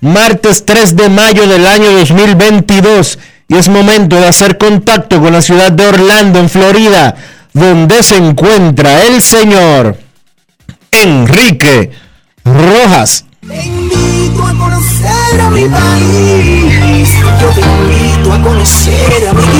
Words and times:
martes 0.00 0.64
3 0.64 0.96
de 0.96 1.08
mayo 1.08 1.46
del 1.46 1.66
año 1.66 1.90
2022 1.92 3.18
y 3.48 3.56
es 3.56 3.68
momento 3.68 4.16
de 4.16 4.28
hacer 4.28 4.58
contacto 4.58 5.20
con 5.20 5.32
la 5.32 5.40
ciudad 5.40 5.72
de 5.72 5.86
Orlando, 5.86 6.38
en 6.38 6.50
Florida, 6.50 7.16
donde 7.54 8.02
se 8.02 8.16
encuentra 8.16 9.04
el 9.04 9.22
señor 9.22 9.98
Enrique 10.90 11.90
Rojas. 12.44 13.24
Te 13.46 13.64
invito 13.64 14.44
a 14.44 14.52
conocer 14.52 15.40
a 15.40 15.50
mi 15.50 15.64
país. 15.66 17.10
Yo 17.40 17.48
te 17.50 17.60
invito 17.62 18.32
a 18.32 18.42
conocer 18.42 19.28
a 19.28 19.32
mi 19.32 19.58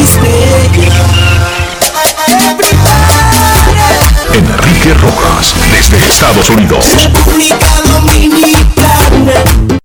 Enrique 4.34 4.94
Rojas, 4.94 5.54
desde 5.72 6.06
Estados 6.06 6.50
Unidos. 6.50 6.84
República 6.94 7.66
Dominicana. 7.86 9.78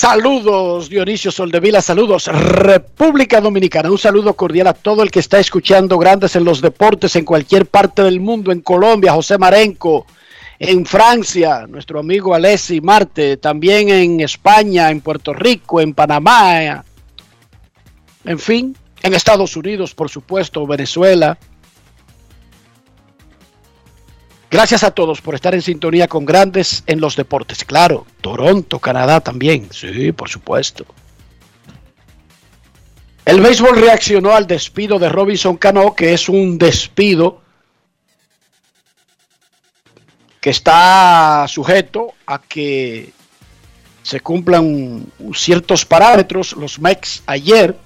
Saludos 0.00 0.88
Dionisio 0.88 1.30
Soldevila, 1.30 1.82
saludos 1.82 2.26
República 2.28 3.38
Dominicana, 3.38 3.90
un 3.90 3.98
saludo 3.98 4.32
cordial 4.32 4.68
a 4.68 4.72
todo 4.72 5.02
el 5.02 5.10
que 5.10 5.20
está 5.20 5.38
escuchando 5.38 5.98
Grandes 5.98 6.34
en 6.36 6.44
los 6.44 6.62
Deportes 6.62 7.16
en 7.16 7.26
cualquier 7.26 7.66
parte 7.66 8.02
del 8.02 8.18
mundo, 8.18 8.50
en 8.50 8.62
Colombia, 8.62 9.12
José 9.12 9.36
Marenco, 9.36 10.06
en 10.58 10.86
Francia, 10.86 11.66
nuestro 11.68 12.00
amigo 12.00 12.34
Alessi 12.34 12.80
Marte, 12.80 13.36
también 13.36 13.90
en 13.90 14.20
España, 14.20 14.88
en 14.90 15.02
Puerto 15.02 15.34
Rico, 15.34 15.82
en 15.82 15.92
Panamá, 15.92 16.82
en 18.24 18.38
fin, 18.38 18.74
en 19.02 19.12
Estados 19.12 19.54
Unidos, 19.54 19.94
por 19.94 20.08
supuesto, 20.08 20.66
Venezuela. 20.66 21.36
Gracias 24.50 24.82
a 24.82 24.90
todos 24.90 25.20
por 25.20 25.36
estar 25.36 25.54
en 25.54 25.62
sintonía 25.62 26.08
con 26.08 26.24
Grandes 26.24 26.82
en 26.86 27.00
los 27.00 27.14
Deportes. 27.14 27.64
Claro, 27.64 28.04
Toronto, 28.20 28.80
Canadá 28.80 29.20
también. 29.20 29.68
Sí, 29.70 30.10
por 30.10 30.28
supuesto. 30.28 30.84
El 33.24 33.40
béisbol 33.40 33.80
reaccionó 33.80 34.32
al 34.32 34.48
despido 34.48 34.98
de 34.98 35.08
Robinson 35.08 35.56
Cano, 35.56 35.94
que 35.94 36.14
es 36.14 36.28
un 36.28 36.58
despido 36.58 37.42
que 40.40 40.50
está 40.50 41.46
sujeto 41.46 42.14
a 42.26 42.40
que 42.40 43.12
se 44.02 44.18
cumplan 44.18 45.06
ciertos 45.32 45.84
parámetros. 45.84 46.54
Los 46.54 46.80
Mex 46.80 47.22
ayer 47.26 47.76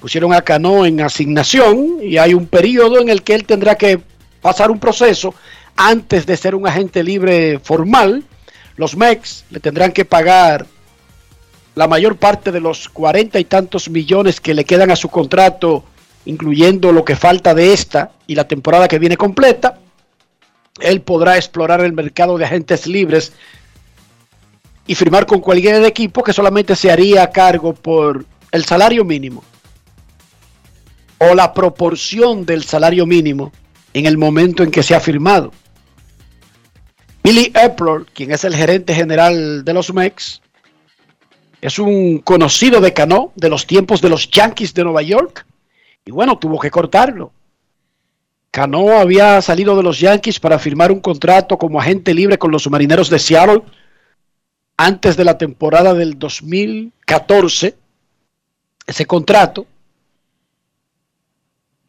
pusieron 0.00 0.32
a 0.32 0.42
Cano 0.42 0.84
en 0.84 1.00
asignación 1.00 1.98
y 2.02 2.18
hay 2.18 2.34
un 2.34 2.46
periodo 2.46 3.00
en 3.00 3.08
el 3.08 3.22
que 3.22 3.34
él 3.34 3.44
tendrá 3.44 3.76
que 3.76 4.00
pasar 4.40 4.72
un 4.72 4.80
proceso 4.80 5.32
antes 5.78 6.26
de 6.26 6.36
ser 6.36 6.56
un 6.56 6.66
agente 6.66 7.04
libre 7.04 7.60
formal, 7.60 8.24
los 8.76 8.96
MEX 8.96 9.44
le 9.50 9.60
tendrán 9.60 9.92
que 9.92 10.04
pagar 10.04 10.66
la 11.76 11.86
mayor 11.86 12.16
parte 12.16 12.50
de 12.50 12.60
los 12.60 12.88
cuarenta 12.88 13.38
y 13.38 13.44
tantos 13.44 13.88
millones 13.88 14.40
que 14.40 14.54
le 14.54 14.64
quedan 14.64 14.90
a 14.90 14.96
su 14.96 15.08
contrato, 15.08 15.84
incluyendo 16.24 16.90
lo 16.90 17.04
que 17.04 17.14
falta 17.14 17.54
de 17.54 17.72
esta 17.72 18.10
y 18.26 18.34
la 18.34 18.48
temporada 18.48 18.88
que 18.88 18.98
viene 18.98 19.16
completa. 19.16 19.78
Él 20.80 21.00
podrá 21.00 21.36
explorar 21.36 21.80
el 21.80 21.92
mercado 21.92 22.36
de 22.38 22.44
agentes 22.44 22.88
libres 22.88 23.32
y 24.84 24.96
firmar 24.96 25.26
con 25.26 25.40
cualquier 25.40 25.84
equipo 25.84 26.24
que 26.24 26.32
solamente 26.32 26.74
se 26.74 26.90
haría 26.90 27.30
cargo 27.30 27.72
por 27.72 28.24
el 28.50 28.64
salario 28.64 29.04
mínimo 29.04 29.44
o 31.18 31.36
la 31.36 31.54
proporción 31.54 32.44
del 32.44 32.64
salario 32.64 33.06
mínimo 33.06 33.52
en 33.94 34.06
el 34.06 34.18
momento 34.18 34.64
en 34.64 34.72
que 34.72 34.82
se 34.82 34.96
ha 34.96 35.00
firmado. 35.00 35.52
Billy 37.28 37.52
Epler, 37.54 38.06
quien 38.14 38.30
es 38.30 38.42
el 38.44 38.56
gerente 38.56 38.94
general 38.94 39.62
de 39.62 39.74
los 39.74 39.92
Mex, 39.92 40.40
es 41.60 41.78
un 41.78 42.20
conocido 42.20 42.80
de 42.80 42.94
Cano 42.94 43.34
de 43.36 43.50
los 43.50 43.66
tiempos 43.66 44.00
de 44.00 44.08
los 44.08 44.30
Yankees 44.30 44.72
de 44.72 44.82
Nueva 44.82 45.02
York. 45.02 45.44
Y 46.06 46.10
bueno, 46.10 46.38
tuvo 46.38 46.58
que 46.58 46.70
cortarlo. 46.70 47.30
Cano 48.50 48.98
había 48.98 49.42
salido 49.42 49.76
de 49.76 49.82
los 49.82 50.00
Yankees 50.00 50.40
para 50.40 50.58
firmar 50.58 50.90
un 50.90 51.00
contrato 51.00 51.58
como 51.58 51.78
agente 51.78 52.14
libre 52.14 52.38
con 52.38 52.50
los 52.50 52.62
submarineros 52.62 53.10
de 53.10 53.18
Seattle 53.18 53.60
antes 54.78 55.14
de 55.18 55.24
la 55.24 55.36
temporada 55.36 55.92
del 55.92 56.18
2014. 56.18 57.76
Ese 58.86 59.04
contrato 59.04 59.66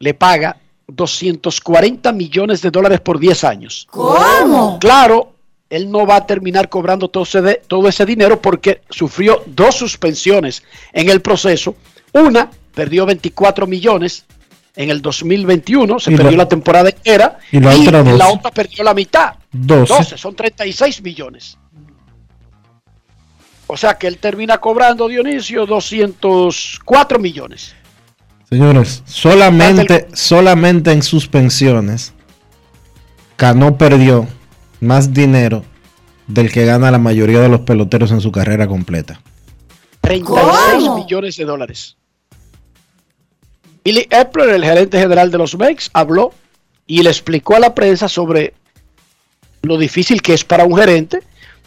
le 0.00 0.12
paga 0.12 0.58
240 0.92 2.12
millones 2.12 2.62
de 2.62 2.70
dólares 2.70 3.00
por 3.00 3.18
10 3.18 3.44
años. 3.44 3.86
¿Cómo? 3.90 4.78
Claro, 4.80 5.34
él 5.68 5.90
no 5.90 6.06
va 6.06 6.16
a 6.16 6.26
terminar 6.26 6.68
cobrando 6.68 7.08
todo 7.08 7.22
ese, 7.24 7.62
todo 7.66 7.88
ese 7.88 8.04
dinero 8.06 8.40
porque 8.42 8.82
sufrió 8.90 9.42
dos 9.46 9.76
suspensiones 9.76 10.62
en 10.92 11.08
el 11.08 11.20
proceso. 11.22 11.76
Una, 12.12 12.50
perdió 12.74 13.06
24 13.06 13.66
millones 13.66 14.24
en 14.76 14.90
el 14.90 15.00
2021, 15.02 15.98
se 15.98 16.12
Y 16.12 16.16
perdió 16.16 16.32
la- 16.32 16.36
la, 16.38 16.48
temporada 16.48 16.88
entera. 16.90 17.38
y 17.52 17.60
la 17.60 17.70
otra 17.76 18.02
la 18.02 18.28
otra 18.28 18.50
perdió 18.50 18.82
la 18.84 18.94
mitad. 18.94 19.34
12. 19.52 19.92
12, 19.94 20.18
son 20.18 20.34
36 20.36 21.02
millones. 21.02 21.56
O 23.66 23.76
sea 23.76 23.94
que 23.94 24.08
él 24.08 24.18
termina 24.18 24.58
cobrando, 24.58 25.06
Dionisio, 25.06 25.64
204 25.66 27.18
millones. 27.20 27.74
Señores, 28.50 29.04
solamente, 29.06 30.08
solamente 30.12 30.90
en 30.90 31.02
suspensiones, 31.02 32.12
Cano 33.36 33.78
perdió 33.78 34.26
más 34.80 35.14
dinero 35.14 35.64
del 36.26 36.50
que 36.50 36.64
gana 36.64 36.90
la 36.90 36.98
mayoría 36.98 37.40
de 37.40 37.48
los 37.48 37.60
peloteros 37.60 38.10
en 38.10 38.20
su 38.20 38.32
carrera 38.32 38.66
completa. 38.66 39.20
36 40.00 40.90
millones 40.96 41.36
de 41.36 41.44
dólares. 41.44 41.96
Billy 43.84 44.06
Epler, 44.10 44.50
el 44.50 44.64
gerente 44.64 44.98
general 44.98 45.30
de 45.30 45.38
los 45.38 45.56
Mex, 45.56 45.88
habló 45.92 46.34
y 46.86 47.02
le 47.02 47.10
explicó 47.10 47.54
a 47.54 47.60
la 47.60 47.74
prensa 47.74 48.08
sobre 48.08 48.54
lo 49.62 49.78
difícil 49.78 50.20
que 50.22 50.34
es 50.34 50.44
para 50.44 50.64
un 50.64 50.76
gerente 50.76 51.20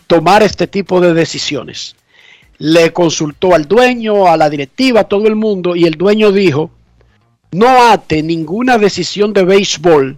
tomar 0.08 0.44
este 0.44 0.68
tipo 0.68 1.00
de 1.00 1.14
decisiones. 1.14 1.96
Le 2.58 2.94
consultó 2.94 3.56
al 3.56 3.68
dueño, 3.68 4.28
a 4.28 4.38
la 4.38 4.50
directiva, 4.50 5.02
a 5.02 5.08
todo 5.08 5.28
el 5.28 5.36
mundo 5.36 5.76
y 5.76 5.86
el 5.86 5.96
dueño 5.96 6.32
dijo, 6.32 6.72
no 7.52 7.92
ate 7.92 8.24
ninguna 8.24 8.78
decisión 8.78 9.34
de 9.34 9.44
béisbol 9.44 10.18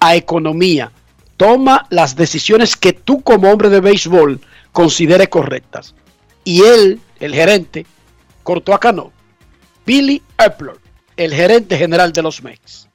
a 0.00 0.16
economía. 0.16 0.90
Toma 1.36 1.86
las 1.90 2.16
decisiones 2.16 2.76
que 2.76 2.92
tú 2.92 3.22
como 3.22 3.50
hombre 3.50 3.68
de 3.68 3.80
béisbol 3.80 4.40
considere 4.72 5.28
correctas. 5.28 5.94
Y 6.44 6.62
él, 6.62 7.00
el 7.20 7.34
gerente, 7.34 7.86
cortó 8.42 8.74
a 8.74 8.80
Cano. 8.80 9.12
Billy 9.86 10.22
Epler, 10.38 10.76
el 11.16 11.34
gerente 11.34 11.76
general 11.76 12.12
de 12.12 12.22
los 12.22 12.42
Mets. 12.42 12.88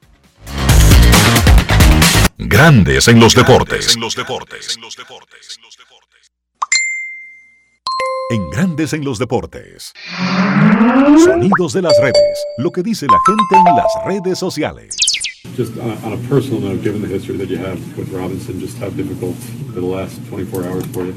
Grandes 2.36 3.08
en 3.08 3.20
los 3.20 3.34
deportes. 3.34 3.94
En 3.94 4.00
los 4.00 4.14
deportes. 4.14 4.78
En 8.30 8.48
Grandes 8.50 8.92
en 8.92 9.04
los 9.04 9.18
deportes. 9.18 9.92
Sonidos 11.24 11.72
de 11.72 11.82
las 11.82 11.94
redes. 12.00 12.38
Lo 12.58 12.70
que 12.70 12.82
dice 12.82 13.06
la 13.06 13.18
gente 13.26 13.70
en 13.70 13.76
las 13.76 14.04
redes 14.06 14.38
sociales. 14.38 14.96
Just 15.56 15.76
on 15.78 15.90
a, 15.90 16.06
on 16.06 16.12
a 16.12 16.28
personal 16.28 16.60
note, 16.60 16.82
given 16.82 17.02
the 17.02 17.08
history 17.08 17.36
that 17.38 17.48
you 17.48 17.58
have 17.58 17.78
with 17.96 18.12
Robinson, 18.12 18.60
just 18.60 18.78
how 18.78 18.88
difficult 18.90 19.34
the 19.74 19.80
last 19.80 20.20
24 20.28 20.64
hours 20.64 20.84
for 20.92 21.04
you? 21.06 21.14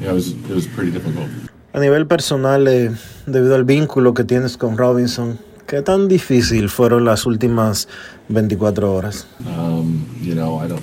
Yeah, 0.00 0.10
it 0.10 0.14
was, 0.14 0.32
it 0.32 0.50
was 0.54 0.66
pretty 0.66 0.90
difficult. 0.90 1.28
A 1.72 1.78
nivel 1.80 2.06
personal, 2.06 2.66
eh, 2.68 2.90
debido 3.26 3.54
al 3.54 3.64
vínculo 3.64 4.12
que 4.12 4.24
tienes 4.24 4.56
con 4.56 4.76
Robinson, 4.76 5.38
¿qué 5.66 5.82
tan 5.82 6.08
difícil 6.08 6.68
fueron 6.68 7.04
las 7.04 7.26
últimas 7.26 7.88
24 8.28 8.92
horas? 8.92 9.26
Um, 9.46 10.04
you 10.20 10.34
know, 10.34 10.58
I 10.62 10.66
don't, 10.68 10.82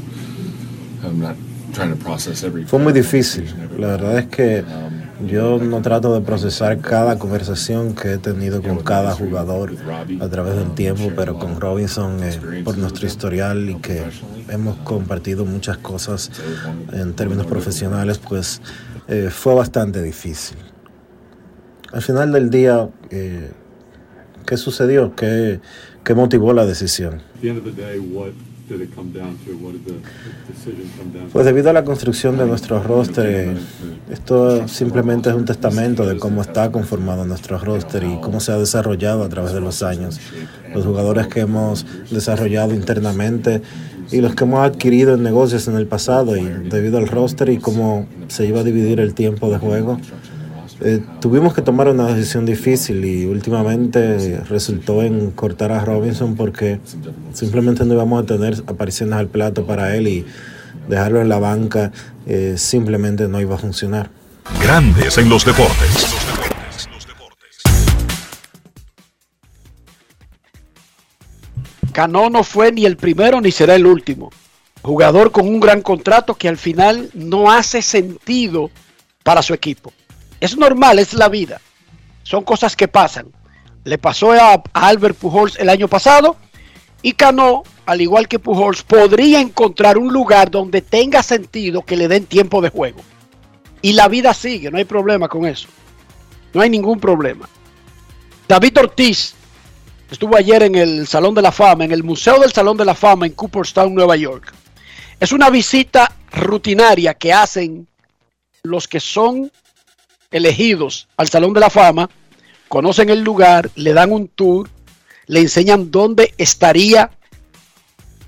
I'm 1.04 1.20
not 1.20 1.36
trying 1.74 1.92
to 1.96 2.04
process 2.04 2.44
every. 2.44 2.64
Fue 2.66 2.80
muy 2.80 2.94
difícil. 2.94 3.54
La 3.78 3.88
verdad 3.88 4.18
es 4.20 4.28
que 4.28 4.60
Um, 4.62 5.02
yo 5.26 5.58
no 5.58 5.82
trato 5.82 6.14
de 6.14 6.22
procesar 6.22 6.80
cada 6.80 7.18
conversación 7.18 7.96
que 7.96 8.14
he 8.14 8.18
tenido 8.18 8.62
con 8.62 8.80
cada 8.80 9.14
jugador 9.14 9.74
a 10.20 10.28
través 10.30 10.56
del 10.56 10.74
tiempo, 10.76 11.12
pero 11.16 11.40
con 11.40 11.60
Robinson, 11.60 12.24
eh, 12.24 12.62
por 12.64 12.78
nuestro 12.78 13.08
historial 13.08 13.70
y 13.70 13.76
que 13.76 14.04
hemos 14.50 14.78
compartido 14.78 15.46
muchas 15.46 15.78
cosas 15.78 16.32
en 16.94 17.14
términos 17.14 17.48
profesionales, 17.48 18.20
pues 18.20 18.62
eh, 19.08 19.30
fue 19.32 19.56
bastante 19.56 20.02
difícil. 20.02 20.58
Al 21.92 22.02
final 22.02 22.32
del 22.32 22.50
día, 22.50 22.90
eh, 23.10 23.52
¿qué 24.46 24.58
sucedió? 24.58 25.16
¿Qué, 25.16 25.62
¿Qué 26.04 26.14
motivó 26.14 26.54
la 26.54 26.66
decisión? 26.66 27.22
Pues 31.32 31.46
debido 31.46 31.70
a 31.70 31.74
la 31.74 31.86
construcción 31.86 32.38
de 32.38 32.46
nuestro 32.46 32.84
roster, 32.84 33.56
esto 34.12 34.68
simplemente 34.68 35.30
es 35.30 35.36
un 35.36 35.46
testamento 35.46 36.06
de 36.06 36.18
cómo 36.18 36.42
está 36.42 36.70
conformado 36.70 37.26
nuestro 37.26 37.58
roster 37.60 38.04
y 38.04 38.20
cómo 38.20 38.42
se 38.42 38.52
ha 38.52 38.58
desarrollado 38.58 39.24
a 39.24 39.30
través 39.30 39.54
de 39.54 39.62
los 39.62 39.84
años. 39.84 40.20
Los 40.74 40.86
jugadores 40.86 41.28
que 41.28 41.42
hemos 41.42 41.86
desarrollado 42.12 42.74
internamente 42.74 43.62
y 44.12 44.20
los 44.20 44.36
que 44.36 44.44
hemos 44.44 44.60
adquirido 44.60 45.14
en 45.14 45.24
negocios 45.24 45.68
en 45.70 45.76
el 45.76 45.88
pasado 45.88 46.36
y 46.36 46.44
debido 46.44 46.98
al 46.98 47.08
roster 47.08 47.50
y 47.50 47.60
cómo 47.60 48.06
se 48.28 48.48
iba 48.48 48.60
a 48.60 48.64
dividir 48.64 49.00
el 49.00 49.14
tiempo 49.14 49.50
de 49.50 49.60
juego. 49.60 49.98
Eh, 50.80 51.02
tuvimos 51.20 51.56
que 51.56 51.64
tomar 51.64 51.88
una 51.88 52.14
decisión 52.14 52.46
difícil 52.46 53.04
y 53.04 53.26
últimamente 53.26 54.42
resultó 54.42 55.02
en 55.02 55.32
cortar 55.32 55.72
a 55.72 55.84
Robinson 55.84 56.36
porque 56.36 56.80
simplemente 57.34 57.84
no 57.84 57.96
íbamos 57.96 58.24
a 58.24 58.26
tener 58.28 58.62
apariciones 58.68 59.16
al 59.16 59.28
plato 59.28 59.66
para 59.66 59.96
él 59.96 60.08
y 60.08 60.26
dejarlo 60.88 61.20
en 61.20 61.30
la 61.30 61.40
banca 61.40 61.92
eh, 62.28 62.56
simplemente 62.58 63.28
no 63.28 63.42
iba 63.42 63.56
a 63.56 63.58
funcionar. 63.58 64.12
Grandes 64.62 65.18
en 65.18 65.30
los 65.30 65.46
deportes. 65.46 66.08
Cano 71.92 72.30
no 72.30 72.44
fue 72.44 72.72
ni 72.72 72.86
el 72.86 72.98
primero 72.98 73.42
ni 73.42 73.52
será 73.52 73.74
el 73.74 73.88
último. 73.88 74.30
Jugador 74.84 75.32
con 75.32 75.48
un 75.48 75.60
gran 75.60 75.82
contrato 75.82 76.36
que 76.36 76.48
al 76.48 76.58
final 76.58 77.10
no 77.16 77.52
hace 77.52 77.82
sentido 77.82 78.70
para 79.24 79.42
su 79.42 79.56
equipo. 79.56 79.92
Es 80.40 80.58
normal, 80.58 81.00
es 81.00 81.14
la 81.14 81.30
vida. 81.30 81.62
Son 82.24 82.44
cosas 82.44 82.76
que 82.76 82.88
pasan. 82.88 83.28
Le 83.84 83.98
pasó 83.98 84.34
a, 84.34 84.62
Albert 84.74 85.18
Pujols 85.18 85.58
el 85.60 85.70
año 85.70 85.88
pasado 85.88 86.36
y 87.02 87.14
Cano, 87.14 87.64
al 87.86 88.02
igual 88.02 88.28
que 88.28 88.40
Pujols, 88.40 88.84
podría 88.84 89.40
encontrar 89.40 89.98
un 89.98 90.12
lugar 90.12 90.52
donde 90.52 90.82
tenga 90.82 91.24
sentido 91.24 91.84
que 91.84 91.96
le 91.96 92.08
den 92.08 92.26
tiempo 92.26 92.62
de 92.62 92.70
juego. 92.70 93.00
Y 93.82 93.94
la 93.94 94.08
vida 94.08 94.34
sigue, 94.34 94.72
no 94.72 94.78
hay 94.78 94.86
problema 94.86 95.30
con 95.30 95.46
eso. 95.46 95.70
No 96.54 96.62
hay 96.62 96.70
ningún 96.70 97.00
problema. 97.00 97.48
David 98.48 98.80
Ortiz 98.80 99.36
estuvo 100.10 100.36
ayer 100.36 100.64
en 100.64 100.76
el 100.76 101.08
Salón 101.08 101.36
de 101.36 101.42
la 101.42 101.52
Fama, 101.52 101.86
en 101.86 101.92
el 101.92 102.04
Museo 102.04 102.40
del 102.40 102.52
Salón 102.52 102.78
de 102.78 102.86
la 102.86 102.96
Fama 102.96 103.26
en 103.26 103.34
Cooperstown, 103.34 103.94
Nueva 103.94 104.16
York. 104.16 104.54
Es 105.20 105.32
una 105.32 105.50
visita 105.50 106.12
rutinaria 106.32 107.14
que 107.14 107.34
hacen 107.34 107.88
los 108.64 108.88
que 108.88 109.00
son 109.00 109.52
elegidos 110.32 111.08
al 111.18 111.30
Salón 111.30 111.54
de 111.54 111.60
la 111.60 111.70
Fama, 111.70 112.10
conocen 112.68 113.10
el 113.10 113.22
lugar, 113.22 113.70
le 113.76 113.94
dan 113.94 114.12
un 114.12 114.28
tour, 114.28 114.70
le 115.28 115.40
enseñan 115.42 115.92
dónde 115.92 116.34
estaría 116.38 117.12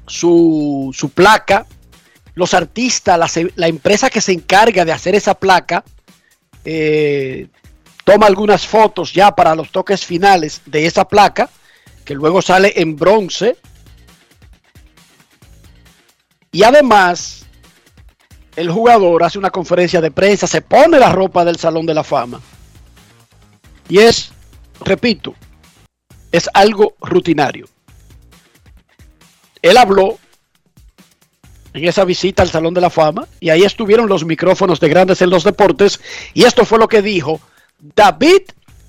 su, 0.08 0.92
su 0.94 1.10
placa, 1.10 1.66
los 2.36 2.54
artistas, 2.54 3.36
la, 3.56 3.68
empresa 3.68 4.10
que 4.10 4.22
se 4.22 4.32
encarga 4.32 4.86
de 4.86 4.92
hacer 4.92 5.14
esa 5.16 5.36
placa, 5.36 5.84
eh, 6.64 7.48
toma 8.06 8.28
algunas 8.28 8.66
fotos 8.66 9.14
ya 9.14 9.36
para 9.36 9.56
los 9.56 9.72
toques 9.72 10.06
finales 10.06 10.62
de 10.66 10.86
esa 10.86 11.08
placa, 11.08 11.50
que 12.06 12.16
luego 12.16 12.42
sale 12.42 12.74
en 12.78 12.96
bronce. 12.96 13.58
Y 16.52 16.64
además, 16.64 17.46
el 18.60 18.70
jugador 18.70 19.24
hace 19.24 19.40
una 19.40 19.52
conferencia 19.52 20.02
de 20.02 20.12
prensa, 20.12 20.46
se 20.46 20.62
pone 20.62 21.00
la 21.00 21.14
ropa 21.14 21.46
del 21.46 21.56
Salón 21.56 21.86
de 21.86 21.94
la 21.94 22.04
Fama. 22.04 22.42
Y 23.88 24.00
es, 24.00 24.32
repito, 24.82 25.34
es 26.30 26.50
algo 26.54 26.96
rutinario. 27.00 27.70
Él 29.62 29.78
habló 29.78 30.20
en 31.74 31.88
esa 31.88 32.04
visita 32.04 32.44
al 32.44 32.50
Salón 32.50 32.74
de 32.74 32.82
la 32.82 32.90
Fama 32.90 33.30
y 33.40 33.50
ahí 33.50 33.64
estuvieron 33.64 34.10
los 34.10 34.26
micrófonos 34.26 34.82
de 34.82 34.90
grandes 34.90 35.22
en 35.22 35.30
los 35.30 35.46
deportes 35.46 36.02
y 36.34 36.44
esto 36.44 36.66
fue 36.66 36.80
lo 36.80 36.90
que 36.90 37.02
dijo 37.02 37.40
David 37.80 38.42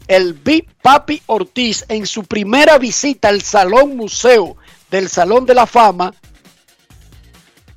el 0.08 0.32
Big 0.32 0.66
Papi 0.82 1.22
Ortiz 1.26 1.84
en 1.88 2.06
su 2.06 2.24
primera 2.24 2.76
visita 2.78 3.28
al 3.28 3.42
Salón 3.42 3.96
Museo 3.96 4.56
del 4.90 5.08
Salón 5.08 5.46
de 5.46 5.54
la 5.54 5.66
Fama, 5.66 6.12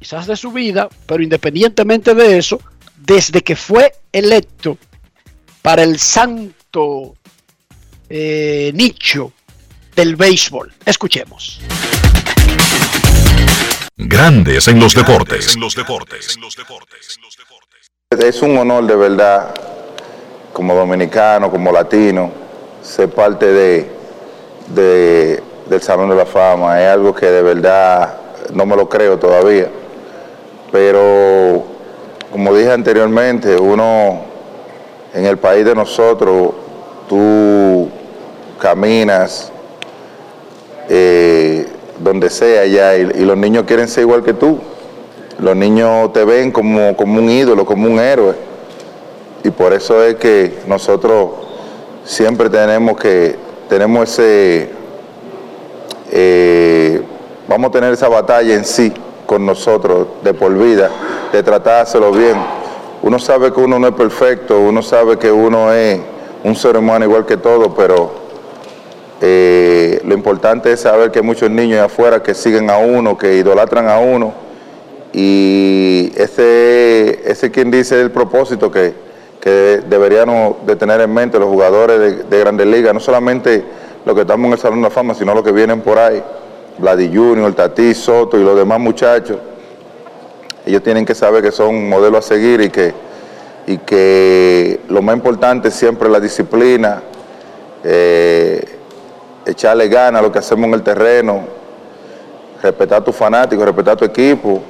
quizás 0.04 0.28
de 0.28 0.36
su 0.36 0.52
vida, 0.52 0.90
pero 1.06 1.24
independientemente 1.24 2.14
de 2.14 2.38
eso, 2.38 2.60
desde 2.98 3.42
que 3.42 3.56
fue 3.56 3.94
electo 4.12 4.78
para 5.62 5.82
el 5.84 5.98
santo 5.98 7.16
eh, 8.10 8.72
nicho 8.76 9.32
del 9.96 10.18
béisbol. 10.18 10.74
Escuchemos. 10.86 11.62
Grandes 13.96 14.68
en 14.68 14.78
los 14.82 14.94
deportes. 14.94 15.56
En 15.56 15.62
los 15.62 15.74
deportes. 15.74 16.38
Es 18.20 18.42
un 18.42 18.58
honor 18.58 18.86
de 18.86 18.96
verdad, 18.98 19.56
como 20.52 20.76
dominicano, 20.76 21.50
como 21.50 21.72
latino, 21.72 22.30
ser 22.82 23.10
parte 23.10 23.46
de, 23.46 23.90
de- 24.68 25.42
del 25.70 25.82
Salón 25.82 26.10
de 26.10 26.18
la 26.18 26.26
Fama. 26.26 26.82
Es 26.82 26.90
algo 26.90 27.16
que 27.16 27.28
de 27.28 27.42
verdad 27.42 28.18
no 28.54 28.66
me 28.66 28.76
lo 28.76 28.90
creo 28.90 29.18
todavía. 29.18 29.70
Pero, 30.74 31.66
como 32.32 32.56
dije 32.56 32.72
anteriormente, 32.72 33.56
uno 33.60 34.22
en 35.14 35.28
el 35.28 35.38
país 35.38 35.64
de 35.64 35.76
nosotros, 35.76 36.50
tú 37.08 37.90
caminas 38.60 39.52
eh, 40.90 41.68
donde 42.00 42.28
sea 42.32 42.66
ya 42.66 42.96
y, 42.96 43.24
los 43.24 43.38
niños 43.38 43.66
quieren 43.68 43.88
ser 43.88 44.02
igual 44.02 44.24
que 44.24 44.34
tú. 44.34 44.58
Los 45.38 45.56
niños 45.56 46.12
te 46.12 46.26
ven 46.26 46.52
como, 46.52 46.98
como 46.98 47.20
un 47.20 47.30
ídolo, 47.30 47.66
como 47.66 47.88
un 47.88 48.00
héroe. 48.00 48.34
Y 49.44 49.52
por 49.52 49.74
eso 49.74 50.04
es 50.04 50.16
que 50.16 50.58
nosotros 50.66 51.34
siempre 52.04 52.50
tenemos 52.50 53.00
que, 53.00 53.36
tenemos 53.70 54.10
ese, 54.10 54.70
eh, 56.12 57.00
vamos 57.48 57.70
a 57.70 57.72
tener 57.74 57.94
esa 57.94 58.10
batalla 58.10 58.56
en 58.56 58.66
sí 58.66 58.92
con 59.34 59.48
nosotros 59.48 60.06
de 60.24 60.32
por 60.36 60.56
vida, 60.56 60.92
de 61.32 61.72
hacerlo 61.72 62.12
bien. 62.12 62.36
Uno 63.02 63.18
sabe 63.18 63.52
que 63.52 63.60
uno 63.60 63.80
no 63.80 63.88
es 63.88 63.96
perfecto, 63.96 64.60
uno 64.60 64.84
sabe 64.84 65.18
que 65.18 65.32
uno 65.32 65.74
es 65.74 66.00
un 66.44 66.56
ser 66.56 66.78
humano 66.78 67.06
igual 67.06 67.26
que 67.26 67.38
todo, 67.38 67.74
pero 67.74 68.12
eh, 69.20 70.00
lo 70.06 70.14
importante 70.14 70.72
es 70.72 70.82
saber 70.82 71.10
que 71.10 71.24
muchos 71.24 71.50
niños 71.50 71.80
afuera 71.80 72.22
que 72.22 72.36
siguen 72.36 72.70
a 72.70 72.78
uno, 72.78 73.18
que 73.18 73.38
idolatran 73.38 73.90
a 73.90 73.98
uno. 73.98 74.36
Y 75.14 76.12
ese, 76.16 77.28
ese 77.28 77.50
quien 77.50 77.72
dice 77.72 78.00
el 78.00 78.12
propósito 78.12 78.70
que, 78.70 78.94
que 79.42 79.82
deberíamos 79.90 80.64
de 80.64 80.76
tener 80.76 81.02
en 81.02 81.12
mente 81.12 81.40
los 81.40 81.50
jugadores 81.50 82.00
de, 82.00 82.24
de 82.26 82.40
Grandes 82.40 82.68
Ligas, 82.68 82.94
no 82.94 83.00
solamente 83.00 83.64
los 84.06 84.14
que 84.14 84.22
estamos 84.22 84.46
en 84.46 84.54
el 84.54 84.60
Salón 84.60 84.78
de 84.78 84.90
la 84.90 84.92
Fama, 84.92 85.16
sino 85.16 85.34
los 85.34 85.44
que 85.44 85.52
vienen 85.52 85.82
por 85.82 85.98
ahí, 85.98 86.22
Vladi 86.78 87.08
Junior, 87.08 87.54
Tati 87.54 87.94
Soto 87.94 88.38
y 88.38 88.44
los 88.44 88.56
demás 88.56 88.80
muchachos. 88.80 89.38
Ellos 90.66 90.82
tienen 90.82 91.06
que 91.06 91.14
saber 91.14 91.44
que 91.44 91.52
son 91.52 91.70
un 91.70 91.90
modelo 91.90 92.18
a 92.18 92.22
seguir 92.22 92.62
y 92.62 92.70
que, 92.70 92.94
y 93.68 93.78
que 93.80 94.80
lo 94.88 95.02
más 95.02 95.16
importante 95.16 95.68
es 95.68 95.74
siempre 95.74 96.10
la 96.10 96.20
disciplina, 96.20 97.02
eh, 97.84 98.64
echarle 99.46 99.90
ganas 99.90 100.20
a 100.20 100.24
lo 100.24 100.32
que 100.32 100.40
hacemos 100.40 100.68
en 100.68 100.74
el 100.74 100.84
terreno, 100.84 101.42
respetar 102.62 103.02
a 103.02 103.04
tus 103.04 103.16
fanáticos, 103.16 103.66
respetar 103.66 103.94
a 103.94 103.98
tu 103.98 104.06
equipo 104.06 104.62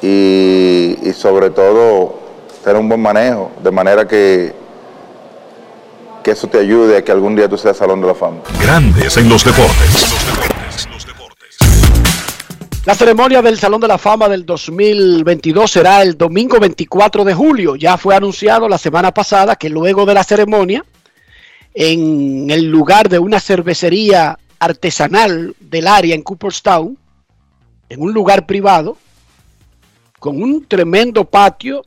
y, 0.00 0.96
y 1.02 1.12
sobre 1.12 1.50
todo 1.50 2.14
tener 2.62 2.80
un 2.80 2.88
buen 2.88 3.02
manejo, 3.02 3.50
de 3.62 3.70
manera 3.70 4.06
que, 4.06 4.54
que 6.22 6.30
eso 6.30 6.46
te 6.46 6.58
ayude 6.58 6.96
a 6.96 7.04
que 7.04 7.12
algún 7.12 7.34
día 7.34 7.48
tú 7.48 7.58
seas 7.58 7.76
Salón 7.76 8.00
de 8.00 8.06
la 8.06 8.14
Fama. 8.14 8.38
Grandes 8.60 9.16
en 9.16 9.28
los 9.28 9.44
deportes. 9.44 10.53
La 12.84 12.94
ceremonia 12.94 13.40
del 13.40 13.58
Salón 13.58 13.80
de 13.80 13.88
la 13.88 13.96
Fama 13.96 14.28
del 14.28 14.44
2022 14.44 15.70
será 15.70 16.02
el 16.02 16.18
domingo 16.18 16.60
24 16.60 17.24
de 17.24 17.32
julio. 17.32 17.76
Ya 17.76 17.96
fue 17.96 18.14
anunciado 18.14 18.68
la 18.68 18.76
semana 18.76 19.14
pasada 19.14 19.56
que 19.56 19.70
luego 19.70 20.04
de 20.04 20.12
la 20.12 20.22
ceremonia, 20.22 20.84
en 21.72 22.50
el 22.50 22.66
lugar 22.66 23.08
de 23.08 23.18
una 23.18 23.40
cervecería 23.40 24.38
artesanal 24.58 25.56
del 25.60 25.86
área 25.86 26.14
en 26.14 26.20
Cooperstown, 26.20 26.98
en 27.88 28.02
un 28.02 28.12
lugar 28.12 28.44
privado, 28.44 28.98
con 30.18 30.42
un 30.42 30.66
tremendo 30.66 31.24
patio, 31.24 31.86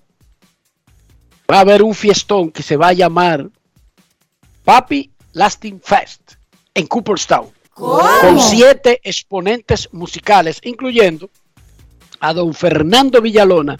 va 1.49 1.57
a 1.57 1.61
haber 1.61 1.83
un 1.83 1.93
fiestón 1.93 2.49
que 2.49 2.63
se 2.63 2.75
va 2.75 2.87
a 2.87 2.93
llamar 2.93 3.47
Papi 4.63 5.11
Lasting 5.33 5.79
Fest 5.79 6.33
en 6.73 6.87
Cooperstown 6.87 7.56
con 7.77 8.39
siete 8.39 8.99
exponentes 9.03 9.89
musicales, 9.91 10.59
incluyendo 10.63 11.29
a 12.19 12.33
don 12.33 12.53
Fernando 12.53 13.21
Villalona 13.21 13.77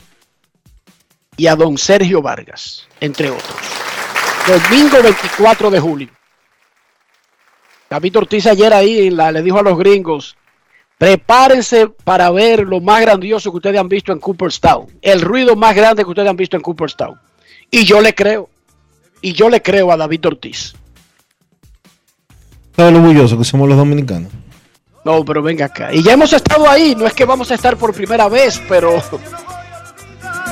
y 1.35 1.47
a 1.47 1.55
don 1.55 1.77
Sergio 1.77 2.21
Vargas, 2.21 2.87
entre 2.99 3.29
otros. 3.29 3.57
Domingo 4.47 5.01
24 5.01 5.71
de 5.71 5.79
julio. 5.79 6.09
David 7.89 8.17
Ortiz 8.17 8.45
ayer 8.45 8.73
ahí 8.73 9.09
le 9.09 9.41
dijo 9.41 9.59
a 9.59 9.63
los 9.63 9.77
gringos, 9.77 10.35
prepárense 10.97 11.87
para 11.87 12.29
ver 12.31 12.67
lo 12.67 12.79
más 12.79 13.01
grandioso 13.01 13.49
que 13.51 13.57
ustedes 13.57 13.79
han 13.79 13.89
visto 13.89 14.11
en 14.11 14.19
Cooperstown, 14.19 14.87
el 15.01 15.21
ruido 15.21 15.55
más 15.55 15.75
grande 15.75 16.03
que 16.03 16.09
ustedes 16.09 16.29
han 16.29 16.37
visto 16.37 16.55
en 16.55 16.61
Cooperstown. 16.61 17.19
Y 17.71 17.83
yo 17.83 18.01
le 18.01 18.13
creo, 18.13 18.49
y 19.21 19.33
yo 19.33 19.49
le 19.49 19.61
creo 19.61 19.91
a 19.91 19.97
David 19.97 20.27
Ortiz. 20.27 20.75
¿Sabes 22.77 22.93
lo 22.93 22.99
orgulloso 22.99 23.39
que 23.39 23.43
somos 23.43 23.67
los 23.67 23.75
dominicanos? 23.75 24.31
No, 25.03 25.25
pero 25.25 25.41
venga 25.41 25.65
acá. 25.65 25.91
Y 25.91 26.03
ya 26.03 26.13
hemos 26.13 26.31
estado 26.31 26.69
ahí, 26.69 26.93
no 26.95 27.07
es 27.07 27.13
que 27.15 27.25
vamos 27.25 27.49
a 27.49 27.55
estar 27.55 27.75
por 27.75 27.91
primera 27.91 28.29
vez, 28.29 28.61
pero 28.69 29.01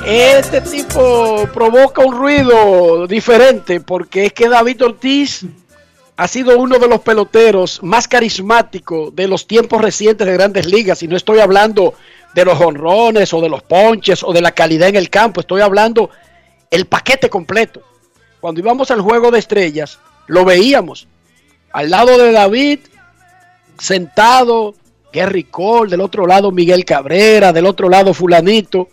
este 0.03 0.61
tipo 0.61 1.47
provoca 1.53 2.03
un 2.03 2.17
ruido 2.17 3.05
diferente 3.05 3.79
porque 3.79 4.25
es 4.25 4.33
que 4.33 4.49
David 4.49 4.85
Ortiz 4.85 5.45
ha 6.17 6.27
sido 6.27 6.57
uno 6.57 6.79
de 6.79 6.87
los 6.87 7.01
peloteros 7.01 7.83
más 7.83 8.07
carismáticos 8.07 9.15
de 9.15 9.27
los 9.27 9.45
tiempos 9.45 9.79
recientes 9.79 10.25
de 10.25 10.33
grandes 10.33 10.65
ligas. 10.65 11.03
Y 11.03 11.07
no 11.07 11.15
estoy 11.15 11.41
hablando 11.41 11.93
de 12.33 12.43
los 12.43 12.59
honrones 12.59 13.35
o 13.35 13.41
de 13.41 13.49
los 13.49 13.61
ponches 13.61 14.23
o 14.23 14.33
de 14.33 14.41
la 14.41 14.51
calidad 14.51 14.89
en 14.89 14.95
el 14.95 15.11
campo, 15.11 15.41
estoy 15.41 15.61
hablando 15.61 16.09
el 16.71 16.87
paquete 16.87 17.29
completo. 17.29 17.83
Cuando 18.41 18.61
íbamos 18.61 18.89
al 18.89 19.01
juego 19.01 19.29
de 19.29 19.37
estrellas, 19.37 19.99
lo 20.25 20.43
veíamos 20.43 21.07
al 21.71 21.89
lado 21.89 22.17
de 22.17 22.31
David, 22.31 22.79
sentado, 23.77 24.75
Gary 25.11 25.45
Cole, 25.45 25.91
del 25.91 26.01
otro 26.01 26.25
lado 26.25 26.51
Miguel 26.51 26.83
Cabrera, 26.85 27.53
del 27.53 27.65
otro 27.65 27.89
lado 27.89 28.13
fulanito, 28.13 28.89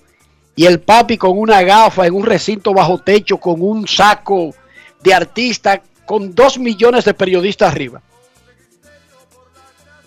y 0.54 0.66
el 0.66 0.80
papi 0.80 1.16
con 1.16 1.38
una 1.38 1.62
gafa 1.62 2.06
en 2.06 2.14
un 2.14 2.24
recinto 2.24 2.72
bajo 2.74 2.98
techo, 2.98 3.38
con 3.38 3.60
un 3.62 3.88
saco 3.88 4.54
de 5.02 5.14
artista, 5.14 5.82
con 6.04 6.34
dos 6.34 6.58
millones 6.58 7.04
de 7.04 7.14
periodistas 7.14 7.72
arriba. 7.72 8.02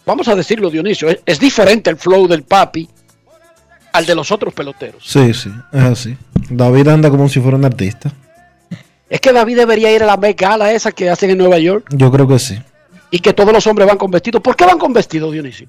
Vamos 0.05 0.27
a 0.27 0.35
decirlo, 0.35 0.69
Dionisio, 0.69 1.09
es, 1.09 1.19
es 1.25 1.39
diferente 1.39 1.89
el 1.89 1.97
flow 1.97 2.27
del 2.27 2.43
papi 2.43 2.87
al 3.91 4.05
de 4.05 4.13
los 4.13 4.31
otros 4.31 4.53
peloteros. 4.53 5.03
Sí, 5.05 5.33
sí, 5.33 5.49
es 5.71 5.83
así. 5.83 6.17
David 6.49 6.89
anda 6.89 7.09
como 7.09 7.27
si 7.27 7.39
fuera 7.39 7.57
un 7.57 7.65
artista. 7.65 8.11
Es 9.09 9.19
que 9.21 9.31
David 9.33 9.57
debería 9.57 9.91
ir 9.91 10.01
a 10.03 10.05
la 10.05 10.17
Met 10.17 10.39
Gala 10.39 10.71
esa 10.73 10.91
que 10.91 11.09
hacen 11.09 11.29
en 11.29 11.37
Nueva 11.37 11.59
York 11.59 11.87
Yo 11.91 12.11
creo 12.11 12.27
que 12.27 12.39
sí. 12.39 12.57
y 13.11 13.19
que 13.19 13.33
todos 13.33 13.53
los 13.53 13.65
hombres 13.67 13.87
van 13.87 13.97
con 13.97 14.09
vestidos. 14.11 14.41
¿Por 14.41 14.55
qué 14.55 14.65
van 14.65 14.79
con 14.79 14.93
vestidos, 14.93 15.31
Dionisio? 15.31 15.67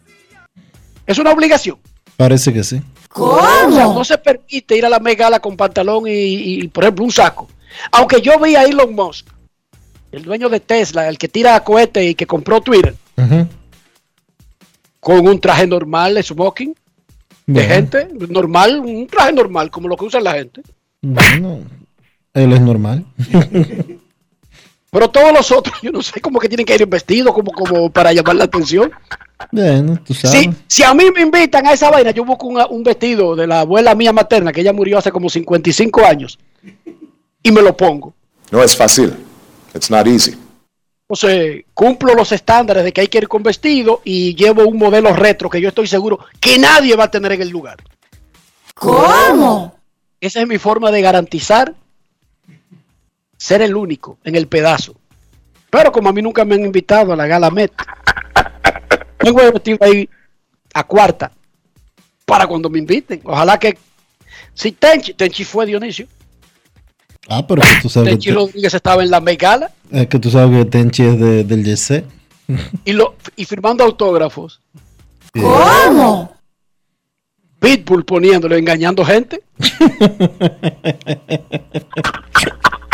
Es 1.07 1.19
una 1.19 1.33
obligación. 1.33 1.77
Parece 2.17 2.53
que 2.53 2.65
sí. 2.65 2.81
O 3.13 3.39
sea, 3.73 3.85
no 3.87 4.05
se 4.05 4.17
permite 4.19 4.77
ir 4.77 4.85
a 4.87 4.89
la 4.89 4.99
Met 4.99 5.19
Gala 5.19 5.41
con 5.41 5.57
pantalón 5.57 6.07
y, 6.07 6.11
y, 6.63 6.69
por 6.69 6.85
ejemplo, 6.85 7.05
un 7.05 7.13
saco. 7.13 7.49
Aunque 7.93 8.21
yo 8.23 8.39
vi 8.41 8.57
a 8.57 8.65
Elon 8.65 8.95
Musk, 8.95 9.27
el 10.13 10.23
dueño 10.23 10.49
de 10.49 10.61
Tesla, 10.61 11.09
el 11.09 11.19
que 11.19 11.29
tira 11.29 11.63
cohete 11.63 12.05
y 12.05 12.15
que 12.15 12.27
compró 12.27 12.61
Twitter, 12.63 12.95
con 15.01 15.27
un 15.27 15.41
traje 15.41 15.67
normal, 15.67 16.23
smoking, 16.23 16.75
de 17.47 17.63
gente, 17.65 18.09
normal, 18.29 18.81
un 18.81 19.07
traje 19.07 19.33
normal, 19.33 19.71
como 19.71 19.89
lo 19.89 19.97
que 19.97 20.05
usa 20.07 20.21
la 20.21 20.33
gente. 20.35 20.63
bueno, 21.03 21.61
él 22.37 22.53
es 22.53 22.61
normal. 22.61 23.05
Pero 24.91 25.11
todos 25.11 25.33
los 25.33 25.51
otros, 25.53 25.77
yo 25.83 25.91
no 25.93 26.01
sé, 26.01 26.21
como 26.21 26.39
que 26.39 26.49
tienen 26.49 26.65
que 26.65 26.75
ir 26.75 26.87
vestidos, 26.87 27.35
como, 27.35 27.51
como 27.53 27.91
para 27.91 28.13
llamar 28.13 28.37
la 28.37 28.45
atención. 28.45 28.91
Bueno, 29.53 29.99
tú 30.07 30.15
sabes. 30.15 30.41
Si, 30.41 30.51
si 30.69 30.83
a 30.85 30.95
mí 30.95 31.05
me 31.15 31.21
invitan 31.23 31.67
a 31.67 31.73
esa 31.73 31.91
vaina, 31.91 32.13
yo 32.13 32.25
busco 32.25 32.47
una- 32.47 32.67
un 32.67 32.83
vestido 32.83 33.37
de 33.37 33.47
la 33.47 33.61
abuela 33.61 33.95
mía 33.95 34.13
materna, 34.13 34.53
que 34.53 34.63
ella 34.63 34.73
murió 34.73 34.97
hace 34.97 35.13
como 35.13 35.29
55 35.29 36.07
años, 36.07 36.39
y 37.43 37.51
me 37.53 37.61
lo 37.61 37.77
pongo. 37.77 38.15
No 38.51 38.63
es 38.63 38.75
fácil. 38.75 39.13
It's 39.75 39.91
not 39.91 40.07
easy. 40.07 40.35
Entonces, 41.09 41.65
cumplo 41.75 42.15
los 42.15 42.33
estándares 42.33 42.83
de 42.83 42.93
que 42.93 43.03
hay 43.03 43.09
que 43.09 43.19
ir 43.19 43.29
con 43.29 43.43
vestido 43.43 44.01
y 44.03 44.35
llevo 44.35 44.65
un 44.67 44.79
modelo 44.79 45.13
retro 45.15 45.51
que 45.51 45.61
yo 45.61 45.69
estoy 45.69 45.87
seguro 45.87 46.19
que 46.41 46.59
nadie 46.59 46.97
va 46.97 47.05
a 47.05 47.11
tener 47.11 47.33
en 47.33 47.43
el 47.43 47.51
lugar. 47.51 47.77
¿Cómo? 48.75 49.75
Esa 50.21 50.41
es 50.41 50.49
mi 50.49 50.59
forma 50.59 50.91
de 50.91 51.03
garantizar 51.03 51.75
ser 53.37 53.63
el 53.63 53.75
único 53.75 54.19
en 54.25 54.37
el 54.37 54.47
pedazo. 54.49 54.95
Pero 55.71 55.93
como 55.93 56.09
a 56.09 56.13
mí 56.13 56.23
nunca 56.23 56.45
me 56.45 56.55
han 56.55 56.65
invitado 56.65 57.13
a 57.13 57.17
la 57.17 57.27
gala 57.27 57.51
Met, 57.51 57.73
tengo 59.19 59.41
el 59.43 59.53
vestido 59.53 59.79
ahí 59.81 60.09
a 60.75 60.85
cuarta 60.85 61.33
para 62.25 62.47
cuando 62.47 62.71
me 62.71 62.79
inviten. 62.79 63.21
Ojalá 63.25 63.59
que 63.59 63.77
si 64.55 64.73
Tenchi, 64.73 65.15
Tenchi 65.15 65.45
fue 65.45 65.67
Dionisio, 65.67 66.07
Ah, 67.29 67.45
pero 67.47 67.61
que 67.61 67.69
tú 67.83 67.89
sabes 67.89 68.11
Tenchi 68.11 68.29
que, 68.29 68.35
Rodríguez 68.37 68.73
estaba 68.73 69.03
en 69.03 69.11
la 69.11 69.21
Met 69.21 69.41
Gala 69.41 69.73
es 69.91 70.07
que 70.07 70.19
tú 70.21 70.31
sabes 70.31 70.65
que 70.65 70.71
Tenchi 70.71 71.03
es 71.03 71.19
de- 71.19 71.43
del 71.45 71.65
YC. 71.67 72.05
y, 72.85 72.93
lo, 72.93 73.17
y 73.35 73.45
firmando 73.45 73.83
autógrafos. 73.83 74.61
¿Cómo? 75.33 76.37
Pitbull 77.59 78.05
poniéndolo, 78.05 78.55
engañando 78.55 79.05
gente. 79.05 79.43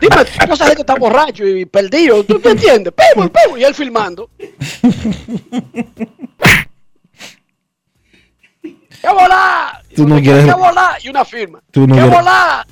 Dime, 0.00 0.16
no 0.48 0.54
esa 0.54 0.66
gente 0.66 0.82
está 0.82 0.94
borracho 0.96 1.46
y 1.46 1.64
perdido, 1.66 2.24
¿tú 2.24 2.38
te 2.40 2.50
entiendes? 2.50 2.92
Pitbull, 2.92 3.30
Pitbull, 3.30 3.60
y 3.60 3.64
él 3.64 3.74
filmando. 3.74 4.30
¡Qué 8.62 9.08
volá! 9.08 9.82
Tú 9.94 10.06
no 10.08 10.16
quieres- 10.20 10.44
¡Qué 10.44 10.52
volá! 10.52 10.96
Y 11.02 11.08
una 11.08 11.24
firma. 11.24 11.60
Tú 11.70 11.86
no 11.86 11.94
¡Qué 11.94 12.00
quieres- 12.00 12.18
volá! 12.18 12.66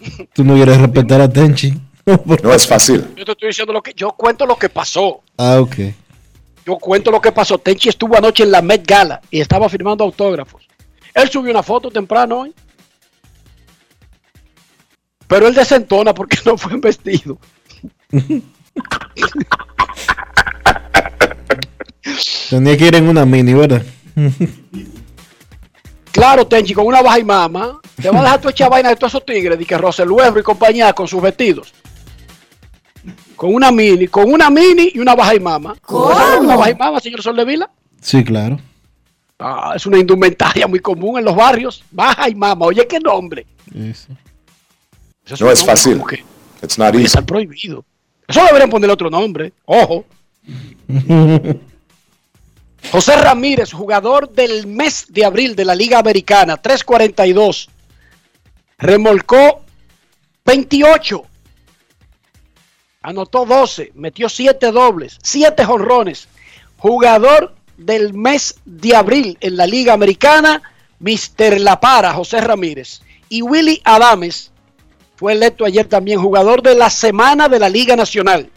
Tú 0.34 0.44
no 0.44 0.54
quieres 0.54 0.78
respetar 0.78 1.20
a 1.20 1.28
Tenchi. 1.28 1.72
No 2.04 2.52
es 2.52 2.66
fácil. 2.66 3.14
Yo 3.16 3.24
te 3.24 3.32
estoy 3.32 3.48
diciendo 3.48 3.72
lo 3.72 3.80
que, 3.82 3.92
yo 3.94 4.10
cuento 4.12 4.44
lo 4.46 4.56
que 4.56 4.68
pasó. 4.68 5.22
ah, 5.38 5.58
ok. 5.60 5.74
Yo 6.64 6.76
cuento 6.76 7.10
lo 7.10 7.20
que 7.20 7.32
pasó. 7.32 7.58
Tenchi 7.58 7.88
estuvo 7.88 8.16
anoche 8.16 8.44
en 8.44 8.52
la 8.52 8.62
Met 8.62 8.86
Gala 8.86 9.20
y 9.30 9.40
estaba 9.40 9.68
firmando 9.68 10.04
autógrafos. 10.04 10.62
Él 11.14 11.28
subió 11.28 11.50
una 11.50 11.62
foto 11.62 11.90
temprano 11.90 12.40
hoy. 12.40 12.54
Pero 15.32 15.48
él 15.48 15.54
desentona 15.54 16.12
porque 16.12 16.36
no 16.44 16.58
fue 16.58 16.76
vestido. 16.76 17.38
Tenía 22.50 22.76
que 22.76 22.86
ir 22.86 22.94
en 22.96 23.08
una 23.08 23.24
mini, 23.24 23.54
¿verdad? 23.54 23.82
Claro, 26.10 26.46
Tenchi, 26.46 26.74
con 26.74 26.86
una 26.86 27.00
baja 27.00 27.18
y 27.18 27.24
mama, 27.24 27.80
te 27.96 28.10
va 28.10 28.20
a 28.20 28.22
dejar 28.24 28.40
tu 28.42 28.50
hecha 28.50 28.68
vaina 28.68 28.90
de 28.90 28.96
todos 28.96 29.14
esos 29.14 29.24
tigres, 29.24 29.58
de 29.58 29.64
que 29.64 29.78
Russell 29.78 30.10
Westbrook 30.10 30.40
y 30.40 30.44
compañía 30.44 30.92
con 30.92 31.08
sus 31.08 31.22
vestidos. 31.22 31.72
con 33.34 33.54
una 33.54 33.72
mini, 33.72 34.08
con 34.08 34.30
una 34.30 34.50
mini 34.50 34.90
y 34.92 34.98
una 34.98 35.14
baja 35.14 35.34
y 35.34 35.40
mama. 35.40 35.74
¿Sabe 35.88 36.40
Una 36.40 36.56
baja 36.56 36.70
y 36.72 36.74
mama, 36.74 37.00
señor 37.00 37.22
Soldevila. 37.22 37.70
Sí, 38.02 38.22
claro. 38.22 38.60
Ah, 39.38 39.72
es 39.74 39.86
una 39.86 39.96
indumentaria 39.98 40.66
muy 40.66 40.80
común 40.80 41.18
en 41.18 41.24
los 41.24 41.34
barrios. 41.34 41.82
Baja 41.90 42.28
y 42.28 42.34
mama. 42.34 42.66
Oye, 42.66 42.86
qué 42.86 43.00
nombre. 43.00 43.46
Eso. 43.74 44.08
Eso 45.26 45.44
No 45.44 45.50
es 45.50 45.64
fácil. 45.64 46.02
que 46.08 46.24
It's 46.62 46.78
not 46.78 46.94
easy. 46.94 47.06
estar 47.06 47.24
prohibido. 47.24 47.84
Eso 48.28 48.44
deberían 48.44 48.70
ponerle 48.70 48.92
otro 48.94 49.10
nombre. 49.10 49.52
Ojo. 49.64 50.04
José 52.90 53.16
Ramírez, 53.16 53.72
jugador 53.72 54.30
del 54.30 54.66
mes 54.66 55.06
de 55.08 55.24
abril 55.24 55.54
de 55.54 55.64
la 55.64 55.74
Liga 55.74 55.98
Americana, 55.98 56.56
342. 56.56 57.68
Remolcó 58.78 59.62
28. 60.44 61.24
Anotó 63.02 63.44
12, 63.46 63.92
metió 63.94 64.28
7 64.28 64.70
dobles, 64.72 65.18
7 65.22 65.64
jonrones. 65.64 66.28
Jugador 66.78 67.54
del 67.76 68.14
mes 68.14 68.56
de 68.64 68.94
abril 68.94 69.36
en 69.40 69.56
la 69.56 69.66
Liga 69.66 69.92
Americana, 69.92 70.62
Mr. 71.00 71.58
La 71.60 71.80
Para, 71.80 72.12
José 72.12 72.40
Ramírez. 72.40 73.02
Y 73.28 73.42
Willy 73.42 73.80
Adames 73.84 74.51
fue 75.22 75.34
electo 75.34 75.64
ayer 75.64 75.86
también 75.86 76.20
jugador 76.20 76.62
de 76.62 76.74
la 76.74 76.90
semana 76.90 77.48
de 77.48 77.60
la 77.60 77.68
Liga 77.68 77.94
Nacional. 77.94 78.50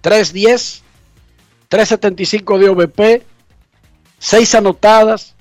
310, 0.00 0.82
375 1.68 2.58
de 2.58 2.68
OVP, 2.68 3.22
6 4.18 4.54
anotadas, 4.56 5.36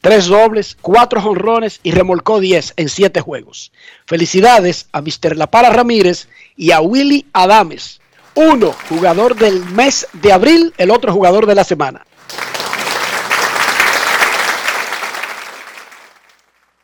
3 0.00 0.26
dobles, 0.28 0.78
4 0.80 1.20
jonrones 1.20 1.80
y 1.82 1.90
remolcó 1.90 2.40
10 2.40 2.72
en 2.78 2.88
7 2.88 3.20
juegos. 3.20 3.70
Felicidades 4.06 4.88
a 4.92 5.02
Mr. 5.02 5.36
La 5.36 5.50
Para 5.50 5.68
Ramírez 5.68 6.26
y 6.56 6.70
a 6.70 6.80
Willy 6.80 7.26
Adames. 7.34 8.00
Uno 8.34 8.74
jugador 8.88 9.36
del 9.36 9.62
mes 9.66 10.08
de 10.14 10.32
abril, 10.32 10.72
el 10.78 10.90
otro 10.90 11.12
jugador 11.12 11.44
de 11.44 11.54
la 11.54 11.64
semana. 11.64 12.06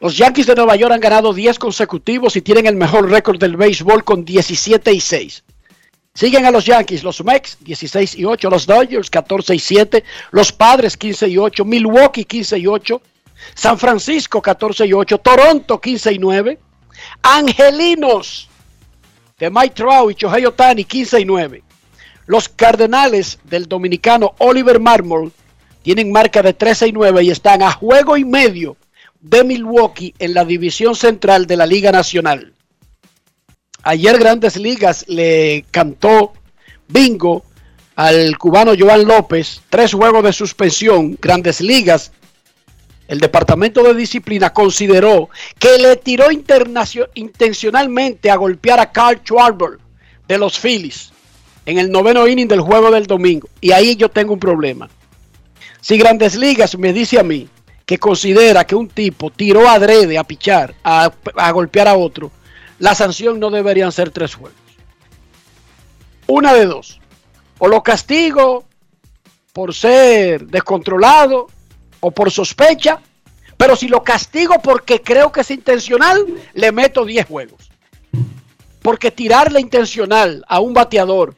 Los 0.01 0.17
Yankees 0.17 0.47
de 0.47 0.55
Nueva 0.55 0.77
York 0.77 0.95
han 0.95 1.01
ganado 1.01 1.35
10 1.35 1.59
consecutivos 1.59 2.35
y 2.35 2.41
tienen 2.41 2.67
el 2.67 2.75
mejor 2.75 3.11
récord 3.11 3.39
del 3.39 3.59
béisbol 3.59 4.03
con 4.03 4.25
17 4.25 4.95
y 4.95 4.99
6. 4.99 5.45
Siguen 6.15 6.47
a 6.47 6.51
los 6.51 6.65
Yankees, 6.65 7.05
los 7.05 7.23
Mex 7.23 7.59
16 7.61 8.15
y 8.15 8.25
8, 8.25 8.49
los 8.49 8.67
Dodgers 8.67 9.11
14 9.11 9.55
y 9.55 9.59
7, 9.59 10.03
los 10.31 10.53
Padres 10.53 10.97
15 10.97 11.29
y 11.29 11.37
8, 11.37 11.67
Milwaukee 11.67 12.25
15 12.25 12.59
y 12.59 12.67
8, 12.67 13.03
San 13.55 13.79
Francisco 13.79 14.41
14 14.41 14.87
y 14.87 14.95
8, 14.95 15.19
Toronto 15.19 15.79
15 15.79 16.15
y 16.15 16.19
9, 16.19 16.59
Angelinos 17.23 18.49
de 19.39 19.51
Mike 19.51 19.75
Trout 19.75 20.13
y 20.13 20.15
Shohei 20.15 20.47
Otani 20.47 20.85
15 20.85 21.21
y 21.21 21.25
9. 21.27 21.63
Los 22.25 22.49
Cardenales 22.49 23.39
del 23.45 23.69
dominicano 23.69 24.35
Oliver 24.39 24.81
Marmol 24.81 25.31
tienen 25.83 26.11
marca 26.11 26.41
de 26.43 26.55
13 26.55 26.89
y 26.89 26.93
9 26.93 27.23
y 27.23 27.31
están 27.31 27.63
a 27.63 27.71
juego 27.71 28.17
y 28.17 28.25
medio 28.25 28.79
de 29.21 29.45
Milwaukee 29.45 30.15
en 30.19 30.35
la 30.35 30.45
división 30.45 30.95
central 30.95 31.47
de 31.47 31.57
la 31.57 31.67
Liga 31.67 31.93
Nacional. 31.93 32.55
Ayer 33.83 34.19
Grandes 34.19 34.57
Ligas 34.57 35.05
le 35.09 35.65
cantó 35.71 36.33
bingo 36.89 37.45
al 37.97 38.37
cubano 38.39 38.73
Joan 38.79 39.07
López, 39.07 39.63
tres 39.69 39.93
juegos 39.93 40.25
de 40.25 40.33
suspensión. 40.33 41.19
Grandes 41.21 41.61
Ligas, 41.61 42.13
el 43.09 43.21
Departamento 43.21 43.83
de 43.83 43.95
Disciplina 43.95 44.53
consideró 44.53 45.29
que 45.59 45.79
le 45.79 45.97
tiró 45.97 46.27
intencionalmente 46.31 48.31
a 48.31 48.37
golpear 48.37 48.81
a 48.81 48.93
Carl 48.93 49.21
Schwarber 49.25 49.79
de 50.29 50.39
los 50.39 50.59
Phillies 50.59 51.13
en 51.67 51.79
el 51.79 51.91
noveno 51.91 52.27
inning 52.27 52.49
del 52.49 52.61
juego 52.61 52.91
del 52.91 53.07
domingo. 53.07 53.49
Y 53.61 53.73
ahí 53.73 53.97
yo 53.97 54.09
tengo 54.09 54.33
un 54.33 54.41
problema. 54.41 54.89
Si 55.81 55.97
Grandes 55.97 56.37
Ligas 56.37 56.77
me 56.77 56.93
dice 56.93 57.19
a 57.19 57.23
mí 57.23 57.49
que 57.91 57.99
considera 57.99 58.65
que 58.65 58.77
un 58.77 58.87
tipo 58.87 59.31
tiró 59.31 59.69
adrede 59.69 60.17
a 60.17 60.23
pichar, 60.23 60.77
a, 60.85 61.11
a 61.35 61.51
golpear 61.51 61.89
a 61.89 61.97
otro, 61.97 62.31
la 62.79 62.95
sanción 62.95 63.41
no 63.41 63.51
deberían 63.51 63.91
ser 63.91 64.11
tres 64.11 64.37
juegos. 64.37 64.61
Una 66.29 66.55
de 66.55 66.67
dos. 66.67 67.01
O 67.59 67.67
lo 67.67 67.83
castigo 67.83 68.65
por 69.53 69.75
ser 69.75 70.47
descontrolado 70.47 71.49
o 71.99 72.13
por 72.13 72.31
sospecha, 72.31 73.01
pero 73.57 73.75
si 73.75 73.89
lo 73.89 74.05
castigo 74.05 74.63
porque 74.63 75.03
creo 75.03 75.33
que 75.33 75.41
es 75.41 75.51
intencional, 75.51 76.25
le 76.55 76.71
meto 76.71 77.05
10 77.05 77.27
juegos. 77.27 77.73
Porque 78.83 79.11
tirarle 79.11 79.61
intencional 79.61 80.45
a 80.47 80.61
un 80.61 80.75
bateador 80.75 81.35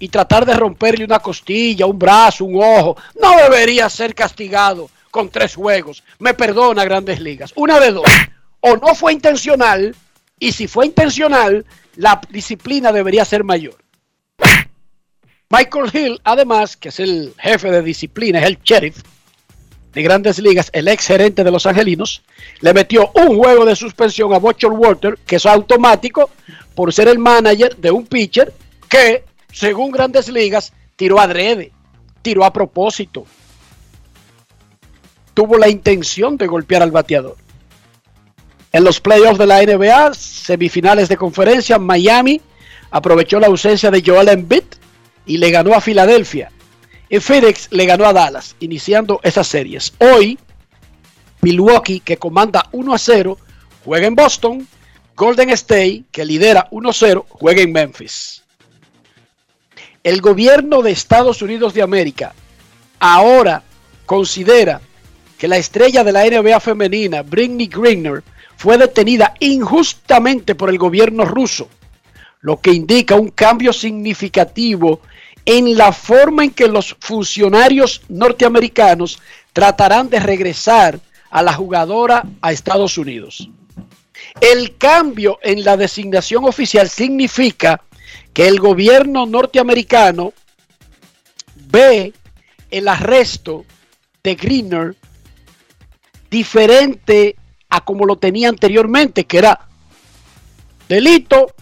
y 0.00 0.08
tratar 0.08 0.44
de 0.44 0.54
romperle 0.54 1.04
una 1.04 1.20
costilla, 1.20 1.86
un 1.86 2.00
brazo, 2.00 2.46
un 2.46 2.60
ojo, 2.60 2.96
no 3.22 3.36
debería 3.36 3.88
ser 3.88 4.12
castigado 4.12 4.90
con 5.16 5.30
tres 5.30 5.54
juegos. 5.54 6.04
Me 6.18 6.34
perdona, 6.34 6.84
grandes 6.84 7.20
ligas. 7.20 7.54
Una 7.56 7.80
de 7.80 7.90
dos. 7.90 8.04
O 8.60 8.76
no 8.76 8.94
fue 8.94 9.14
intencional, 9.14 9.96
y 10.38 10.52
si 10.52 10.68
fue 10.68 10.84
intencional, 10.84 11.64
la 11.94 12.20
disciplina 12.28 12.92
debería 12.92 13.24
ser 13.24 13.42
mayor. 13.42 13.76
Michael 15.48 15.90
Hill, 15.90 16.20
además, 16.22 16.76
que 16.76 16.90
es 16.90 17.00
el 17.00 17.32
jefe 17.38 17.70
de 17.70 17.80
disciplina, 17.80 18.40
es 18.40 18.46
el 18.46 18.58
sheriff 18.62 19.02
de 19.94 20.02
grandes 20.02 20.38
ligas, 20.38 20.68
el 20.74 20.86
ex 20.88 21.06
gerente 21.06 21.42
de 21.42 21.50
los 21.50 21.64
angelinos, 21.64 22.22
le 22.60 22.74
metió 22.74 23.10
un 23.14 23.38
juego 23.38 23.64
de 23.64 23.74
suspensión 23.74 24.34
a 24.34 24.38
Butcher 24.38 24.70
Walter, 24.70 25.18
que 25.24 25.36
es 25.36 25.46
automático, 25.46 26.28
por 26.74 26.92
ser 26.92 27.08
el 27.08 27.18
manager 27.18 27.74
de 27.76 27.90
un 27.90 28.04
pitcher 28.04 28.52
que, 28.90 29.24
según 29.50 29.92
grandes 29.92 30.28
ligas, 30.28 30.74
tiró 30.96 31.18
adrede, 31.18 31.72
tiró 32.20 32.44
a 32.44 32.52
propósito, 32.52 33.24
tuvo 35.36 35.58
la 35.58 35.68
intención 35.68 36.38
de 36.38 36.46
golpear 36.46 36.82
al 36.82 36.90
bateador. 36.90 37.36
En 38.72 38.84
los 38.84 39.00
playoffs 39.00 39.38
de 39.38 39.44
la 39.44 39.62
NBA, 39.62 40.14
semifinales 40.14 41.10
de 41.10 41.18
conferencia, 41.18 41.78
Miami 41.78 42.40
aprovechó 42.90 43.38
la 43.38 43.48
ausencia 43.48 43.90
de 43.90 44.02
Joel 44.04 44.30
Embiid 44.30 44.64
y 45.26 45.36
le 45.36 45.50
ganó 45.50 45.74
a 45.74 45.82
Filadelfia. 45.82 46.50
En 47.10 47.20
Phoenix 47.20 47.68
le 47.70 47.84
ganó 47.84 48.06
a 48.06 48.14
Dallas, 48.14 48.56
iniciando 48.60 49.20
esas 49.22 49.46
series. 49.46 49.92
Hoy, 49.98 50.38
Milwaukee, 51.42 52.00
que 52.00 52.16
comanda 52.16 52.66
1 52.72 52.94
a 52.94 52.98
0, 52.98 53.38
juega 53.84 54.06
en 54.06 54.14
Boston. 54.14 54.66
Golden 55.14 55.50
State, 55.50 56.04
que 56.10 56.24
lidera 56.24 56.66
1 56.70 56.88
a 56.88 56.92
0, 56.94 57.26
juega 57.28 57.60
en 57.60 57.72
Memphis. 57.72 58.42
El 60.02 60.22
gobierno 60.22 60.80
de 60.80 60.92
Estados 60.92 61.42
Unidos 61.42 61.74
de 61.74 61.82
América 61.82 62.34
ahora 63.00 63.62
considera 64.06 64.80
que 65.38 65.48
la 65.48 65.56
estrella 65.56 66.02
de 66.02 66.12
la 66.12 66.24
NBA 66.24 66.60
femenina, 66.60 67.22
Britney 67.22 67.66
Greener, 67.66 68.22
fue 68.56 68.78
detenida 68.78 69.34
injustamente 69.40 70.54
por 70.54 70.70
el 70.70 70.78
gobierno 70.78 71.24
ruso, 71.24 71.68
lo 72.40 72.60
que 72.60 72.72
indica 72.72 73.14
un 73.14 73.28
cambio 73.28 73.72
significativo 73.72 75.00
en 75.44 75.76
la 75.76 75.92
forma 75.92 76.44
en 76.44 76.50
que 76.50 76.66
los 76.66 76.96
funcionarios 76.98 78.02
norteamericanos 78.08 79.18
tratarán 79.52 80.08
de 80.08 80.20
regresar 80.20 80.98
a 81.30 81.42
la 81.42 81.52
jugadora 81.52 82.24
a 82.40 82.52
Estados 82.52 82.98
Unidos. 82.98 83.48
El 84.40 84.76
cambio 84.76 85.38
en 85.42 85.64
la 85.64 85.76
designación 85.76 86.44
oficial 86.44 86.88
significa 86.88 87.82
que 88.32 88.48
el 88.48 88.58
gobierno 88.58 89.26
norteamericano 89.26 90.32
ve 91.54 92.12
el 92.70 92.88
arresto 92.88 93.64
de 94.22 94.34
Greener 94.34 94.96
diferente 96.30 97.36
a 97.68 97.80
como 97.84 98.04
lo 98.04 98.16
tenía 98.16 98.48
anteriormente, 98.48 99.24
que 99.24 99.38
era 99.38 99.68
delito 100.88 101.52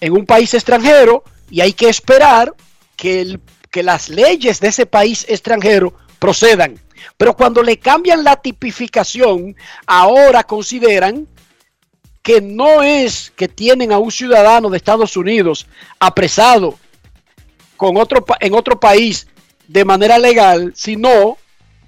en 0.00 0.12
un 0.12 0.26
país 0.26 0.52
extranjero 0.54 1.24
y 1.50 1.60
hay 1.60 1.72
que 1.72 1.88
esperar 1.88 2.54
que, 2.96 3.20
el- 3.20 3.40
que 3.70 3.82
las 3.82 4.08
leyes 4.08 4.60
de 4.60 4.68
ese 4.68 4.86
país 4.86 5.24
extranjero 5.28 5.94
procedan. 6.18 6.78
Pero 7.16 7.34
cuando 7.36 7.62
le 7.62 7.78
cambian 7.78 8.24
la 8.24 8.36
tipificación, 8.36 9.56
ahora 9.86 10.42
consideran 10.44 11.26
que 12.22 12.40
no 12.40 12.82
es 12.82 13.32
que 13.36 13.48
tienen 13.48 13.92
a 13.92 13.98
un 13.98 14.10
ciudadano 14.10 14.68
de 14.68 14.76
Estados 14.76 15.16
Unidos 15.16 15.66
apresado 16.00 16.78
con 17.76 17.96
otro, 17.96 18.24
en 18.40 18.54
otro 18.54 18.80
país 18.80 19.28
de 19.68 19.84
manera 19.84 20.18
legal, 20.18 20.72
sino 20.74 21.38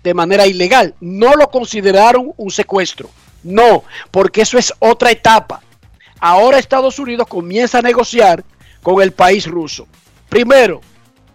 de 0.08 0.14
manera 0.14 0.46
ilegal. 0.46 0.94
No 1.00 1.34
lo 1.34 1.50
consideraron 1.50 2.32
un 2.38 2.50
secuestro. 2.50 3.10
No, 3.42 3.84
porque 4.10 4.40
eso 4.40 4.56
es 4.56 4.72
otra 4.78 5.10
etapa. 5.10 5.60
Ahora 6.18 6.58
Estados 6.58 6.98
Unidos 6.98 7.28
comienza 7.28 7.78
a 7.78 7.82
negociar 7.82 8.42
con 8.82 9.02
el 9.02 9.12
país 9.12 9.46
ruso. 9.46 9.86
Primero, 10.30 10.80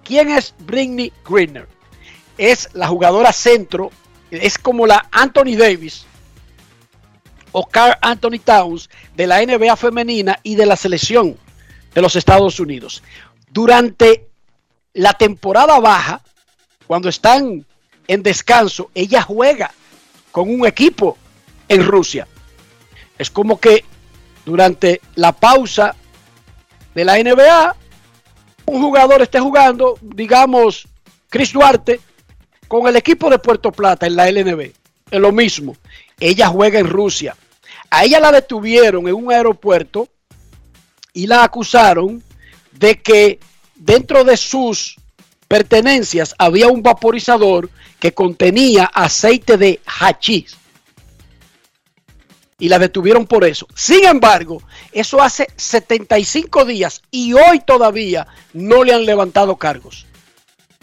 ¿quién 0.03 0.29
es 0.29 0.55
Britney 0.57 1.13
Greener? 1.23 1.67
Es 2.35 2.67
la 2.73 2.87
jugadora 2.87 3.31
centro, 3.31 3.91
es 4.31 4.57
como 4.57 4.87
la 4.87 5.07
Anthony 5.11 5.55
Davis 5.55 6.07
o 7.51 7.67
Carl 7.67 7.95
Anthony 8.01 8.39
Towns 8.43 8.89
de 9.15 9.27
la 9.27 9.45
NBA 9.45 9.75
femenina 9.75 10.39
y 10.41 10.55
de 10.55 10.65
la 10.65 10.75
selección 10.75 11.37
de 11.93 12.01
los 12.01 12.15
Estados 12.15 12.59
Unidos. 12.59 13.03
Durante 13.51 14.29
la 14.93 15.13
temporada 15.13 15.79
baja, 15.79 16.21
cuando 16.87 17.07
están 17.07 17.65
en 18.07 18.23
descanso, 18.23 18.89
ella 18.93 19.21
juega 19.21 19.71
con 20.31 20.49
un 20.49 20.65
equipo 20.65 21.17
en 21.67 21.85
Rusia. 21.85 22.27
Es 23.17 23.29
como 23.29 23.59
que 23.59 23.85
durante 24.45 25.01
la 25.15 25.31
pausa 25.31 25.95
de 26.93 27.05
la 27.05 27.17
NBA, 27.17 27.75
un 28.65 28.81
jugador 28.81 29.21
esté 29.21 29.39
jugando, 29.39 29.97
digamos, 30.01 30.87
Chris 31.29 31.53
Duarte, 31.53 31.99
con 32.67 32.87
el 32.87 32.95
equipo 32.95 33.29
de 33.29 33.39
Puerto 33.39 33.71
Plata 33.71 34.07
en 34.07 34.15
la 34.15 34.29
LNB. 34.29 34.71
Es 35.11 35.19
lo 35.19 35.31
mismo. 35.31 35.75
Ella 36.19 36.47
juega 36.47 36.79
en 36.79 36.87
Rusia. 36.87 37.35
A 37.89 38.03
ella 38.03 38.19
la 38.19 38.31
detuvieron 38.31 39.07
en 39.07 39.13
un 39.13 39.31
aeropuerto 39.31 40.07
y 41.13 41.27
la 41.27 41.43
acusaron 41.43 42.23
de 42.71 42.99
que 42.99 43.39
dentro 43.75 44.23
de 44.23 44.37
sus 44.37 44.95
pertenencias 45.47 46.33
había 46.39 46.67
un 46.67 46.81
vaporizador 46.81 47.69
que 48.03 48.13
contenía 48.13 48.83
aceite 48.93 49.55
de 49.55 49.79
hachís. 49.85 50.57
Y 52.59 52.67
la 52.67 52.77
detuvieron 52.77 53.25
por 53.25 53.45
eso. 53.45 53.65
Sin 53.75 54.03
embargo, 54.03 54.61
eso 54.91 55.21
hace 55.21 55.47
75 55.55 56.65
días 56.65 57.01
y 57.11 57.31
hoy 57.31 57.61
todavía 57.61 58.27
no 58.51 58.83
le 58.83 58.93
han 58.93 59.05
levantado 59.05 59.55
cargos. 59.55 60.05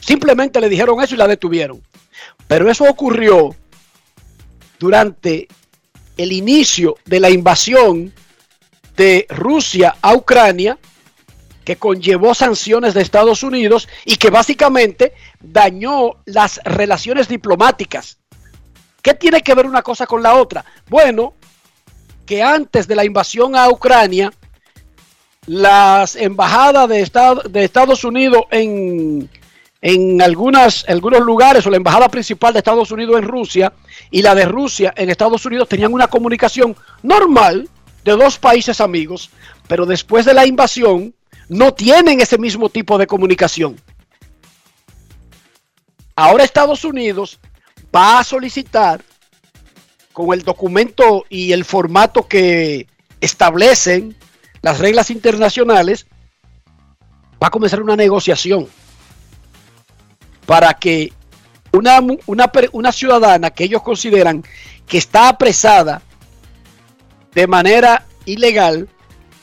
Simplemente 0.00 0.62
le 0.62 0.70
dijeron 0.70 1.02
eso 1.02 1.14
y 1.14 1.18
la 1.18 1.28
detuvieron. 1.28 1.82
Pero 2.48 2.70
eso 2.70 2.84
ocurrió 2.84 3.54
durante 4.78 5.46
el 6.16 6.32
inicio 6.32 6.96
de 7.04 7.20
la 7.20 7.28
invasión 7.28 8.14
de 8.96 9.26
Rusia 9.28 9.94
a 10.00 10.14
Ucrania, 10.14 10.78
que 11.64 11.76
conllevó 11.76 12.34
sanciones 12.34 12.94
de 12.94 13.02
Estados 13.02 13.42
Unidos 13.42 13.88
y 14.04 14.16
que 14.16 14.30
básicamente 14.30 15.12
dañó 15.40 16.16
las 16.24 16.60
relaciones 16.64 17.28
diplomáticas. 17.28 18.18
¿Qué 19.02 19.14
tiene 19.14 19.42
que 19.42 19.54
ver 19.54 19.66
una 19.66 19.82
cosa 19.82 20.06
con 20.06 20.22
la 20.22 20.34
otra? 20.34 20.64
Bueno, 20.88 21.34
que 22.26 22.42
antes 22.42 22.86
de 22.86 22.96
la 22.96 23.04
invasión 23.04 23.56
a 23.56 23.68
Ucrania, 23.68 24.32
las 25.46 26.16
embajadas 26.16 26.88
de, 26.88 27.50
de 27.50 27.64
Estados 27.64 28.04
Unidos 28.04 28.42
en, 28.50 29.28
en 29.80 30.20
algunos 30.20 30.84
lugares, 31.24 31.66
o 31.66 31.70
la 31.70 31.76
embajada 31.76 32.08
principal 32.08 32.52
de 32.52 32.58
Estados 32.58 32.90
Unidos 32.90 33.18
en 33.18 33.26
Rusia 33.26 33.72
y 34.10 34.22
la 34.22 34.34
de 34.34 34.44
Rusia 34.44 34.92
en 34.96 35.10
Estados 35.10 35.44
Unidos 35.46 35.68
tenían 35.68 35.92
una 35.92 36.08
comunicación 36.08 36.76
normal 37.02 37.68
de 38.04 38.12
dos 38.12 38.38
países 38.38 38.80
amigos, 38.80 39.30
pero 39.68 39.86
después 39.86 40.24
de 40.24 40.34
la 40.34 40.46
invasión 40.46 41.14
no 41.50 41.74
tienen 41.74 42.20
ese 42.20 42.38
mismo 42.38 42.70
tipo 42.70 42.96
de 42.96 43.08
comunicación. 43.08 43.76
Ahora 46.14 46.44
Estados 46.44 46.84
Unidos 46.84 47.40
va 47.94 48.20
a 48.20 48.24
solicitar 48.24 49.02
con 50.12 50.32
el 50.32 50.42
documento 50.42 51.24
y 51.28 51.52
el 51.52 51.64
formato 51.64 52.28
que 52.28 52.86
establecen 53.20 54.16
las 54.62 54.78
reglas 54.78 55.10
internacionales, 55.10 56.06
va 57.42 57.48
a 57.48 57.50
comenzar 57.50 57.82
una 57.82 57.96
negociación 57.96 58.68
para 60.46 60.74
que 60.74 61.12
una, 61.72 62.00
una, 62.26 62.92
ciudadana 62.92 63.50
que 63.50 63.64
ellos 63.64 63.82
consideran 63.82 64.44
que 64.86 64.98
está 64.98 65.28
apresada 65.28 66.02
de 67.32 67.46
manera 67.46 68.06
ilegal 68.24 68.88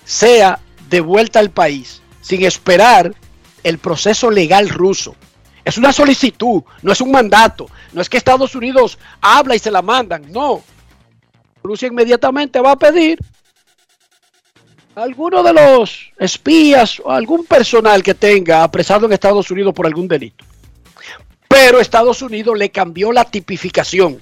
sea 0.05 0.59
devuelta 0.89 1.39
al 1.39 1.51
país 1.51 2.01
sin 2.21 2.43
esperar 2.43 3.13
el 3.63 3.77
proceso 3.77 4.29
legal 4.29 4.69
ruso. 4.69 5.15
Es 5.63 5.77
una 5.77 5.91
solicitud, 5.91 6.63
no 6.81 6.91
es 6.93 7.01
un 7.01 7.11
mandato. 7.11 7.69
No 7.91 8.01
es 8.01 8.09
que 8.09 8.17
Estados 8.17 8.55
Unidos 8.55 8.97
habla 9.19 9.55
y 9.55 9.59
se 9.59 9.71
la 9.71 9.81
mandan, 9.81 10.31
no. 10.31 10.63
Rusia 11.61 11.89
inmediatamente 11.89 12.61
va 12.61 12.71
a 12.71 12.77
pedir 12.77 13.19
a 14.95 15.03
alguno 15.03 15.43
de 15.43 15.53
los 15.53 16.11
espías 16.17 17.01
o 17.03 17.11
algún 17.11 17.45
personal 17.45 18.01
que 18.01 18.13
tenga 18.13 18.63
apresado 18.63 19.05
en 19.05 19.13
Estados 19.13 19.51
Unidos 19.51 19.73
por 19.73 19.85
algún 19.85 20.07
delito. 20.07 20.45
Pero 21.47 21.79
Estados 21.79 22.21
Unidos 22.21 22.57
le 22.57 22.71
cambió 22.71 23.11
la 23.11 23.25
tipificación. 23.25 24.21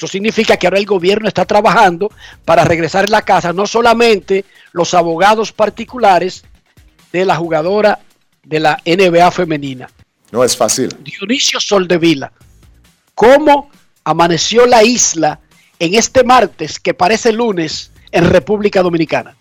Eso 0.00 0.06
significa 0.06 0.56
que 0.56 0.66
ahora 0.66 0.78
el 0.78 0.86
gobierno 0.86 1.28
está 1.28 1.44
trabajando 1.44 2.10
para 2.46 2.64
regresar 2.64 3.04
en 3.04 3.10
la 3.10 3.20
casa 3.20 3.52
no 3.52 3.66
solamente 3.66 4.46
los 4.72 4.94
abogados 4.94 5.52
particulares 5.52 6.42
de 7.12 7.26
la 7.26 7.36
jugadora 7.36 8.00
de 8.42 8.60
la 8.60 8.80
NBA 8.86 9.30
femenina. 9.30 9.90
No 10.32 10.42
es 10.42 10.56
fácil. 10.56 10.88
Dionisio 11.00 11.60
Soldevila. 11.60 12.32
¿Cómo 13.14 13.68
amaneció 14.02 14.64
la 14.64 14.82
isla 14.82 15.38
en 15.78 15.94
este 15.94 16.24
martes 16.24 16.80
que 16.80 16.94
parece 16.94 17.30
lunes 17.30 17.90
en 18.10 18.24
República 18.24 18.82
Dominicana? 18.82 19.36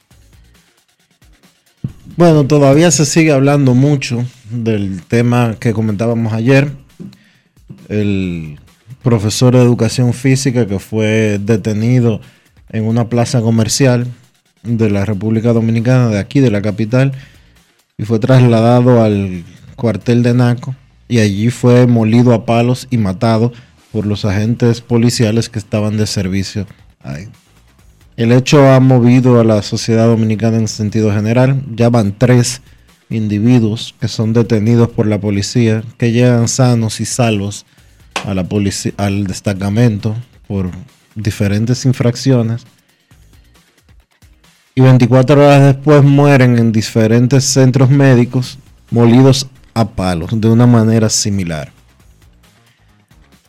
Bueno, 2.18 2.46
todavía 2.46 2.92
se 2.92 3.06
sigue 3.06 3.32
hablando 3.32 3.76
mucho 3.76 4.26
del 4.50 5.04
tema 5.04 5.56
que 5.58 5.72
comentábamos 5.72 6.34
ayer. 6.34 6.70
El 7.88 8.60
profesor 9.04 9.56
de 9.56 9.62
educación 9.62 10.14
física 10.14 10.68
que 10.68 10.80
fue 10.80 11.40
detenido 11.42 12.22
en 12.70 12.86
una 12.86 13.10
plaza 13.10 13.42
comercial 13.42 14.08
de 14.64 14.90
la 14.90 15.06
República 15.06 15.54
Dominicana, 15.54 16.10
de 16.10 16.20
aquí, 16.20 16.40
de 16.40 16.52
la 16.52 16.62
capital, 16.62 17.14
y 17.98 18.04
fue 18.04 18.20
trasladado 18.20 19.04
al 19.04 19.44
cuartel 19.76 20.24
de 20.24 20.34
Naco 20.34 20.76
y 21.08 21.20
allí 21.20 21.50
fue 21.50 21.88
molido 21.88 22.34
a 22.34 22.46
palos 22.46 22.88
y 22.90 22.98
matado 22.98 23.52
por 23.92 24.06
los 24.06 24.26
agentes 24.26 24.82
policiales 24.82 25.50
que 25.50 25.60
estaban 25.60 25.98
de 25.98 26.06
servicio 26.06 26.68
ahí. 27.02 27.28
El 28.16 28.32
hecho 28.32 28.70
ha 28.70 28.80
movido 28.80 29.40
a 29.40 29.44
la 29.44 29.62
sociedad 29.62 30.06
dominicana 30.08 30.58
en 30.58 30.68
sentido 30.68 31.12
general. 31.12 31.64
Ya 31.74 31.90
van 31.90 32.14
tres 32.18 32.62
individuos 33.10 33.96
que 34.00 34.08
son 34.08 34.34
detenidos 34.34 34.90
por 34.90 35.08
la 35.08 35.20
policía, 35.20 35.84
que 35.98 36.12
llegan 36.12 36.48
sanos 36.48 37.00
y 37.00 37.06
salvos 37.06 37.66
a 38.26 38.34
la 38.34 38.44
policía, 38.44 38.94
al 38.98 39.26
destacamento 39.28 40.16
por 40.48 40.72
diferentes 41.16 41.86
infracciones. 41.86 42.66
Y 44.76 44.82
24 44.82 45.46
horas 45.46 45.76
después 45.76 46.04
mueren 46.04 46.58
en 46.58 46.72
diferentes 46.72 47.44
centros 47.44 47.90
médicos 47.90 48.58
molidos 48.92 49.48
a 49.74 49.90
palos 49.90 50.40
de 50.40 50.50
una 50.50 50.68
manera 50.68 51.10
similar. 51.10 51.72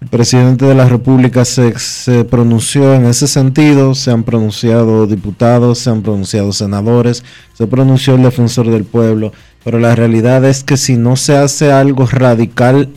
El 0.00 0.08
presidente 0.08 0.64
de 0.64 0.74
la 0.74 0.88
República 0.88 1.44
se, 1.44 1.78
se, 1.78 2.24
pronunció 2.24 2.94
en 2.94 3.04
ese 3.04 3.28
sentido, 3.28 3.94
se 3.94 4.10
han 4.10 4.24
pronunciado 4.24 5.06
diputados, 5.06 5.78
se 5.78 5.90
han 5.90 6.00
pronunciado 6.00 6.54
senadores, 6.54 7.22
se 7.52 7.66
pronunció 7.66 8.14
el 8.14 8.22
defensor 8.22 8.70
del 8.70 8.84
pueblo, 8.84 9.32
pero 9.62 9.78
la 9.78 9.94
realidad 9.94 10.42
es 10.46 10.64
que 10.64 10.78
si 10.78 10.96
no 10.96 11.16
se 11.16 11.36
hace 11.36 11.70
algo 11.70 12.06
radical 12.06 12.88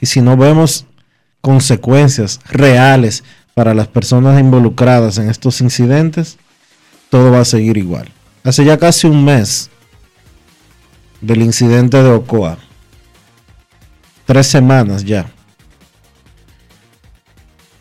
y 0.00 0.06
si 0.06 0.20
no 0.20 0.36
vemos 0.36 0.86
consecuencias 1.40 2.40
reales 2.50 3.24
para 3.54 3.74
las 3.74 3.88
personas 3.88 4.40
involucradas 4.40 5.18
en 5.18 5.30
estos 5.30 5.60
incidentes, 5.60 6.38
todo 7.10 7.30
va 7.30 7.40
a 7.40 7.44
seguir 7.44 7.76
igual. 7.76 8.10
Hace 8.44 8.64
ya 8.64 8.78
casi 8.78 9.06
un 9.06 9.24
mes 9.24 9.70
del 11.20 11.42
incidente 11.42 12.02
de 12.02 12.10
Ocoa, 12.10 12.58
tres 14.24 14.46
semanas 14.46 15.04
ya, 15.04 15.30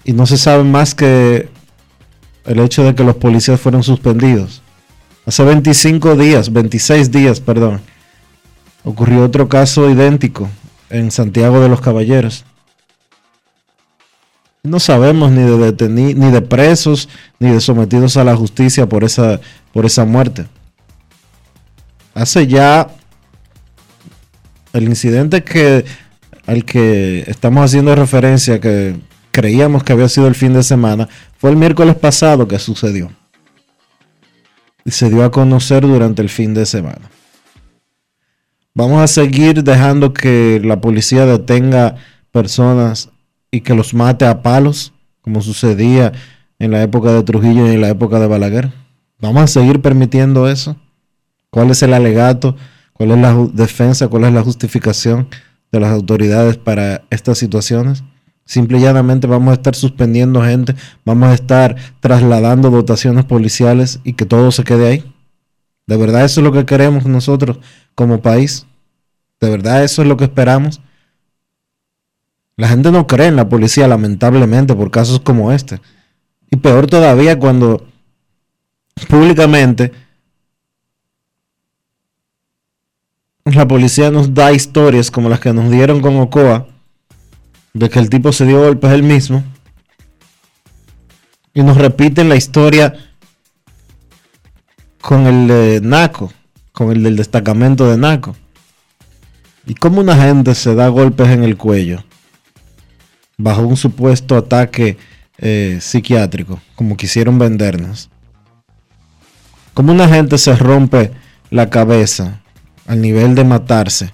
y 0.04 0.14
no 0.14 0.26
se 0.26 0.38
sabe 0.38 0.64
más 0.64 0.96
que 0.96 1.50
el 2.46 2.60
hecho 2.60 2.84
de 2.84 2.96
que 2.96 3.04
los 3.04 3.18
policías 3.18 3.60
fueron 3.60 3.84
suspendidos. 3.84 4.62
Hace 5.26 5.44
25 5.44 6.16
días, 6.16 6.52
26 6.54 7.12
días, 7.12 7.42
perdón, 7.42 7.82
ocurrió 8.86 9.26
otro 9.26 9.50
caso 9.50 9.90
idéntico 9.90 10.50
en 10.90 11.12
Santiago 11.12 11.60
de 11.60 11.70
los 11.70 11.82
Caballeros. 11.82 12.46
No 14.64 14.80
sabemos 14.80 15.32
ni 15.32 15.44
de 15.44 15.90
ni 15.90 16.32
de 16.32 16.42
presos, 16.42 17.08
ni 17.40 17.52
de 17.52 17.62
sometidos 17.62 18.18
a 18.18 18.24
la 18.24 18.36
justicia 18.36 18.88
por 18.88 19.04
esa, 19.04 19.40
por 19.72 19.86
esa 19.86 20.06
muerte. 20.06 20.46
Hace 22.14 22.48
ya 22.48 22.90
el 24.74 24.84
incidente 24.84 25.86
al 26.46 26.66
que 26.66 27.24
estamos 27.28 27.64
haciendo 27.64 27.96
referencia, 27.96 28.60
que 28.60 29.00
creíamos 29.32 29.84
que 29.84 29.94
había 29.94 30.10
sido 30.10 30.28
el 30.28 30.36
fin 30.36 30.54
de 30.54 30.64
semana, 30.64 31.08
fue 31.38 31.52
el 31.52 31.58
miércoles 31.58 31.96
pasado 31.96 32.48
que 32.48 32.60
sucedió. 32.60 33.12
Y 34.84 34.92
se 34.92 35.10
dio 35.10 35.24
a 35.24 35.32
conocer 35.32 35.84
durante 35.84 36.22
el 36.22 36.30
fin 36.30 36.54
de 36.54 36.66
semana. 36.66 37.10
Vamos 38.78 39.02
a 39.02 39.08
seguir 39.08 39.64
dejando 39.64 40.14
que 40.14 40.62
la 40.64 40.80
policía 40.80 41.26
detenga 41.26 41.96
personas 42.32 43.10
y 43.50 43.62
que 43.62 43.74
los 43.74 43.96
mate 43.96 44.28
a 44.28 44.44
palos, 44.44 44.94
como 45.22 45.42
sucedía 45.42 46.12
en 46.60 46.70
la 46.70 46.84
época 46.84 47.12
de 47.12 47.24
Trujillo 47.24 47.66
y 47.66 47.74
en 47.74 47.82
la 47.82 47.90
época 47.90 48.20
de 48.20 48.28
Balaguer. 48.28 48.72
¿Vamos 49.20 49.42
a 49.42 49.48
seguir 49.48 49.82
permitiendo 49.82 50.48
eso? 50.48 50.76
¿Cuál 51.50 51.72
es 51.72 51.82
el 51.82 51.92
alegato? 51.92 52.56
¿Cuál 52.94 53.10
es 53.14 53.18
la 53.18 53.34
defensa? 53.52 54.10
¿Cuál 54.10 54.26
es 54.26 54.34
la 54.34 54.44
justificación 54.44 55.28
de 55.72 55.80
las 55.80 55.92
autoridades 55.92 56.58
para 56.58 57.02
estas 57.10 57.40
situaciones? 57.40 58.04
Simple 58.46 58.78
y 58.78 58.82
llanamente 58.82 59.26
vamos 59.26 59.54
a 59.54 59.56
estar 59.56 59.74
suspendiendo 59.74 60.44
gente, 60.44 60.76
vamos 61.04 61.30
a 61.30 61.34
estar 61.34 61.76
trasladando 62.00 62.70
dotaciones 62.70 63.26
policiales 63.26 64.02
y 64.04 64.14
que 64.14 64.28
todo 64.28 64.52
se 64.52 64.64
quede 64.64 64.88
ahí. 64.88 65.17
¿De 65.88 65.96
verdad 65.96 66.26
eso 66.26 66.42
es 66.42 66.44
lo 66.44 66.52
que 66.52 66.66
queremos 66.66 67.06
nosotros 67.06 67.60
como 67.96 68.22
país? 68.22 68.66
¿De 69.40 69.50
verdad 69.50 69.84
eso 69.84 70.02
es 70.02 70.08
lo 70.08 70.18
que 70.18 70.26
esperamos? 70.26 70.82
La 72.58 72.68
gente 72.68 72.92
no 72.92 73.08
cree 73.08 73.28
en 73.28 73.38
la 73.38 73.48
policía, 73.48 73.88
lamentablemente, 73.88 74.76
por 74.76 74.92
casos 74.92 75.22
como 75.22 75.52
este. 75.52 75.80
Y 76.52 76.58
peor 76.58 76.88
todavía 76.88 77.40
cuando 77.40 77.88
públicamente 79.08 79.92
la 83.46 83.68
policía 83.68 84.12
nos 84.12 84.34
da 84.34 84.52
historias 84.52 85.10
como 85.10 85.30
las 85.30 85.40
que 85.40 85.54
nos 85.54 85.72
dieron 85.72 86.02
con 86.02 86.18
Ocoa, 86.18 86.68
de 87.74 87.90
que 87.90 88.00
el 88.00 88.10
tipo 88.10 88.34
se 88.34 88.46
dio 88.46 88.60
golpes 88.60 88.92
él 88.92 89.04
mismo, 89.04 89.44
y 91.54 91.64
nos 91.64 91.78
repiten 91.78 92.28
la 92.28 92.36
historia 92.36 92.94
con 95.02 95.28
el 95.28 95.48
de 95.48 95.82
Naco, 95.82 96.32
con 96.72 96.92
el 96.92 97.04
del 97.04 97.16
destacamento 97.16 97.90
de 97.90 97.98
Naco. 97.98 98.36
Y 99.66 99.76
cómo 99.76 100.02
una 100.02 100.16
gente 100.16 100.56
se 100.56 100.76
da 100.76 100.88
golpes 100.88 101.28
en 101.30 101.44
el 101.44 101.58
cuello 101.58 102.04
bajo 103.38 103.62
un 103.62 103.78
supuesto 103.78 104.36
ataque 104.36 104.98
eh, 105.38 105.78
psiquiátrico, 105.80 106.60
como 106.76 106.98
quisieron 106.98 107.38
vendernos. 107.38 108.10
Como 109.74 109.92
una 109.92 110.08
gente 110.08 110.38
se 110.38 110.56
rompe 110.56 111.12
la 111.52 111.70
cabeza 111.70 112.42
al 112.88 113.02
nivel 113.02 113.36
de 113.36 113.44
matarse, 113.44 114.14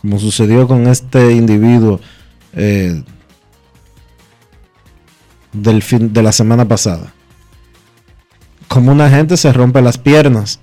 como 0.00 0.18
sucedió 0.18 0.66
con 0.66 0.86
este 0.86 1.32
individuo 1.32 2.00
eh, 2.54 3.02
del 5.52 5.82
fin 5.82 6.12
de 6.12 6.22
la 6.22 6.32
semana 6.32 6.66
pasada. 6.66 7.12
Como 8.76 8.92
una 8.92 9.08
gente 9.08 9.38
se 9.38 9.54
rompe 9.54 9.80
las 9.80 9.96
piernas, 9.96 10.60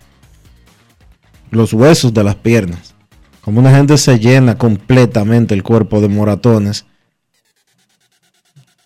los 1.50 1.74
huesos 1.74 2.14
de 2.14 2.24
las 2.24 2.36
piernas. 2.36 2.94
Como 3.42 3.60
una 3.60 3.76
gente 3.76 3.98
se 3.98 4.20
llena 4.20 4.56
completamente 4.56 5.56
el 5.56 5.64
cuerpo 5.64 6.00
de 6.00 6.10
moratones. 6.10 6.86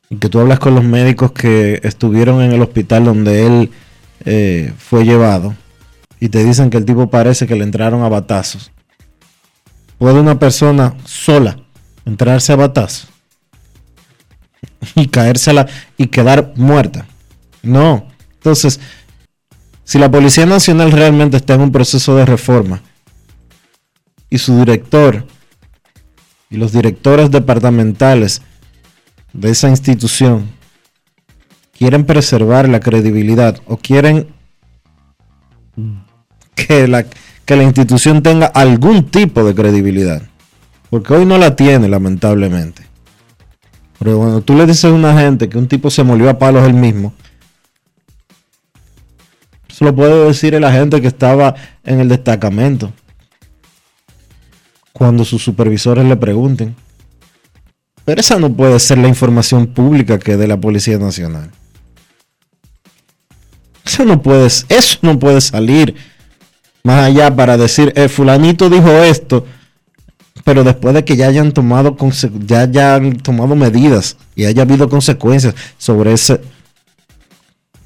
Y 0.10 0.16
que 0.16 0.30
tú 0.30 0.40
hablas 0.40 0.60
con 0.60 0.76
los 0.76 0.86
médicos 0.86 1.34
que 1.34 1.82
estuvieron 1.84 2.42
en 2.42 2.54
el 2.54 2.62
hospital 2.62 3.04
donde 3.04 3.46
él 3.46 3.72
eh, 4.24 4.72
fue 4.78 5.04
llevado. 5.04 5.58
Y 6.22 6.30
te 6.30 6.46
dicen 6.46 6.70
que 6.70 6.78
el 6.78 6.86
tipo 6.86 7.10
parece 7.10 7.48
que 7.48 7.56
le 7.58 7.66
entraron 7.66 8.04
a 8.04 8.08
batazos. 8.08 8.72
¿Puede 9.98 10.22
una 10.22 10.40
persona 10.40 10.96
sola 11.04 11.58
entrarse 12.06 12.54
a 12.54 12.56
batazos? 12.56 13.10
Y 14.96 15.08
caérsela 15.08 15.68
y 15.98 16.08
quedar 16.08 16.54
muerta. 16.56 17.06
No. 17.62 18.08
Entonces, 18.36 18.80
si 19.88 20.00
la 20.00 20.12
Policía 20.12 20.46
Nacional 20.46 20.92
realmente 20.92 21.38
está 21.38 21.54
en 21.54 21.62
un 21.62 21.72
proceso 21.72 22.14
de 22.18 22.26
reforma 22.26 22.82
y 24.30 24.38
su 24.38 24.60
director 24.60 25.26
y 26.50 26.58
los 26.58 26.74
directores 26.74 27.32
departamentales 27.32 28.42
de 29.32 29.50
esa 29.50 29.70
institución 29.70 30.50
quieren 31.72 32.06
preservar 32.06 32.68
la 32.68 32.82
credibilidad 32.82 33.62
o 33.66 33.78
quieren 33.78 34.28
que 36.54 36.90
la, 36.90 37.06
que 37.46 37.56
la 37.56 37.64
institución 37.64 38.22
tenga 38.22 38.48
algún 38.48 39.06
tipo 39.06 39.46
de 39.46 39.56
credibilidad. 39.56 40.22
Porque 40.90 41.14
hoy 41.14 41.26
no 41.26 41.38
la 41.38 41.56
tiene, 41.56 41.88
lamentablemente. 41.88 42.86
Pero 44.00 44.18
cuando 44.18 44.42
tú 44.42 44.54
le 44.54 44.66
dices 44.66 44.84
a 44.84 44.92
una 44.92 45.18
gente 45.18 45.48
que 45.48 45.58
un 45.58 45.70
tipo 45.70 45.90
se 45.90 46.04
molió 46.04 46.30
a 46.30 46.38
palos 46.38 46.68
él 46.68 46.74
mismo, 46.74 47.14
eso 49.78 49.86
lo 49.86 49.96
puede 49.96 50.26
decir 50.26 50.56
el 50.56 50.64
agente 50.64 51.00
que 51.02 51.08
estaba 51.08 51.54
en 51.84 52.00
el 52.00 52.10
destacamento. 52.10 52.92
Cuando 54.92 55.24
sus 55.24 55.44
supervisores 55.44 56.04
le 56.04 56.16
pregunten. 56.16 56.76
Pero 58.04 58.20
esa 58.20 58.40
no 58.40 58.52
puede 58.52 58.80
ser 58.80 58.98
la 58.98 59.08
información 59.08 59.68
pública 59.68 60.18
que 60.18 60.36
dé 60.36 60.48
la 60.48 60.58
Policía 60.58 60.98
Nacional. 60.98 61.52
Eso 63.86 64.04
no 64.04 64.20
puede, 64.20 64.48
eso 64.48 64.98
no 65.04 65.20
puede 65.20 65.42
salir 65.42 65.94
más 66.84 67.04
allá 67.04 67.36
para 67.36 67.56
decir, 67.56 67.94
eh, 67.96 68.10
fulanito 68.10 68.72
dijo 68.72 68.90
esto, 68.90 69.46
pero 70.44 70.64
después 70.64 70.96
de 70.96 71.06
que 71.06 71.16
ya 71.16 71.28
hayan 71.28 71.52
tomado 71.52 71.96
ya 72.48 72.62
hayan 72.62 73.18
tomado 73.18 73.56
medidas 73.56 74.18
y 74.36 74.46
haya 74.46 74.64
habido 74.64 74.90
consecuencias 74.90 75.54
sobre 75.78 76.14
ese 76.14 76.42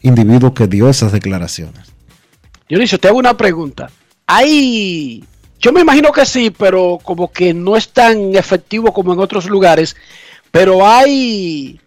individuo 0.02 0.54
que 0.54 0.68
dio 0.68 0.90
esas 0.90 1.12
declaraciones. 1.12 1.92
Dionisio, 2.70 3.00
te 3.00 3.08
hago 3.08 3.18
una 3.20 3.36
pregunta. 3.36 3.90
Hay, 4.28 5.24
yo 5.60 5.72
me 5.74 5.82
imagino 5.82 6.12
que 6.12 6.26
sí, 6.26 6.52
pero 6.52 7.00
como 7.04 7.32
que 7.32 7.54
no 7.54 7.76
es 7.76 7.90
tan 7.90 8.36
efectivo 8.36 8.94
como 8.94 9.14
en 9.14 9.20
otros 9.20 9.46
lugares, 9.50 9.96
pero 10.52 10.88
hay 10.88 11.80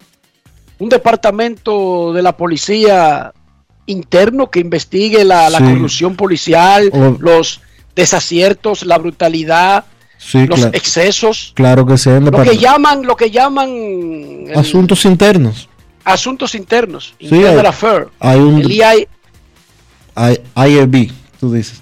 un 0.78 0.88
departamento 0.88 2.12
de 2.12 2.22
la 2.22 2.36
policía 2.36 3.32
interno 3.86 4.50
que 4.50 4.60
investigue 4.60 5.24
la, 5.24 5.48
la 5.50 5.58
Sí. 5.58 5.64
corrupción 5.64 6.16
policial, 6.16 6.90
O- 6.92 7.16
los 7.20 7.60
desaciertos, 7.96 8.84
la 8.84 8.98
brutalidad, 8.98 9.84
Sí, 10.18 10.46
los 10.46 10.64
excesos, 10.72 11.52
claro 11.54 11.84
que 11.84 11.98
sí. 11.98 12.08
lo 12.10 12.42
que 12.42 12.56
llaman, 12.56 13.02
lo 13.04 13.14
que 13.16 13.30
llaman 13.30 13.68
el- 13.70 14.52
Asuntos 14.58 15.04
internos. 15.04 15.68
Asuntos 16.04 16.54
internos, 16.54 17.14
Sí, 17.18 17.26
internal 17.26 17.58
hay- 17.60 17.66
affair, 17.66 18.08
hay 18.20 18.38
un- 18.40 18.60
el 18.60 18.70
EI 18.70 19.08
I- 20.16 21.12
tú 21.40 21.52
dices. 21.52 21.80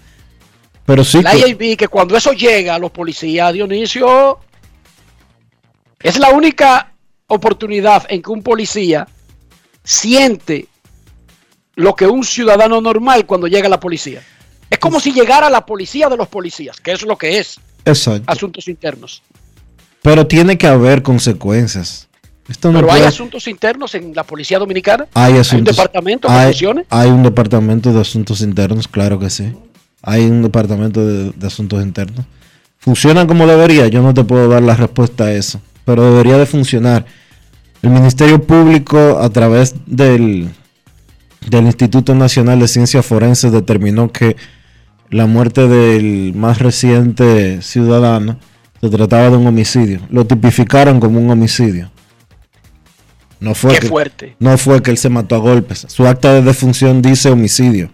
Pero 0.86 1.04
sí, 1.04 1.22
La 1.22 1.32
que- 1.32 1.38
IAB, 1.48 1.76
que 1.76 1.88
cuando 1.88 2.16
eso 2.16 2.32
llega 2.32 2.74
a 2.74 2.78
los 2.78 2.90
policías, 2.90 3.52
Dionisio, 3.52 4.38
es 6.00 6.18
la 6.18 6.30
única 6.30 6.92
oportunidad 7.28 8.04
en 8.08 8.20
que 8.22 8.30
un 8.30 8.42
policía 8.42 9.06
siente 9.84 10.66
lo 11.76 11.94
que 11.94 12.06
un 12.06 12.24
ciudadano 12.24 12.80
normal 12.80 13.24
cuando 13.26 13.46
llega 13.46 13.66
a 13.66 13.70
la 13.70 13.80
policía. 13.80 14.22
Es 14.68 14.78
como 14.78 15.00
si 15.00 15.12
llegara 15.12 15.48
la 15.50 15.64
policía 15.64 16.08
de 16.08 16.16
los 16.16 16.28
policías, 16.28 16.80
que 16.80 16.92
es 16.92 17.02
lo 17.02 17.16
que 17.16 17.38
es 17.38 17.58
exacto. 17.84 18.24
asuntos 18.26 18.68
internos. 18.68 19.22
Pero 20.02 20.26
tiene 20.26 20.58
que 20.58 20.66
haber 20.66 21.02
consecuencias. 21.02 22.08
Esto 22.52 22.70
no 22.70 22.80
Pero 22.80 22.92
hay 22.92 23.02
asuntos 23.02 23.48
internos 23.48 23.94
en 23.94 24.14
la 24.14 24.24
policía 24.24 24.58
dominicana. 24.58 25.06
Hay 25.14 25.32
un 25.32 25.40
asuntos. 25.40 25.74
departamento 25.74 26.28
que 26.28 26.34
hay, 26.34 26.46
funcione. 26.52 26.84
hay 26.90 27.08
un 27.10 27.22
departamento 27.22 27.92
de 27.92 28.00
asuntos 28.00 28.42
internos, 28.42 28.86
claro 28.88 29.18
que 29.18 29.30
sí. 29.30 29.52
Hay 30.02 30.26
un 30.26 30.42
departamento 30.42 31.04
de, 31.06 31.30
de 31.30 31.46
asuntos 31.46 31.82
internos. 31.82 32.26
¿Funcionan 32.78 33.26
como 33.26 33.46
debería? 33.46 33.88
Yo 33.88 34.02
no 34.02 34.12
te 34.12 34.22
puedo 34.24 34.48
dar 34.48 34.62
la 34.62 34.74
respuesta 34.76 35.24
a 35.24 35.32
eso. 35.32 35.60
Pero 35.86 36.04
debería 36.10 36.36
de 36.36 36.44
funcionar. 36.46 37.06
El 37.80 37.90
Ministerio 37.90 38.42
Público, 38.42 39.18
a 39.20 39.30
través 39.30 39.74
del, 39.86 40.50
del 41.48 41.64
Instituto 41.66 42.14
Nacional 42.14 42.60
de 42.60 42.68
Ciencias 42.68 43.06
Forenses, 43.06 43.50
determinó 43.50 44.12
que 44.12 44.36
la 45.10 45.26
muerte 45.26 45.68
del 45.68 46.34
más 46.34 46.58
reciente 46.58 47.62
ciudadano 47.62 48.38
se 48.80 48.90
trataba 48.90 49.30
de 49.30 49.36
un 49.36 49.46
homicidio. 49.46 50.00
Lo 50.10 50.26
tipificaron 50.26 51.00
como 51.00 51.18
un 51.20 51.30
homicidio. 51.30 51.90
No 53.42 53.56
fue 53.56 53.74
Qué 53.74 53.80
que- 53.80 53.88
fuerte. 53.88 54.36
no 54.38 54.56
fue 54.56 54.80
que 54.82 54.92
él 54.92 54.98
se 54.98 55.08
mató 55.08 55.34
a 55.34 55.38
golpes. 55.38 55.84
Su 55.88 56.06
acta 56.06 56.32
de 56.32 56.42
defunción 56.42 57.02
dice 57.02 57.28
homicidio. 57.28 57.90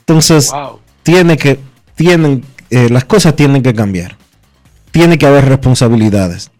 Entonces, 0.00 0.50
Wow. 0.50 0.80
tiene 1.02 1.36
que, 1.36 1.58
tienen, 1.94 2.42
eh, 2.70 2.88
las 2.90 3.04
cosas 3.04 3.36
tienen 3.36 3.62
que 3.62 3.74
cambiar. 3.74 4.16
Tiene 4.90 5.18
que 5.18 5.26
haber 5.26 5.44
responsabilidades. 5.46 6.50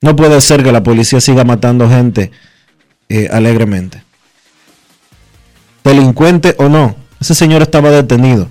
No 0.00 0.14
puede 0.16 0.40
ser 0.40 0.62
que 0.62 0.72
la 0.72 0.82
policía 0.82 1.20
siga 1.20 1.44
matando 1.44 1.88
gente 1.88 2.30
eh, 3.08 3.28
alegremente. 3.32 4.04
Delincuente 5.82 6.54
o 6.58 6.68
no, 6.68 6.94
ese 7.20 7.34
señor 7.34 7.60
estaba 7.62 7.90
detenido. 7.90 8.46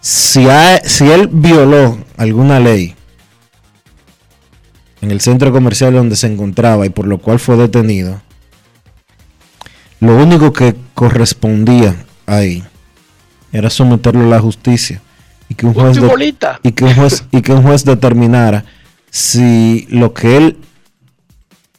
Si, 0.00 0.44
si 0.84 1.08
él 1.08 1.28
violó 1.30 1.96
alguna 2.16 2.58
ley 2.58 2.96
en 5.02 5.10
el 5.10 5.20
centro 5.20 5.52
comercial 5.52 5.92
donde 5.92 6.16
se 6.16 6.26
encontraba 6.26 6.86
y 6.86 6.90
por 6.90 7.06
lo 7.06 7.18
cual 7.18 7.38
fue 7.38 7.56
detenido, 7.56 8.22
lo 10.00 10.16
único 10.16 10.52
que 10.52 10.74
correspondía 10.94 11.94
ahí 12.26 12.64
era 13.52 13.68
someterlo 13.70 14.22
a 14.24 14.28
la 14.28 14.40
justicia 14.40 15.02
y 15.48 15.54
que 15.54 15.66
un 15.66 15.74
juez, 15.74 15.86
Punto 15.88 15.98
y 15.98 16.02
de- 16.02 16.08
bolita. 16.08 16.60
y 16.62 16.72
que 16.72 16.84
un 16.84 16.94
juez, 16.94 17.24
y 17.30 17.42
que 17.42 17.52
un 17.52 17.62
juez 17.62 17.84
determinara 17.84 18.64
si 19.10 19.86
lo 19.90 20.14
que 20.14 20.36
él 20.38 20.56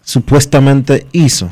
supuestamente 0.04 1.08
hizo 1.12 1.52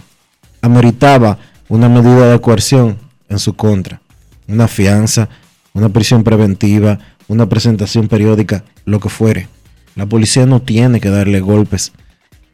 ameritaba 0.61 1.37
una 1.69 1.89
medida 1.89 2.31
de 2.31 2.39
coerción 2.41 2.97
en 3.29 3.39
su 3.39 3.55
contra, 3.55 4.01
una 4.47 4.67
fianza, 4.67 5.29
una 5.73 5.89
prisión 5.89 6.23
preventiva, 6.23 6.99
una 7.27 7.47
presentación 7.47 8.07
periódica, 8.07 8.63
lo 8.85 8.99
que 8.99 9.09
fuere. 9.09 9.47
La 9.95 10.05
policía 10.05 10.45
no 10.45 10.61
tiene 10.61 10.99
que 10.99 11.09
darle 11.09 11.39
golpes 11.41 11.91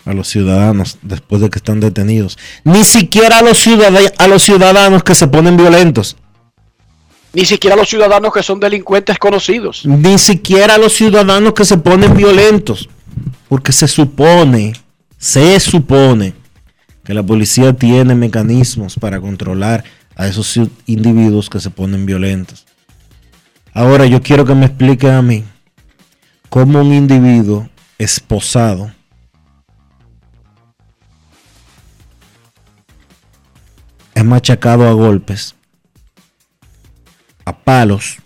a 0.06 0.14
los 0.14 0.28
ciudadanos 0.28 0.98
después 1.02 1.42
de 1.42 1.50
que 1.50 1.60
están 1.60 1.80
detenidos. 1.80 2.38
Ni 2.64 2.84
siquiera 2.84 3.40
a 3.40 3.42
los, 3.44 3.58
ciudad- 3.58 4.14
a 4.18 4.28
los 4.28 4.42
ciudadanos 4.44 5.04
que 5.04 5.16
se 5.16 5.28
ponen 5.28 5.58
violentos. 5.58 6.16
Ni 7.34 7.46
siquiera 7.46 7.76
los 7.76 7.90
ciudadanos 7.90 8.34
que 8.34 8.42
son 8.42 8.60
delincuentes 8.60 9.20
conocidos. 9.20 9.86
Ni 9.86 10.18
siquiera 10.18 10.76
a 10.76 10.78
los 10.78 10.94
ciudadanos 10.94 11.54
que 11.54 11.66
se 11.66 11.78
ponen 11.78 12.16
violentos. 12.16 12.90
Porque 13.50 13.72
se 13.72 13.88
supone, 13.88 14.74
se 15.18 15.60
supone 15.60 16.34
que 17.04 17.14
la 17.14 17.22
policía 17.24 17.74
tiene 17.74 18.16
mecanismos 18.16 18.96
para 19.00 19.22
controlar 19.22 19.84
a 20.16 20.28
esos 20.28 20.60
individuos 20.88 21.50
que 21.50 21.60
se 21.60 21.70
ponen 21.70 22.06
violentos. 22.06 22.66
Ahora 23.74 24.06
yo 24.06 24.22
quiero 24.22 24.44
que 24.46 24.56
me 24.56 24.66
expliquen 24.66 25.12
a 25.12 25.22
mí 25.22 25.44
cómo 26.50 26.82
un 26.82 26.94
individuo 26.94 27.70
esposado 27.98 28.92
es 34.14 34.26
machacado 34.26 34.88
a 34.88 34.94
golpes, 34.94 35.56
a 37.46 37.58
palos, 37.58 38.18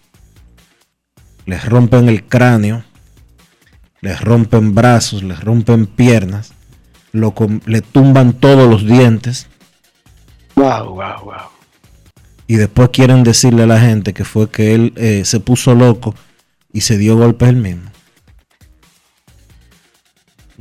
les 1.46 1.66
rompen 1.66 2.08
el 2.10 2.26
cráneo, 2.28 2.84
les 4.00 4.20
rompen 4.22 4.74
brazos, 4.74 5.24
les 5.24 5.40
rompen 5.44 5.86
piernas, 5.86 6.54
lo 7.12 7.34
le 7.66 7.82
tumban 7.82 8.34
todos 8.34 8.70
los 8.70 8.86
dientes 8.86 9.48
Wow, 10.56 10.96
wow, 10.96 11.24
wow. 11.24 11.34
y 12.48 12.56
después 12.56 12.90
quieren 12.90 13.24
decirle 13.24 13.64
a 13.64 13.68
la 13.68 13.80
gente 13.80 14.14
que 14.14 14.26
fue 14.26 14.50
que 14.50 14.76
él 14.76 14.94
eh, 14.96 15.24
se 15.26 15.40
puso 15.40 15.76
loco 15.76 16.14
y 16.74 16.82
se 16.82 16.98
dio 16.98 17.18
golpes 17.18 17.50
él 17.50 17.56
mismo. 17.56 17.91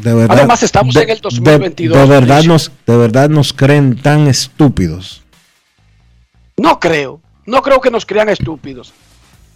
De 0.02 0.14
verdad, 0.14 0.38
Además, 0.38 0.62
estamos 0.62 0.94
de- 0.94 1.02
en 1.02 1.10
el 1.10 1.16
de- 1.16 1.22
2022, 1.22 1.98
De, 1.98 2.06
verdad 2.06 2.42
nos, 2.44 2.72
de 2.86 2.96
verdad 2.96 3.28
nos 3.28 3.52
creen 3.52 3.96
tan 4.00 4.28
estúpidos. 4.28 5.22
No 6.56 6.78
creo, 6.80 7.20
no 7.46 7.62
creo 7.62 7.80
que 7.80 7.90
nos 7.90 8.06
crean 8.06 8.28
estúpidos. 8.28 8.92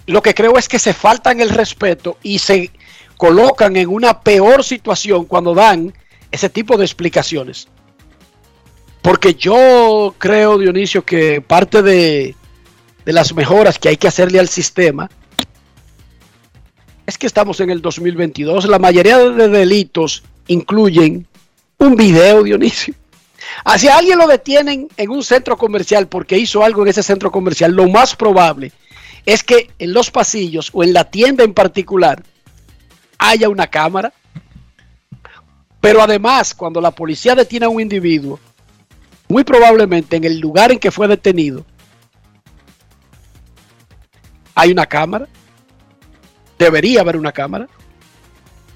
Lo 0.07 0.21
que 0.23 0.35
creo 0.35 0.59
es 0.59 0.69
que 0.69 0.79
se 0.79 0.93
faltan 0.93 1.41
el 1.41 1.49
respeto 1.51 2.19
y 2.23 2.39
se 2.39 2.71
colocan 3.17 3.77
en 3.77 3.89
una 3.89 4.21
peor 4.21 4.65
situación 4.65 5.25
cuando 5.25 5.55
dan 5.55 5.95
ese 6.31 6.49
tipo 6.51 6.77
de 6.77 6.85
explicaciones. 6.85 7.69
Porque 9.01 9.35
yo 9.35 10.15
creo, 10.19 10.59
Dionisio, 10.59 11.05
que 11.05 11.41
parte 11.41 11.83
de, 11.83 12.35
de 13.05 13.13
las 13.13 13.35
mejoras 13.35 13.79
que 13.79 13.89
hay 13.91 13.97
que 13.97 14.09
hacerle 14.09 14.41
al 14.41 14.49
sistema 14.49 15.09
es 17.07 17.19
que 17.19 17.27
estamos 17.27 17.61
en 17.61 17.71
el 17.71 17.81
2022. 17.83 18.67
La 18.67 18.79
mayoría 18.79 19.19
de 19.19 19.49
delitos 19.49 20.23
incluyen 20.47 21.27
un 21.79 21.97
video, 21.97 22.43
Dionisio. 22.43 22.95
Ah, 23.65 23.79
Si 23.79 23.89
a 23.89 23.99
alguien 23.99 24.19
lo 24.19 24.27
detienen 24.27 24.89
en 24.97 25.11
un 25.11 25.23
centro 25.23 25.57
comercial 25.57 26.09
porque 26.09 26.39
hizo 26.39 26.65
algo 26.65 26.83
en 26.83 26.89
ese 26.89 27.03
centro 27.03 27.31
comercial, 27.31 27.73
lo 27.73 27.89
más 27.89 28.17
probable 28.17 28.73
es 29.27 29.43
que 29.43 29.71
en 29.79 29.93
los 29.93 30.11
pasillos 30.11 30.71
o 30.73 30.83
en 30.83 30.93
la 30.93 31.05
tienda 31.05 31.45
en 31.45 31.55
particular 31.55 32.23
haya 33.19 33.49
una 33.49 33.67
cámara. 33.67 34.13
Pero 35.81 36.03
además, 36.03 36.55
cuando 36.55 36.81
la 36.81 36.91
policía 36.91 37.35
detiene 37.35 37.67
a 37.67 37.69
un 37.69 37.81
individuo, 37.81 38.41
muy 39.29 39.45
probablemente 39.45 40.17
en 40.17 40.25
el 40.25 40.39
lugar 40.39 40.73
en 40.73 40.79
que 40.79 40.91
fue 40.91 41.09
detenido, 41.09 41.65
hay 44.55 44.71
una 44.71 44.87
cámara. 44.87 45.29
Debería 46.59 47.01
haber 47.01 47.17
una 47.17 47.33
cámara. 47.33 47.69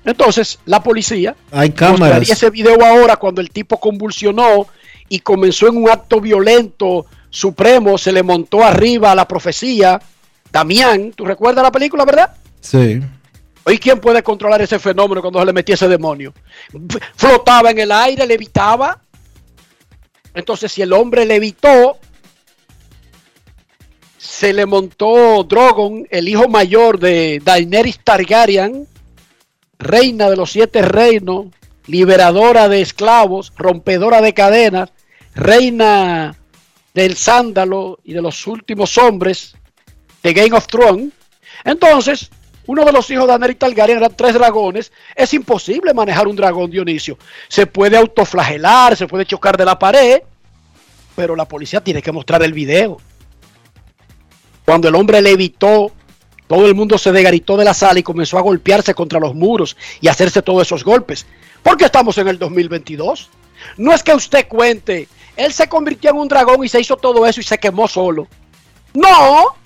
Entonces, 0.09 0.59
la 0.65 0.83
policía 0.83 1.37
Hay 1.51 1.69
mostraría 1.69 1.99
cámaras. 1.99 2.31
ese 2.31 2.49
video 2.49 2.83
ahora 2.83 3.17
cuando 3.17 3.43
el 3.43 3.51
tipo 3.51 3.79
convulsionó 3.79 4.67
y 5.07 5.19
comenzó 5.21 5.69
en 5.69 5.77
un 5.77 5.91
acto 5.91 6.19
violento 6.19 7.05
supremo, 7.29 7.99
se 7.99 8.11
le 8.11 8.23
montó 8.23 8.65
arriba 8.65 9.13
a 9.13 9.15
la 9.15 9.29
profecía. 9.29 10.01
Damián, 10.51 11.13
¿tú 11.13 11.27
recuerdas 11.27 11.63
la 11.63 11.71
película, 11.71 12.07
verdad? 12.07 12.35
Sí. 12.59 13.03
Hoy, 13.65 13.77
¿quién 13.79 14.01
puede 14.01 14.23
controlar 14.23 14.63
ese 14.63 14.79
fenómeno 14.79 15.21
cuando 15.21 15.41
se 15.41 15.45
le 15.45 15.53
metía 15.53 15.75
ese 15.75 15.89
demonio? 15.89 16.33
Flotaba 17.15 17.71
en 17.71 17.81
el 17.81 17.93
aire, 17.93 18.27
levitaba. 18.27 18.99
Entonces, 20.33 20.73
si 20.73 20.81
el 20.81 20.95
hombre 20.95 21.27
levitó, 21.27 21.99
se 24.17 24.55
le 24.55 24.65
montó 24.65 25.45
Drogon, 25.45 26.07
el 26.11 26.29
hijo 26.31 26.49
mayor 26.49 26.99
de 26.99 27.43
Daenerys 27.45 28.01
Targaryen, 28.03 28.89
reina 29.79 30.29
de 30.29 30.37
los 30.37 30.51
siete 30.51 30.83
reinos, 30.83 31.47
liberadora 31.87 32.69
de 32.69 32.81
esclavos, 32.81 33.53
rompedora 33.57 34.21
de 34.21 34.35
cadenas, 34.35 34.91
reina 35.35 36.37
del 36.95 37.17
sándalo 37.17 37.99
y 38.05 38.13
de 38.13 38.23
los 38.23 38.47
últimos 38.47 38.99
hombres 38.99 39.55
de 40.23 40.33
Game 40.33 40.57
of 40.57 40.67
Thrones. 40.67 41.13
Entonces, 41.65 42.31
uno 42.67 42.85
de 42.85 42.93
los 42.93 43.11
hijos 43.11 43.25
de 43.25 43.29
Daenerys 43.29 43.59
Targaryen 43.59 43.99
eran 43.99 44.15
tres 44.15 44.35
dragones. 44.35 44.93
Es 45.15 45.33
imposible 45.33 45.95
manejar 45.95 46.29
un 46.29 46.37
dragón, 46.37 46.71
Dionisio. 46.71 47.17
Se 47.49 47.67
puede 47.67 47.97
autoflagelar, 47.97 48.97
se 48.97 49.07
puede 49.07 49.25
chocar 49.25 49.57
de 49.57 49.65
la 49.65 49.79
pared, 49.79 50.21
pero 51.17 51.35
la 51.35 51.47
policía 51.47 51.81
tiene 51.81 52.03
que 52.03 52.13
mostrar 52.13 52.43
el 52.43 52.53
video. 52.53 52.99
Cuando 54.67 54.89
el 54.89 54.95
hombre 54.97 55.23
levitó, 55.23 55.93
todo 56.49 56.67
el 56.67 56.75
mundo 56.75 56.97
se 56.97 57.13
degaritó 57.13 57.57
de 57.57 57.65
la 57.65 57.75
sala 57.75 58.01
y 58.01 58.03
comenzó 58.03 58.39
a 58.39 58.43
golpearse 58.43 58.95
contra 58.95 59.21
los 59.21 59.35
muros 59.35 59.77
y 60.01 60.09
hacerse 60.09 60.43
todos 60.43 60.63
esos 60.67 60.83
golpes. 60.83 61.27
Porque 61.63 61.85
estamos 61.85 62.17
en 62.19 62.27
el 62.29 62.39
2022. 62.39 63.29
No 63.77 63.93
es 63.93 64.03
que 64.03 64.15
usted 64.15 64.49
cuente, 64.49 65.09
él 65.37 65.53
se 65.53 65.69
convirtió 65.69 66.11
en 66.11 66.17
un 66.17 66.29
dragón 66.29 66.65
y 66.65 66.69
se 66.69 66.81
hizo 66.81 66.97
todo 66.97 67.27
eso 67.27 67.41
y 67.41 67.45
se 67.45 67.59
quemó 67.59 67.87
solo. 67.87 68.27
No, 68.95 69.57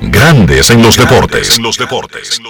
Grandes 0.00 0.70
en 0.70 0.82
los 0.82 0.96
deportes. 0.96 1.56
En 1.56 1.62
los 1.62 1.78
deportes. 1.78 2.40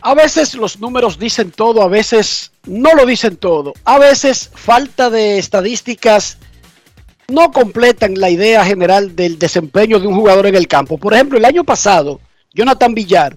A 0.00 0.14
veces 0.14 0.54
los 0.54 0.78
números 0.78 1.18
dicen 1.18 1.50
todo, 1.50 1.82
a 1.82 1.88
veces 1.88 2.52
no 2.64 2.94
lo 2.94 3.04
dicen 3.04 3.36
todo. 3.36 3.74
A 3.84 3.98
veces 3.98 4.50
falta 4.54 5.10
de 5.10 5.38
estadísticas 5.38 6.38
no 7.28 7.52
completan 7.52 8.18
la 8.18 8.30
idea 8.30 8.64
general 8.64 9.14
del 9.14 9.38
desempeño 9.38 10.00
de 10.00 10.06
un 10.06 10.14
jugador 10.14 10.46
en 10.46 10.54
el 10.54 10.66
campo. 10.66 10.96
Por 10.96 11.12
ejemplo, 11.12 11.36
el 11.36 11.44
año 11.44 11.62
pasado, 11.64 12.20
Jonathan 12.54 12.94
Villar 12.94 13.36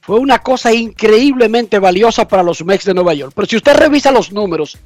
fue 0.00 0.18
una 0.18 0.40
cosa 0.40 0.72
increíblemente 0.72 1.78
valiosa 1.78 2.26
para 2.26 2.42
los 2.42 2.64
Mets 2.64 2.86
de 2.86 2.94
Nueva 2.94 3.14
York. 3.14 3.32
Pero 3.36 3.46
si 3.46 3.56
usted 3.56 3.76
revisa 3.76 4.10
los 4.10 4.32
números 4.32 4.76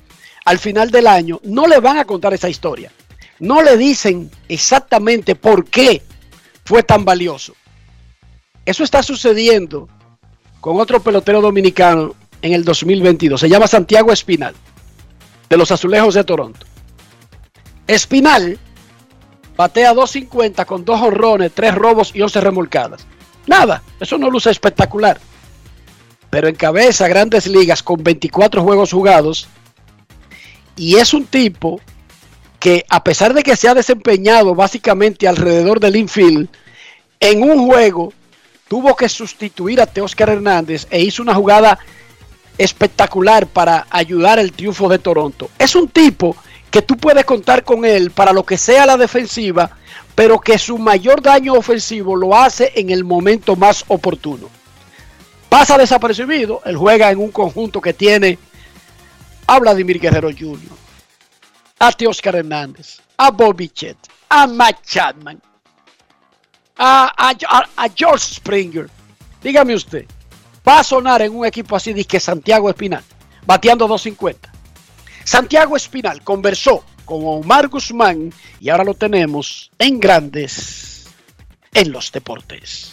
al 0.44 0.58
final 0.58 0.90
del 0.90 1.06
año, 1.06 1.40
no 1.44 1.66
le 1.66 1.80
van 1.80 1.98
a 1.98 2.04
contar 2.04 2.34
esa 2.34 2.50
historia. 2.50 2.92
No 3.42 3.60
le 3.60 3.76
dicen 3.76 4.30
exactamente 4.48 5.34
por 5.34 5.64
qué 5.64 6.00
fue 6.64 6.84
tan 6.84 7.04
valioso. 7.04 7.54
Eso 8.64 8.84
está 8.84 9.02
sucediendo 9.02 9.88
con 10.60 10.78
otro 10.78 11.02
pelotero 11.02 11.40
dominicano 11.40 12.14
en 12.40 12.52
el 12.52 12.64
2022. 12.64 13.40
Se 13.40 13.48
llama 13.48 13.66
Santiago 13.66 14.12
Espinal, 14.12 14.54
de 15.50 15.56
los 15.56 15.72
Azulejos 15.72 16.14
de 16.14 16.22
Toronto. 16.22 16.64
Espinal 17.88 18.60
batea 19.56 19.92
2.50 19.92 20.64
con 20.64 20.84
dos 20.84 21.00
honrones, 21.00 21.50
tres 21.52 21.74
robos 21.74 22.12
y 22.14 22.22
11 22.22 22.40
remolcadas. 22.42 23.04
Nada, 23.48 23.82
eso 23.98 24.18
no 24.18 24.30
luce 24.30 24.50
espectacular. 24.50 25.18
Pero 26.30 26.46
encabeza 26.46 27.08
grandes 27.08 27.48
ligas 27.48 27.82
con 27.82 28.04
24 28.04 28.62
juegos 28.62 28.92
jugados. 28.92 29.48
Y 30.76 30.94
es 30.94 31.12
un 31.12 31.24
tipo 31.24 31.80
que 32.62 32.86
a 32.88 33.02
pesar 33.02 33.34
de 33.34 33.42
que 33.42 33.56
se 33.56 33.66
ha 33.66 33.74
desempeñado 33.74 34.54
básicamente 34.54 35.26
alrededor 35.26 35.80
del 35.80 35.96
infield, 35.96 36.48
en 37.18 37.42
un 37.42 37.66
juego 37.66 38.12
tuvo 38.68 38.94
que 38.94 39.08
sustituir 39.08 39.80
a 39.80 39.86
Teoscar 39.86 40.30
Hernández 40.30 40.86
e 40.88 41.00
hizo 41.00 41.24
una 41.24 41.34
jugada 41.34 41.80
espectacular 42.56 43.48
para 43.48 43.88
ayudar 43.90 44.38
al 44.38 44.52
triunfo 44.52 44.88
de 44.88 45.00
Toronto. 45.00 45.50
Es 45.58 45.74
un 45.74 45.88
tipo 45.88 46.36
que 46.70 46.82
tú 46.82 46.96
puedes 46.96 47.24
contar 47.24 47.64
con 47.64 47.84
él 47.84 48.12
para 48.12 48.32
lo 48.32 48.46
que 48.46 48.56
sea 48.56 48.86
la 48.86 48.96
defensiva, 48.96 49.76
pero 50.14 50.38
que 50.38 50.56
su 50.56 50.78
mayor 50.78 51.20
daño 51.20 51.54
ofensivo 51.54 52.14
lo 52.14 52.36
hace 52.36 52.70
en 52.76 52.90
el 52.90 53.02
momento 53.02 53.56
más 53.56 53.84
oportuno. 53.88 54.48
Pasa 55.48 55.76
desapercibido, 55.76 56.62
él 56.64 56.76
juega 56.76 57.10
en 57.10 57.18
un 57.18 57.32
conjunto 57.32 57.80
que 57.80 57.92
tiene 57.92 58.38
a 59.48 59.58
Vladimir 59.58 59.98
Guerrero 59.98 60.30
Jr., 60.30 60.81
a 61.82 61.90
Teoscar 61.90 62.36
Hernández, 62.36 63.00
a 63.16 63.32
Bobby 63.32 63.68
Chet, 63.68 63.96
a 64.28 64.46
Matt 64.46 64.86
Chapman, 64.86 65.42
a, 66.76 67.12
a, 67.16 67.66
a, 67.76 67.88
George 67.92 68.34
Springer. 68.36 68.88
Dígame 69.42 69.74
usted, 69.74 70.06
va 70.66 70.78
a 70.78 70.84
sonar 70.84 71.22
en 71.22 71.34
un 71.34 71.44
equipo 71.44 71.74
así 71.74 71.92
de 71.92 72.04
que 72.04 72.20
Santiago 72.20 72.70
Espinal, 72.70 73.02
bateando 73.44 73.88
250. 73.88 74.52
Santiago 75.24 75.76
Espinal 75.76 76.22
conversó 76.22 76.84
con 77.04 77.22
Omar 77.24 77.66
Guzmán 77.66 78.32
y 78.60 78.68
ahora 78.68 78.84
lo 78.84 78.94
tenemos 78.94 79.72
en 79.76 79.98
Grandes 79.98 81.08
en 81.74 81.90
los 81.90 82.12
Deportes. 82.12 82.92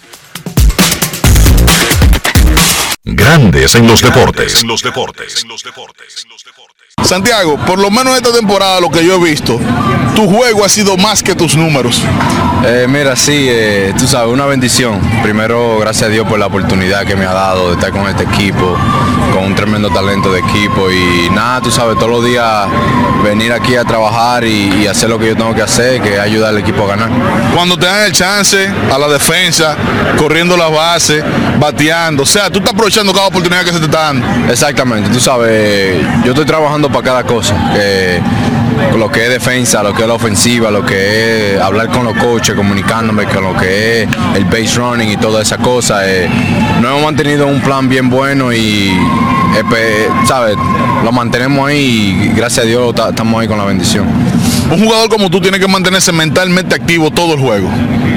Grandes 3.03 3.75
en 3.75 3.85
los 3.85 4.01
deportes. 4.01 4.63
En 4.63 4.67
los 4.67 4.81
deportes. 4.81 5.45
Santiago, 7.03 7.57
por 7.65 7.79
lo 7.79 7.89
menos 7.89 8.15
esta 8.15 8.31
temporada, 8.31 8.79
lo 8.79 8.89
que 8.89 9.03
yo 9.05 9.15
he 9.15 9.29
visto, 9.29 9.59
tu 10.15 10.27
juego 10.27 10.65
ha 10.65 10.69
sido 10.69 10.97
más 10.97 11.23
que 11.23 11.33
tus 11.35 11.55
números. 11.55 12.01
Eh, 12.65 12.87
mira, 12.89 13.15
sí, 13.15 13.47
eh, 13.49 13.93
tú 13.97 14.05
sabes, 14.05 14.31
una 14.31 14.45
bendición. 14.45 14.99
Primero, 15.23 15.79
gracias 15.79 16.09
a 16.09 16.11
Dios 16.11 16.27
por 16.27 16.37
la 16.37 16.47
oportunidad 16.47 17.05
que 17.05 17.15
me 17.15 17.25
ha 17.25 17.33
dado 17.33 17.69
de 17.69 17.75
estar 17.75 17.91
con 17.91 18.07
este 18.07 18.23
equipo, 18.23 18.75
con 19.33 19.45
un 19.45 19.55
tremendo 19.55 19.89
talento 19.89 20.31
de 20.31 20.41
equipo 20.41 20.91
y 20.91 21.29
nada, 21.31 21.61
tú 21.61 21.71
sabes, 21.71 21.95
todos 21.95 22.11
los 22.11 22.25
días 22.25 22.67
venir 23.23 23.53
aquí 23.53 23.75
a 23.75 23.85
trabajar 23.85 24.43
y, 24.43 24.81
y 24.81 24.87
hacer 24.87 25.09
lo 25.09 25.17
que 25.17 25.27
yo 25.27 25.37
tengo 25.37 25.53
que 25.55 25.61
hacer, 25.61 26.01
que 26.01 26.15
es 26.15 26.19
ayudar 26.19 26.49
al 26.49 26.57
equipo 26.57 26.83
a 26.83 26.87
ganar. 26.87 27.09
Cuando 27.55 27.77
te 27.77 27.85
dan 27.85 28.03
el 28.03 28.11
chance 28.11 28.69
a 28.93 28.97
la 28.97 29.07
defensa, 29.07 29.75
corriendo 30.17 30.57
las 30.57 30.71
bases, 30.71 31.23
bateando, 31.59 32.23
o 32.23 32.25
sea, 32.25 32.49
tú 32.49 32.59
estás 32.59 32.73
aprovechando 32.73 33.13
cada 33.13 33.27
oportunidad 33.27 33.63
que 33.63 33.71
se 33.71 33.79
te 33.79 33.85
está 33.85 34.03
dando. 34.03 34.51
Exactamente, 34.51 35.09
tú 35.09 35.19
sabes, 35.19 36.05
yo 36.25 36.31
estoy 36.31 36.45
trabajando 36.45 36.88
para 36.89 37.03
cada 37.03 37.23
cosa. 37.23 37.55
eh, 37.77 38.19
lo 38.97 39.09
que 39.11 39.23
es 39.25 39.29
defensa, 39.29 39.83
lo 39.83 39.93
que 39.93 40.03
es 40.03 40.07
la 40.07 40.13
ofensiva, 40.13 40.71
lo 40.71 40.85
que 40.85 41.55
es 41.55 41.61
hablar 41.61 41.89
con 41.89 42.05
los 42.05 42.15
coaches, 42.17 42.55
comunicándome 42.55 43.25
con 43.25 43.43
lo 43.43 43.55
que 43.55 44.03
es 44.03 44.09
el 44.35 44.45
base 44.45 44.75
running 44.77 45.09
y 45.11 45.17
toda 45.17 45.41
esa 45.41 45.57
cosa. 45.57 46.07
eh, 46.09 46.29
no 46.81 46.89
hemos 46.89 47.03
mantenido 47.03 47.47
un 47.47 47.59
plan 47.61 47.87
bien 47.89 48.09
bueno 48.09 48.53
y, 48.53 48.89
eh, 49.75 50.07
¿sabes? 50.25 50.55
Lo 51.03 51.11
mantenemos 51.11 51.67
ahí 51.69 52.29
y 52.31 52.37
gracias 52.37 52.65
a 52.65 52.67
Dios 52.67 52.95
ta- 52.95 53.09
estamos 53.09 53.41
ahí 53.41 53.47
con 53.47 53.57
la 53.57 53.65
bendición. 53.65 54.05
Un 54.71 54.79
jugador 54.79 55.09
como 55.09 55.29
tú 55.29 55.41
tiene 55.41 55.59
que 55.59 55.67
mantenerse 55.67 56.11
mentalmente 56.11 56.75
activo 56.75 57.09
todo 57.11 57.33
el 57.33 57.39
juego. 57.39 57.69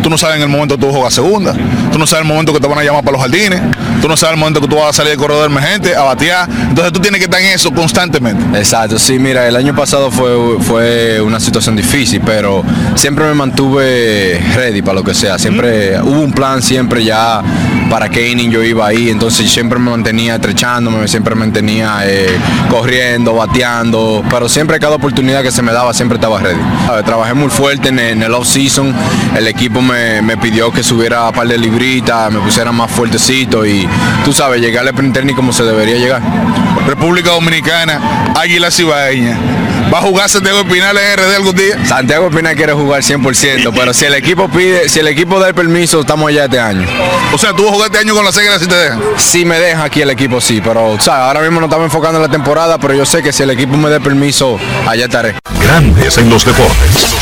Tú 0.02 0.10
no 0.10 0.18
sabes 0.18 0.36
en 0.36 0.42
el 0.42 0.48
momento 0.48 0.76
que 0.76 0.84
tú 0.84 0.92
juegas 0.92 1.14
segunda, 1.14 1.54
tú 1.92 1.98
no 1.98 2.06
sabes 2.06 2.24
el 2.24 2.28
momento 2.28 2.52
que 2.52 2.58
te 2.58 2.66
van 2.66 2.78
a 2.78 2.82
llamar 2.82 3.04
para 3.04 3.12
los 3.16 3.22
jardines, 3.22 3.60
tú 4.00 4.08
no 4.08 4.16
sabes 4.16 4.34
el 4.34 4.40
momento 4.40 4.60
que 4.60 4.66
tú 4.66 4.76
vas 4.76 4.90
a 4.90 4.92
salir 4.92 5.10
del 5.10 5.18
corredor 5.18 5.48
emergente 5.48 5.94
a 5.94 6.02
batear. 6.02 6.48
Entonces 6.50 6.92
tú 6.92 7.00
tienes 7.00 7.20
que 7.20 7.26
estar 7.26 7.40
en 7.40 7.50
eso 7.50 7.70
constantemente. 7.70 8.58
Exacto, 8.58 8.98
sí, 8.98 9.18
mira, 9.18 9.46
el 9.46 9.54
año 9.54 9.74
pasado 9.76 10.10
fue, 10.10 10.58
fue 10.60 11.20
una 11.20 11.38
situación 11.38 11.76
difícil, 11.76 12.20
pero 12.24 12.64
siempre 12.96 13.24
me 13.26 13.34
mantuve 13.34 14.40
ready 14.54 14.82
para 14.82 14.94
lo 14.94 15.04
que 15.04 15.14
sea. 15.14 15.38
Siempre 15.38 16.00
hubo 16.00 16.20
un 16.20 16.32
plan, 16.32 16.60
siempre 16.62 17.04
ya 17.04 17.42
para 17.92 18.06
inning 18.06 18.50
yo 18.50 18.62
iba 18.62 18.86
ahí, 18.86 19.10
entonces 19.10 19.50
siempre 19.50 19.78
me 19.78 19.90
mantenía 19.90 20.36
estrechándome, 20.36 21.06
siempre 21.08 21.34
me 21.34 21.40
mantenía 21.40 21.98
eh, 22.06 22.26
corriendo, 22.70 23.34
bateando, 23.34 24.24
pero 24.30 24.48
siempre 24.48 24.80
cada 24.80 24.96
oportunidad 24.96 25.42
que 25.42 25.50
se 25.52 25.60
me 25.60 25.72
daba 25.72 25.92
siempre 25.92 26.16
estaba 26.16 26.40
ready. 26.40 26.58
A 26.90 27.02
Trabajé 27.02 27.34
muy 27.34 27.50
fuerte 27.50 27.90
en, 27.90 27.98
el- 27.98 28.12
en 28.12 28.22
el 28.22 28.32
off-season, 28.32 28.94
el 29.36 29.46
equipo 29.46 29.82
me, 29.82 30.22
me 30.22 30.38
pidió 30.38 30.72
que 30.72 30.82
subiera 30.82 31.28
un 31.28 31.34
par 31.34 31.46
de 31.46 31.58
libritas, 31.58 32.32
me 32.32 32.40
pusiera 32.40 32.72
más 32.72 32.90
fuertecito 32.90 33.66
y 33.66 33.86
tú 34.24 34.32
sabes, 34.32 34.62
llegar 34.62 34.82
al 34.84 34.88
sprint 34.88 35.12
training 35.12 35.34
como 35.34 35.52
se 35.52 35.62
debería 35.64 35.96
llegar. 35.98 36.22
República 36.86 37.30
Dominicana, 37.32 38.32
Águila 38.34 38.70
Cibaeña. 38.70 39.38
¿Va 39.92 39.98
a 39.98 40.02
jugar 40.02 40.26
Santiago 40.30 40.60
Espinal 40.60 40.96
en 40.96 41.18
RD 41.18 41.34
algún 41.36 41.54
día? 41.54 41.84
Santiago 41.84 42.28
Espinal 42.28 42.56
quiere 42.56 42.72
jugar 42.72 43.02
100%, 43.02 43.72
pero 43.76 43.92
si 43.92 44.06
el 44.06 44.14
equipo 44.14 44.48
pide, 44.48 44.88
si 44.88 45.00
el 45.00 45.06
equipo 45.08 45.38
da 45.38 45.48
el 45.48 45.54
permiso, 45.54 46.00
estamos 46.00 46.30
allá 46.30 46.44
este 46.46 46.58
año. 46.58 46.86
O 47.34 47.36
sea, 47.36 47.52
tú 47.52 47.64
vas 47.64 47.72
a 47.72 47.74
jugar 47.74 47.81
este 47.84 47.98
año 47.98 48.14
con 48.14 48.24
la 48.24 48.30
Águilas 48.30 48.60
si 48.60 48.66
te 48.66 48.74
dejan. 48.74 49.00
Si 49.16 49.44
me 49.44 49.58
deja 49.58 49.84
aquí 49.84 50.02
el 50.02 50.10
equipo, 50.10 50.40
sí, 50.40 50.60
pero 50.62 50.96
¿sabes? 51.00 51.08
ahora 51.08 51.40
mismo 51.40 51.60
no 51.60 51.66
estamos 51.66 51.84
enfocando 51.84 52.18
en 52.18 52.22
la 52.22 52.28
temporada, 52.28 52.78
pero 52.78 52.94
yo 52.94 53.04
sé 53.04 53.22
que 53.22 53.32
si 53.32 53.42
el 53.42 53.50
equipo 53.50 53.76
me 53.76 53.90
da 53.90 53.96
el 53.96 54.02
permiso, 54.02 54.58
allá 54.86 55.04
estaré. 55.04 55.34
Grandes 55.60 56.18
en 56.18 56.30
los 56.30 56.44
deportes. 56.44 57.14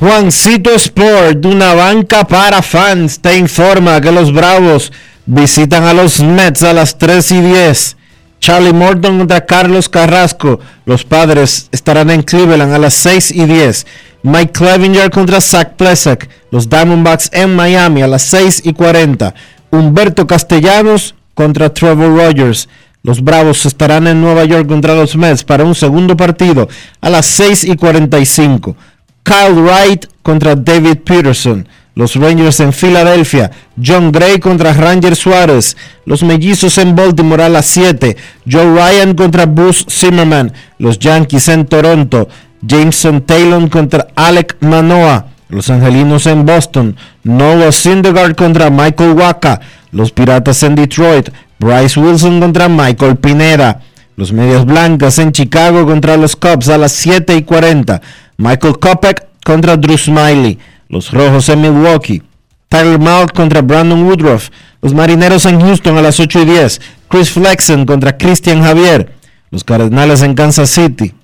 Juancito 0.00 0.74
Sport, 0.74 1.44
una 1.46 1.74
banca 1.74 2.24
para 2.24 2.60
fans, 2.60 3.20
te 3.20 3.36
informa 3.36 4.00
que 4.00 4.10
los 4.10 4.32
Bravos 4.32 4.92
visitan 5.26 5.84
a 5.84 5.94
los 5.94 6.18
Mets 6.18 6.64
a 6.64 6.72
las 6.72 6.98
3 6.98 7.30
y 7.32 7.40
10. 7.40 7.96
Charlie 8.42 8.72
Morton 8.72 9.18
contra 9.18 9.46
Carlos 9.46 9.88
Carrasco. 9.88 10.58
Los 10.84 11.04
padres 11.04 11.68
estarán 11.70 12.10
en 12.10 12.22
Cleveland 12.22 12.74
a 12.74 12.78
las 12.78 12.94
6 12.94 13.30
y 13.30 13.44
10. 13.44 13.86
Mike 14.24 14.50
Clevinger 14.50 15.10
contra 15.12 15.40
Zach 15.40 15.76
Plesak. 15.76 16.28
Los 16.50 16.68
Diamondbacks 16.68 17.30
en 17.32 17.54
Miami 17.54 18.02
a 18.02 18.08
las 18.08 18.22
6 18.22 18.62
y 18.64 18.72
40. 18.72 19.32
Humberto 19.70 20.26
Castellanos 20.26 21.14
contra 21.34 21.72
Trevor 21.72 22.16
Rogers. 22.16 22.68
Los 23.04 23.22
Bravos 23.22 23.64
estarán 23.64 24.08
en 24.08 24.20
Nueva 24.20 24.44
York 24.44 24.66
contra 24.66 24.96
los 24.96 25.14
Mets 25.16 25.44
para 25.44 25.64
un 25.64 25.76
segundo 25.76 26.16
partido 26.16 26.68
a 27.00 27.10
las 27.10 27.26
6 27.26 27.62
y 27.62 27.76
45. 27.76 28.76
Kyle 29.22 29.54
Wright 29.54 30.06
contra 30.24 30.56
David 30.56 30.98
Peterson. 31.04 31.68
Los 31.94 32.16
Rangers 32.16 32.60
en 32.60 32.72
Filadelfia. 32.72 33.50
John 33.82 34.12
Gray 34.12 34.38
contra 34.38 34.72
Ranger 34.72 35.14
Suárez. 35.14 35.76
Los 36.06 36.22
Mellizos 36.22 36.78
en 36.78 36.96
Baltimore 36.96 37.44
a 37.44 37.48
las 37.48 37.66
7. 37.66 38.16
Joe 38.50 38.74
Ryan 38.74 39.14
contra 39.14 39.46
Bruce 39.46 39.84
Zimmerman. 39.88 40.52
Los 40.78 40.98
Yankees 40.98 41.48
en 41.48 41.66
Toronto. 41.66 42.28
Jameson 42.62 43.22
Taylor 43.22 43.68
contra 43.68 44.08
Alec 44.16 44.56
Manoa. 44.60 45.26
Los 45.48 45.68
Angelinos 45.68 46.26
en 46.26 46.46
Boston. 46.46 46.96
Noah 47.24 47.72
Syndergaard 47.72 48.36
contra 48.36 48.70
Michael 48.70 49.12
Waka. 49.12 49.60
Los 49.90 50.12
Piratas 50.12 50.62
en 50.62 50.74
Detroit. 50.74 51.28
Bryce 51.58 52.00
Wilson 52.00 52.40
contra 52.40 52.68
Michael 52.68 53.16
Pineda. 53.16 53.82
Los 54.16 54.32
Medias 54.32 54.64
Blancas 54.64 55.18
en 55.18 55.32
Chicago 55.32 55.86
contra 55.86 56.16
los 56.16 56.36
Cubs 56.36 56.70
a 56.70 56.78
las 56.78 56.92
7 56.92 57.36
y 57.36 57.42
40. 57.42 58.00
Michael 58.38 58.78
Kopech 58.78 59.26
contra 59.44 59.76
Drew 59.76 59.98
Smiley. 59.98 60.58
Los 60.92 61.10
Rojos 61.10 61.48
en 61.48 61.62
Milwaukee. 61.62 62.22
Tyler 62.68 62.98
Mount 62.98 63.32
contra 63.32 63.62
Brandon 63.62 64.04
Woodruff. 64.04 64.50
Los 64.82 64.92
Marineros 64.92 65.46
en 65.46 65.58
Houston 65.58 65.96
a 65.96 66.02
las 66.02 66.20
8 66.20 66.42
y 66.42 66.44
10. 66.44 66.80
Chris 67.08 67.30
Flexen 67.30 67.86
contra 67.86 68.18
Christian 68.18 68.62
Javier. 68.62 69.10
Los 69.50 69.64
Cardenales 69.64 70.20
en 70.20 70.34
Kansas 70.34 70.68
City 70.68 71.14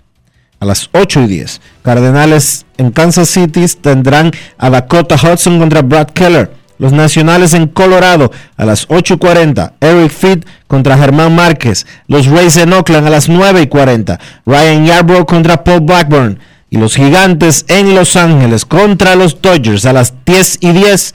a 0.59 0.65
las 0.65 0.89
8 0.93 1.21
y 1.21 1.27
10. 1.27 1.61
Cardenales 1.83 2.65
en 2.79 2.93
Kansas 2.93 3.29
City 3.29 3.67
tendrán 3.79 4.31
a 4.57 4.71
Dakota 4.71 5.17
Hudson 5.17 5.59
contra 5.59 5.83
Brad 5.83 6.09
Keller. 6.09 6.51
Los 6.79 6.93
Nacionales 6.93 7.53
en 7.53 7.67
Colorado 7.67 8.33
a 8.57 8.65
las 8.65 8.87
8 8.89 9.15
y 9.15 9.19
40. 9.19 9.75
Eric 9.81 10.11
Fitt 10.11 10.47
contra 10.67 10.97
Germán 10.97 11.35
Márquez. 11.35 11.87
Los 12.07 12.27
Rays 12.27 12.57
en 12.57 12.73
Oakland 12.73 13.07
a 13.07 13.11
las 13.11 13.29
9 13.29 13.61
y 13.61 13.67
40. 13.67 14.19
Ryan 14.47 14.87
Yarbrough 14.87 15.27
contra 15.27 15.63
Paul 15.63 15.81
Blackburn. 15.81 16.39
Y 16.71 16.77
los 16.77 16.97
Gigantes 16.97 17.65
en 17.69 17.95
Los 17.95 18.17
Ángeles 18.17 18.67
contra 18.67 19.15
los 19.15 19.41
Dodgers 19.41 19.87
a 19.87 19.93
las 19.93 20.13
10 20.27 20.59
y 20.61 20.73
10. 20.73 21.15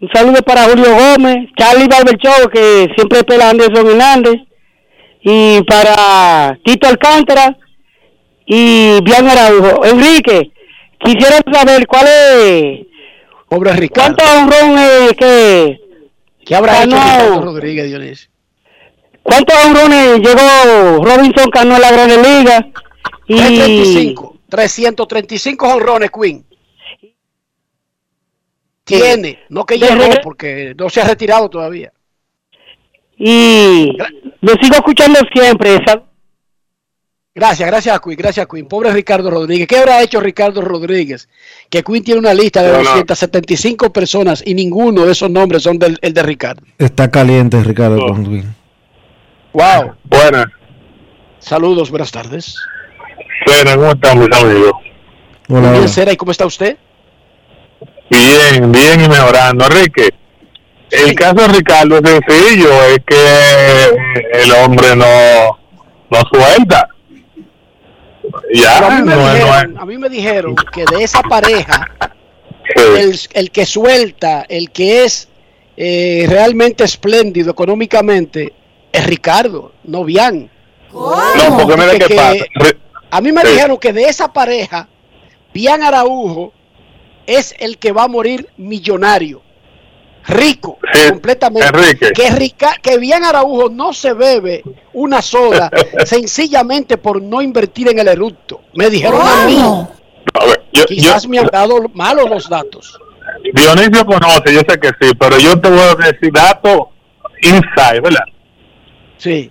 un 0.00 0.08
saludo 0.12 0.42
para 0.42 0.64
Julio 0.64 0.94
Gómez, 0.94 1.50
Charlie 1.56 1.88
Barberchó, 1.88 2.48
que 2.52 2.88
siempre 2.96 3.18
espera 3.18 3.46
a 3.46 3.50
Anderson 3.50 3.86
Hernández, 3.86 4.34
y 5.22 5.62
para 5.62 6.58
Tito 6.64 6.88
Alcántara 6.88 7.56
y 8.46 9.00
Bian 9.02 9.28
Araujo. 9.28 9.84
Enrique, 9.84 10.52
quisiera 10.98 11.40
saber 11.52 11.86
cuál 11.86 12.06
es. 12.06 12.86
Pobre 13.48 13.72
Ricardo. 13.74 14.16
¿Cuántos 14.16 14.36
honrones 14.36 15.12
que. 15.18 15.80
¿Qué 16.44 16.54
habrá 16.54 16.82
hecho 16.82 16.96
ganó? 16.96 17.22
Ricardo 17.22 17.42
Rodríguez, 17.42 17.86
Dionisio? 17.86 18.30
¿Cuántos 19.22 19.56
honrones 19.64 20.18
llegó 20.18 21.04
Robinson 21.04 21.50
Cano 21.50 21.76
a 21.76 21.78
la 21.78 21.92
Gran 21.92 22.08
Liga? 22.08 22.66
Y 23.26 23.36
335. 23.36 24.36
335 24.48 25.68
honrones, 25.68 26.10
Queen. 26.10 26.44
Tiene, 28.84 29.38
no 29.50 29.64
que 29.64 29.78
llegó 29.78 30.04
porque 30.22 30.74
no 30.76 30.90
se 30.90 31.00
ha 31.00 31.04
retirado 31.04 31.48
todavía. 31.48 31.92
Y 33.22 33.96
lo 34.40 34.52
sigo 34.54 34.74
escuchando 34.76 35.20
siempre. 35.32 35.78
¿sabes? 35.86 36.04
Gracias, 37.34 37.68
gracias, 37.68 38.00
Queen, 38.00 38.16
gracias, 38.16 38.46
Queen. 38.48 38.66
Pobre 38.66 38.90
Ricardo 38.92 39.30
Rodríguez. 39.30 39.68
¿Qué 39.68 39.76
habrá 39.76 40.02
hecho 40.02 40.20
Ricardo 40.20 40.62
Rodríguez? 40.62 41.28
Que 41.68 41.82
Queen 41.84 42.02
tiene 42.02 42.18
una 42.18 42.34
lista 42.34 42.62
de 42.62 42.72
No, 42.72 42.78
no. 42.78 42.82
275 42.82 43.92
personas 43.92 44.42
y 44.44 44.54
ninguno 44.54 45.04
de 45.06 45.12
esos 45.12 45.30
nombres 45.30 45.62
son 45.62 45.78
del 45.78 45.98
el 46.02 46.12
de 46.12 46.22
Ricardo. 46.22 46.62
Está 46.78 47.10
caliente 47.10 47.62
Ricardo 47.62 47.98
Conwin. 48.06 48.54
Wow. 49.52 49.94
Buenas, 50.04 50.46
Saludos, 51.38 51.90
buenas 51.90 52.10
tardes. 52.10 52.56
buenas, 53.46 53.76
¿cómo 53.76 53.90
están 53.92 54.18
mis 54.18 54.28
amigos? 54.32 54.72
Hola, 55.48 55.60
Muy 55.60 55.78
bien. 55.78 55.88
Cera, 55.88 56.12
¿y 56.12 56.16
cómo 56.16 56.32
está 56.32 56.46
usted? 56.46 56.76
Bien, 58.10 58.72
bien 58.72 59.04
y 59.04 59.08
mejorando. 59.08 59.64
Enrique, 59.66 60.10
el 60.90 61.14
caso 61.14 61.34
de 61.34 61.48
Ricardo 61.48 61.98
es 61.98 62.02
sencillo, 62.10 62.82
es 62.84 62.98
que 63.06 64.42
el 64.42 64.52
hombre 64.52 64.96
no, 64.96 65.58
no 66.10 66.18
suelta. 66.32 66.88
Ya, 68.54 68.78
a, 68.78 68.90
mí 68.90 69.02
me 69.02 69.14
no, 69.14 69.20
es- 69.32 69.40
no 69.40 69.46
dijeron, 69.46 69.78
a 69.78 69.86
mí 69.86 69.98
me 69.98 70.08
dijeron 70.08 70.54
que 70.72 70.84
de 70.84 71.02
esa 71.02 71.22
pareja, 71.22 71.86
el, 72.76 73.18
el 73.32 73.50
que 73.50 73.66
suelta, 73.66 74.44
el 74.48 74.70
que 74.70 75.04
es 75.04 75.28
eh, 75.76 76.26
realmente 76.28 76.84
espléndido 76.84 77.50
económicamente, 77.50 78.52
es 78.92 79.06
Ricardo, 79.06 79.72
no 79.84 80.04
Bian. 80.04 80.50
No, 80.92 81.56
porque 81.58 81.76
mira 81.76 81.98
qué 82.06 82.14
pasa. 82.14 82.44
A 83.10 83.20
mí 83.20 83.32
me 83.32 83.42
Sí. 83.42 83.48
dijeron 83.48 83.78
que 83.78 83.92
de 83.92 84.04
esa 84.04 84.32
pareja, 84.32 84.88
Bian 85.54 85.82
Araujo 85.82 86.52
es 87.26 87.54
el 87.58 87.78
que 87.78 87.92
va 87.92 88.04
a 88.04 88.08
morir 88.08 88.48
millonario, 88.56 89.42
rico, 90.26 90.78
completamente. 91.08 91.68
Enrique. 91.68 92.12
Que, 92.12 92.30
Rica, 92.30 92.74
que 92.82 92.98
Bian 92.98 93.24
Araujo 93.24 93.68
no 93.68 93.92
se 93.92 94.12
bebe 94.12 94.62
una 94.92 95.22
soda 95.22 95.70
sencillamente 96.04 96.98
por 96.98 97.20
no 97.20 97.42
invertir 97.42 97.88
en 97.88 97.98
el 97.98 98.08
eructo. 98.08 98.62
Me 98.74 98.90
dijeron 98.90 99.22
a 99.26 99.46
mí. 99.46 99.58
A 100.34 100.44
ver, 100.44 100.62
Quizás 100.86 101.26
me 101.26 101.38
han 101.38 101.46
dado 101.46 101.80
malos 101.94 102.28
los 102.28 102.48
datos. 102.48 102.98
Dionisio 103.52 104.04
conoce, 104.04 104.52
yo 104.52 104.60
sé 104.68 104.78
que 104.78 104.88
sí, 105.00 105.12
pero 105.18 105.38
yo 105.38 105.58
te 105.60 105.70
voy 105.70 105.80
a 105.80 105.94
decir 105.94 106.32
datos 106.32 106.88
inside, 107.42 108.00
¿verdad? 108.00 108.24
Sí. 109.16 109.50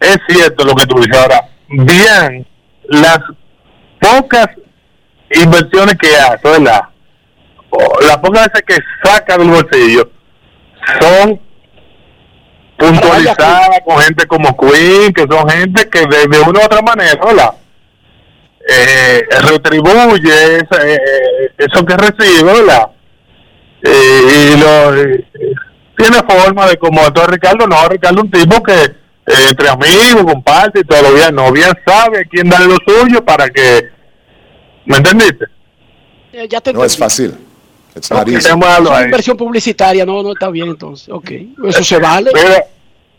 Es 0.00 0.18
cierto 0.28 0.64
lo 0.64 0.74
que 0.74 0.86
tú 0.86 0.96
dices. 0.96 1.16
Ahora, 1.16 1.48
bien, 1.68 2.46
las 2.84 3.18
pocas 4.00 4.48
inversiones 5.30 5.96
que 5.96 6.16
hace, 6.16 6.48
¿verdad? 6.48 6.82
Las 8.06 8.16
pocas 8.18 8.46
veces 8.48 8.62
que 8.66 8.76
saca 9.02 9.36
del 9.38 9.48
bolsillo 9.50 10.10
son 11.00 11.40
puntualizadas 12.76 13.80
con 13.84 13.98
gente 14.00 14.26
como 14.26 14.56
Queen, 14.56 15.12
que 15.12 15.26
son 15.30 15.48
gente 15.48 15.88
que 15.88 16.00
de, 16.00 16.26
de 16.28 16.40
una 16.40 16.60
u 16.60 16.64
otra 16.64 16.80
manera, 16.82 17.20
¿verdad? 17.24 17.50
Eh, 18.68 19.22
retribuye 19.42 20.56
esa- 20.58 20.86
eh, 20.86 20.94
eh, 20.96 21.52
eso 21.58 21.84
que 21.84 21.96
recibe, 21.96 22.42
¿verdad? 22.42 22.88
Eh, 23.82 24.52
y 24.54 24.60
lo, 24.60 24.96
eh, 24.96 25.24
tiene 25.96 26.18
forma 26.28 26.66
de 26.66 26.76
como 26.76 27.10
todo 27.12 27.26
Ricardo, 27.26 27.66
no, 27.66 27.88
Ricardo 27.88 28.22
un 28.22 28.30
tipo 28.30 28.62
que 28.62 28.72
eh, 28.82 28.94
entre 29.50 29.68
amigos 29.68 30.24
comparte 30.24 30.80
y 30.80 30.84
todo 30.84 31.02
lo 31.02 31.12
bien, 31.14 31.34
no 31.34 31.52
bien 31.52 31.70
sabe 31.86 32.26
quién 32.30 32.48
darle 32.48 32.68
lo 32.68 32.76
suyo 32.86 33.22
para 33.24 33.48
que, 33.48 33.90
¿me 34.86 34.96
entendiste? 34.96 35.46
Eh, 36.32 36.46
ya 36.48 36.60
te 36.60 36.72
No 36.72 36.84
es 36.84 36.96
fácil. 36.96 37.34
It's 37.96 38.10
not 38.10 38.22
Ok. 38.22 38.28
easy. 38.28 38.48
Es 38.48 38.54
una 38.54 39.02
inversión 39.04 39.36
publicitaria, 39.36 40.04
no, 40.06 40.22
no 40.22 40.32
está 40.32 40.48
bien 40.50 40.68
entonces. 40.68 41.08
Ok, 41.10 41.30
eso 41.68 41.82
se 41.84 41.98
vale. 41.98 42.30
Mira, 42.34 42.64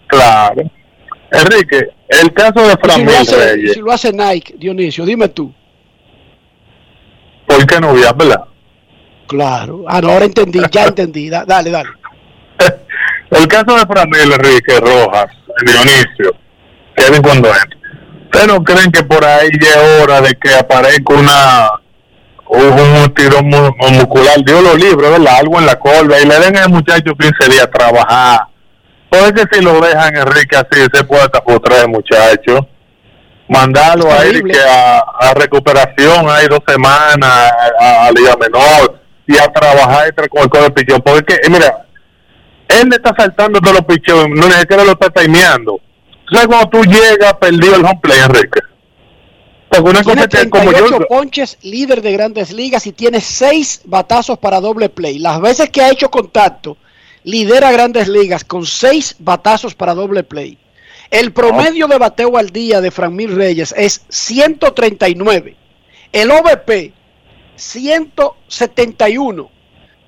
claro. 0.08 0.64
Enrique, 1.32 1.90
el 2.10 2.34
caso 2.34 2.62
de 2.62 2.72
si, 2.72 2.78
Fran 2.82 3.06
lo 3.06 3.12
hace, 3.12 3.54
Reyes, 3.56 3.74
si 3.74 3.80
lo 3.80 3.92
hace 3.92 4.12
Nike, 4.12 4.56
Dionisio, 4.58 5.06
dime 5.06 5.30
tú. 5.30 5.54
¿por 7.48 7.66
qué 7.66 7.80
no 7.80 7.90
había, 7.90 8.12
verdad? 8.14 8.46
Claro. 9.28 9.84
Ah, 9.88 10.02
no, 10.02 10.10
ahora 10.12 10.26
entendí, 10.26 10.60
ya 10.72 10.86
entendí. 10.88 11.30
Da- 11.30 11.46
dale, 11.46 11.70
dale. 11.72 11.90
El 13.30 13.48
caso 13.48 13.76
de 13.78 13.86
Franel 13.86 14.32
Enrique 14.34 14.80
Rojas, 14.80 15.28
Dionisio, 15.66 16.36
Kevin 16.96 17.22
cuando 17.22 17.48
entra. 17.50 17.78
¿Ustedes 18.26 18.48
no 18.48 18.64
creen 18.64 18.92
que 18.92 19.04
por 19.04 19.24
ahí 19.26 19.50
ya 19.62 19.70
es 19.70 20.02
hora 20.04 20.22
de 20.22 20.34
que 20.36 20.54
aparezca 20.56 21.14
una 21.14 21.81
un, 22.60 22.80
un 23.04 23.14
tirón 23.14 23.46
mu- 23.48 23.72
muscular? 23.92 24.36
Dios 24.46 24.62
lo 24.64 24.76
libre, 24.76 25.10
¿verdad? 25.10 25.36
Algo 25.40 25.60
en 25.60 25.66
la 25.66 25.76
colva 25.80 26.20
y 26.20 26.26
le 26.26 26.40
den 26.40 26.58
al 26.58 26.70
muchacho 26.70 27.14
15 27.18 27.50
días 27.50 27.64
a 27.64 27.70
trabajar. 27.72 28.40
Porque 29.10 29.44
si 29.52 29.62
lo 29.62 29.80
dejan 29.82 30.16
Enrique 30.16 30.56
así, 30.56 30.86
se 30.94 31.04
puede 31.04 31.28
tapar 31.30 31.60
el 31.84 31.90
muchacho. 31.90 32.68
Mandarlo 33.50 34.10
a. 34.12 34.24
Eric 34.26 34.46
a, 34.66 35.00
a 35.20 35.34
recuperación, 35.34 36.30
hay 36.30 36.48
dos 36.48 36.62
semanas 36.68 37.24
a, 37.80 38.06
a- 38.08 38.12
Liga 38.12 38.36
Menor 38.40 39.00
y 39.28 39.38
a 39.38 39.52
trabajar 39.52 40.08
entre 40.08 40.30
con 40.30 40.44
el 40.44 40.50
de 40.50 40.72
pichón. 40.72 41.02
Porque, 41.02 41.38
mira, 41.50 41.86
él 42.70 42.88
le 42.90 42.96
está 42.96 43.14
saltando 43.18 43.60
todos 43.60 43.78
los 43.78 43.86
picheos, 43.86 44.28
no 44.30 44.48
ni 44.48 44.54
siquiera 44.54 44.86
lo 44.86 44.92
está 44.94 45.10
timeando. 45.10 45.80
¿Tú 46.28 46.36
¿Sabes 46.36 46.48
cuando 46.48 46.70
tú 46.70 46.84
llegas 46.86 47.34
perdido 47.34 47.76
el 47.76 47.84
home 47.84 48.00
play, 48.02 48.20
Enrique? 48.20 48.62
Porque 49.72 49.90
una 49.90 50.04
Tiene 50.04 50.24
cosa 50.24 50.44
que 50.44 50.50
como 50.50 50.66
yo... 50.66 50.86
38 50.86 51.08
ponches, 51.08 51.58
líder 51.62 52.02
de 52.02 52.12
grandes 52.12 52.52
ligas 52.52 52.86
y 52.88 52.92
tiene 52.92 53.22
6 53.22 53.84
batazos 53.86 54.38
para 54.38 54.60
doble 54.60 54.90
play. 54.90 55.18
Las 55.18 55.40
veces 55.40 55.70
que 55.70 55.82
ha 55.82 55.90
hecho 55.90 56.12
contacto, 56.12 56.76
lidera 57.24 57.72
grandes 57.72 58.10
ligas 58.10 58.44
con 58.44 58.66
6 58.66 59.16
batazos 59.20 59.74
para 59.74 59.94
doble 59.94 60.24
play. 60.24 60.58
El 61.10 61.32
promedio 61.32 61.88
de 61.88 61.98
bateo 61.98 62.36
al 62.36 62.50
día 62.50 62.82
de 62.82 62.92
Franmil 62.92 63.34
Reyes 63.34 63.74
es 63.78 64.04
139. 64.10 65.56
El 66.12 66.32
OVP, 66.32 66.92
171. 67.56 69.50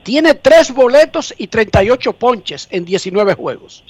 Tiene 0.04 0.34
3 0.34 0.74
boletos 0.74 1.34
y 1.38 1.48
38 1.48 2.12
ponches 2.12 2.68
en 2.70 2.84
19 2.84 3.34
juegos. 3.36 3.86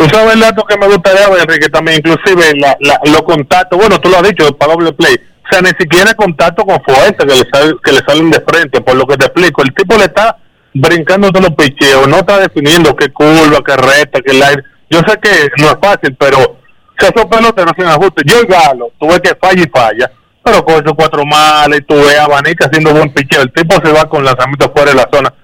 Tú 0.00 0.08
sabes 0.08 0.32
el 0.32 0.40
dato 0.40 0.64
que 0.64 0.78
me 0.78 0.86
gustaría 0.86 1.28
ver, 1.28 1.40
Enrique, 1.40 1.68
también, 1.68 1.98
inclusive 1.98 2.54
la, 2.58 2.74
la- 2.80 3.00
los 3.04 3.20
contactos, 3.22 3.78
bueno, 3.78 3.98
tú 4.00 4.08
lo 4.08 4.16
has 4.16 4.22
dicho, 4.22 4.50
para 4.56 4.72
doble 4.72 4.92
play, 4.94 5.14
o 5.14 5.48
sea, 5.52 5.60
ni 5.60 5.68
siquiera 5.78 6.14
contacto 6.14 6.64
con 6.64 6.82
fuerza 6.82 7.16
que 7.18 7.26
le, 7.26 7.44
sal- 7.52 7.78
que 7.84 7.92
le 7.92 7.98
salen 8.06 8.30
de 8.30 8.40
frente, 8.40 8.80
por 8.80 8.94
lo 8.96 9.06
que 9.06 9.18
te 9.18 9.26
explico, 9.26 9.62
el 9.62 9.74
tipo 9.74 9.96
le 9.98 10.04
está 10.04 10.38
brincando 10.72 11.30
todos 11.30 11.48
los 11.50 11.54
picheos, 11.54 12.08
no 12.08 12.16
está 12.16 12.38
definiendo 12.38 12.96
qué 12.96 13.10
curva, 13.12 13.58
qué 13.66 13.76
recta, 13.76 14.20
qué 14.24 14.32
aire. 14.42 14.62
Yo 14.88 15.00
sé 15.06 15.18
que 15.20 15.50
no 15.58 15.66
es 15.68 15.76
fácil, 15.82 16.16
pero 16.18 16.56
si 16.98 17.06
esos 17.06 17.26
pelotas 17.26 17.66
no 17.66 17.72
hacen 17.72 17.86
ajuste, 17.86 18.22
yo 18.24 18.40
y 18.40 18.46
Galo, 18.46 18.92
tú 18.98 19.06
ves 19.06 19.20
que 19.20 19.34
falla 19.34 19.62
y 19.62 19.68
falla, 19.68 20.10
pero 20.42 20.64
con 20.64 20.74
esos 20.76 20.94
cuatro 20.96 21.26
males, 21.26 21.82
a 22.18 22.24
Abanica 22.24 22.66
haciendo 22.66 22.92
buen 22.94 23.12
picheo, 23.12 23.42
el 23.42 23.52
tipo 23.52 23.74
se 23.84 23.92
va 23.92 24.08
con 24.08 24.24
lanzamientos 24.24 24.70
fuera 24.74 24.92
de 24.92 24.96
la 24.96 25.08
zona, 25.12 25.34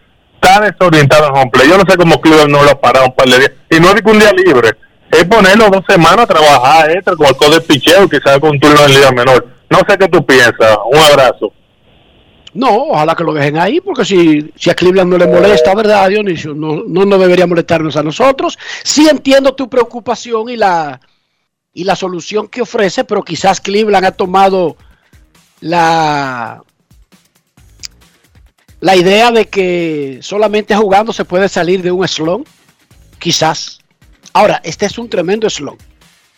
está 0.46 0.60
desorientado 0.60 1.28
en 1.28 1.36
home 1.36 1.50
play. 1.50 1.68
Yo 1.68 1.78
no 1.78 1.84
sé 1.88 1.96
cómo 1.96 2.20
Cleveland 2.20 2.50
no 2.50 2.62
lo 2.62 2.70
ha 2.70 2.80
parado 2.80 3.06
un 3.06 3.14
par 3.14 3.28
de 3.28 3.38
días. 3.38 3.52
Y 3.70 3.80
no 3.80 3.88
es 3.88 4.02
que 4.02 4.10
un 4.10 4.18
día 4.18 4.32
libre, 4.32 4.70
es 5.10 5.24
ponerlo 5.24 5.68
dos 5.70 5.84
semanas 5.88 6.20
a 6.20 6.26
trabajar 6.26 6.90
extra 6.90 7.16
con 7.16 7.26
el 7.26 7.36
codo 7.36 7.50
de 7.50 7.60
picheo 7.60 8.08
quizás 8.08 8.38
con 8.38 8.58
turno 8.58 8.84
en 8.84 8.94
liga 8.94 9.10
menor. 9.10 9.46
No 9.68 9.78
sé 9.88 9.98
qué 9.98 10.08
tú 10.08 10.24
piensas. 10.24 10.76
Un 10.90 10.98
abrazo. 10.98 11.52
No, 12.54 12.74
ojalá 12.84 13.14
que 13.14 13.24
lo 13.24 13.34
dejen 13.34 13.58
ahí, 13.58 13.80
porque 13.82 14.04
si, 14.04 14.50
si 14.56 14.70
a 14.70 14.74
Cleveland 14.74 15.10
no 15.10 15.18
le 15.18 15.26
molesta, 15.26 15.74
¿verdad, 15.74 16.08
Dionisio? 16.08 16.54
No, 16.54 16.84
no, 16.86 17.04
no 17.04 17.18
debería 17.18 17.46
molestarnos 17.46 17.96
a 17.96 18.02
nosotros. 18.02 18.56
Sí 18.82 19.06
entiendo 19.10 19.54
tu 19.54 19.68
preocupación 19.68 20.48
y 20.48 20.56
la, 20.56 20.98
y 21.74 21.84
la 21.84 21.96
solución 21.96 22.48
que 22.48 22.62
ofrece, 22.62 23.04
pero 23.04 23.22
quizás 23.22 23.60
Cleveland 23.60 24.06
ha 24.06 24.12
tomado 24.12 24.76
la, 25.60 26.62
la 28.86 28.94
idea 28.94 29.32
de 29.32 29.46
que 29.46 30.20
solamente 30.22 30.76
jugando 30.76 31.12
se 31.12 31.24
puede 31.24 31.48
salir 31.48 31.82
de 31.82 31.90
un 31.90 32.06
slump. 32.06 32.46
Quizás. 33.18 33.80
Ahora, 34.32 34.60
este 34.62 34.86
es 34.86 34.96
un 34.96 35.08
tremendo 35.08 35.50
slump, 35.50 35.80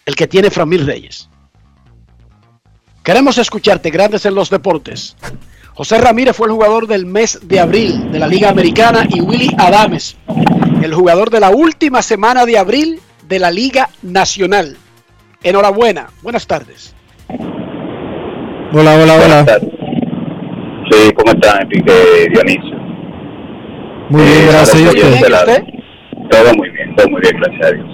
el 0.06 0.16
que 0.16 0.26
tiene 0.26 0.50
Framil 0.50 0.86
Reyes. 0.86 1.28
Queremos 3.04 3.36
escucharte, 3.36 3.90
grandes 3.90 4.24
en 4.24 4.34
los 4.34 4.48
deportes. 4.48 5.14
José 5.74 5.98
Ramírez 5.98 6.34
fue 6.34 6.46
el 6.46 6.54
jugador 6.54 6.86
del 6.86 7.04
mes 7.04 7.38
de 7.42 7.60
abril 7.60 8.10
de 8.10 8.18
la 8.18 8.26
Liga 8.26 8.48
Americana 8.48 9.06
y 9.10 9.20
Willy 9.20 9.54
Adames, 9.58 10.16
el 10.82 10.94
jugador 10.94 11.28
de 11.28 11.40
la 11.40 11.50
última 11.50 12.00
semana 12.00 12.46
de 12.46 12.56
abril 12.56 12.98
de 13.28 13.40
la 13.40 13.50
Liga 13.50 13.90
Nacional. 14.00 14.78
Enhorabuena, 15.42 16.08
buenas 16.22 16.46
tardes. 16.46 16.94
Hola, 18.72 18.94
hola, 18.94 19.14
hola. 19.14 19.60
Sí, 20.90 21.12
¿cómo 21.14 21.32
está 21.32 21.58
Enrique 21.60 21.92
Dionisio? 22.32 22.76
Muy 24.10 24.22
bien, 24.22 24.46
gracias. 24.48 24.74
¿Y 24.80 24.86
Ahora, 24.86 24.98
usted? 24.98 25.20
de 25.22 25.30
la- 25.30 26.28
Todo 26.30 26.54
muy 26.56 26.70
bien, 26.70 26.94
todo 26.96 27.08
muy 27.08 27.20
bien, 27.20 27.36
gracias 27.40 27.66
a 27.66 27.74
Dios. 27.74 27.86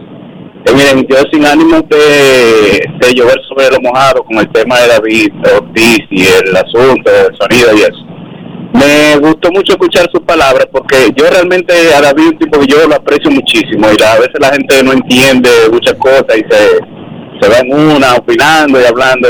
Eh, 0.67 0.73
miren, 0.75 1.07
yo 1.09 1.17
sin 1.31 1.45
ánimo 1.45 1.83
de, 1.83 2.81
de 3.01 3.15
llover 3.15 3.39
sobre 3.49 3.71
lo 3.71 3.81
mojado 3.83 4.25
con 4.25 4.39
el 4.39 4.49
tema 4.51 4.79
de 4.81 4.89
David 4.89 5.29
Ortiz 5.57 5.99
y 6.11 6.23
el 6.23 6.57
asunto 6.57 7.11
del 7.11 7.37
sonido 7.39 7.69
y 7.77 7.81
eso. 7.83 8.05
Me 8.73 9.19
gustó 9.21 9.53
mucho 9.53 9.73
escuchar 9.75 10.09
sus 10.11 10.23
palabras 10.23 10.67
porque 10.73 10.97
yo 11.15 11.27
realmente 11.31 11.73
a 11.95 12.01
David 12.01 12.29
un 12.33 12.39
tipo 12.39 12.59
que 12.61 12.67
yo 12.67 12.89
lo 12.89 12.95
aprecio 12.97 13.31
muchísimo 13.31 13.87
y 13.97 14.03
a 14.03 14.15
veces 14.19 14.35
la 14.41 14.49
gente 14.53 14.83
no 14.83 14.93
entiende 14.93 15.49
muchas 15.71 15.95
cosas 15.95 16.27
y 16.37 16.43
se, 16.51 16.79
se 17.41 17.49
va 17.49 17.59
en 17.61 17.73
una 17.97 18.15
opinando 18.15 18.81
y 18.81 18.85
hablando. 18.85 19.29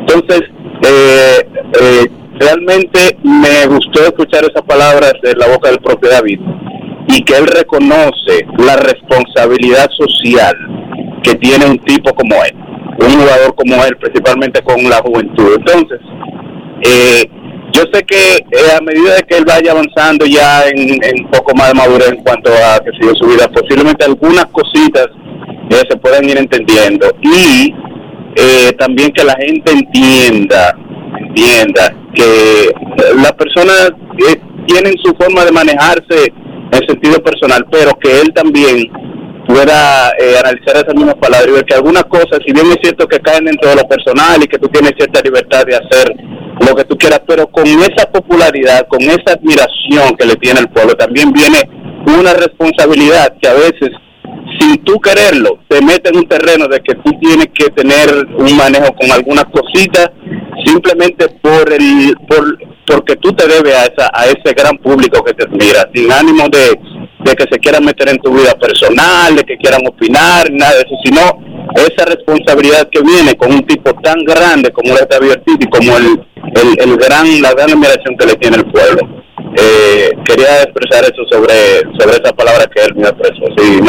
Entonces, 0.00 0.42
eh, 0.84 1.40
eh, 1.80 2.06
realmente 2.38 3.16
me 3.22 3.66
gustó 3.66 4.02
escuchar 4.04 4.44
esas 4.44 4.62
palabras 4.62 5.12
de 5.22 5.34
la 5.34 5.48
boca 5.48 5.70
del 5.70 5.80
propio 5.80 6.10
David 6.10 6.40
y 7.08 7.22
que 7.22 7.36
él 7.36 7.46
reconoce 7.46 8.46
la 8.58 8.76
responsabilidad 8.76 9.88
social 9.98 10.54
que 11.22 11.34
tiene 11.34 11.66
un 11.66 11.78
tipo 11.84 12.14
como 12.14 12.34
él, 12.44 12.54
un 13.00 13.20
jugador 13.20 13.54
como 13.54 13.84
él, 13.84 13.96
principalmente 13.96 14.62
con 14.62 14.82
la 14.88 14.98
juventud. 14.98 15.56
Entonces, 15.56 16.00
eh, 16.82 17.24
yo 17.72 17.82
sé 17.92 18.02
que 18.04 18.36
eh, 18.36 18.76
a 18.76 18.80
medida 18.80 19.14
de 19.16 19.22
que 19.22 19.36
él 19.36 19.44
vaya 19.44 19.72
avanzando 19.72 20.24
ya 20.26 20.66
en, 20.68 20.98
un 21.24 21.30
poco 21.30 21.54
más 21.54 21.68
de 21.68 21.74
madurez 21.74 22.08
en 22.08 22.22
cuanto 22.22 22.50
a 22.50 22.80
que 22.80 22.90
sigue 22.98 23.14
su 23.18 23.26
vida, 23.26 23.48
posiblemente 23.48 24.04
algunas 24.04 24.46
cositas 24.46 25.06
eh, 25.70 25.82
se 25.88 25.96
puedan 25.98 26.24
ir 26.28 26.38
entendiendo 26.38 27.06
y 27.20 27.74
eh, 28.36 28.72
también 28.78 29.10
que 29.12 29.24
la 29.24 29.34
gente 29.34 29.72
entienda, 29.72 30.76
entienda 31.20 31.94
que 32.14 32.64
eh, 32.64 32.72
las 33.16 33.32
personas 33.32 33.90
eh, 34.28 34.40
tienen 34.66 34.94
su 35.02 35.14
forma 35.14 35.44
de 35.44 35.52
manejarse 35.52 36.32
en 36.72 36.86
sentido 36.86 37.22
personal, 37.22 37.66
pero 37.70 37.92
que 37.98 38.20
él 38.20 38.32
también 38.34 38.90
pueda 39.48 40.10
eh, 40.18 40.36
analizar 40.38 40.76
esas 40.76 40.94
mismas 40.94 41.14
palabras 41.14 41.48
y 41.48 41.52
ver 41.52 41.64
que 41.64 41.74
algunas 41.74 42.04
cosas, 42.04 42.38
si 42.46 42.52
bien 42.52 42.66
es 42.66 42.78
cierto 42.82 43.06
que 43.06 43.20
caen 43.20 43.46
dentro 43.46 43.70
de 43.70 43.76
lo 43.76 43.88
personal 43.88 44.42
y 44.42 44.46
que 44.46 44.58
tú 44.58 44.68
tienes 44.68 44.92
cierta 44.96 45.22
libertad 45.22 45.64
de 45.64 45.76
hacer 45.76 46.12
lo 46.66 46.74
que 46.74 46.84
tú 46.84 46.96
quieras, 46.98 47.22
pero 47.26 47.46
con 47.46 47.66
esa 47.66 48.10
popularidad, 48.12 48.86
con 48.88 49.00
esa 49.00 49.32
admiración 49.32 50.16
que 50.18 50.26
le 50.26 50.36
tiene 50.36 50.60
el 50.60 50.68
pueblo, 50.68 50.94
también 50.94 51.32
viene 51.32 51.62
una 52.18 52.34
responsabilidad 52.34 53.34
que 53.40 53.48
a 53.48 53.54
veces, 53.54 53.90
sin 54.58 54.84
tú 54.84 55.00
quererlo, 55.00 55.60
te 55.68 55.80
mete 55.80 56.10
en 56.10 56.18
un 56.18 56.28
terreno 56.28 56.66
de 56.68 56.80
que 56.80 56.94
tú 56.96 57.10
tienes 57.20 57.48
que 57.54 57.70
tener 57.70 58.26
un 58.36 58.56
manejo 58.56 58.92
con 58.94 59.10
algunas 59.10 59.44
cositas, 59.46 60.10
simplemente 60.64 61.28
por 61.42 61.72
el 61.72 62.16
por 62.28 62.58
porque 62.86 63.16
tú 63.16 63.32
te 63.32 63.46
debes 63.46 63.74
a, 63.74 63.84
esa, 63.84 64.10
a 64.14 64.24
ese 64.26 64.54
gran 64.54 64.78
público 64.78 65.22
que 65.22 65.34
te 65.34 65.44
admira, 65.44 65.88
sin 65.94 66.10
ánimo 66.10 66.48
de, 66.48 66.70
de 67.24 67.36
que 67.36 67.44
se 67.50 67.58
quieran 67.58 67.84
meter 67.84 68.08
en 68.08 68.18
tu 68.18 68.32
vida 68.32 68.54
personal, 68.58 69.36
de 69.36 69.44
que 69.44 69.58
quieran 69.58 69.86
opinar, 69.86 70.50
nada 70.50 70.72
de 70.72 70.78
eso, 70.78 70.96
sino 71.04 71.20
esa 71.74 72.06
responsabilidad 72.06 72.88
que 72.90 73.02
viene 73.02 73.34
con 73.34 73.52
un 73.52 73.66
tipo 73.66 73.92
tan 74.02 74.24
grande 74.24 74.70
como 74.72 74.94
es 74.94 75.06
David 75.08 75.32
Ortiz 75.32 75.56
y 75.60 75.66
como 75.66 75.96
el, 75.98 76.26
el, 76.54 76.90
el 76.90 76.96
gran, 76.96 77.42
la 77.42 77.52
gran 77.52 77.70
admiración 77.70 78.16
que 78.18 78.26
le 78.26 78.34
tiene 78.36 78.56
el 78.56 78.70
pueblo. 78.70 79.00
Eh, 79.56 80.10
quería 80.24 80.62
expresar 80.62 81.04
eso 81.04 81.22
sobre, 81.30 81.80
sobre 81.98 82.16
esa 82.22 82.32
palabra 82.32 82.66
que 82.74 82.82
él 82.82 82.94
me 82.94 83.08
expresó. 83.08 83.44
Sí. 83.58 83.80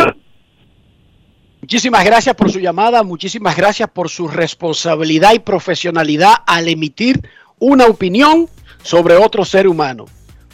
Muchísimas 1.70 2.03
gracias 2.03 2.36
por 2.36 2.51
su 2.51 2.59
llamada, 2.59 3.03
muchísimas 3.03 3.55
gracias 3.55 3.88
por 3.89 4.09
su 4.09 4.28
responsabilidad 4.28 5.34
y 5.34 5.39
profesionalidad 5.39 6.34
al 6.47 6.67
emitir 6.67 7.22
una 7.59 7.86
opinión 7.86 8.49
sobre 8.82 9.15
otro 9.15 9.45
ser 9.45 9.67
humano. 9.67 10.05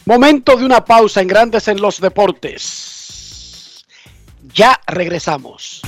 Momento 0.04 0.58
de 0.58 0.66
una 0.66 0.84
pausa 0.84 1.22
en 1.22 1.28
Grandes 1.28 1.68
en 1.68 1.80
los 1.80 2.02
Deportes. 2.02 3.86
Ya 4.52 4.78
regresamos. 4.86 5.80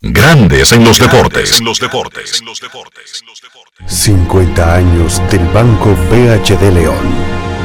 Grandes 0.00 0.72
en 0.72 0.84
los 0.84 0.98
deportes. 0.98 1.58
En 1.58 1.66
los 1.66 1.78
deportes. 1.78 2.42
50 3.86 4.74
años 4.74 5.20
del 5.30 5.46
Banco 5.48 5.94
BHD 6.08 6.72
León. 6.72 7.53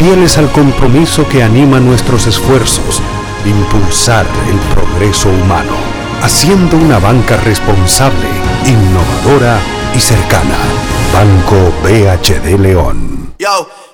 fieles 0.00 0.38
al 0.38 0.50
compromiso 0.50 1.28
que 1.28 1.42
anima 1.42 1.78
nuestros 1.78 2.26
esfuerzos, 2.26 3.02
impulsar 3.44 4.24
el 4.48 4.58
progreso 4.74 5.28
humano, 5.28 5.74
haciendo 6.22 6.78
una 6.78 6.98
banca 6.98 7.36
responsable, 7.36 8.26
innovadora 8.64 9.60
y 9.94 10.00
cercana. 10.00 10.56
Banco 11.12 11.70
BHD 11.82 12.58
León. 12.58 13.34
Yo, 13.38 13.68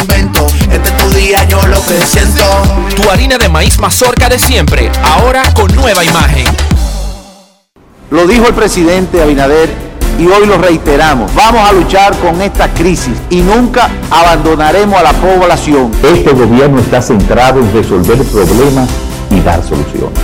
invento. 0.00 0.46
Este 0.70 0.88
es 0.88 0.96
tu 0.96 1.10
día, 1.10 1.44
yo 1.44 1.66
lo 1.66 1.84
que 1.84 2.00
siento. 2.04 2.44
Tu 2.94 3.08
harina 3.10 3.38
de 3.38 3.48
maíz 3.48 3.78
mazorca 3.78 4.28
de 4.28 4.38
siempre, 4.38 4.90
ahora 5.02 5.42
con 5.54 5.74
nueva 5.74 6.04
imagen. 6.04 6.46
Lo 8.10 8.26
dijo 8.26 8.46
el 8.48 8.54
presidente 8.54 9.22
Abinader 9.22 9.70
y 10.18 10.26
hoy 10.26 10.46
lo 10.46 10.58
reiteramos. 10.58 11.32
Vamos 11.34 11.68
a 11.68 11.72
luchar 11.72 12.16
con 12.18 12.42
esta 12.42 12.68
crisis 12.74 13.16
y 13.30 13.40
nunca 13.40 13.88
abandonaremos 14.10 14.98
a 14.98 15.02
la 15.02 15.12
población. 15.12 15.90
Este 16.02 16.32
gobierno 16.32 16.80
está 16.80 17.00
centrado 17.00 17.60
en 17.60 17.72
resolver 17.72 18.18
problemas 18.24 18.88
y 19.30 19.40
dar 19.40 19.62
soluciones. 19.62 20.18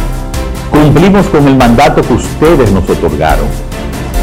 Cumplimos 0.70 1.26
con 1.26 1.46
el 1.46 1.56
mandato 1.56 2.02
que 2.02 2.14
ustedes 2.14 2.70
nos 2.72 2.88
otorgaron. 2.90 3.46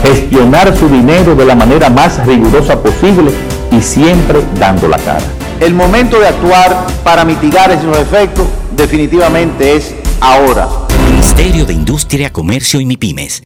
Gestionar 0.04 0.78
su 0.78 0.90
dinero 0.90 1.34
de 1.34 1.46
la 1.46 1.56
manera 1.56 1.90
más 1.90 2.24
rigurosa 2.26 2.78
posible 2.78 3.32
y 3.78 3.82
siempre 3.82 4.42
dando 4.60 4.88
la 4.88 4.98
cara. 4.98 5.26
El 5.60 5.74
momento 5.74 6.20
de 6.20 6.28
actuar 6.28 6.86
para 7.04 7.26
mitigar 7.26 7.72
esos 7.72 7.98
efectos 7.98 8.48
definitivamente 8.76 9.76
es 9.76 9.94
ahora. 10.20 10.68
Ministerio 11.10 11.66
de 11.66 11.74
Industria, 11.74 12.32
Comercio 12.32 12.80
y 12.80 12.86
MIPIMES. 12.86 13.44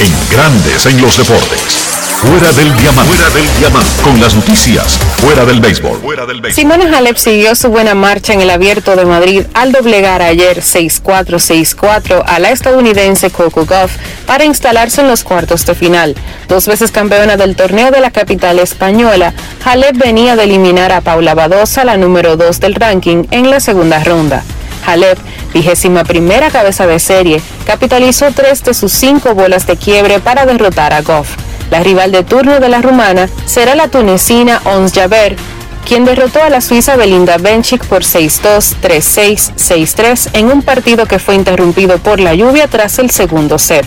En 0.00 0.12
Grandes 0.30 0.86
en 0.86 1.00
los 1.00 1.16
deportes. 1.16 1.83
Fuera 2.24 2.52
del 2.52 2.74
diamante. 2.78 3.12
Fuera 3.12 3.34
del 3.34 3.58
diamante. 3.58 4.02
Con 4.02 4.18
las 4.18 4.34
noticias. 4.34 4.98
Fuera 5.18 5.44
del 5.44 5.60
béisbol. 5.60 6.00
Fuera 6.00 6.24
del 6.24 6.40
béisbol. 6.40 6.54
Simona 6.54 6.96
Halep 6.96 7.18
siguió 7.18 7.54
su 7.54 7.68
buena 7.68 7.94
marcha 7.94 8.32
en 8.32 8.40
el 8.40 8.48
Abierto 8.48 8.96
de 8.96 9.04
Madrid 9.04 9.44
al 9.52 9.72
doblegar 9.72 10.22
ayer 10.22 10.62
6-4-6-4 10.62 12.24
a 12.26 12.38
la 12.38 12.48
estadounidense 12.48 13.28
Coco 13.28 13.66
Gauff 13.66 13.92
para 14.26 14.46
instalarse 14.46 15.02
en 15.02 15.08
los 15.08 15.22
cuartos 15.22 15.66
de 15.66 15.74
final. 15.74 16.14
Dos 16.48 16.66
veces 16.66 16.90
campeona 16.90 17.36
del 17.36 17.56
torneo 17.56 17.90
de 17.90 18.00
la 18.00 18.10
capital 18.10 18.58
española, 18.58 19.34
Halep 19.62 19.98
venía 19.98 20.34
de 20.34 20.44
eliminar 20.44 20.92
a 20.92 21.02
Paula 21.02 21.34
Badosa, 21.34 21.84
la 21.84 21.98
número 21.98 22.38
2 22.38 22.58
del 22.58 22.74
ranking, 22.74 23.24
en 23.32 23.50
la 23.50 23.60
segunda 23.60 24.02
ronda. 24.02 24.42
Halep, 24.86 25.18
vigésima 25.52 26.04
primera 26.04 26.50
cabeza 26.50 26.86
de 26.86 26.98
serie, 27.00 27.42
capitalizó 27.66 28.32
tres 28.32 28.64
de 28.64 28.72
sus 28.72 28.92
cinco 28.92 29.34
bolas 29.34 29.66
de 29.66 29.76
quiebre 29.76 30.20
para 30.20 30.46
derrotar 30.46 30.94
a 30.94 31.02
Goff. 31.02 31.36
La 31.70 31.80
rival 31.80 32.12
de 32.12 32.22
turno 32.22 32.60
de 32.60 32.68
la 32.68 32.80
rumana 32.82 33.28
será 33.46 33.74
la 33.74 33.88
tunecina 33.88 34.60
Ons 34.64 34.92
Jaber, 34.92 35.36
quien 35.84 36.04
derrotó 36.04 36.42
a 36.42 36.50
la 36.50 36.60
suiza 36.60 36.96
Belinda 36.96 37.36
Bencic 37.36 37.84
por 37.84 38.02
6-2, 38.02 38.76
3-6, 38.82 39.54
6-3 39.56 40.28
en 40.32 40.46
un 40.46 40.62
partido 40.62 41.06
que 41.06 41.18
fue 41.18 41.34
interrumpido 41.34 41.98
por 41.98 42.20
la 42.20 42.34
lluvia 42.34 42.68
tras 42.68 42.98
el 42.98 43.10
segundo 43.10 43.58
set. 43.58 43.86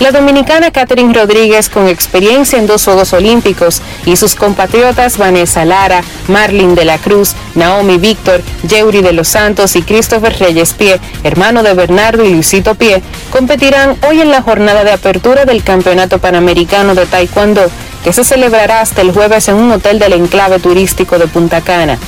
La 0.00 0.12
dominicana 0.12 0.70
Catherine 0.70 1.14
Rodríguez, 1.14 1.70
con 1.70 1.88
experiencia 1.88 2.58
en 2.58 2.66
dos 2.66 2.84
Juegos 2.84 3.14
Olímpicos, 3.14 3.80
y 4.04 4.16
sus 4.16 4.34
compatriotas 4.34 5.16
Vanessa 5.16 5.64
Lara, 5.64 6.02
Marlin 6.28 6.74
de 6.74 6.84
la 6.84 6.98
Cruz, 6.98 7.34
Naomi 7.54 7.96
Víctor, 7.96 8.42
Yeuri 8.68 9.00
de 9.00 9.14
los 9.14 9.28
Santos 9.28 9.74
y 9.74 9.82
Christopher 9.82 10.38
Reyes 10.38 10.74
Pie, 10.74 11.00
hermano 11.24 11.62
de 11.62 11.72
Bernardo 11.72 12.24
y 12.24 12.34
Luisito 12.34 12.74
Pie, 12.74 13.02
competirán 13.30 13.96
hoy 14.06 14.20
en 14.20 14.30
la 14.30 14.42
jornada 14.42 14.84
de 14.84 14.92
apertura 14.92 15.46
del 15.46 15.64
Campeonato 15.64 16.18
Panamericano 16.18 16.94
de 16.94 17.06
Taekwondo, 17.06 17.70
que 18.04 18.12
se 18.12 18.22
celebrará 18.22 18.82
hasta 18.82 19.00
el 19.00 19.12
jueves 19.12 19.48
en 19.48 19.54
un 19.54 19.72
hotel 19.72 19.98
del 19.98 20.12
enclave 20.12 20.58
turístico 20.58 21.18
de 21.18 21.26
Punta 21.26 21.62
Cana. 21.62 21.98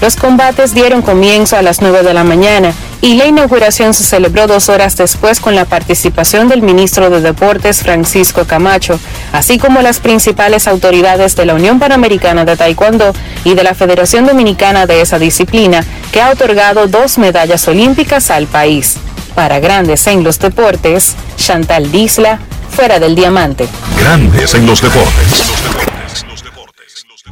Los 0.00 0.16
combates 0.16 0.74
dieron 0.74 1.02
comienzo 1.02 1.56
a 1.56 1.62
las 1.62 1.80
9 1.80 2.02
de 2.02 2.14
la 2.14 2.24
mañana 2.24 2.72
y 3.00 3.14
la 3.14 3.26
inauguración 3.26 3.92
se 3.94 4.04
celebró 4.04 4.46
dos 4.46 4.68
horas 4.68 4.96
después 4.96 5.40
con 5.40 5.54
la 5.54 5.66
participación 5.66 6.48
del 6.48 6.62
ministro 6.62 7.10
de 7.10 7.20
Deportes 7.20 7.82
Francisco 7.82 8.44
Camacho, 8.46 8.98
así 9.32 9.58
como 9.58 9.82
las 9.82 10.00
principales 10.00 10.66
autoridades 10.68 11.36
de 11.36 11.44
la 11.44 11.54
Unión 11.54 11.78
Panamericana 11.78 12.44
de 12.44 12.56
Taekwondo 12.56 13.12
y 13.44 13.54
de 13.54 13.62
la 13.62 13.74
Federación 13.74 14.26
Dominicana 14.26 14.86
de 14.86 15.00
esa 15.00 15.18
disciplina, 15.18 15.84
que 16.12 16.22
ha 16.22 16.30
otorgado 16.30 16.86
dos 16.86 17.18
medallas 17.18 17.68
olímpicas 17.68 18.30
al 18.30 18.46
país. 18.46 18.96
Para 19.34 19.60
Grandes 19.60 20.06
en 20.06 20.24
los 20.24 20.38
Deportes, 20.38 21.14
Chantal 21.36 21.90
Disla, 21.90 22.38
fuera 22.70 22.98
del 23.00 23.14
diamante. 23.14 23.68
Grandes 23.98 24.54
en 24.54 24.66
los 24.66 24.80
deportes. 24.80 25.93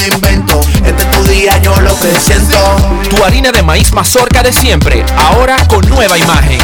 invento. 0.00 0.60
Este 0.84 1.02
es 1.02 1.10
tu 1.10 1.22
día, 1.24 1.58
yo 1.58 1.74
lo 1.80 1.98
que 1.98 2.18
siento. 2.18 2.76
Tu 3.08 3.22
harina 3.24 3.52
de 3.52 3.62
maíz 3.62 3.92
mazorca 3.92 4.42
de 4.42 4.52
siempre, 4.52 5.04
ahora 5.16 5.56
con 5.68 5.88
nueva 5.88 6.18
imagen. 6.18 6.60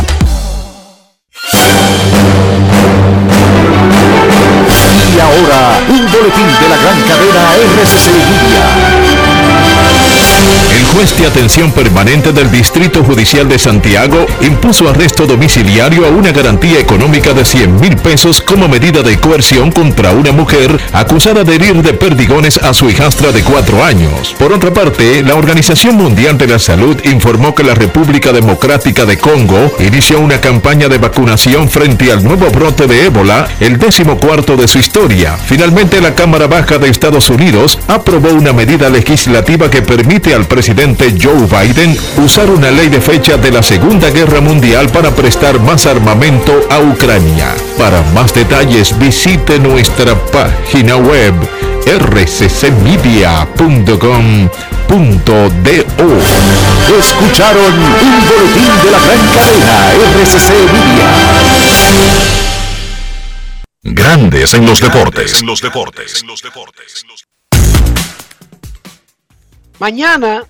Y 5.14 5.20
ahora, 5.20 5.78
un 5.89 6.11
boletín 6.11 6.47
de 6.47 6.68
la 6.68 6.76
gran 6.76 7.01
cadena 7.03 7.55
RCC 7.57 8.11
Media. 8.30 9.21
Juez 10.93 11.12
atención 11.26 11.72
permanente 11.72 12.32
del 12.32 12.51
Distrito 12.51 13.05
Judicial 13.05 13.49
de 13.49 13.59
Santiago 13.59 14.26
impuso 14.40 14.88
arresto 14.88 15.26
domiciliario 15.26 16.05
a 16.05 16.11
una 16.11 16.32
garantía 16.32 16.80
económica 16.80 17.32
de 17.32 17.45
100 17.45 17.80
mil 17.80 17.97
pesos 17.97 18.43
como 18.43 18.68
medida 18.68 19.03
de 19.03 19.18
coerción 19.18 19.70
contra 19.70 20.11
una 20.12 20.32
mujer 20.32 20.78
acusada 20.93 21.45
de 21.45 21.55
herir 21.55 21.82
de 21.82 21.95
perdigones 21.95 22.59
a 22.59 22.74
su 22.74 22.90
hijastra 22.90 23.32
de 23.32 23.43
cuatro 23.43 23.84
años. 23.84 24.34
Por 24.38 24.53
otra 24.53 24.72
parte, 24.72 25.22
la 25.22 25.34
Organización 25.34 25.97
Mundial 25.97 26.36
de 26.36 26.49
la 26.49 26.59
Salud 26.59 26.97
informó 27.05 27.55
que 27.55 27.64
la 27.64 27.74
República 27.74 28.32
Democrática 28.32 29.07
de 29.07 29.18
Congo 29.18 29.72
inició 29.78 30.20
una 30.20 30.40
campaña 30.40 30.88
de 30.88 30.99
vacunación 30.99 31.68
frente 31.70 32.11
al 32.11 32.24
nuevo 32.24 32.51
brote 32.51 32.86
de 32.86 33.07
ébola, 33.07 33.49
el 33.61 33.78
décimo 33.78 34.18
cuarto 34.18 34.57
de 34.57 34.68
su 34.68 34.78
historia. 34.78 35.36
Finalmente, 35.36 36.01
la 36.01 36.14
Cámara 36.14 36.47
Baja 36.47 36.78
de 36.78 36.88
Estados 36.88 37.30
Unidos 37.30 37.78
aprobó 37.86 38.30
una 38.30 38.53
medida 38.53 38.90
legislativa 38.90 39.70
que 39.70 39.82
permite 39.82 40.34
al 40.34 40.47
presidente 40.47 40.82
Joe 40.83 41.47
Biden 41.47 41.97
usar 42.16 42.51
una 42.51 42.68
ley 42.68 42.89
de 42.89 43.01
fecha 43.01 43.37
de 43.37 43.53
la 43.53 43.62
Segunda 43.62 44.11
Guerra 44.11 44.41
Mundial 44.41 44.89
para 44.89 45.12
prestar 45.12 45.61
más 45.61 45.87
armamento 45.87 46.53
a 46.70 46.80
Ucrania. 46.80 47.55
Para 47.78 48.03
más 48.12 48.35
detalles 48.35 48.99
visite 48.99 49.61
nuestra 49.61 50.16
página 50.33 50.97
web 50.97 51.35
rccmedia.com.do. 51.87 53.39
Escucharon 56.99 57.74
un 57.74 58.28
boletín 58.28 58.72
de 58.83 58.91
la 58.91 58.99
gran 58.99 59.20
cadena 59.37 59.93
RCC 59.93 60.51
Media. 60.72 61.09
Grandes 63.85 64.55
en 64.55 64.66
los 64.66 64.80
deportes. 64.80 65.41
En 65.41 65.47
los 65.47 65.62
deportes. 65.62 66.24
Mañana, 69.78 70.45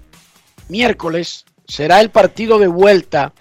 miércoles, 0.72 1.44
será 1.68 2.00
el 2.00 2.10
partido 2.10 2.58
de 2.58 2.66
vuelta 2.66 3.32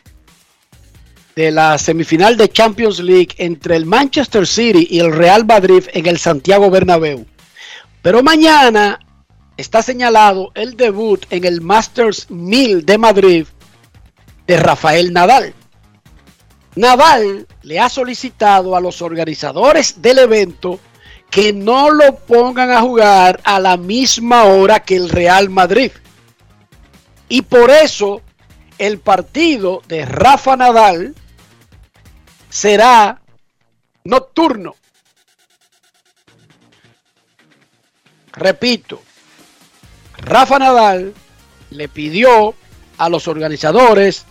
de 1.35 1.49
la 1.49 1.77
semifinal 1.77 2.35
de 2.35 2.49
Champions 2.49 2.99
League 2.99 3.33
entre 3.37 3.77
el 3.77 3.85
Manchester 3.85 4.45
City 4.45 4.85
y 4.91 4.99
el 4.99 5.13
Real 5.13 5.45
Madrid 5.45 5.85
en 5.93 6.05
el 6.05 6.19
Santiago 6.19 6.69
Bernabéu. 6.69 7.25
Pero 8.01 8.21
mañana 8.21 8.99
está 9.57 9.81
señalado 9.81 10.51
el 10.55 10.75
debut 10.75 11.25
en 11.29 11.45
el 11.45 11.61
Masters 11.61 12.29
1000 12.29 12.85
de 12.85 12.97
Madrid 12.97 13.45
de 14.45 14.57
Rafael 14.57 15.13
Nadal. 15.13 15.53
Nadal 16.75 17.47
le 17.63 17.79
ha 17.79 17.89
solicitado 17.89 18.75
a 18.75 18.81
los 18.81 19.01
organizadores 19.01 20.01
del 20.01 20.19
evento 20.19 20.79
que 21.29 21.53
no 21.53 21.91
lo 21.91 22.17
pongan 22.17 22.71
a 22.71 22.81
jugar 22.81 23.39
a 23.45 23.59
la 23.59 23.77
misma 23.77 24.43
hora 24.43 24.81
que 24.81 24.97
el 24.97 25.09
Real 25.09 25.49
Madrid. 25.49 25.91
Y 27.31 27.43
por 27.43 27.71
eso 27.71 28.21
el 28.77 28.99
partido 28.99 29.81
de 29.87 30.03
Rafa 30.03 30.57
Nadal 30.57 31.15
será 32.49 33.21
nocturno. 34.03 34.75
Repito, 38.33 39.01
Rafa 40.17 40.59
Nadal 40.59 41.13
le 41.69 41.87
pidió 41.87 42.53
a 42.97 43.07
los 43.07 43.29
organizadores 43.29 44.25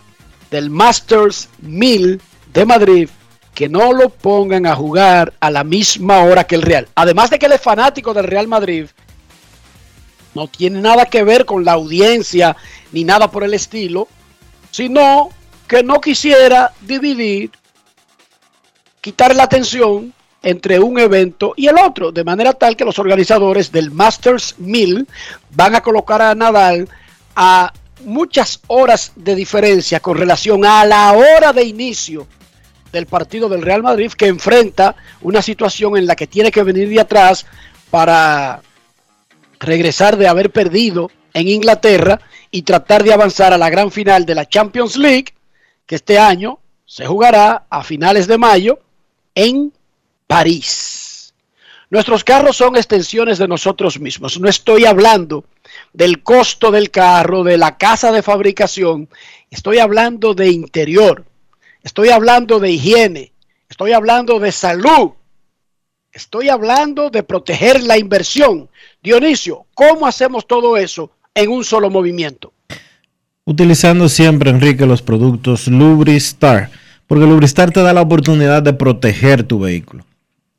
del 0.51 0.69
Masters 0.69 1.49
1000 1.57 2.21
de 2.53 2.65
Madrid 2.67 3.09
que 3.55 3.67
no 3.67 3.93
lo 3.93 4.09
pongan 4.09 4.67
a 4.67 4.75
jugar 4.75 5.33
a 5.39 5.49
la 5.49 5.63
misma 5.63 6.19
hora 6.19 6.43
que 6.43 6.53
el 6.53 6.61
Real. 6.61 6.87
Además 6.93 7.31
de 7.31 7.39
que 7.39 7.47
él 7.47 7.53
es 7.53 7.61
fanático 7.61 8.13
del 8.13 8.25
Real 8.25 8.47
Madrid, 8.47 8.85
no 10.35 10.47
tiene 10.47 10.81
nada 10.81 11.07
que 11.07 11.23
ver 11.23 11.45
con 11.45 11.65
la 11.65 11.73
audiencia 11.73 12.55
ni 12.91 13.03
nada 13.03 13.29
por 13.29 13.43
el 13.43 13.53
estilo, 13.53 14.07
sino 14.71 15.29
que 15.67 15.83
no 15.83 16.01
quisiera 16.01 16.71
dividir, 16.81 17.51
quitar 18.99 19.35
la 19.35 19.43
atención 19.43 20.13
entre 20.43 20.79
un 20.79 20.99
evento 20.99 21.53
y 21.55 21.67
el 21.67 21.77
otro, 21.77 22.11
de 22.11 22.23
manera 22.23 22.53
tal 22.53 22.75
que 22.75 22.85
los 22.85 22.99
organizadores 22.99 23.71
del 23.71 23.91
Masters 23.91 24.55
1000 24.57 25.07
van 25.51 25.75
a 25.75 25.81
colocar 25.81 26.21
a 26.21 26.35
Nadal 26.35 26.89
a 27.35 27.71
muchas 28.03 28.61
horas 28.67 29.11
de 29.15 29.35
diferencia 29.35 29.99
con 29.99 30.17
relación 30.17 30.65
a 30.65 30.83
la 30.85 31.13
hora 31.13 31.53
de 31.53 31.63
inicio 31.63 32.27
del 32.91 33.05
partido 33.05 33.47
del 33.47 33.61
Real 33.61 33.83
Madrid 33.83 34.11
que 34.11 34.27
enfrenta 34.27 34.95
una 35.21 35.41
situación 35.41 35.95
en 35.95 36.07
la 36.07 36.15
que 36.15 36.27
tiene 36.27 36.51
que 36.51 36.63
venir 36.63 36.89
de 36.89 36.99
atrás 36.99 37.45
para 37.89 38.61
regresar 39.59 40.17
de 40.17 40.27
haber 40.27 40.51
perdido 40.51 41.11
en 41.33 41.47
Inglaterra 41.47 42.19
y 42.49 42.63
tratar 42.63 43.03
de 43.03 43.13
avanzar 43.13 43.53
a 43.53 43.57
la 43.57 43.69
gran 43.69 43.91
final 43.91 44.25
de 44.25 44.35
la 44.35 44.47
Champions 44.47 44.97
League 44.97 45.33
que 45.85 45.95
este 45.95 46.19
año 46.19 46.59
se 46.85 47.05
jugará 47.05 47.65
a 47.69 47.83
finales 47.83 48.27
de 48.27 48.37
mayo 48.37 48.79
en 49.33 49.71
París. 50.27 51.33
Nuestros 51.89 52.23
carros 52.23 52.55
son 52.55 52.77
extensiones 52.77 53.37
de 53.37 53.47
nosotros 53.47 53.99
mismos. 53.99 54.39
No 54.39 54.47
estoy 54.47 54.85
hablando 54.85 55.43
del 55.91 56.23
costo 56.23 56.71
del 56.71 56.89
carro, 56.89 57.43
de 57.43 57.57
la 57.57 57.77
casa 57.77 58.11
de 58.11 58.21
fabricación. 58.21 59.09
Estoy 59.49 59.79
hablando 59.79 60.33
de 60.33 60.49
interior. 60.49 61.25
Estoy 61.83 62.09
hablando 62.09 62.59
de 62.59 62.71
higiene. 62.71 63.33
Estoy 63.69 63.91
hablando 63.91 64.39
de 64.39 64.51
salud. 64.51 65.11
Estoy 66.13 66.49
hablando 66.49 67.09
de 67.09 67.23
proteger 67.23 67.83
la 67.83 67.97
inversión. 67.97 68.69
Dionisio, 69.01 69.65
¿cómo 69.73 70.07
hacemos 70.07 70.47
todo 70.47 70.77
eso 70.77 71.11
en 71.35 71.49
un 71.49 71.63
solo 71.63 71.89
movimiento? 71.89 72.53
Utilizando 73.45 74.07
siempre, 74.09 74.49
Enrique, 74.49 74.85
los 74.85 75.01
productos 75.01 75.67
Lubristar. 75.67 76.69
Porque 77.07 77.25
Lubristar 77.25 77.71
te 77.71 77.81
da 77.81 77.93
la 77.93 78.01
oportunidad 78.01 78.63
de 78.63 78.73
proteger 78.73 79.43
tu 79.43 79.59
vehículo. 79.59 80.05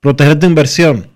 Proteger 0.01 0.39
tu 0.39 0.47
inversión. 0.47 1.07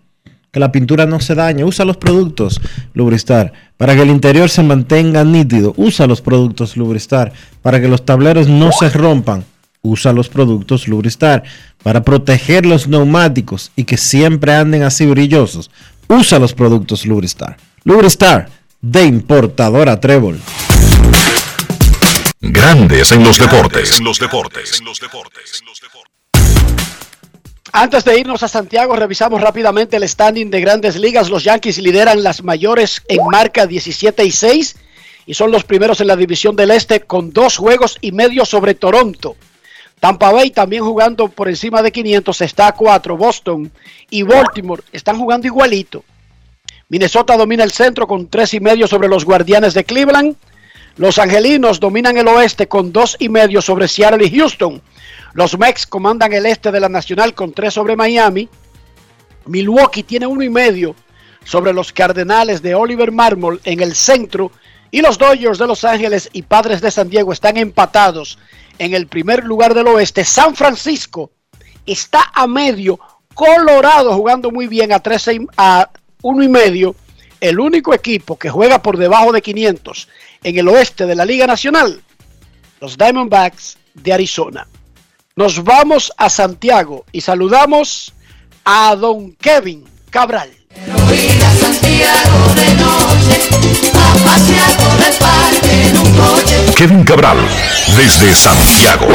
Que 0.51 0.61
la 0.61 0.73
pintura 0.73 1.05
no 1.07 1.21
se 1.21 1.35
dañe. 1.35 1.65
Usa 1.65 1.85
los 1.85 1.97
productos 1.97 2.61
Lubristar. 2.95 3.53
Para 3.77 3.95
que 3.95 4.03
el 4.03 4.11
interior 4.11 4.49
se 4.49 4.63
mantenga 4.63 5.25
nítido. 5.25 5.75
Usa 5.77 6.07
los 6.07 6.23
productos 6.23 6.77
Lubristar. 6.77 7.33
Para 7.63 7.81
que 7.81 7.89
los 7.89 8.05
tableros 8.05 8.49
no 8.49 8.71
se 8.73 8.89
rompan 8.91 9.45
usa 9.87 10.13
los 10.13 10.29
productos 10.29 10.89
Lubristar. 10.89 11.45
Para 11.83 12.03
proteger 12.03 12.67
los 12.67 12.89
neumáticos 12.89 13.71
y 13.77 13.85
que 13.85 13.97
siempre 13.97 14.55
anden 14.55 14.83
así 14.83 15.07
brillosos, 15.07 15.71
usa 16.09 16.39
los 16.39 16.53
productos 16.53 17.07
Lubristar. 17.07 17.57
Lubristar, 17.85 18.49
de 18.91 19.05
importadora 19.05 19.99
Trébol. 19.99 20.41
Grandes 22.41 23.11
en 23.11 23.25
los 23.25 23.37
deportes. 23.37 24.01
los 24.01 24.21
deportes. 24.21 24.81
Antes 27.73 28.05
de 28.05 28.21
irnos 28.21 28.45
a 28.45 28.49
Santiago, 28.49 28.95
revisamos 28.95 29.41
rápidamente 29.41 29.97
el 29.97 30.09
standing 30.09 30.51
de 30.51 30.61
grandes 30.61 30.95
ligas. 30.97 31.29
Los 31.29 31.43
Yankees 31.43 31.79
lideran 31.79 32.23
las 32.23 32.45
mayores 32.45 33.03
en 33.09 33.27
marca 33.27 33.67
17 33.67 34.25
y 34.25 34.31
6 34.31 34.77
y 35.27 35.35
son 35.35 35.51
los 35.51 35.65
primeros 35.65 36.01
en 36.01 36.07
la 36.07 36.17
división 36.17 36.55
del 36.55 36.71
Este 36.71 37.01
con 37.01 37.33
dos 37.33 37.57
juegos 37.57 37.99
y 38.01 38.13
medio 38.13 38.45
sobre 38.45 38.77
Toronto. 38.77 39.35
Tampa 39.99 40.31
Bay 40.31 40.51
también 40.51 40.85
jugando 40.85 41.29
por 41.29 41.49
encima 41.49 41.83
de 41.83 41.91
500, 41.91 42.41
está 42.41 42.69
a 42.69 42.73
4. 42.73 43.17
Boston 43.17 43.73
y 44.11 44.23
Baltimore 44.23 44.85
están 44.93 45.19
jugando 45.19 45.49
igualito. 45.49 46.05
Minnesota 46.89 47.37
domina 47.37 47.65
el 47.65 47.73
centro 47.73 48.07
con 48.07 48.29
tres 48.29 48.55
y 48.55 48.61
medio 48.61 48.87
sobre 48.87 49.09
los 49.09 49.25
Guardianes 49.25 49.75
de 49.75 49.85
Cleveland. 49.85 50.37
Los 50.97 51.19
Angelinos 51.19 51.81
dominan 51.81 52.17
el 52.17 52.29
oeste 52.29 52.69
con 52.69 52.93
dos 52.93 53.17
y 53.19 53.29
medio 53.29 53.61
sobre 53.61 53.89
Seattle 53.89 54.25
y 54.25 54.39
Houston. 54.39 54.81
Los 55.33 55.59
Mex 55.59 55.85
comandan 55.85 56.33
el 56.33 56.47
este 56.47 56.71
de 56.71 56.79
la 56.79 56.89
Nacional 56.89 57.35
con 57.35 57.53
tres 57.53 57.75
sobre 57.75 57.97
Miami. 57.97 58.49
Milwaukee 59.47 60.05
tiene 60.05 60.29
uno 60.29 60.45
y 60.45 60.49
medio 60.49 60.95
sobre 61.45 61.73
los 61.73 61.93
Cardenales 61.93 62.63
de 62.63 62.77
Oliver 62.77 63.11
Marmol 63.11 63.61
en 63.65 63.81
el 63.81 63.97
centro 63.97 64.53
y 64.93 65.01
los 65.01 65.19
Dodgers 65.19 65.59
de 65.59 65.67
Los 65.67 65.85
Ángeles 65.85 66.31
y 66.33 66.43
Padres 66.43 66.81
de 66.81 66.93
San 66.93 67.11
Diego 67.11 67.33
están 67.33 67.57
empatados 67.57 68.39
en 68.79 68.95
el 68.95 69.09
primer 69.09 69.45
lugar 69.45 69.75
del 69.75 69.89
oeste. 69.89 70.25
San 70.25 70.55
Francisco 70.55 71.33
está 71.85 72.31
a 72.33 72.47
medio, 72.47 73.01
Colorado 73.35 74.15
jugando 74.15 74.53
muy 74.53 74.69
bien 74.69 74.93
a, 74.93 75.01
13, 75.01 75.47
a 75.57 75.91
uno 76.27 76.43
y 76.43 76.49
medio. 76.49 76.97
El 77.41 77.61
único 77.61 77.95
equipo 77.95 78.37
que 78.37 78.51
juega 78.51 78.83
por 78.83 78.97
debajo 78.97 79.31
de 79.31 79.43
500 79.43 80.09
en 80.43 80.59
el 80.59 80.69
oeste 80.69 81.07
de 81.07 81.15
la 81.15 81.25
Liga 81.25 81.47
Nacional, 81.47 82.03
los 82.81 82.99
Diamondbacks 82.99 83.79
de 83.95 84.13
Arizona. 84.13 84.67
Nos 85.37 85.63
vamos 85.63 86.13
a 86.17 86.29
Santiago 86.29 87.05
y 87.13 87.21
saludamos 87.21 88.13
a 88.65 88.97
don 88.97 89.35
Kevin 89.37 89.85
Cabral. 90.11 90.51
Kevin 96.75 97.05
Cabral, 97.05 97.39
desde 97.97 98.35
Santiago. 98.35 99.07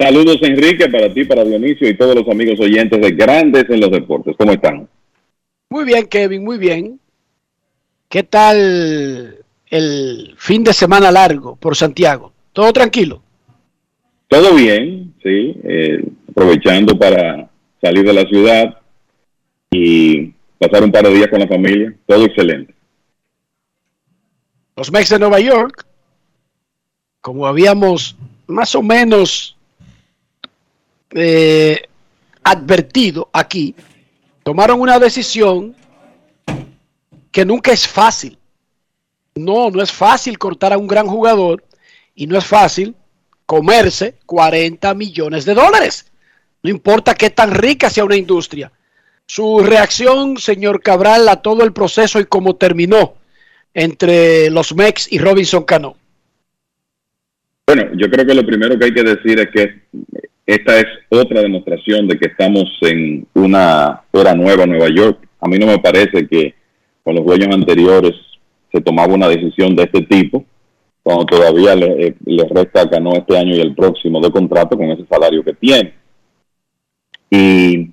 Saludos 0.00 0.38
Enrique 0.40 0.88
para 0.88 1.12
ti, 1.12 1.24
para 1.26 1.44
Dionisio 1.44 1.86
y 1.86 1.94
todos 1.94 2.14
los 2.14 2.26
amigos 2.26 2.58
oyentes 2.58 2.98
de 2.98 3.10
Grandes 3.10 3.68
en 3.68 3.80
los 3.80 3.90
Deportes. 3.90 4.34
¿Cómo 4.38 4.52
están? 4.52 4.88
Muy 5.68 5.84
bien, 5.84 6.06
Kevin, 6.06 6.42
muy 6.42 6.56
bien. 6.56 6.98
¿Qué 8.08 8.22
tal 8.22 9.44
el 9.68 10.34
fin 10.38 10.64
de 10.64 10.72
semana 10.72 11.12
largo 11.12 11.54
por 11.56 11.76
Santiago? 11.76 12.32
¿Todo 12.54 12.72
tranquilo? 12.72 13.22
Todo 14.26 14.54
bien, 14.54 15.12
sí. 15.22 15.54
eh, 15.64 16.02
aprovechando 16.30 16.98
para 16.98 17.50
salir 17.82 18.02
de 18.06 18.12
la 18.14 18.26
ciudad 18.26 18.78
y 19.70 20.32
pasar 20.58 20.82
un 20.82 20.92
par 20.92 21.04
de 21.04 21.14
días 21.14 21.28
con 21.28 21.40
la 21.40 21.46
familia. 21.46 21.94
Todo 22.06 22.24
excelente. 22.24 22.74
Los 24.76 24.90
Mex 24.90 25.10
de 25.10 25.18
Nueva 25.18 25.40
York, 25.40 25.84
como 27.20 27.46
habíamos 27.46 28.16
más 28.46 28.74
o 28.74 28.80
menos 28.80 29.58
eh, 31.14 31.82
advertido 32.42 33.28
aquí, 33.32 33.74
tomaron 34.42 34.80
una 34.80 34.98
decisión 34.98 35.74
que 37.30 37.44
nunca 37.44 37.72
es 37.72 37.86
fácil. 37.86 38.38
No, 39.34 39.70
no 39.70 39.82
es 39.82 39.92
fácil 39.92 40.38
cortar 40.38 40.72
a 40.72 40.78
un 40.78 40.86
gran 40.86 41.06
jugador 41.06 41.64
y 42.14 42.26
no 42.26 42.36
es 42.36 42.44
fácil 42.44 42.94
comerse 43.46 44.16
40 44.26 44.94
millones 44.94 45.44
de 45.44 45.54
dólares. 45.54 46.10
No 46.62 46.70
importa 46.70 47.14
qué 47.14 47.30
tan 47.30 47.52
rica 47.52 47.88
sea 47.90 48.04
una 48.04 48.16
industria. 48.16 48.70
Su 49.26 49.60
reacción, 49.60 50.36
señor 50.36 50.82
Cabral, 50.82 51.28
a 51.28 51.36
todo 51.36 51.62
el 51.62 51.72
proceso 51.72 52.20
y 52.20 52.26
cómo 52.26 52.56
terminó 52.56 53.14
entre 53.72 54.50
los 54.50 54.74
Mex 54.74 55.10
y 55.10 55.18
Robinson 55.18 55.64
Cano. 55.64 55.96
Bueno, 57.66 57.84
yo 57.94 58.10
creo 58.10 58.26
que 58.26 58.34
lo 58.34 58.44
primero 58.44 58.76
que 58.76 58.86
hay 58.86 58.94
que 58.94 59.04
decir 59.04 59.38
es 59.38 59.48
que 59.50 59.82
esta 60.54 60.78
es 60.80 60.86
otra 61.08 61.42
demostración 61.42 62.08
de 62.08 62.18
que 62.18 62.26
estamos 62.26 62.64
en 62.80 63.24
una 63.34 64.02
era 64.12 64.34
nueva 64.34 64.64
en 64.64 64.70
Nueva 64.70 64.88
York. 64.88 65.18
A 65.40 65.48
mí 65.48 65.58
no 65.58 65.66
me 65.66 65.78
parece 65.78 66.26
que 66.26 66.54
con 67.04 67.14
los 67.14 67.24
dueños 67.24 67.54
anteriores 67.54 68.12
se 68.72 68.80
tomaba 68.80 69.14
una 69.14 69.28
decisión 69.28 69.76
de 69.76 69.84
este 69.84 70.02
tipo, 70.02 70.44
cuando 71.04 71.24
todavía 71.26 71.76
le, 71.76 72.06
eh, 72.06 72.14
le 72.24 72.44
resta 72.48 72.82
este 72.82 73.38
año 73.38 73.54
y 73.54 73.60
el 73.60 73.74
próximo 73.76 74.20
de 74.20 74.30
contrato 74.30 74.76
con 74.76 74.90
ese 74.90 75.06
salario 75.06 75.44
que 75.44 75.54
tiene. 75.54 75.94
Y 77.30 77.90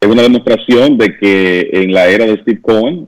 es 0.00 0.08
una 0.08 0.22
demostración 0.22 0.98
de 0.98 1.16
que 1.16 1.70
en 1.72 1.92
la 1.92 2.08
era 2.08 2.26
de 2.26 2.40
Steve 2.42 2.60
Cohen 2.60 3.06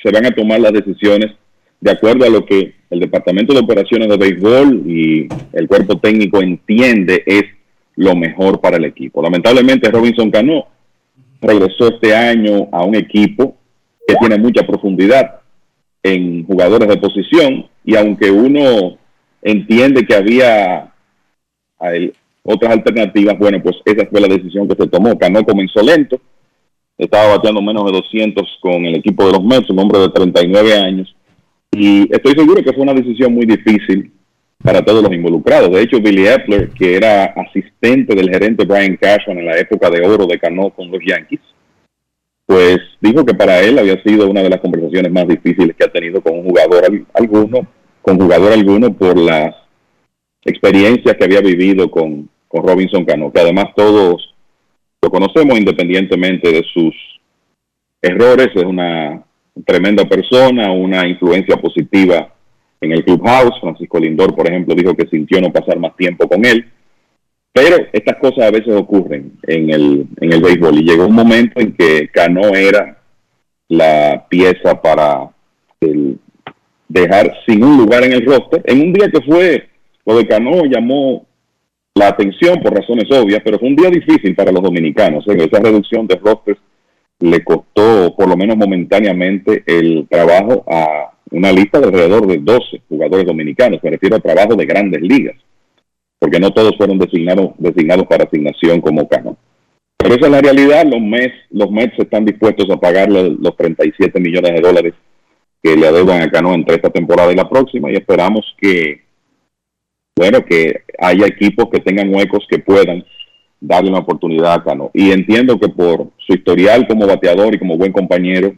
se 0.00 0.12
van 0.12 0.26
a 0.26 0.34
tomar 0.34 0.60
las 0.60 0.72
decisiones 0.72 1.32
de 1.80 1.90
acuerdo 1.90 2.24
a 2.24 2.30
lo 2.30 2.46
que 2.46 2.74
el 2.90 3.00
Departamento 3.00 3.52
de 3.52 3.60
Operaciones 3.60 4.08
de 4.08 4.16
Béisbol 4.16 4.84
y 4.86 5.28
el 5.52 5.66
cuerpo 5.66 5.98
técnico 5.98 6.40
entiende 6.40 7.22
es 7.26 7.42
lo 7.96 8.16
mejor 8.16 8.60
para 8.60 8.76
el 8.76 8.84
equipo. 8.84 9.22
Lamentablemente 9.22 9.90
Robinson 9.90 10.30
Cano 10.30 10.66
regresó 11.40 11.88
este 11.88 12.14
año 12.14 12.68
a 12.72 12.84
un 12.84 12.94
equipo 12.94 13.56
que 14.06 14.16
tiene 14.16 14.38
mucha 14.38 14.66
profundidad 14.66 15.40
en 16.02 16.44
jugadores 16.44 16.88
de 16.88 16.96
posición 16.96 17.66
y 17.84 17.96
aunque 17.96 18.30
uno 18.30 18.98
entiende 19.42 20.04
que 20.06 20.14
había 20.14 20.92
otras 22.42 22.72
alternativas, 22.72 23.38
bueno, 23.38 23.62
pues 23.62 23.76
esa 23.84 24.06
fue 24.06 24.20
la 24.20 24.28
decisión 24.28 24.68
que 24.68 24.74
se 24.74 24.88
tomó. 24.88 25.18
Cano 25.18 25.44
comenzó 25.44 25.82
lento, 25.82 26.20
estaba 26.96 27.36
bateando 27.36 27.60
menos 27.62 27.84
de 27.86 27.92
200 27.92 28.58
con 28.60 28.84
el 28.84 28.96
equipo 28.96 29.26
de 29.26 29.32
los 29.32 29.44
Mets, 29.44 29.70
un 29.70 29.78
hombre 29.78 30.00
de 30.00 30.08
39 30.10 30.74
años, 30.74 31.14
y 31.72 32.02
estoy 32.14 32.34
seguro 32.34 32.62
que 32.62 32.72
fue 32.72 32.82
una 32.82 32.94
decisión 32.94 33.34
muy 33.34 33.46
difícil 33.46 34.12
para 34.64 34.82
todos 34.82 35.02
los 35.02 35.12
involucrados. 35.12 35.70
De 35.70 35.82
hecho, 35.82 36.00
Billy 36.00 36.26
Epler, 36.26 36.70
que 36.70 36.96
era 36.96 37.24
asistente 37.24 38.14
del 38.14 38.30
gerente 38.30 38.64
Brian 38.64 38.96
Cashman 38.96 39.38
en 39.38 39.44
la 39.44 39.58
época 39.58 39.90
de 39.90 40.00
oro 40.00 40.26
de 40.26 40.38
Cano 40.38 40.70
con 40.70 40.90
los 40.90 41.00
Yankees, 41.06 41.40
pues 42.46 42.78
dijo 42.98 43.26
que 43.26 43.34
para 43.34 43.60
él 43.60 43.78
había 43.78 44.02
sido 44.02 44.26
una 44.28 44.42
de 44.42 44.48
las 44.48 44.60
conversaciones 44.60 45.12
más 45.12 45.28
difíciles 45.28 45.76
que 45.76 45.84
ha 45.84 45.92
tenido 45.92 46.22
con 46.22 46.38
un 46.38 46.44
jugador 46.44 46.82
al- 46.86 47.06
alguno, 47.12 47.66
con 48.00 48.18
jugador 48.18 48.52
alguno 48.54 48.90
por 48.94 49.18
las 49.18 49.54
experiencias 50.46 51.14
que 51.14 51.24
había 51.24 51.40
vivido 51.42 51.90
con, 51.90 52.30
con 52.48 52.66
Robinson 52.66 53.04
Cano, 53.04 53.30
que 53.30 53.40
además 53.40 53.66
todos 53.76 54.34
lo 55.02 55.10
conocemos 55.10 55.58
independientemente 55.58 56.50
de 56.50 56.62
sus 56.72 56.94
errores, 58.00 58.48
es 58.54 58.64
una 58.64 59.22
tremenda 59.66 60.06
persona, 60.06 60.72
una 60.72 61.06
influencia 61.06 61.56
positiva 61.58 62.33
en 62.80 62.92
el 62.92 63.04
clubhouse. 63.04 63.60
Francisco 63.60 63.98
Lindor, 63.98 64.34
por 64.34 64.46
ejemplo, 64.48 64.74
dijo 64.74 64.94
que 64.94 65.06
sintió 65.08 65.40
no 65.40 65.52
pasar 65.52 65.78
más 65.78 65.96
tiempo 65.96 66.28
con 66.28 66.44
él. 66.44 66.70
Pero 67.52 67.76
estas 67.92 68.16
cosas 68.16 68.46
a 68.46 68.50
veces 68.50 68.74
ocurren 68.74 69.32
en 69.44 69.70
el, 69.70 70.06
en 70.20 70.32
el 70.32 70.42
béisbol 70.42 70.76
y 70.78 70.84
llegó 70.84 71.06
un 71.06 71.14
momento 71.14 71.60
en 71.60 71.72
que 71.72 72.08
Cano 72.08 72.48
era 72.54 72.98
la 73.68 74.26
pieza 74.28 74.80
para 74.82 75.30
el 75.80 76.18
dejar 76.88 77.32
sin 77.46 77.62
un 77.62 77.76
lugar 77.78 78.04
en 78.04 78.12
el 78.12 78.26
roster. 78.26 78.62
En 78.66 78.80
un 78.80 78.92
día 78.92 79.08
que 79.08 79.20
fue, 79.20 79.68
lo 80.04 80.16
de 80.16 80.26
Cano 80.26 80.64
llamó 80.64 81.26
la 81.94 82.08
atención 82.08 82.60
por 82.60 82.74
razones 82.74 83.04
obvias, 83.10 83.40
pero 83.44 83.58
fue 83.58 83.68
un 83.68 83.76
día 83.76 83.88
difícil 83.88 84.34
para 84.34 84.50
los 84.50 84.62
dominicanos. 84.62 85.24
En 85.28 85.40
esa 85.40 85.60
reducción 85.60 86.06
de 86.08 86.16
rosters 86.16 86.58
le 87.20 87.44
costó, 87.44 88.14
por 88.16 88.28
lo 88.28 88.36
menos 88.36 88.56
momentáneamente, 88.56 89.62
el 89.66 90.06
trabajo 90.08 90.64
a 90.68 91.13
una 91.34 91.52
lista 91.52 91.80
de 91.80 91.86
alrededor 91.86 92.26
de 92.26 92.38
12 92.38 92.82
jugadores 92.88 93.26
dominicanos. 93.26 93.80
Me 93.82 93.90
refiero 93.90 94.16
a 94.16 94.20
trabajo 94.20 94.54
de 94.54 94.66
grandes 94.66 95.02
ligas, 95.02 95.36
porque 96.18 96.38
no 96.38 96.52
todos 96.52 96.76
fueron 96.76 96.98
designados, 96.98 97.50
designados 97.58 98.06
para 98.06 98.24
asignación 98.24 98.80
como 98.80 99.08
Cano. 99.08 99.36
Pero 99.96 100.14
esa 100.14 100.26
es 100.26 100.32
la 100.32 100.40
realidad. 100.40 100.84
Los 100.86 101.00
Mets, 101.00 101.34
los 101.50 101.70
Mets 101.70 101.98
están 101.98 102.24
dispuestos 102.24 102.70
a 102.70 102.78
pagarle 102.78 103.36
los 103.38 103.56
37 103.56 104.20
millones 104.20 104.54
de 104.54 104.60
dólares 104.60 104.94
que 105.62 105.76
le 105.76 105.88
adeudan 105.88 106.22
a 106.22 106.30
Cano 106.30 106.54
entre 106.54 106.76
esta 106.76 106.90
temporada 106.90 107.32
y 107.32 107.36
la 107.36 107.48
próxima 107.48 107.90
y 107.90 107.94
esperamos 107.94 108.54
que, 108.60 109.02
bueno, 110.16 110.44
que 110.44 110.82
haya 110.98 111.26
equipos 111.26 111.68
que 111.72 111.80
tengan 111.80 112.14
huecos 112.14 112.46
que 112.48 112.58
puedan 112.60 113.04
darle 113.60 113.90
una 113.90 114.00
oportunidad 114.00 114.52
a 114.52 114.62
Cano. 114.62 114.90
Y 114.94 115.10
entiendo 115.10 115.58
que 115.58 115.68
por 115.68 116.10
su 116.18 116.34
historial 116.34 116.86
como 116.86 117.06
bateador 117.06 117.54
y 117.54 117.58
como 117.58 117.76
buen 117.76 117.92
compañero, 117.92 118.54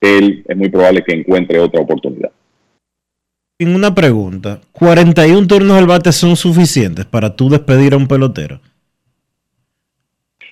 él 0.00 0.44
es 0.46 0.56
muy 0.56 0.68
probable 0.68 1.04
que 1.06 1.14
encuentre 1.14 1.58
otra 1.58 1.80
oportunidad. 1.80 2.30
En 3.58 3.74
una 3.74 3.94
pregunta, 3.94 4.60
¿41 4.72 5.46
turnos 5.46 5.76
al 5.76 5.86
bate 5.86 6.12
son 6.12 6.36
suficientes 6.36 7.04
para 7.04 7.36
tú 7.36 7.50
despedir 7.50 7.92
a 7.92 7.98
un 7.98 8.08
pelotero? 8.08 8.60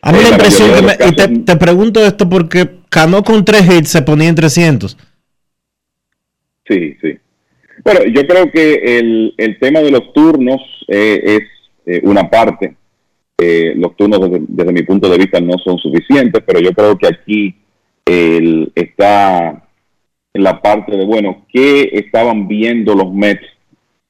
A 0.03 0.13
mí 0.13 0.19
Eh, 0.19 0.23
la 0.23 0.29
impresión 0.31 0.71
que 0.75 0.83
me, 0.83 0.93
y 0.93 1.17
te, 1.17 1.29
te 1.29 1.57
pregunto 1.57 2.05
esto 2.05 2.29
porque 2.29 2.69
Cano 2.91 3.23
con 3.23 3.45
3 3.45 3.79
hits 3.79 3.89
se 3.89 4.03
ponía 4.03 4.29
en 4.29 4.35
300. 4.35 4.97
Sí, 6.67 6.97
sí. 7.01 7.19
Bueno, 7.83 8.01
yo 8.05 8.27
creo 8.27 8.51
que 8.51 8.99
el, 8.99 9.35
el 9.39 9.59
tema 9.59 9.81
de 9.81 9.91
los 9.91 10.13
turnos 10.13 10.61
eh, 10.89 11.21
es 11.25 11.43
eh, 11.87 12.01
una 12.05 12.29
parte. 12.29 12.77
Eh, 13.39 13.73
los 13.77 13.97
turnos 13.97 14.21
desde, 14.21 14.45
desde 14.47 14.73
mi 14.73 14.83
punto 14.83 15.09
de 15.09 15.17
vista 15.17 15.41
no 15.41 15.57
son 15.65 15.79
suficientes, 15.79 16.43
pero 16.47 16.61
yo 16.61 16.73
creo 16.73 16.99
que 16.99 17.07
aquí 17.07 17.55
el- 18.09 18.73
está 18.75 19.65
en 20.35 20.43
la 20.43 20.61
parte 20.61 20.97
de, 20.97 21.05
bueno, 21.05 21.45
¿qué 21.53 21.91
estaban 21.93 22.49
viendo 22.49 22.95
los 22.95 23.13
Mets 23.13 23.45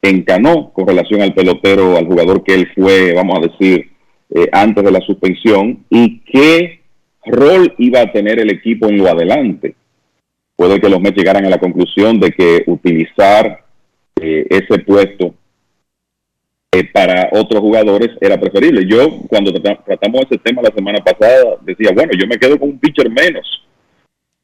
en 0.02 0.22
Cano 0.22 0.70
con 0.72 0.86
relación 0.86 1.22
al 1.22 1.34
pelotero, 1.34 1.96
al 1.96 2.06
jugador 2.06 2.44
que 2.44 2.54
él 2.54 2.68
fue, 2.74 3.12
vamos 3.14 3.38
a 3.38 3.48
decir, 3.48 3.90
eh, 4.34 4.48
antes 4.52 4.84
de 4.84 4.90
la 4.92 5.00
suspensión? 5.00 5.84
¿Y 5.90 6.20
qué 6.20 6.80
rol 7.26 7.74
iba 7.78 8.00
a 8.00 8.12
tener 8.12 8.38
el 8.40 8.50
equipo 8.50 8.88
en 8.88 8.98
lo 8.98 9.08
adelante? 9.08 9.74
puede 10.56 10.80
que 10.80 10.88
los 10.88 11.00
Mets 11.00 11.16
llegaran 11.16 11.46
a 11.46 11.50
la 11.50 11.58
conclusión 11.58 12.18
de 12.18 12.32
que 12.32 12.64
utilizar 12.66 13.64
eh, 14.20 14.44
ese 14.50 14.80
puesto 14.80 15.32
eh, 16.72 16.82
para 16.92 17.28
otros 17.32 17.60
jugadores 17.60 18.10
era 18.20 18.36
preferible. 18.40 18.84
Yo, 18.84 19.20
cuando 19.28 19.52
trata- 19.52 19.84
tratamos 19.84 20.22
ese 20.28 20.38
tema 20.38 20.60
la 20.60 20.74
semana 20.74 20.98
pasada, 20.98 21.58
decía, 21.62 21.92
bueno, 21.94 22.10
yo 22.18 22.26
me 22.26 22.36
quedo 22.38 22.58
con 22.58 22.70
un 22.70 22.78
pitcher 22.80 23.08
menos. 23.08 23.67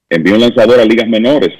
Envió 0.08 0.34
un 0.34 0.40
lanzador 0.40 0.80
a 0.80 0.84
ligas 0.84 1.08
menores 1.08 1.50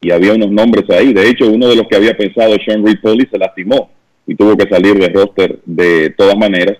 y 0.00 0.10
había 0.10 0.34
unos 0.34 0.50
nombres 0.50 0.88
ahí. 0.90 1.12
De 1.12 1.28
hecho, 1.28 1.50
uno 1.50 1.68
de 1.68 1.76
los 1.76 1.86
que 1.88 1.96
había 1.96 2.16
pensado, 2.16 2.56
Sean 2.64 2.84
Reed 2.84 2.98
se 3.30 3.38
lastimó 3.38 3.90
y 4.26 4.34
tuvo 4.34 4.56
que 4.56 4.68
salir 4.68 4.94
del 4.98 5.12
roster 5.12 5.58
de 5.64 6.10
todas 6.10 6.36
maneras. 6.36 6.78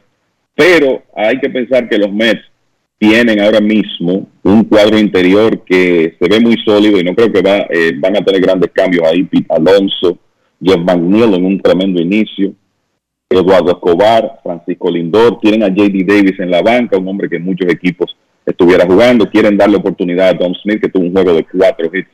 Pero 0.54 1.02
hay 1.14 1.38
que 1.38 1.50
pensar 1.50 1.88
que 1.88 1.98
los 1.98 2.12
Mets 2.12 2.42
tienen 2.98 3.40
ahora 3.40 3.60
mismo 3.60 4.28
un 4.42 4.64
cuadro 4.64 4.98
interior 4.98 5.64
que 5.64 6.16
se 6.20 6.28
ve 6.28 6.38
muy 6.38 6.56
sólido 6.64 7.00
y 7.00 7.04
no 7.04 7.14
creo 7.14 7.32
que 7.32 7.40
va, 7.40 7.66
eh, 7.70 7.92
van 7.96 8.16
a 8.16 8.24
tener 8.24 8.42
grandes 8.42 8.70
cambios 8.72 9.06
ahí. 9.06 9.24
Pete 9.24 9.46
Alonso, 9.48 10.18
Jeff 10.62 10.78
McNeil 10.78 11.34
en 11.34 11.44
un 11.44 11.60
tremendo 11.60 12.00
inicio, 12.02 12.52
Eduardo 13.30 13.70
Escobar, 13.70 14.40
Francisco 14.42 14.90
Lindor, 14.90 15.40
tienen 15.40 15.62
a 15.62 15.68
JD 15.68 16.04
Davis 16.06 16.38
en 16.40 16.50
la 16.50 16.62
banca, 16.62 16.98
un 16.98 17.08
hombre 17.08 17.28
que 17.28 17.38
muchos 17.38 17.70
equipos 17.72 18.16
estuviera 18.44 18.86
jugando, 18.86 19.28
quieren 19.28 19.56
darle 19.56 19.76
oportunidad 19.76 20.30
a 20.30 20.38
Tom 20.38 20.54
Smith, 20.62 20.80
que 20.80 20.88
tuvo 20.88 21.04
un 21.04 21.12
juego 21.12 21.34
de 21.34 21.44
cuatro 21.44 21.90
hits 21.92 22.08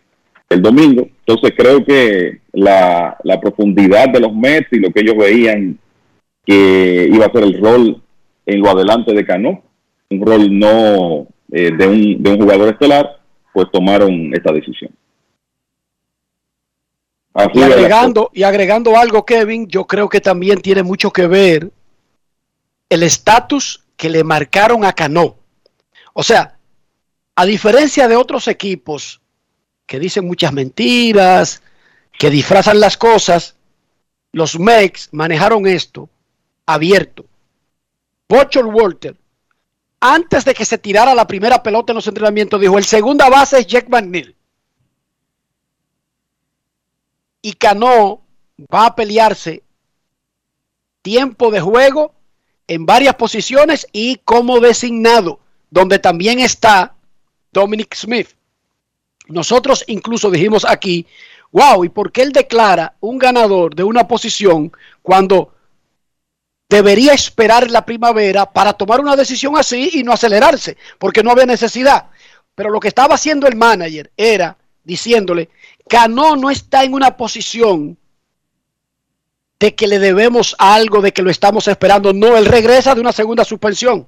el 0.48 0.62
domingo. 0.62 1.08
Entonces 1.26 1.52
creo 1.56 1.84
que 1.84 2.40
la, 2.52 3.16
la 3.24 3.40
profundidad 3.40 4.08
de 4.08 4.20
los 4.20 4.32
Mets 4.32 4.72
y 4.72 4.78
lo 4.78 4.90
que 4.90 5.00
ellos 5.00 5.16
veían 5.16 5.78
que 6.44 7.08
iba 7.12 7.26
a 7.26 7.32
ser 7.32 7.42
el 7.42 7.60
rol 7.60 8.00
en 8.46 8.60
lo 8.60 8.70
adelante 8.70 9.12
de 9.12 9.26
Cano, 9.26 9.62
un 10.10 10.24
rol 10.24 10.56
no 10.56 11.26
eh, 11.50 11.72
de, 11.76 11.86
un, 11.86 12.22
de 12.22 12.30
un 12.30 12.40
jugador 12.40 12.68
estelar, 12.68 13.20
pues 13.52 13.66
tomaron 13.72 14.32
esta 14.32 14.52
decisión. 14.52 14.90
Así 17.34 17.58
Y 17.58 17.62
agregando, 17.62 18.30
y 18.32 18.42
agregando 18.44 18.96
algo, 18.96 19.24
Kevin, 19.24 19.66
yo 19.66 19.84
creo 19.86 20.08
que 20.08 20.20
también 20.20 20.60
tiene 20.60 20.82
mucho 20.82 21.10
que 21.10 21.26
ver 21.26 21.70
el 22.88 23.02
estatus 23.02 23.84
que 23.96 24.08
le 24.08 24.22
marcaron 24.22 24.84
a 24.84 24.92
Cano. 24.92 25.36
O 26.18 26.22
sea, 26.22 26.58
a 27.34 27.44
diferencia 27.44 28.08
de 28.08 28.16
otros 28.16 28.48
equipos 28.48 29.20
que 29.84 29.98
dicen 29.98 30.26
muchas 30.26 30.52
mentiras, 30.52 31.62
que 32.18 32.30
disfrazan 32.30 32.80
las 32.80 32.96
cosas, 32.96 33.56
los 34.32 34.58
Mex 34.58 35.10
manejaron 35.12 35.66
esto 35.66 36.08
abierto. 36.64 37.26
Bochel 38.28 38.64
Walter, 38.64 39.16
antes 40.00 40.44
de 40.46 40.54
que 40.54 40.64
se 40.64 40.78
tirara 40.78 41.14
la 41.14 41.26
primera 41.26 41.62
pelota 41.62 41.92
en 41.92 41.96
los 41.96 42.06
entrenamientos, 42.06 42.60
dijo, 42.60 42.78
el 42.78 42.84
segunda 42.84 43.28
base 43.28 43.58
es 43.58 43.66
Jack 43.66 43.88
McNeil. 43.88 44.36
y 47.46 47.52
Cano 47.52 48.22
va 48.74 48.86
a 48.86 48.96
pelearse 48.96 49.62
tiempo 51.00 51.52
de 51.52 51.60
juego 51.60 52.12
en 52.66 52.86
varias 52.86 53.14
posiciones 53.14 53.86
y 53.92 54.16
como 54.24 54.58
designado, 54.58 55.38
donde 55.70 55.98
también 55.98 56.40
está 56.40 56.94
Dominic 57.52 57.94
Smith. 57.94 58.28
Nosotros 59.28 59.84
incluso 59.88 60.30
dijimos 60.30 60.64
aquí, 60.64 61.06
wow, 61.50 61.84
¿y 61.84 61.88
por 61.88 62.12
qué 62.12 62.22
él 62.22 62.32
declara 62.32 62.94
un 63.00 63.18
ganador 63.18 63.74
de 63.74 63.82
una 63.82 64.06
posición 64.06 64.72
cuando 65.02 65.54
debería 66.68 67.12
esperar 67.12 67.70
la 67.70 67.84
primavera 67.84 68.46
para 68.52 68.72
tomar 68.72 69.00
una 69.00 69.16
decisión 69.16 69.56
así 69.56 69.90
y 69.94 70.02
no 70.02 70.12
acelerarse? 70.12 70.76
Porque 70.98 71.22
no 71.22 71.30
había 71.30 71.46
necesidad. 71.46 72.10
Pero 72.54 72.70
lo 72.70 72.80
que 72.80 72.88
estaba 72.88 73.14
haciendo 73.14 73.46
el 73.46 73.56
manager 73.56 74.10
era 74.16 74.56
diciéndole, 74.84 75.50
Cano 75.88 76.36
no 76.36 76.50
está 76.50 76.84
en 76.84 76.94
una 76.94 77.16
posición 77.16 77.98
de 79.58 79.74
que 79.74 79.86
le 79.86 79.98
debemos 79.98 80.54
algo, 80.58 81.00
de 81.00 81.12
que 81.12 81.22
lo 81.22 81.30
estamos 81.30 81.66
esperando. 81.68 82.12
No, 82.12 82.36
él 82.36 82.46
regresa 82.46 82.94
de 82.94 83.00
una 83.00 83.12
segunda 83.12 83.44
suspensión. 83.44 84.06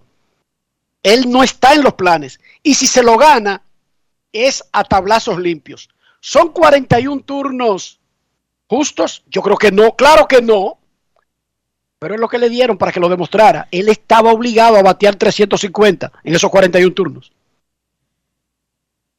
Él 1.02 1.30
no 1.30 1.42
está 1.42 1.74
en 1.74 1.82
los 1.82 1.94
planes. 1.94 2.40
Y 2.62 2.74
si 2.74 2.86
se 2.86 3.02
lo 3.02 3.16
gana, 3.16 3.62
es 4.32 4.64
a 4.72 4.84
tablazos 4.84 5.38
limpios. 5.38 5.88
¿Son 6.20 6.52
41 6.52 7.22
turnos 7.22 8.00
justos? 8.66 9.22
Yo 9.28 9.42
creo 9.42 9.56
que 9.56 9.72
no, 9.72 9.94
claro 9.94 10.26
que 10.26 10.42
no. 10.42 10.78
Pero 11.98 12.14
es 12.14 12.20
lo 12.20 12.28
que 12.28 12.38
le 12.38 12.48
dieron 12.48 12.78
para 12.78 12.92
que 12.92 13.00
lo 13.00 13.08
demostrara. 13.08 13.68
Él 13.70 13.88
estaba 13.88 14.32
obligado 14.32 14.76
a 14.76 14.82
batear 14.82 15.16
350 15.16 16.12
en 16.22 16.34
esos 16.34 16.50
41 16.50 16.94
turnos. 16.94 17.32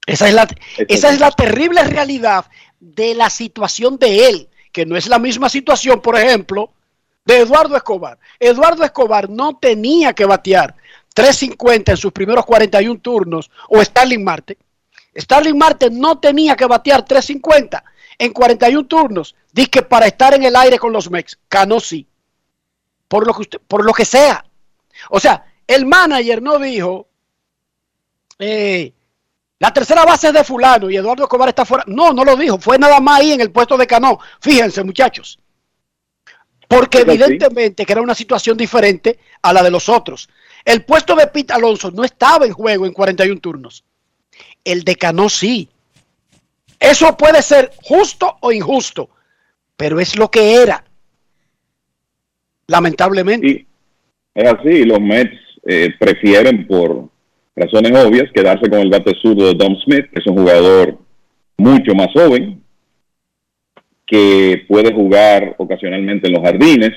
Esa 0.06 0.28
es 0.28 0.34
la, 0.34 0.48
esa 0.88 1.10
es 1.10 1.20
la 1.20 1.32
terrible 1.32 1.84
realidad 1.84 2.46
de 2.80 3.14
la 3.14 3.30
situación 3.30 3.98
de 4.00 4.28
él, 4.28 4.50
que 4.72 4.86
no 4.86 4.96
es 4.96 5.08
la 5.08 5.20
misma 5.20 5.50
situación, 5.50 6.02
por 6.02 6.18
ejemplo, 6.18 6.72
de 7.26 7.40
Eduardo 7.40 7.76
Escobar. 7.76 8.18
Eduardo 8.40 8.84
Escobar 8.84 9.30
no 9.30 9.58
tenía 9.58 10.14
que 10.14 10.26
batear 10.26 10.76
350 11.20 11.92
en 11.92 11.98
sus 11.98 12.14
primeros 12.14 12.46
41 12.46 13.02
turnos 13.02 13.52
o 13.68 13.84
Starling 13.84 14.24
Marte. 14.24 14.58
Starling 15.14 15.58
Marte 15.58 15.90
no 15.90 16.18
tenía 16.18 16.56
que 16.56 16.66
batear 16.66 17.04
350 17.04 17.84
en 18.18 18.32
41 18.32 18.88
turnos, 18.88 19.36
dice 19.52 19.82
para 19.82 20.08
estar 20.08 20.34
en 20.34 20.44
el 20.44 20.56
aire 20.56 20.80
con 20.80 20.94
los 20.94 21.12
Mex. 21.12 21.38
Cano 21.50 21.82
sí. 21.82 22.08
Por 23.10 23.28
lo 23.28 23.34
que 23.34 23.42
usted, 23.42 23.60
por 23.68 23.84
lo 23.84 23.92
que 23.92 24.06
sea. 24.06 24.46
O 25.10 25.20
sea, 25.20 25.44
el 25.68 25.86
manager 25.86 26.42
no 26.42 26.58
dijo 26.58 27.08
eh, 28.38 28.94
la 29.60 29.74
tercera 29.74 30.06
base 30.06 30.28
es 30.28 30.34
de 30.34 30.46
fulano 30.46 30.90
y 30.90 30.96
Eduardo 30.96 31.24
Escobar 31.24 31.50
está 31.50 31.66
fuera. 31.66 31.84
No, 31.88 32.14
no 32.14 32.24
lo 32.24 32.38
dijo. 32.38 32.58
Fue 32.60 32.80
nada 32.80 33.02
más 33.02 33.20
ahí 33.20 33.34
en 33.34 33.42
el 33.42 33.52
puesto 33.52 33.76
de 33.76 33.86
Cano. 33.88 34.20
Fíjense, 34.40 34.86
muchachos. 34.86 35.38
Porque 36.66 37.00
evidentemente 37.00 37.86
que 37.86 37.92
era 37.92 38.02
una 38.02 38.16
situación 38.16 38.56
diferente 38.56 39.20
a 39.42 39.52
la 39.52 39.64
de 39.64 39.72
los 39.72 39.90
otros. 39.90 40.30
El 40.70 40.84
puesto 40.84 41.16
de 41.16 41.26
Pete 41.26 41.52
Alonso 41.52 41.90
no 41.90 42.04
estaba 42.04 42.46
en 42.46 42.54
juego 42.54 42.86
en 42.86 42.94
41 42.94 43.42
turnos. 43.42 43.84
El 44.64 44.84
de 44.84 44.96
Cano 44.96 45.28
sí. 45.28 45.68
Eso 46.80 47.18
puede 47.18 47.42
ser 47.42 47.72
justo 47.82 48.38
o 48.40 48.52
injusto, 48.52 49.10
pero 49.76 50.00
es 50.00 50.16
lo 50.16 50.30
que 50.30 50.62
era. 50.62 50.86
Lamentablemente. 52.68 53.66
Es 54.36 54.54
así, 54.54 54.86
los 54.86 55.02
Mets 55.02 55.40
eh, 55.66 55.90
prefieren 56.00 56.68
por 56.68 57.10
razones 57.56 58.06
obvias 58.06 58.32
quedarse 58.32 58.70
con 58.70 58.78
el 58.78 58.92
bate 58.92 59.16
zurdo 59.20 59.48
de 59.48 59.56
Dom 59.56 59.76
Smith, 59.84 60.06
que 60.12 60.20
es 60.20 60.28
un 60.28 60.38
jugador 60.38 61.00
mucho 61.58 61.96
más 61.96 62.10
joven, 62.14 62.62
que 64.06 64.66
puede 64.68 64.94
jugar 64.94 65.56
ocasionalmente 65.58 66.28
en 66.28 66.34
los 66.34 66.44
jardines, 66.44 66.92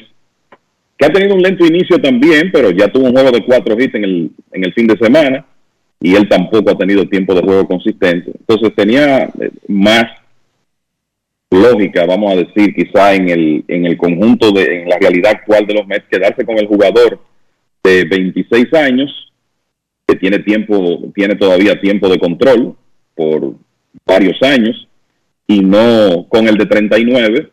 que 0.96 1.06
ha 1.06 1.12
tenido 1.12 1.34
un 1.34 1.42
lento 1.42 1.66
inicio 1.66 2.00
también, 2.00 2.50
pero 2.52 2.70
ya 2.70 2.88
tuvo 2.88 3.06
un 3.06 3.12
juego 3.12 3.30
de 3.30 3.44
cuatro 3.44 3.76
hits 3.78 3.94
en 3.94 4.04
el, 4.04 4.30
en 4.52 4.64
el 4.64 4.72
fin 4.72 4.86
de 4.86 4.98
semana 4.98 5.44
y 6.00 6.16
él 6.16 6.28
tampoco 6.28 6.70
ha 6.70 6.78
tenido 6.78 7.06
tiempo 7.06 7.34
de 7.34 7.42
juego 7.42 7.66
consistente. 7.66 8.32
Entonces 8.38 8.74
tenía 8.74 9.24
eh, 9.24 9.50
más 9.68 10.04
lógica, 11.50 12.06
vamos 12.06 12.32
a 12.32 12.36
decir, 12.36 12.74
quizá 12.74 13.14
en 13.14 13.28
el, 13.28 13.64
en 13.68 13.86
el 13.86 13.96
conjunto, 13.96 14.50
de, 14.50 14.82
en 14.82 14.88
la 14.88 14.98
realidad 14.98 15.32
actual 15.32 15.66
de 15.66 15.74
los 15.74 15.86
Mets, 15.86 16.06
quedarse 16.10 16.44
con 16.44 16.58
el 16.58 16.66
jugador 16.66 17.20
de 17.84 18.04
26 18.04 18.72
años, 18.74 19.32
que 20.06 20.16
tiene 20.16 20.40
tiempo, 20.40 21.12
tiene 21.14 21.36
todavía 21.36 21.80
tiempo 21.80 22.08
de 22.08 22.18
control 22.18 22.74
por 23.14 23.54
varios 24.06 24.42
años, 24.42 24.88
y 25.46 25.60
no 25.60 26.26
con 26.28 26.48
el 26.48 26.56
de 26.56 26.66
39, 26.66 27.50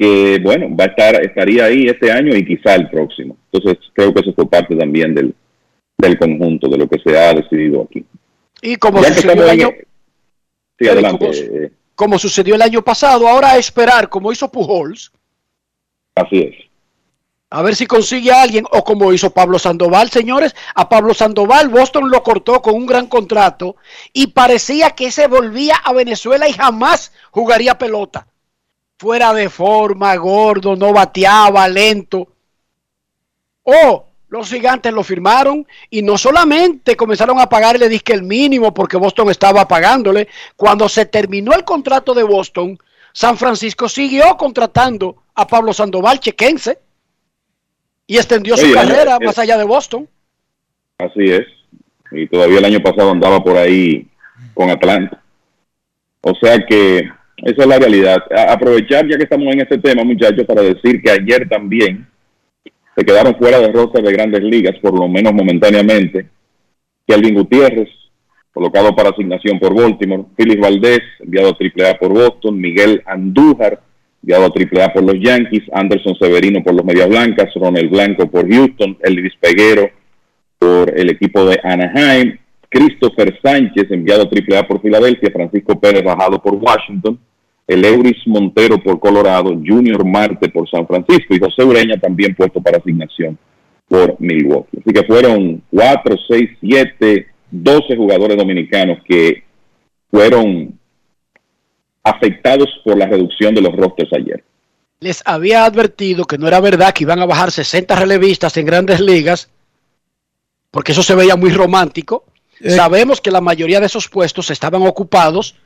que 0.00 0.38
bueno, 0.42 0.74
va 0.74 0.84
a 0.84 0.86
estar, 0.86 1.20
estaría 1.22 1.66
ahí 1.66 1.84
este 1.86 2.10
año 2.10 2.34
y 2.34 2.42
quizá 2.46 2.74
el 2.74 2.88
próximo. 2.88 3.36
Entonces 3.52 3.84
creo 3.92 4.14
que 4.14 4.20
eso 4.20 4.32
fue 4.32 4.48
parte 4.48 4.74
también 4.74 5.14
del, 5.14 5.34
del 5.98 6.18
conjunto, 6.18 6.68
de 6.68 6.78
lo 6.78 6.88
que 6.88 6.98
se 7.04 7.18
ha 7.18 7.34
decidido 7.34 7.82
aquí. 7.82 8.02
Y 8.62 8.76
como 8.76 9.02
Ya 9.02 9.12
sucedió 9.12 9.32
el 9.32 9.40
en- 9.40 9.48
año, 9.50 9.70
Sí, 10.78 10.88
adelante. 10.88 11.18
¿cómo- 11.26 11.32
eh, 11.64 11.72
como 11.94 12.18
sucedió 12.18 12.54
el 12.54 12.62
año 12.62 12.80
pasado, 12.82 13.28
ahora 13.28 13.52
a 13.52 13.58
esperar, 13.58 14.08
como 14.08 14.32
hizo 14.32 14.50
Pujols, 14.50 15.12
así 16.14 16.38
es. 16.38 16.54
a 17.50 17.60
ver 17.60 17.74
si 17.76 17.84
consigue 17.86 18.32
a 18.32 18.40
alguien, 18.40 18.64
o 18.70 18.82
como 18.82 19.12
hizo 19.12 19.28
Pablo 19.34 19.58
Sandoval, 19.58 20.08
señores, 20.08 20.54
a 20.74 20.88
Pablo 20.88 21.12
Sandoval 21.12 21.68
Boston 21.68 22.08
lo 22.10 22.22
cortó 22.22 22.62
con 22.62 22.74
un 22.74 22.86
gran 22.86 23.06
contrato 23.06 23.76
y 24.14 24.28
parecía 24.28 24.92
que 24.92 25.10
se 25.10 25.26
volvía 25.26 25.74
a 25.76 25.92
Venezuela 25.92 26.48
y 26.48 26.54
jamás 26.54 27.12
jugaría 27.32 27.76
pelota. 27.76 28.26
Fuera 29.00 29.32
de 29.32 29.48
forma, 29.48 30.14
gordo, 30.16 30.76
no 30.76 30.92
bateaba, 30.92 31.66
lento. 31.66 32.28
Oh, 33.62 34.04
los 34.28 34.50
gigantes 34.50 34.92
lo 34.92 35.02
firmaron 35.02 35.66
y 35.88 36.02
no 36.02 36.18
solamente 36.18 36.96
comenzaron 36.96 37.40
a 37.40 37.48
pagarle 37.48 37.88
disque 37.88 38.12
el 38.12 38.22
mínimo 38.22 38.74
porque 38.74 38.98
Boston 38.98 39.30
estaba 39.30 39.66
pagándole. 39.66 40.28
Cuando 40.54 40.86
se 40.86 41.06
terminó 41.06 41.54
el 41.54 41.64
contrato 41.64 42.12
de 42.12 42.24
Boston, 42.24 42.78
San 43.14 43.38
Francisco 43.38 43.88
siguió 43.88 44.36
contratando 44.36 45.22
a 45.34 45.46
Pablo 45.46 45.72
Sandoval, 45.72 46.20
chequense, 46.20 46.78
y 48.06 48.18
extendió 48.18 48.54
su 48.58 48.70
carrera 48.70 49.18
más 49.18 49.38
allá 49.38 49.56
de 49.56 49.64
Boston. 49.64 50.06
Así 50.98 51.24
es. 51.24 51.46
Y 52.12 52.26
todavía 52.26 52.58
el 52.58 52.66
año 52.66 52.82
pasado 52.82 53.12
andaba 53.12 53.42
por 53.42 53.56
ahí 53.56 54.06
con 54.52 54.68
Atlanta. 54.68 55.22
O 56.20 56.34
sea 56.34 56.58
que 56.66 57.08
esa 57.44 57.62
es 57.62 57.66
la 57.66 57.78
realidad. 57.78 58.18
A- 58.34 58.52
aprovechar 58.52 59.06
ya 59.08 59.16
que 59.16 59.24
estamos 59.24 59.52
en 59.52 59.60
este 59.60 59.78
tema, 59.78 60.04
muchachos, 60.04 60.44
para 60.46 60.62
decir 60.62 61.00
que 61.02 61.10
ayer 61.10 61.48
también 61.48 62.06
se 62.96 63.04
quedaron 63.04 63.36
fuera 63.36 63.58
de 63.60 63.72
roster 63.72 64.02
de 64.02 64.12
grandes 64.12 64.42
ligas, 64.42 64.76
por 64.80 64.98
lo 64.98 65.08
menos 65.08 65.32
momentáneamente. 65.32 66.26
Kelvin 67.06 67.34
Gutiérrez, 67.34 67.88
colocado 68.52 68.94
para 68.94 69.10
asignación 69.10 69.58
por 69.58 69.74
Baltimore. 69.74 70.24
Philip 70.36 70.60
Valdés, 70.60 71.00
enviado 71.20 71.48
a 71.50 71.56
AAA 71.56 71.98
por 71.98 72.12
Boston. 72.12 72.60
Miguel 72.60 73.02
Andújar, 73.06 73.80
enviado 74.22 74.44
a 74.44 74.48
AAA 74.48 74.92
por 74.92 75.04
los 75.04 75.14
Yankees. 75.20 75.62
Anderson 75.72 76.14
Severino 76.16 76.62
por 76.62 76.74
los 76.74 76.84
Medias 76.84 77.08
Blancas. 77.08 77.52
Ronald 77.54 77.90
Blanco 77.90 78.30
por 78.30 78.48
Houston. 78.48 78.98
Elvis 79.02 79.34
Peguero 79.40 79.88
por 80.58 80.92
el 80.98 81.10
equipo 81.10 81.44
de 81.46 81.58
Anaheim. 81.62 82.36
Christopher 82.70 83.38
Sánchez, 83.42 83.90
enviado 83.90 84.22
a 84.22 84.56
AAA 84.56 84.66
por 84.66 84.80
Filadelfia. 84.80 85.30
Francisco 85.30 85.78
Pérez, 85.78 86.02
bajado 86.02 86.40
por 86.40 86.54
Washington 86.54 87.18
el 87.70 87.84
Euris 87.84 88.26
Montero 88.26 88.82
por 88.82 88.98
Colorado, 88.98 89.50
Junior 89.50 90.04
Marte 90.04 90.48
por 90.48 90.68
San 90.68 90.88
Francisco 90.88 91.32
y 91.32 91.38
José 91.38 91.62
Ureña 91.62 92.00
también 92.00 92.34
puesto 92.34 92.60
para 92.60 92.78
asignación 92.78 93.38
por 93.86 94.20
Milwaukee. 94.20 94.78
Así 94.80 94.92
que 94.92 95.04
fueron 95.04 95.62
4, 95.70 96.16
6, 96.28 96.50
7, 96.60 97.26
12 97.52 97.96
jugadores 97.96 98.36
dominicanos 98.36 98.98
que 99.06 99.44
fueron 100.10 100.76
afectados 102.02 102.68
por 102.84 102.98
la 102.98 103.06
reducción 103.06 103.54
de 103.54 103.62
los 103.62 103.76
rosters 103.76 104.12
ayer. 104.14 104.42
Les 104.98 105.22
había 105.24 105.64
advertido 105.64 106.24
que 106.24 106.38
no 106.38 106.48
era 106.48 106.58
verdad 106.58 106.92
que 106.92 107.04
iban 107.04 107.20
a 107.20 107.26
bajar 107.26 107.52
60 107.52 107.94
relevistas 107.94 108.56
en 108.56 108.66
grandes 108.66 109.00
ligas, 109.00 109.48
porque 110.72 110.90
eso 110.90 111.04
se 111.04 111.14
veía 111.14 111.36
muy 111.36 111.50
romántico. 111.50 112.24
Eh. 112.60 112.70
Sabemos 112.70 113.20
que 113.20 113.30
la 113.30 113.40
mayoría 113.40 113.80
de 113.80 113.86
esos 113.86 114.08
puestos 114.08 114.50
estaban 114.50 114.82
ocupados 114.82 115.56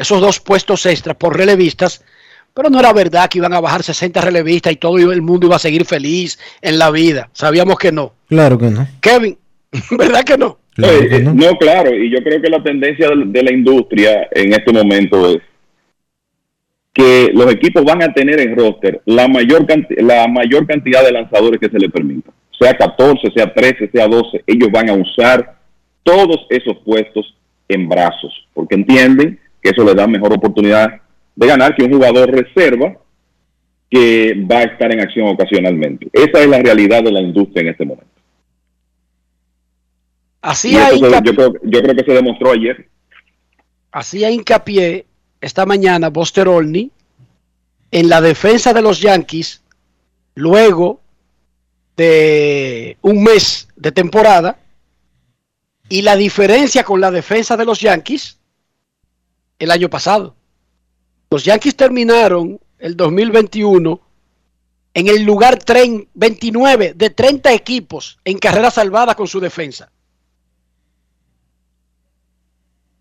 esos 0.00 0.20
dos 0.20 0.40
puestos 0.40 0.86
extras 0.86 1.14
por 1.16 1.36
relevistas, 1.36 2.02
pero 2.54 2.70
no 2.70 2.80
era 2.80 2.92
verdad 2.92 3.28
que 3.28 3.38
iban 3.38 3.52
a 3.52 3.60
bajar 3.60 3.82
60 3.82 4.20
relevistas 4.22 4.72
y 4.72 4.76
todo 4.76 4.96
el 4.96 5.20
mundo 5.20 5.46
iba 5.46 5.56
a 5.56 5.60
seguir 5.60 5.84
feliz 5.84 6.38
en 6.62 6.78
la 6.78 6.90
vida. 6.90 7.28
Sabíamos 7.32 7.78
que 7.78 7.92
no. 7.92 8.14
Claro 8.26 8.58
que 8.58 8.70
no. 8.70 8.88
Kevin, 9.02 9.36
¿verdad 9.90 10.24
que 10.24 10.38
no? 10.38 10.58
Eh, 10.78 11.08
eh, 11.10 11.20
no. 11.20 11.56
claro, 11.58 11.94
y 11.94 12.10
yo 12.10 12.22
creo 12.22 12.40
que 12.40 12.48
la 12.48 12.62
tendencia 12.62 13.10
de, 13.10 13.42
la 13.42 13.52
industria 13.52 14.28
en 14.30 14.54
este 14.54 14.72
momento 14.72 15.28
es 15.28 15.42
que 16.94 17.30
los 17.34 17.52
equipos 17.52 17.84
van 17.84 18.02
a 18.02 18.12
tener 18.14 18.40
en 18.40 18.56
roster 18.56 19.02
la 19.04 19.28
mayor, 19.28 19.66
la 19.98 20.26
mayor 20.28 20.66
cantidad 20.66 21.04
de 21.04 21.12
lanzadores 21.12 21.60
que 21.60 21.68
se 21.68 21.78
les 21.78 21.90
permita. 21.90 22.30
Sea 22.58 22.74
14, 22.74 23.30
sea 23.34 23.52
13, 23.52 23.90
sea 23.92 24.08
12, 24.08 24.44
ellos 24.46 24.70
van 24.72 24.88
a 24.88 24.94
usar 24.94 25.59
todos 26.02 26.46
esos 26.50 26.76
puestos 26.84 27.36
en 27.68 27.88
brazos, 27.88 28.32
porque 28.54 28.74
entienden 28.74 29.38
que 29.62 29.70
eso 29.70 29.84
les 29.84 29.94
da 29.94 30.06
mejor 30.06 30.32
oportunidad 30.32 31.00
de 31.36 31.46
ganar 31.46 31.74
que 31.74 31.82
un 31.84 31.92
jugador 31.92 32.30
reserva 32.30 32.96
que 33.90 34.34
va 34.50 34.58
a 34.58 34.62
estar 34.64 34.92
en 34.92 35.00
acción 35.00 35.28
ocasionalmente. 35.28 36.08
Esa 36.12 36.40
es 36.40 36.48
la 36.48 36.58
realidad 36.60 37.02
de 37.02 37.12
la 37.12 37.20
industria 37.20 37.62
en 37.62 37.68
este 37.68 37.84
momento. 37.84 38.10
Así 40.42 40.76
hay 40.76 40.98
se- 40.98 41.10
yo, 41.24 41.34
creo, 41.34 41.52
yo 41.62 41.82
creo 41.82 41.94
que 41.94 42.04
se 42.04 42.12
demostró 42.12 42.52
ayer. 42.52 42.88
hacía 43.92 44.30
hincapié 44.30 45.04
esta 45.40 45.66
mañana 45.66 46.08
Buster 46.08 46.48
Olney 46.48 46.90
en 47.90 48.08
la 48.08 48.20
defensa 48.20 48.72
de 48.72 48.82
los 48.82 49.00
Yankees 49.00 49.62
luego 50.34 51.00
de 51.96 52.96
un 53.02 53.22
mes 53.22 53.68
de 53.76 53.92
temporada 53.92 54.58
y 55.90 56.02
la 56.02 56.14
diferencia 56.16 56.84
con 56.84 57.00
la 57.00 57.10
defensa 57.10 57.56
de 57.56 57.64
los 57.66 57.80
Yankees 57.80 58.38
el 59.58 59.70
año 59.72 59.90
pasado. 59.90 60.36
Los 61.30 61.44
Yankees 61.44 61.76
terminaron 61.76 62.60
el 62.78 62.96
2021 62.96 64.00
en 64.94 65.08
el 65.08 65.24
lugar 65.24 65.58
tren- 65.58 66.08
29 66.14 66.94
de 66.94 67.10
30 67.10 67.52
equipos 67.52 68.18
en 68.24 68.38
carrera 68.38 68.70
salvada 68.70 69.16
con 69.16 69.26
su 69.26 69.40
defensa. 69.40 69.90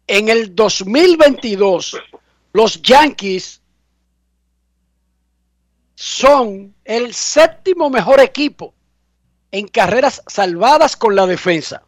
En 0.08 0.30
el 0.30 0.56
2022, 0.56 1.96
los 2.54 2.82
Yankees 2.82 3.62
son 5.94 6.74
el 6.84 7.14
séptimo 7.14 7.92
mejor 7.92 8.20
equipo 8.20 8.74
en 9.52 9.68
carreras 9.68 10.24
salvadas 10.26 10.98
con 10.98 11.16
la 11.16 11.28
defensa. 11.28 11.84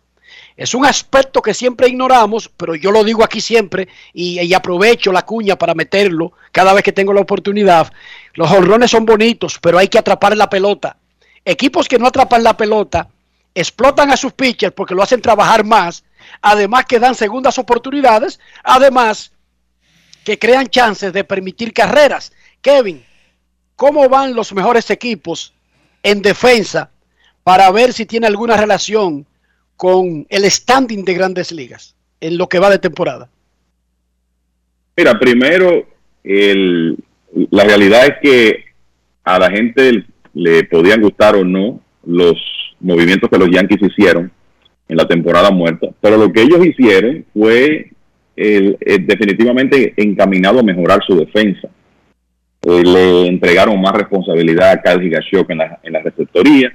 Es 0.61 0.75
un 0.75 0.85
aspecto 0.85 1.41
que 1.41 1.55
siempre 1.55 1.87
ignoramos, 1.87 2.47
pero 2.55 2.75
yo 2.75 2.91
lo 2.91 3.03
digo 3.03 3.23
aquí 3.23 3.41
siempre 3.41 3.87
y, 4.13 4.53
aprovecho 4.53 5.11
la 5.11 5.23
cuña 5.23 5.55
para 5.55 5.73
meterlo 5.73 6.33
cada 6.51 6.71
vez 6.71 6.83
que 6.83 6.91
tengo 6.91 7.13
la 7.13 7.21
oportunidad. 7.21 7.91
Los 8.35 8.51
honrones 8.51 8.91
son 8.91 9.03
bonitos, 9.03 9.57
pero 9.59 9.79
hay 9.79 9.87
que 9.87 9.97
atrapar 9.97 10.37
la 10.37 10.51
pelota. 10.51 10.97
Equipos 11.43 11.87
que 11.87 11.97
no 11.97 12.05
atrapan 12.05 12.43
la 12.43 12.55
pelota 12.55 13.09
explotan 13.55 14.11
a 14.11 14.17
sus 14.17 14.33
pitchers 14.33 14.75
porque 14.75 14.93
lo 14.93 15.01
hacen 15.01 15.19
trabajar 15.19 15.65
más, 15.65 16.03
además 16.43 16.85
que 16.85 16.99
dan 16.99 17.15
segundas 17.15 17.57
oportunidades, 17.57 18.39
además 18.63 19.31
que 20.23 20.37
crean 20.37 20.67
chances 20.67 21.11
de 21.11 21.23
permitir 21.23 21.73
carreras. 21.73 22.33
Kevin, 22.61 23.03
¿cómo 23.75 24.07
van 24.09 24.35
los 24.35 24.53
mejores 24.53 24.91
equipos 24.91 25.55
en 26.03 26.21
defensa 26.21 26.91
para 27.43 27.71
ver 27.71 27.93
si 27.93 28.05
tiene 28.05 28.27
alguna 28.27 28.57
relación 28.57 29.25
con 29.81 30.27
el 30.29 30.43
standing 30.51 31.03
de 31.03 31.15
grandes 31.15 31.51
ligas 31.51 31.95
en 32.19 32.37
lo 32.37 32.47
que 32.47 32.59
va 32.59 32.69
de 32.69 32.77
temporada? 32.77 33.27
Mira, 34.95 35.17
primero, 35.17 35.87
el- 36.23 36.95
la 37.49 37.63
realidad 37.63 38.05
es 38.05 38.13
que 38.21 38.63
a 39.23 39.39
la 39.39 39.49
gente 39.49 40.05
le 40.35 40.65
podían 40.65 41.01
gustar 41.01 41.35
o 41.35 41.43
no 41.43 41.81
los 42.05 42.35
movimientos 42.79 43.27
que 43.27 43.39
los 43.39 43.49
Yankees 43.49 43.81
hicieron 43.81 44.31
en 44.87 44.97
la 44.97 45.07
temporada 45.07 45.49
muerta, 45.49 45.87
pero 45.99 46.15
lo 46.15 46.31
que 46.31 46.43
ellos 46.43 46.63
hicieron 46.63 47.25
fue 47.33 47.89
el- 48.35 48.77
el 48.81 49.07
definitivamente 49.07 49.95
encaminado 49.97 50.59
a 50.59 50.63
mejorar 50.63 50.99
su 51.07 51.17
defensa. 51.17 51.69
Eh, 52.61 52.83
le 52.83 53.25
entregaron 53.25 53.81
más 53.81 53.93
responsabilidad 53.93 54.73
a 54.73 54.81
Kyle 54.83 55.07
Higashioka 55.07 55.53
en 55.53 55.57
la, 55.57 55.79
en 55.81 55.93
la 55.93 56.01
receptoría. 56.03 56.71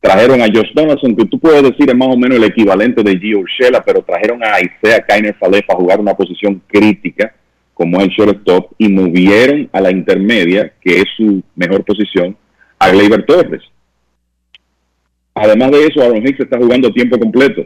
Trajeron 0.00 0.40
a 0.40 0.46
Josh 0.46 0.72
Donaldson, 0.74 1.14
que 1.14 1.26
tú 1.26 1.38
puedes 1.38 1.62
decir 1.62 1.88
es 1.88 1.94
más 1.94 2.08
o 2.08 2.16
menos 2.16 2.38
el 2.38 2.44
equivalente 2.44 3.02
de 3.02 3.18
Gio 3.18 3.40
Urshela, 3.40 3.84
pero 3.84 4.02
trajeron 4.02 4.42
a 4.42 4.58
Isaiah 4.58 5.04
Kainer 5.06 5.36
Falef 5.38 5.68
a 5.68 5.74
jugar 5.74 6.00
una 6.00 6.14
posición 6.14 6.62
crítica 6.66 7.34
como 7.74 8.00
el 8.00 8.08
shortstop 8.08 8.72
y 8.78 8.88
movieron 8.88 9.68
a 9.72 9.80
la 9.80 9.90
intermedia, 9.90 10.72
que 10.80 11.00
es 11.00 11.04
su 11.16 11.42
mejor 11.54 11.84
posición, 11.84 12.36
a 12.78 12.90
Gleyber 12.90 13.24
Torres. 13.26 13.62
Además 15.34 15.70
de 15.70 15.86
eso, 15.86 16.02
Aaron 16.02 16.26
Hicks 16.26 16.40
está 16.40 16.58
jugando 16.58 16.92
tiempo 16.92 17.18
completo, 17.18 17.64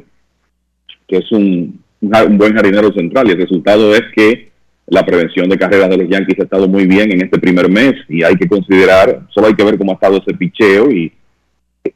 que 1.09 1.17
es 1.17 1.33
un, 1.33 1.81
un 2.01 2.39
buen 2.39 2.55
jardinero 2.55 2.93
central, 2.93 3.29
y 3.29 3.33
el 3.33 3.39
resultado 3.39 3.95
es 3.95 4.03
que 4.15 4.51
la 4.87 5.05
prevención 5.05 5.49
de 5.49 5.57
carreras 5.57 5.89
de 5.89 5.97
los 5.97 6.09
Yankees 6.09 6.39
ha 6.41 6.45
estado 6.45 6.69
muy 6.69 6.87
bien 6.87 7.11
en 7.11 7.23
este 7.23 7.39
primer 7.39 7.69
mes, 7.69 7.95
y 8.09 8.23
hay 8.23 8.37
que 8.37 8.49
considerar, 8.49 9.27
solo 9.31 9.47
hay 9.47 9.55
que 9.55 9.65
ver 9.65 9.79
cómo 9.79 9.93
ha 9.93 9.95
estado 9.95 10.19
ese 10.19 10.37
picheo, 10.37 10.91
y 10.91 11.13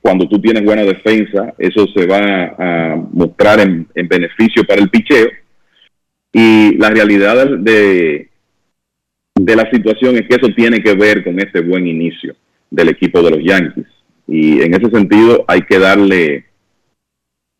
cuando 0.00 0.28
tú 0.28 0.40
tienes 0.40 0.64
buena 0.64 0.82
defensa, 0.82 1.54
eso 1.58 1.86
se 1.94 2.06
va 2.06 2.54
a 2.58 2.96
mostrar 3.12 3.60
en, 3.60 3.86
en 3.94 4.08
beneficio 4.08 4.64
para 4.64 4.80
el 4.80 4.90
picheo, 4.90 5.28
y 6.32 6.76
la 6.76 6.90
realidad 6.90 7.46
de, 7.58 8.28
de 9.34 9.56
la 9.56 9.70
situación 9.70 10.16
es 10.16 10.22
que 10.28 10.36
eso 10.36 10.52
tiene 10.54 10.82
que 10.82 10.94
ver 10.94 11.24
con 11.24 11.38
este 11.38 11.60
buen 11.60 11.86
inicio 11.86 12.36
del 12.70 12.90
equipo 12.90 13.22
de 13.22 13.30
los 13.30 13.40
Yankees. 13.42 13.86
Y 14.26 14.60
en 14.60 14.74
ese 14.74 14.90
sentido 14.90 15.44
hay 15.48 15.62
que 15.62 15.78
darle 15.78 16.44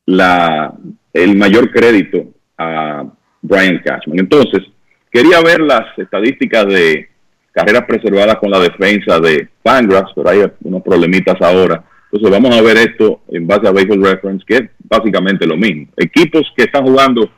la, 0.05 0.75
el 1.15 1.37
mayor 1.37 1.71
crédito 1.71 2.27
a 2.59 3.11
Brian 3.41 3.81
Cashman. 3.83 4.19
Entonces, 4.19 4.65
quería 5.11 5.41
ver 5.41 5.61
las 5.61 5.99
estadísticas 5.99 6.67
de 6.67 7.09
carreras 7.53 7.85
preservadas 7.87 8.37
con 8.37 8.51
la 8.51 8.61
defensa 8.61 9.19
de 9.19 9.49
Fangraphs, 9.65 10.13
pero 10.15 10.29
hay 10.29 10.41
unos 10.63 10.83
problemitas 10.83 11.41
ahora. 11.41 11.83
Entonces 12.11 12.31
vamos 12.31 12.57
a 12.57 12.63
ver 12.63 12.77
esto 12.79 13.21
en 13.29 13.47
base 13.47 13.69
a 13.69 13.73
Baseball 13.73 14.03
Reference, 14.03 14.45
que 14.47 14.57
es 14.57 14.71
básicamente 14.89 15.47
lo 15.47 15.57
mismo. 15.57 15.87
Equipos 15.97 16.51
que 16.57 16.65
están 16.65 16.85
jugando 16.85 17.31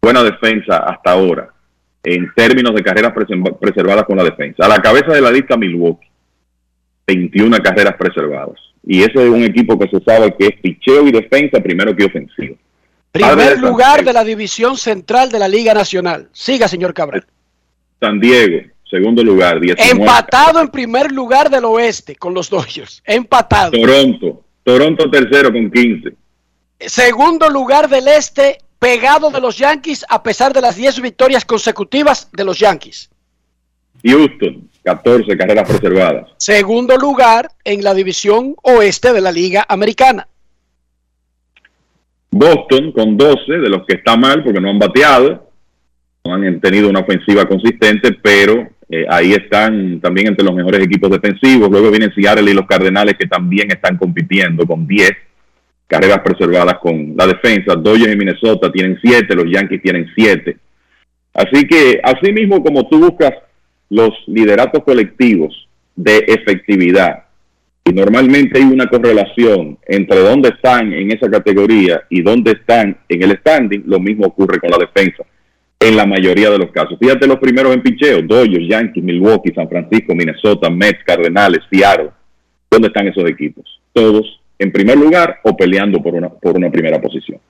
buena 0.00 0.22
defensa 0.22 0.78
hasta 0.78 1.10
ahora, 1.12 1.50
en 2.04 2.32
términos 2.36 2.74
de 2.74 2.82
carreras 2.84 3.12
preserva- 3.12 3.58
preservadas 3.58 4.04
con 4.04 4.16
la 4.16 4.22
defensa. 4.24 4.64
A 4.64 4.68
la 4.68 4.78
cabeza 4.80 5.12
de 5.12 5.20
la 5.20 5.32
lista 5.32 5.56
Milwaukee, 5.56 6.06
21 7.06 7.58
carreras 7.58 7.96
preservadas. 7.96 8.58
Y 8.84 9.00
ese 9.00 9.24
es 9.24 9.28
un 9.30 9.42
equipo 9.42 9.76
que 9.78 9.88
se 9.88 10.00
sabe 10.04 10.34
que 10.38 10.46
es 10.46 10.60
picheo 10.60 11.06
y 11.08 11.12
defensa 11.12 11.60
primero 11.60 11.94
que 11.96 12.04
ofensivo. 12.04 12.56
Primer 13.10 13.58
lugar 13.60 14.04
de 14.04 14.12
la 14.12 14.22
división 14.24 14.76
central 14.76 15.30
de 15.30 15.38
la 15.40 15.48
Liga 15.48 15.74
Nacional. 15.74 16.28
Siga, 16.32 16.68
señor 16.68 16.94
Cabral. 16.94 17.24
San 17.98 18.20
Diego, 18.20 18.68
segundo 18.90 19.22
lugar, 19.22 19.60
19. 19.60 19.90
Empatado 19.90 20.60
en 20.60 20.68
primer 20.68 21.12
lugar 21.12 21.50
del 21.50 21.64
oeste 21.64 22.16
con 22.16 22.34
los 22.34 22.48
Dodgers. 22.50 23.02
Empatado. 23.04 23.72
Toronto, 23.72 24.44
Toronto 24.62 25.10
tercero 25.10 25.52
con 25.52 25.70
15. 25.70 26.12
Segundo 26.78 27.48
lugar 27.48 27.88
del 27.88 28.08
este, 28.08 28.58
pegado 28.78 29.30
de 29.30 29.40
los 29.40 29.56
Yankees 29.58 30.04
a 30.08 30.22
pesar 30.22 30.52
de 30.52 30.60
las 30.60 30.76
10 30.76 31.00
victorias 31.00 31.44
consecutivas 31.44 32.28
de 32.32 32.44
los 32.44 32.58
Yankees. 32.58 33.10
Houston, 34.04 34.68
14 34.84 35.36
carreras 35.36 35.68
preservadas. 35.68 36.30
Segundo 36.36 36.96
lugar 36.96 37.48
en 37.64 37.82
la 37.82 37.94
división 37.94 38.54
oeste 38.62 39.12
de 39.12 39.20
la 39.20 39.32
Liga 39.32 39.64
Americana. 39.68 40.28
Boston 42.30 42.92
con 42.92 43.16
12, 43.16 43.52
de 43.52 43.68
los 43.68 43.86
que 43.86 43.96
está 43.96 44.16
mal 44.16 44.44
porque 44.44 44.60
no 44.60 44.68
han 44.68 44.78
bateado, 44.78 45.50
no 46.24 46.34
han 46.34 46.60
tenido 46.60 46.88
una 46.88 47.00
ofensiva 47.00 47.46
consistente, 47.46 48.12
pero 48.12 48.68
eh, 48.88 49.04
ahí 49.08 49.32
están 49.32 50.00
también 50.00 50.28
entre 50.28 50.44
los 50.44 50.54
mejores 50.54 50.80
equipos 50.84 51.10
defensivos. 51.10 51.70
Luego 51.70 51.90
vienen 51.90 52.12
Seattle 52.14 52.50
y 52.50 52.54
los 52.54 52.66
Cardenales 52.66 53.16
que 53.18 53.26
también 53.26 53.70
están 53.70 53.96
compitiendo 53.96 54.66
con 54.66 54.86
10 54.86 55.10
carreras 55.86 56.20
preservadas 56.20 56.78
con 56.78 57.14
la 57.16 57.26
defensa. 57.26 57.74
Dodgers 57.74 58.14
y 58.14 58.16
Minnesota 58.16 58.70
tienen 58.70 58.98
7, 59.02 59.34
los 59.34 59.50
Yankees 59.50 59.82
tienen 59.82 60.06
7. 60.14 60.56
Así 61.34 61.66
que, 61.66 62.00
así 62.02 62.32
mismo 62.32 62.62
como 62.62 62.88
tú 62.88 62.98
buscas 62.98 63.32
los 63.90 64.10
lideratos 64.26 64.82
colectivos 64.84 65.68
de 65.94 66.24
efectividad, 66.26 67.24
y 67.84 67.92
normalmente 67.92 68.58
hay 68.58 68.64
una 68.64 68.88
correlación 68.88 69.78
entre 69.86 70.18
dónde 70.18 70.48
están 70.48 70.92
en 70.92 71.12
esa 71.12 71.30
categoría 71.30 72.02
y 72.10 72.20
dónde 72.20 72.52
están 72.52 72.98
en 73.08 73.22
el 73.22 73.38
standing, 73.38 73.84
lo 73.86 74.00
mismo 74.00 74.26
ocurre 74.26 74.58
con 74.58 74.70
la 74.70 74.78
defensa 74.78 75.24
en 75.78 75.96
la 75.96 76.06
mayoría 76.06 76.50
de 76.50 76.58
los 76.58 76.70
casos. 76.70 76.98
Fíjate 76.98 77.26
los 77.26 77.38
primeros 77.38 77.74
en 77.74 77.82
picheo, 77.82 78.22
Dodgers, 78.22 78.68
Yankees, 78.68 79.04
Milwaukee, 79.04 79.52
San 79.54 79.68
Francisco, 79.68 80.14
Minnesota, 80.14 80.70
Mets, 80.70 81.04
Cardenales, 81.04 81.60
Seattle. 81.70 82.10
¿Dónde 82.70 82.88
están 82.88 83.08
esos 83.08 83.28
equipos? 83.28 83.80
Todos 83.92 84.40
en 84.58 84.72
primer 84.72 84.96
lugar 84.96 85.40
o 85.44 85.56
peleando 85.56 86.02
por 86.02 86.14
una, 86.14 86.30
por 86.30 86.56
una 86.56 86.70
primera 86.70 87.00
posición. 87.00 87.40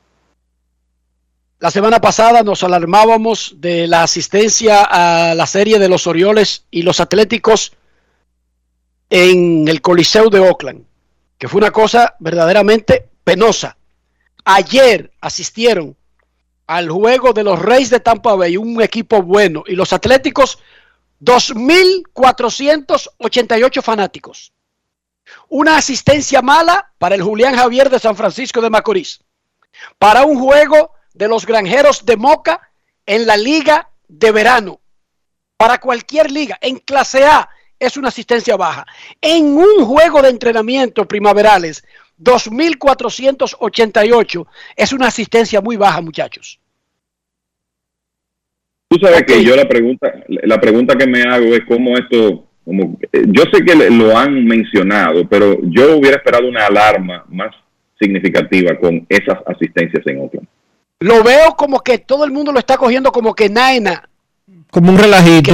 La 1.58 1.70
semana 1.70 2.00
pasada 2.00 2.42
nos 2.42 2.62
alarmábamos 2.62 3.54
de 3.58 3.86
la 3.86 4.02
asistencia 4.02 4.82
a 4.82 5.34
la 5.34 5.46
serie 5.46 5.78
de 5.78 5.88
los 5.88 6.06
Orioles 6.06 6.66
y 6.70 6.82
los 6.82 7.00
Atléticos 7.00 7.72
en 9.08 9.66
el 9.66 9.80
Coliseo 9.80 10.28
de 10.28 10.40
Oakland, 10.40 10.84
que 11.38 11.48
fue 11.48 11.58
una 11.58 11.70
cosa 11.70 12.16
verdaderamente 12.18 13.06
penosa. 13.24 13.78
Ayer 14.44 15.10
asistieron 15.20 15.96
al 16.66 16.90
juego 16.90 17.32
de 17.32 17.44
los 17.44 17.60
Reyes 17.60 17.90
de 17.90 18.00
Tampa 18.00 18.34
Bay, 18.34 18.56
un 18.56 18.82
equipo 18.82 19.22
bueno, 19.22 19.62
y 19.66 19.76
los 19.76 19.92
Atléticos, 19.92 20.58
2.488 21.22 23.82
fanáticos. 23.82 24.52
Una 25.48 25.76
asistencia 25.76 26.42
mala 26.42 26.92
para 26.98 27.14
el 27.14 27.22
Julián 27.22 27.54
Javier 27.56 27.88
de 27.90 27.98
San 27.98 28.16
Francisco 28.16 28.60
de 28.60 28.70
Macorís. 28.70 29.20
Para 29.98 30.24
un 30.24 30.38
juego 30.38 30.92
de 31.14 31.28
los 31.28 31.46
Granjeros 31.46 32.04
de 32.04 32.16
Moca 32.16 32.70
en 33.06 33.26
la 33.26 33.36
liga 33.36 33.90
de 34.08 34.32
verano. 34.32 34.80
Para 35.56 35.78
cualquier 35.78 36.30
liga, 36.30 36.58
en 36.60 36.78
clase 36.78 37.24
A 37.24 37.48
es 37.78 37.96
una 37.96 38.08
asistencia 38.08 38.56
baja. 38.56 38.86
En 39.20 39.56
un 39.56 39.86
juego 39.86 40.22
de 40.22 40.30
entrenamiento 40.30 41.06
primaverales, 41.06 41.84
2.488 42.20 44.46
es 44.76 44.92
una 44.92 45.08
asistencia 45.08 45.60
muy 45.60 45.76
baja, 45.76 46.00
muchachos. 46.00 46.60
Tú 48.88 48.98
sabes 48.98 49.24
que 49.24 49.42
yo 49.42 49.56
la 49.56 49.68
pregunta, 49.68 50.12
la 50.28 50.60
pregunta 50.60 50.96
que 50.96 51.06
me 51.06 51.22
hago 51.22 51.46
es 51.46 51.62
cómo 51.66 51.96
esto, 51.96 52.44
como, 52.64 52.96
eh, 53.12 53.24
yo 53.26 53.42
sé 53.52 53.64
que 53.64 53.74
lo 53.90 54.16
han 54.16 54.44
mencionado, 54.44 55.28
pero 55.28 55.58
yo 55.62 55.96
hubiera 55.96 56.18
esperado 56.18 56.48
una 56.48 56.66
alarma 56.66 57.24
más 57.28 57.54
significativa 57.98 58.78
con 58.78 59.04
esas 59.08 59.38
asistencias 59.46 60.06
en 60.06 60.20
Oakland. 60.20 60.46
Lo 61.00 61.22
veo 61.22 61.56
como 61.56 61.80
que 61.80 61.98
todo 61.98 62.24
el 62.24 62.30
mundo 62.30 62.52
lo 62.52 62.58
está 62.58 62.76
cogiendo 62.76 63.10
como 63.10 63.34
que 63.34 63.48
naina. 63.48 64.08
Como 64.70 64.92
un 64.92 64.98
relajito. 64.98 65.52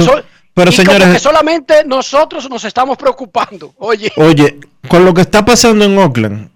pero 0.53 0.69
y 0.69 0.73
señores, 0.73 1.01
como 1.01 1.13
que 1.13 1.19
solamente 1.19 1.73
nosotros 1.85 2.49
nos 2.49 2.63
estamos 2.63 2.97
preocupando. 2.97 3.73
Oye. 3.77 4.11
Oye, 4.17 4.59
con 4.87 5.03
lo 5.03 5.13
que 5.13 5.21
está 5.21 5.43
pasando 5.43 5.85
en 5.85 5.97
Oakland, 5.97 6.49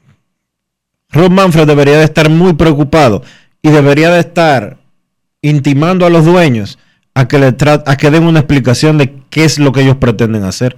Rob 1.12 1.32
Manfred 1.32 1.66
debería 1.66 1.98
de 1.98 2.06
estar 2.06 2.30
muy 2.30 2.54
preocupado 2.54 3.24
y 3.62 3.70
debería 3.70 4.10
de 4.12 4.20
estar 4.20 4.78
intimando 5.42 6.06
a 6.06 6.10
los 6.10 6.26
dueños 6.26 6.78
a 7.14 7.28
que, 7.28 7.40
le 7.40 7.48
a 7.48 7.98
que 7.98 8.12
den 8.12 8.24
una 8.24 8.40
explicación 8.40 8.98
de 8.98 9.14
qué 9.30 9.46
es 9.46 9.58
lo 9.58 9.72
que 9.72 9.82
ellos 9.82 9.98
pretenden 9.98 10.44
hacer. 10.44 10.78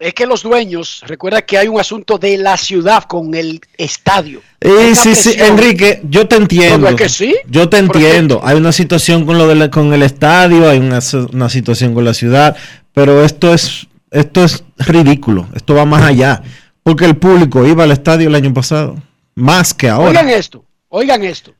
Es 0.00 0.12
que 0.12 0.26
los 0.26 0.42
dueños, 0.42 1.02
recuerda 1.06 1.42
que 1.42 1.56
hay 1.56 1.68
un 1.68 1.78
asunto 1.78 2.18
de 2.18 2.36
la 2.36 2.56
ciudad 2.56 3.04
con 3.04 3.34
el 3.34 3.60
estadio. 3.78 4.42
Sí, 4.60 4.94
sí, 4.94 5.14
sí, 5.14 5.34
Enrique, 5.38 6.02
yo 6.10 6.26
te 6.26 6.36
entiendo. 6.36 6.94
que 6.96 7.08
sí? 7.08 7.36
Yo 7.48 7.68
te 7.68 7.78
entiendo. 7.78 8.40
Hay 8.42 8.56
una 8.56 8.72
situación 8.72 9.24
con 9.24 9.38
lo 9.38 9.46
de 9.46 9.70
con 9.70 9.92
el 9.94 10.02
estadio, 10.02 10.68
hay 10.68 10.78
una, 10.78 10.98
una, 11.32 11.48
situación 11.48 11.94
con 11.94 12.04
la 12.04 12.12
ciudad, 12.12 12.56
pero 12.92 13.24
esto 13.24 13.54
es 13.54 13.86
esto 14.10 14.44
es 14.44 14.64
ridículo. 14.78 15.46
Esto 15.54 15.74
va 15.74 15.84
más 15.84 16.02
allá, 16.02 16.42
porque 16.82 17.04
el 17.04 17.16
público 17.16 17.64
iba 17.66 17.84
al 17.84 17.92
estadio 17.92 18.28
el 18.28 18.34
año 18.34 18.52
pasado, 18.52 18.96
más 19.34 19.74
que 19.74 19.88
ahora. 19.88 20.08
Oigan 20.08 20.28
esto, 20.28 20.64
oigan 20.88 21.24
esto. 21.24 21.54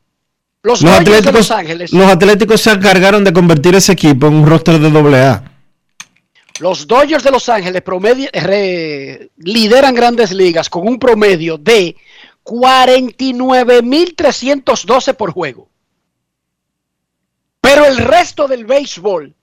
Los, 0.62 0.82
atléticos, 0.82 1.26
de 1.26 1.32
Los 1.32 1.50
Ángeles. 1.50 1.92
Los 1.92 2.10
Atléticos 2.10 2.60
se 2.62 2.70
encargaron 2.70 3.22
de 3.22 3.34
convertir 3.34 3.74
ese 3.74 3.92
equipo 3.92 4.28
en 4.28 4.34
un 4.34 4.46
roster 4.46 4.78
de 4.78 5.18
AA. 5.18 5.44
Los 6.60 6.86
Dodgers 6.86 7.24
de 7.24 7.30
Los 7.30 7.50
Ángeles 7.50 7.82
promedio, 7.82 8.30
re, 8.32 9.28
lideran 9.36 9.94
grandes 9.94 10.32
ligas 10.32 10.70
con 10.70 10.88
un 10.88 10.98
promedio 10.98 11.58
de 11.58 11.94
49.312 12.44 15.14
por 15.14 15.32
juego. 15.32 15.68
Pero 17.60 17.84
el 17.86 17.98
resto 17.98 18.48
del 18.48 18.66
béisbol, 18.66 19.34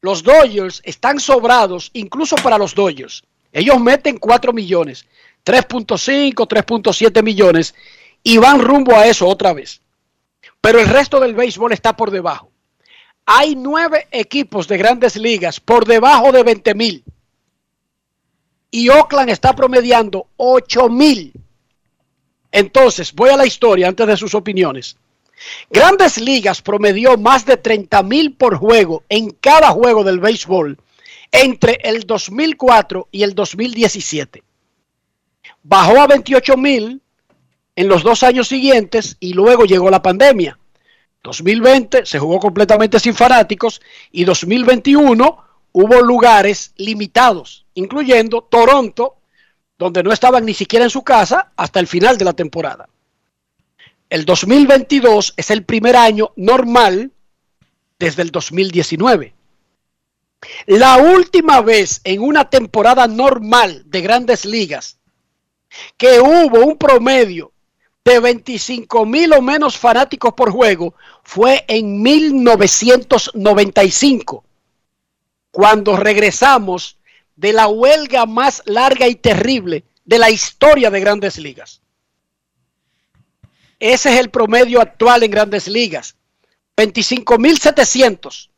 los 0.00 0.22
Dodgers 0.22 0.80
están 0.84 1.18
sobrados 1.20 1.90
incluso 1.92 2.36
para 2.36 2.56
los 2.58 2.74
Dodgers. 2.74 3.24
Ellos 3.52 3.80
meten 3.80 4.18
4 4.18 4.52
millones, 4.52 5.06
3.5, 5.44 6.34
3.7 6.34 7.22
millones 7.22 7.74
y 8.22 8.38
van 8.38 8.60
rumbo 8.60 8.96
a 8.96 9.06
eso 9.06 9.26
otra 9.28 9.52
vez 9.52 9.80
pero 10.64 10.80
el 10.80 10.88
resto 10.88 11.20
del 11.20 11.34
béisbol 11.34 11.74
está 11.74 11.94
por 11.94 12.10
debajo. 12.10 12.50
Hay 13.26 13.54
nueve 13.54 14.08
equipos 14.10 14.66
de 14.66 14.78
grandes 14.78 15.14
ligas 15.14 15.60
por 15.60 15.84
debajo 15.84 16.32
de 16.32 16.42
20 16.42 16.74
mil. 16.74 17.04
Y 18.70 18.88
Oakland 18.88 19.28
está 19.28 19.54
promediando 19.54 20.28
8 20.38 20.88
mil. 20.88 21.34
Entonces, 22.50 23.12
voy 23.12 23.28
a 23.28 23.36
la 23.36 23.44
historia 23.44 23.88
antes 23.88 24.06
de 24.06 24.16
sus 24.16 24.34
opiniones. 24.34 24.96
Grandes 25.68 26.16
Ligas 26.18 26.62
promedió 26.62 27.18
más 27.18 27.44
de 27.44 27.58
30 27.58 28.02
mil 28.02 28.32
por 28.32 28.56
juego 28.56 29.02
en 29.10 29.32
cada 29.32 29.70
juego 29.70 30.02
del 30.02 30.18
béisbol 30.18 30.78
entre 31.30 31.78
el 31.82 32.06
2004 32.06 33.08
y 33.12 33.22
el 33.22 33.34
2017. 33.34 34.42
Bajó 35.62 36.00
a 36.00 36.06
28 36.06 36.56
mil 36.56 37.02
en 37.76 37.88
los 37.88 38.02
dos 38.02 38.22
años 38.22 38.48
siguientes 38.48 39.16
y 39.20 39.32
luego 39.32 39.64
llegó 39.64 39.90
la 39.90 40.02
pandemia. 40.02 40.58
2020 41.22 42.04
se 42.04 42.18
jugó 42.18 42.38
completamente 42.38 43.00
sin 43.00 43.14
fanáticos 43.14 43.80
y 44.12 44.24
2021 44.24 45.44
hubo 45.72 46.02
lugares 46.02 46.72
limitados, 46.76 47.64
incluyendo 47.74 48.42
Toronto, 48.42 49.16
donde 49.78 50.02
no 50.02 50.12
estaban 50.12 50.44
ni 50.44 50.54
siquiera 50.54 50.84
en 50.84 50.90
su 50.90 51.02
casa 51.02 51.52
hasta 51.56 51.80
el 51.80 51.86
final 51.86 52.16
de 52.18 52.24
la 52.24 52.34
temporada. 52.34 52.88
El 54.08 54.24
2022 54.24 55.34
es 55.36 55.50
el 55.50 55.64
primer 55.64 55.96
año 55.96 56.32
normal 56.36 57.10
desde 57.98 58.22
el 58.22 58.30
2019. 58.30 59.34
La 60.66 60.98
última 60.98 61.62
vez 61.62 62.00
en 62.04 62.20
una 62.20 62.50
temporada 62.50 63.08
normal 63.08 63.82
de 63.86 64.00
grandes 64.02 64.44
ligas 64.44 64.98
que 65.96 66.20
hubo 66.20 66.60
un 66.60 66.76
promedio 66.76 67.52
de 68.04 68.20
25 68.20 69.06
mil 69.06 69.32
o 69.32 69.40
menos 69.40 69.78
fanáticos 69.78 70.34
por 70.34 70.50
juego 70.50 70.94
fue 71.22 71.64
en 71.68 72.02
1995, 72.02 74.44
cuando 75.50 75.96
regresamos 75.96 76.98
de 77.36 77.52
la 77.52 77.68
huelga 77.68 78.26
más 78.26 78.62
larga 78.66 79.06
y 79.08 79.14
terrible 79.14 79.84
de 80.04 80.18
la 80.18 80.30
historia 80.30 80.90
de 80.90 81.00
grandes 81.00 81.38
ligas. 81.38 81.80
Ese 83.80 84.14
es 84.14 84.20
el 84.20 84.30
promedio 84.30 84.80
actual 84.80 85.22
en 85.22 85.30
grandes 85.30 85.68
ligas. 85.68 86.16
25.700. 86.76 88.50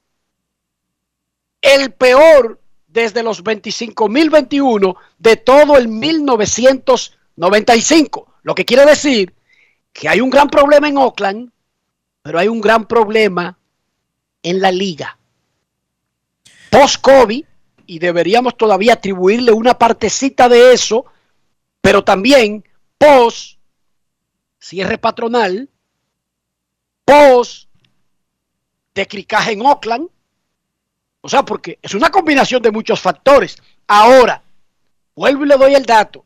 El 1.61 1.93
peor 1.93 2.61
desde 2.97 3.23
los 3.23 3.45
25.021 3.45 4.97
de 5.19 5.37
todo 5.37 5.77
el 5.77 5.89
1995. 5.89 8.35
Lo 8.43 8.55
que 8.55 8.65
quiere 8.65 8.87
decir 8.87 9.35
que 9.93 10.09
hay 10.09 10.23
un 10.23 10.31
gran 10.31 10.49
problema 10.49 10.89
en 10.89 10.97
Oakland, 10.97 11.53
pero 12.23 12.39
hay 12.39 12.49
un 12.49 12.63
gran 12.63 12.89
problema 12.89 13.59
en 14.43 14.63
la 14.63 14.73
liga. 14.73 15.19
Post-COVID, 16.71 17.45
y 17.85 17.99
deberíamos 17.99 18.57
todavía 18.57 18.95
atribuirle 18.95 19.53
una 19.53 19.77
partecita 19.77 20.49
de 20.49 20.73
eso, 20.73 21.05
pero 21.83 22.03
también 22.03 22.65
post 22.97 23.59
cierre 24.59 24.97
patronal, 24.97 25.69
post 27.05 27.69
de 28.95 29.07
cricaje 29.07 29.53
en 29.53 29.67
Oakland, 29.67 30.09
O 31.27 31.29
sea, 31.29 31.45
porque 31.45 31.79
es 31.83 31.93
una 31.93 32.09
combinación 32.09 32.63
de 32.63 32.71
muchos 32.71 33.01
factores. 33.01 33.57
Ahora, 33.89 34.41
vuelvo 35.17 35.45
y 35.45 35.49
le 35.49 35.57
doy 35.57 35.75
el 35.75 35.85
dato. 35.85 36.25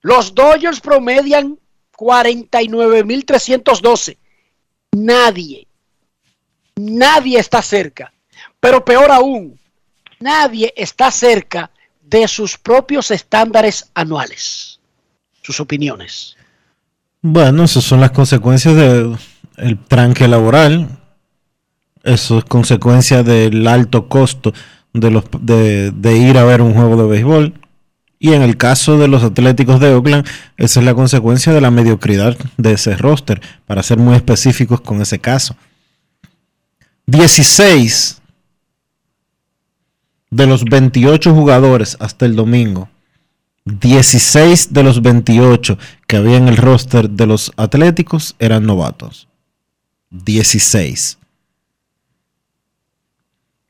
Los 0.00 0.32
Dodgers 0.32 0.80
promedian 0.80 1.58
49.312. 1.96 4.16
Nadie, 4.92 5.66
nadie 6.76 7.40
está 7.40 7.60
cerca. 7.62 8.12
Pero 8.60 8.84
peor 8.84 9.10
aún, 9.10 9.58
nadie 10.20 10.72
está 10.76 11.10
cerca 11.10 11.72
de 12.00 12.28
sus 12.28 12.56
propios 12.56 13.10
estándares 13.10 13.90
anuales. 13.92 14.78
Sus 15.42 15.58
opiniones. 15.58 16.36
Bueno, 17.22 17.64
esas 17.64 17.82
son 17.82 18.00
las 18.00 18.12
consecuencias 18.12 18.76
del 18.76 19.18
tranque 19.88 20.28
laboral. 20.28 20.97
Eso 22.04 22.38
es 22.38 22.44
consecuencia 22.44 23.22
del 23.22 23.66
alto 23.66 24.08
costo 24.08 24.52
de, 24.92 25.10
los, 25.10 25.24
de, 25.40 26.16
ir 26.16 26.38
a 26.38 26.44
ver 26.44 26.62
un 26.62 26.74
juego 26.74 26.96
de 27.02 27.08
béisbol. 27.08 27.54
Y 28.20 28.32
en 28.32 28.42
el 28.42 28.56
caso 28.56 28.98
de 28.98 29.06
los 29.06 29.22
Atléticos 29.22 29.78
de 29.78 29.94
Oakland, 29.94 30.26
esa 30.56 30.80
es 30.80 30.86
la 30.86 30.94
consecuencia 30.94 31.52
de 31.52 31.60
la 31.60 31.70
mediocridad 31.70 32.36
de 32.56 32.72
ese 32.72 32.96
roster, 32.96 33.40
para 33.66 33.82
ser 33.82 33.98
muy 33.98 34.16
específicos 34.16 34.80
con 34.80 35.00
ese 35.00 35.20
caso. 35.20 35.56
16 37.06 38.20
de 40.30 40.46
los 40.46 40.64
28 40.64 41.32
jugadores 41.32 41.96
hasta 42.00 42.26
el 42.26 42.34
domingo, 42.34 42.88
16 43.64 44.72
de 44.72 44.82
los 44.82 45.00
28 45.02 45.78
que 46.06 46.16
había 46.16 46.36
en 46.36 46.48
el 46.48 46.56
roster 46.56 47.10
de 47.10 47.26
los 47.26 47.52
Atléticos 47.56 48.34
eran 48.38 48.64
novatos. 48.64 49.28
16. 50.10 51.18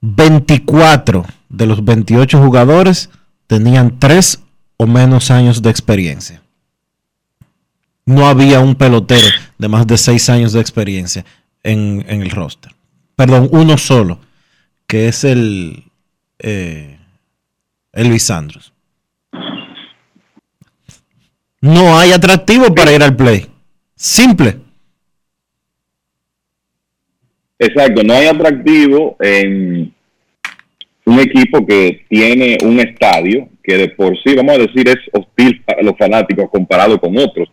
24 0.00 1.24
de 1.48 1.66
los 1.66 1.84
28 1.84 2.42
jugadores 2.42 3.10
tenían 3.46 3.98
3 3.98 4.42
o 4.76 4.86
menos 4.86 5.30
años 5.30 5.62
de 5.62 5.70
experiencia. 5.70 6.42
No 8.04 8.26
había 8.26 8.60
un 8.60 8.74
pelotero 8.74 9.26
de 9.58 9.68
más 9.68 9.86
de 9.86 9.98
6 9.98 10.30
años 10.30 10.52
de 10.52 10.60
experiencia 10.60 11.24
en, 11.62 12.04
el 12.08 12.30
roster. 12.30 12.74
Perdón, 13.16 13.48
uno 13.52 13.76
solo, 13.76 14.20
que 14.86 15.08
es 15.08 15.24
el, 15.24 15.84
eh, 16.38 16.98
Elvis 17.92 18.30
Andros. 18.30 18.72
No 21.60 21.98
hay 21.98 22.12
atractivo 22.12 22.72
para 22.74 22.92
ir 22.92 23.02
al 23.02 23.16
play. 23.16 23.50
Simple. 23.96 24.67
Exacto, 27.58 28.02
no 28.02 28.14
hay 28.14 28.26
atractivo 28.26 29.16
en 29.20 29.92
un 31.04 31.20
equipo 31.20 31.66
que 31.66 32.04
tiene 32.08 32.58
un 32.62 32.78
estadio 32.80 33.48
que 33.62 33.76
de 33.76 33.88
por 33.88 34.16
sí, 34.22 34.34
vamos 34.34 34.54
a 34.54 34.58
decir, 34.58 34.88
es 34.88 34.98
hostil 35.12 35.62
para 35.64 35.82
los 35.82 35.96
fanáticos 35.98 36.48
comparado 36.50 37.00
con 37.00 37.16
otros 37.18 37.48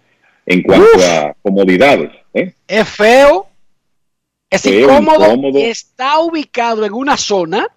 en 0.46 0.62
cuanto 0.62 0.88
Uf. 0.96 1.04
a 1.04 1.36
comodidades. 1.42 2.12
¿eh? 2.34 2.54
Es 2.68 2.90
feo, 2.90 3.48
es 4.50 4.62
Feo, 4.62 5.02
incómodo, 5.02 5.58
está 5.58 6.20
ubicado 6.20 6.86
en 6.86 6.94
una 6.94 7.18
zona 7.18 7.68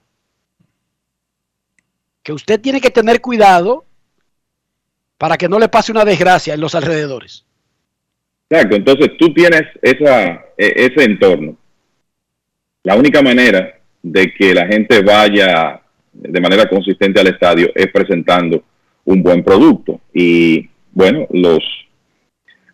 que 2.23 2.33
usted 2.33 2.61
tiene 2.61 2.81
que 2.81 2.91
tener 2.91 3.21
cuidado 3.21 3.87
para 5.17 5.37
que 5.37 5.49
no 5.49 5.59
le 5.59 5.69
pase 5.69 5.93
una 5.93 6.05
desgracia 6.05 6.55
en 6.55 6.61
los 6.61 6.75
alrededores. 6.75 7.45
Exacto, 8.51 8.77
entonces 8.77 9.11
tú 9.19 9.33
tienes 9.33 9.63
esa, 9.83 10.33
e- 10.57 10.75
ese 10.77 11.05
entorno. 11.05 11.57
La 12.85 12.97
única 12.97 13.23
manera 13.23 13.79
de 14.03 14.33
que 14.33 14.55
la 14.55 14.67
gente 14.67 15.03
vaya 15.03 15.81
de 16.13 16.41
manera 16.41 16.69
consistente 16.69 17.21
al 17.21 17.29
estadio 17.29 17.71
es 17.75 17.89
presentando 17.93 18.63
un 19.05 19.23
buen 19.23 19.43
producto. 19.43 20.01
Y 20.13 20.69
bueno, 20.93 21.27
los 21.31 21.61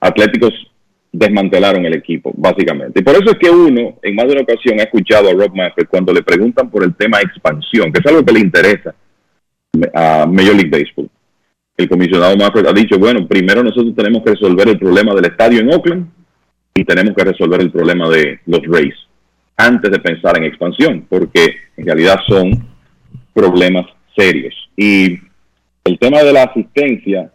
Atléticos 0.00 0.52
desmantelaron 1.10 1.86
el 1.86 1.94
equipo, 1.94 2.32
básicamente. 2.36 3.00
Y 3.00 3.02
por 3.02 3.14
eso 3.14 3.30
es 3.30 3.38
que 3.38 3.48
uno, 3.48 3.98
en 4.02 4.14
más 4.14 4.26
de 4.26 4.32
una 4.32 4.42
ocasión, 4.42 4.78
ha 4.80 4.82
escuchado 4.82 5.30
a 5.30 5.32
Rob 5.32 5.54
Manfred 5.54 5.86
cuando 5.88 6.12
le 6.12 6.22
preguntan 6.22 6.70
por 6.70 6.84
el 6.84 6.94
tema 6.94 7.20
expansión, 7.20 7.90
que 7.92 8.00
es 8.00 8.06
algo 8.06 8.24
que 8.24 8.32
le 8.34 8.40
interesa 8.40 8.94
a 9.94 10.26
Major 10.26 10.56
League 10.56 10.70
Baseball. 10.70 11.08
El 11.76 11.88
comisionado 11.88 12.36
Manfred 12.36 12.66
ha 12.66 12.72
dicho, 12.72 12.98
bueno, 12.98 13.26
primero 13.26 13.62
nosotros 13.62 13.94
tenemos 13.96 14.22
que 14.22 14.32
resolver 14.32 14.68
el 14.68 14.78
problema 14.78 15.14
del 15.14 15.24
estadio 15.24 15.60
en 15.60 15.72
Oakland 15.72 16.06
y 16.74 16.84
tenemos 16.84 17.14
que 17.14 17.24
resolver 17.24 17.60
el 17.60 17.70
problema 17.70 18.08
de 18.10 18.40
los 18.46 18.60
Rays 18.66 18.94
antes 19.56 19.90
de 19.90 19.98
pensar 19.98 20.36
en 20.36 20.44
expansión, 20.44 21.06
porque 21.08 21.56
en 21.76 21.86
realidad 21.86 22.18
son 22.26 22.66
problemas 23.32 23.86
serios. 24.16 24.54
Y 24.76 25.18
el 25.84 25.98
tema 25.98 26.22
de 26.22 26.32
la 26.32 26.44
asistencia 26.44 27.30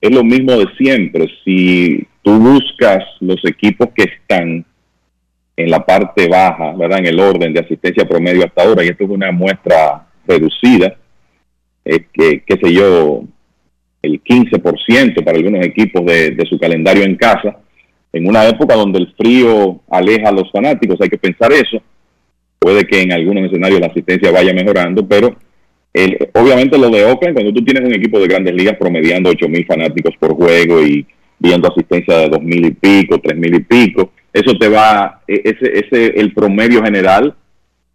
es 0.00 0.10
lo 0.10 0.22
mismo 0.22 0.52
de 0.52 0.66
siempre. 0.76 1.28
Si 1.44 2.06
tú 2.22 2.38
buscas 2.38 3.04
los 3.20 3.42
equipos 3.44 3.88
que 3.94 4.04
están 4.04 4.64
en 5.56 5.70
la 5.70 5.84
parte 5.84 6.28
baja, 6.28 6.72
¿verdad? 6.72 6.98
En 6.98 7.06
el 7.06 7.20
orden 7.20 7.52
de 7.52 7.60
asistencia 7.60 8.06
promedio 8.06 8.44
hasta 8.44 8.62
ahora, 8.62 8.84
y 8.84 8.88
esto 8.88 9.04
es 9.04 9.10
una 9.10 9.30
muestra 9.32 10.06
reducida, 10.26 10.96
eh, 11.84 12.06
que, 12.12 12.42
qué 12.44 12.56
sé 12.62 12.72
yo, 12.72 13.24
el 14.02 14.22
15% 14.22 15.24
para 15.24 15.36
algunos 15.38 15.64
equipos 15.64 16.04
de, 16.04 16.32
de 16.32 16.46
su 16.46 16.58
calendario 16.58 17.04
en 17.04 17.16
casa, 17.16 17.56
en 18.14 18.28
una 18.28 18.46
época 18.48 18.74
donde 18.74 19.00
el 19.00 19.12
frío 19.14 19.80
aleja 19.90 20.28
a 20.28 20.32
los 20.32 20.50
fanáticos, 20.52 21.00
hay 21.00 21.08
que 21.08 21.18
pensar 21.18 21.52
eso. 21.52 21.82
Puede 22.58 22.86
que 22.86 23.02
en 23.02 23.12
algunos 23.12 23.44
escenarios 23.44 23.80
la 23.80 23.88
asistencia 23.88 24.30
vaya 24.30 24.54
mejorando, 24.54 25.06
pero 25.06 25.36
el- 25.92 26.16
obviamente 26.32 26.78
lo 26.78 26.88
de 26.90 27.04
Oakland, 27.04 27.34
cuando 27.34 27.52
tú 27.52 27.64
tienes 27.64 27.84
un 27.86 27.94
equipo 27.94 28.18
de 28.18 28.26
grandes 28.28 28.54
ligas 28.54 28.76
promediando 28.78 29.30
8 29.30 29.48
mil 29.48 29.66
fanáticos 29.66 30.14
por 30.18 30.34
juego 30.34 30.82
y 30.82 31.06
viendo 31.38 31.68
asistencia 31.68 32.16
de 32.18 32.28
dos 32.28 32.40
mil 32.42 32.64
y 32.64 32.70
pico, 32.70 33.18
tres 33.20 33.36
mil 33.36 33.54
y 33.54 33.60
pico, 33.60 34.10
eso 34.32 34.56
te 34.58 34.68
va, 34.68 35.20
e- 35.28 35.42
ese, 35.44 35.78
ese, 35.78 36.18
el 36.20 36.32
promedio 36.32 36.82
general 36.82 37.34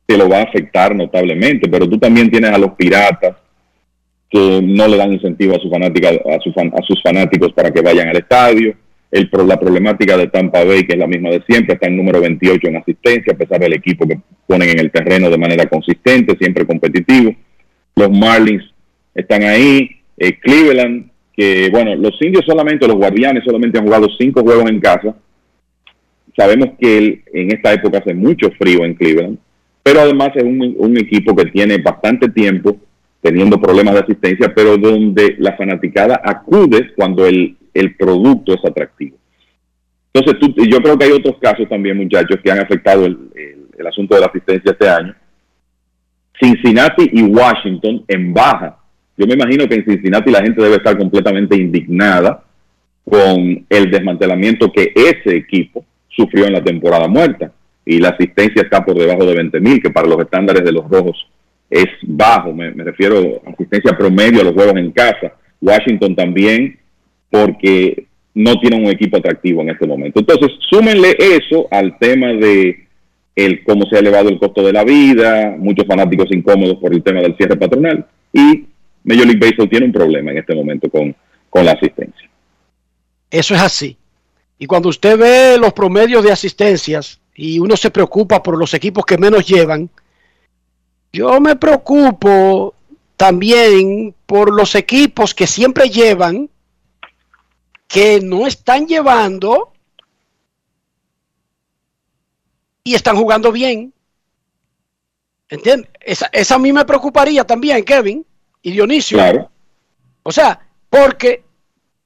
te 0.06 0.18
lo 0.18 0.30
va 0.30 0.40
a 0.40 0.44
afectar 0.44 0.96
notablemente, 0.96 1.70
pero 1.70 1.88
tú 1.90 1.98
también 1.98 2.30
tienes 2.30 2.52
a 2.52 2.58
los 2.58 2.72
piratas 2.74 3.36
que 4.30 4.62
no 4.64 4.88
le 4.88 4.98
dan 4.98 5.14
incentivo 5.14 5.56
a, 5.56 5.60
su 5.60 5.70
fanática, 5.70 6.10
a, 6.10 6.40
su 6.42 6.52
fan- 6.54 6.72
a 6.78 6.82
sus 6.84 7.02
fanáticos 7.02 7.52
para 7.54 7.72
que 7.72 7.82
vayan 7.82 8.10
al 8.10 8.18
estadio. 8.18 8.76
El, 9.12 9.30
la 9.48 9.60
problemática 9.60 10.16
de 10.18 10.28
Tampa 10.28 10.64
Bay, 10.64 10.86
que 10.86 10.94
es 10.94 11.00
la 11.00 11.08
misma 11.08 11.30
de 11.30 11.42
siempre, 11.48 11.74
está 11.74 11.88
en 11.88 11.98
número 11.98 12.22
28 12.22 12.68
en 12.68 12.78
asistencia, 12.78 13.34
a 13.34 13.38
pesar 13.38 13.60
del 13.60 13.74
equipo 13.74 14.08
que 14.08 14.20
ponen 14.46 14.70
en 14.70 14.80
el 14.80 14.92
terreno 14.92 15.30
de 15.30 15.38
manera 15.38 15.66
consistente, 15.68 16.38
siempre 16.38 16.66
competitivo. 16.66 17.34
Los 17.96 18.12
Marlins 18.12 18.64
están 19.16 19.44
ahí. 19.44 19.90
Eh, 20.18 20.38
Cleveland, 20.40 21.10
que 21.36 21.70
bueno, 21.72 21.96
los 21.96 22.22
indios 22.22 22.46
solamente, 22.46 22.86
los 22.88 22.98
guardianes 22.98 23.44
solamente 23.44 23.80
han 23.80 23.86
jugado 23.86 24.08
cinco 24.20 24.42
juegos 24.44 24.70
en 24.70 24.80
casa. 24.80 25.16
Sabemos 26.38 26.70
que 26.80 26.98
el- 26.98 27.24
en 27.34 27.52
esta 27.52 27.74
época 27.74 27.98
hace 28.00 28.14
mucho 28.14 28.50
frío 28.60 28.86
en 28.86 28.94
Cleveland, 28.94 29.38
pero 29.84 30.02
además 30.02 30.30
es 30.36 30.44
un, 30.44 30.76
un 30.78 30.98
equipo 30.98 31.36
que 31.36 31.46
tiene 31.46 31.78
bastante 31.78 32.30
tiempo 32.30 32.78
teniendo 33.22 33.60
problemas 33.60 33.96
de 33.96 34.00
asistencia, 34.02 34.54
pero 34.56 34.78
donde 34.78 35.36
la 35.40 35.58
fanaticada 35.58 36.22
acude 36.24 36.92
cuando 36.96 37.26
el, 37.26 37.56
el 37.80 37.96
producto 37.96 38.54
es 38.54 38.66
atractivo. 38.66 39.18
Entonces, 40.14 40.54
yo 40.70 40.80
creo 40.80 40.98
que 40.98 41.06
hay 41.06 41.12
otros 41.12 41.38
casos 41.40 41.68
también, 41.70 41.98
muchachos, 41.98 42.40
que 42.44 42.52
han 42.52 42.60
afectado 42.60 43.06
el 43.06 43.88
asunto 43.88 44.16
de 44.16 44.22
la 44.22 44.28
asistencia 44.28 44.72
este 44.72 44.90
año. 44.90 45.16
Cincinnati 46.42 47.10
y 47.12 47.24
Washington 47.24 48.04
en 48.08 48.34
baja. 48.34 48.78
Yo 49.18 49.28
me 49.28 49.34
imagino 49.34 49.68
que 49.68 49.76
en 49.76 49.86
Cincinnati 49.86 50.32
la 50.32 50.42
gente 50.42 50.62
debe 50.62 50.78
estar 50.78 50.98
completamente 50.98 51.58
indignada 51.58 52.44
con 53.04 53.66
el 53.70 53.92
desmantelamiento 53.92 54.72
que 54.72 54.94
ese 54.96 55.36
equipo 55.36 55.84
sufrió 56.08 56.46
en 56.46 56.54
la 56.54 56.64
temporada 56.64 57.08
muerta. 57.08 57.52
Y 57.86 58.00
la 58.00 58.10
asistencia 58.10 58.62
está 58.62 58.86
por 58.86 58.98
debajo 58.98 59.26
de 59.26 59.36
20 59.36 59.60
mil, 59.60 59.82
que 59.82 59.90
para 59.90 60.08
los 60.08 60.20
estándares 60.20 60.64
de 60.64 60.72
los 60.72 60.90
rojos 60.90 61.28
es 61.70 61.88
bajo. 62.04 62.54
Me, 62.54 62.72
me 62.72 62.84
refiero 62.84 63.42
a 63.46 63.50
asistencia 63.50 63.98
promedio 63.98 64.42
a 64.42 64.46
los 64.46 64.54
juegos 64.54 64.76
en 64.76 64.92
casa. 64.92 65.34
Washington 65.60 66.16
también, 66.16 66.79
porque 67.30 68.06
no 68.34 68.60
tiene 68.60 68.78
un 68.78 68.88
equipo 68.88 69.18
atractivo 69.18 69.62
en 69.62 69.70
este 69.70 69.88
momento. 69.88 70.20
Entonces, 70.20 70.52
súmenle 70.70 71.16
eso 71.20 71.68
al 71.72 71.98
tema 71.98 72.28
de 72.28 72.88
el 73.36 73.64
cómo 73.64 73.86
se 73.86 73.96
ha 73.96 74.00
elevado 74.00 74.30
el 74.30 74.40
costo 74.40 74.64
de 74.64 74.74
la 74.74 74.84
vida, 74.84 75.56
muchos 75.58 75.86
fanáticos 75.86 76.28
incómodos 76.32 76.78
por 76.78 76.94
el 76.94 77.04
tema 77.04 77.22
del 77.22 77.36
cierre 77.38 77.56
patronal 77.56 78.06
y 78.34 78.66
Major 79.04 79.26
League 79.26 79.40
Baseball 79.40 79.70
tiene 79.70 79.86
un 79.86 79.94
problema 79.94 80.32
en 80.32 80.40
este 80.40 80.56
momento 80.56 80.90
con, 80.90 81.16
con 81.50 81.66
la 81.66 81.72
asistencia. 81.72 82.30
Eso 83.32 83.56
es 83.56 83.62
así. 83.62 83.98
Y 84.58 84.66
cuando 84.66 84.90
usted 84.90 85.18
ve 85.18 85.58
los 85.58 85.74
promedios 85.74 86.24
de 86.24 86.32
asistencias 86.32 87.20
y 87.34 87.60
uno 87.60 87.78
se 87.78 87.92
preocupa 87.92 88.44
por 88.44 88.58
los 88.58 88.74
equipos 88.74 89.06
que 89.06 89.18
menos 89.18 89.48
llevan, 89.48 89.90
yo 91.14 91.40
me 91.40 91.56
preocupo 91.56 92.74
también 93.16 94.14
por 94.26 94.54
los 94.54 94.76
equipos 94.76 95.34
que 95.34 95.48
siempre 95.48 95.90
llevan, 95.90 96.50
que 97.90 98.22
no 98.22 98.48
están 98.48 98.88
llevando 98.88 99.74
y 102.84 102.94
están 102.94 103.16
jugando 103.18 103.52
bien. 103.52 103.92
¿Entiendes? 105.50 105.90
Esa, 106.00 106.30
esa 106.32 106.56
a 106.56 106.60
mí 106.60 106.72
me 106.72 106.86
preocuparía 106.86 107.44
también, 107.44 107.84
Kevin 107.84 108.26
y 108.62 108.72
Dionisio. 108.72 109.18
Claro. 109.18 109.52
O 110.22 110.32
sea, 110.32 110.70
porque 110.88 111.44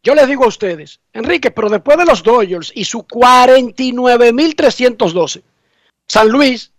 yo 0.01 0.15
les 0.15 0.25
digo 0.27 0.45
a 0.45 0.47
ustedes, 0.47 1.01
Enrique, 1.11 1.51
pero 1.51 1.69
después 1.69 1.97
de 1.97 2.05
los 2.05 2.23
Dodgers 2.23 2.71
y 2.73 2.85
su 2.85 3.03
49.312, 3.03 5.43
San 6.07 6.29
Luis 6.29 6.71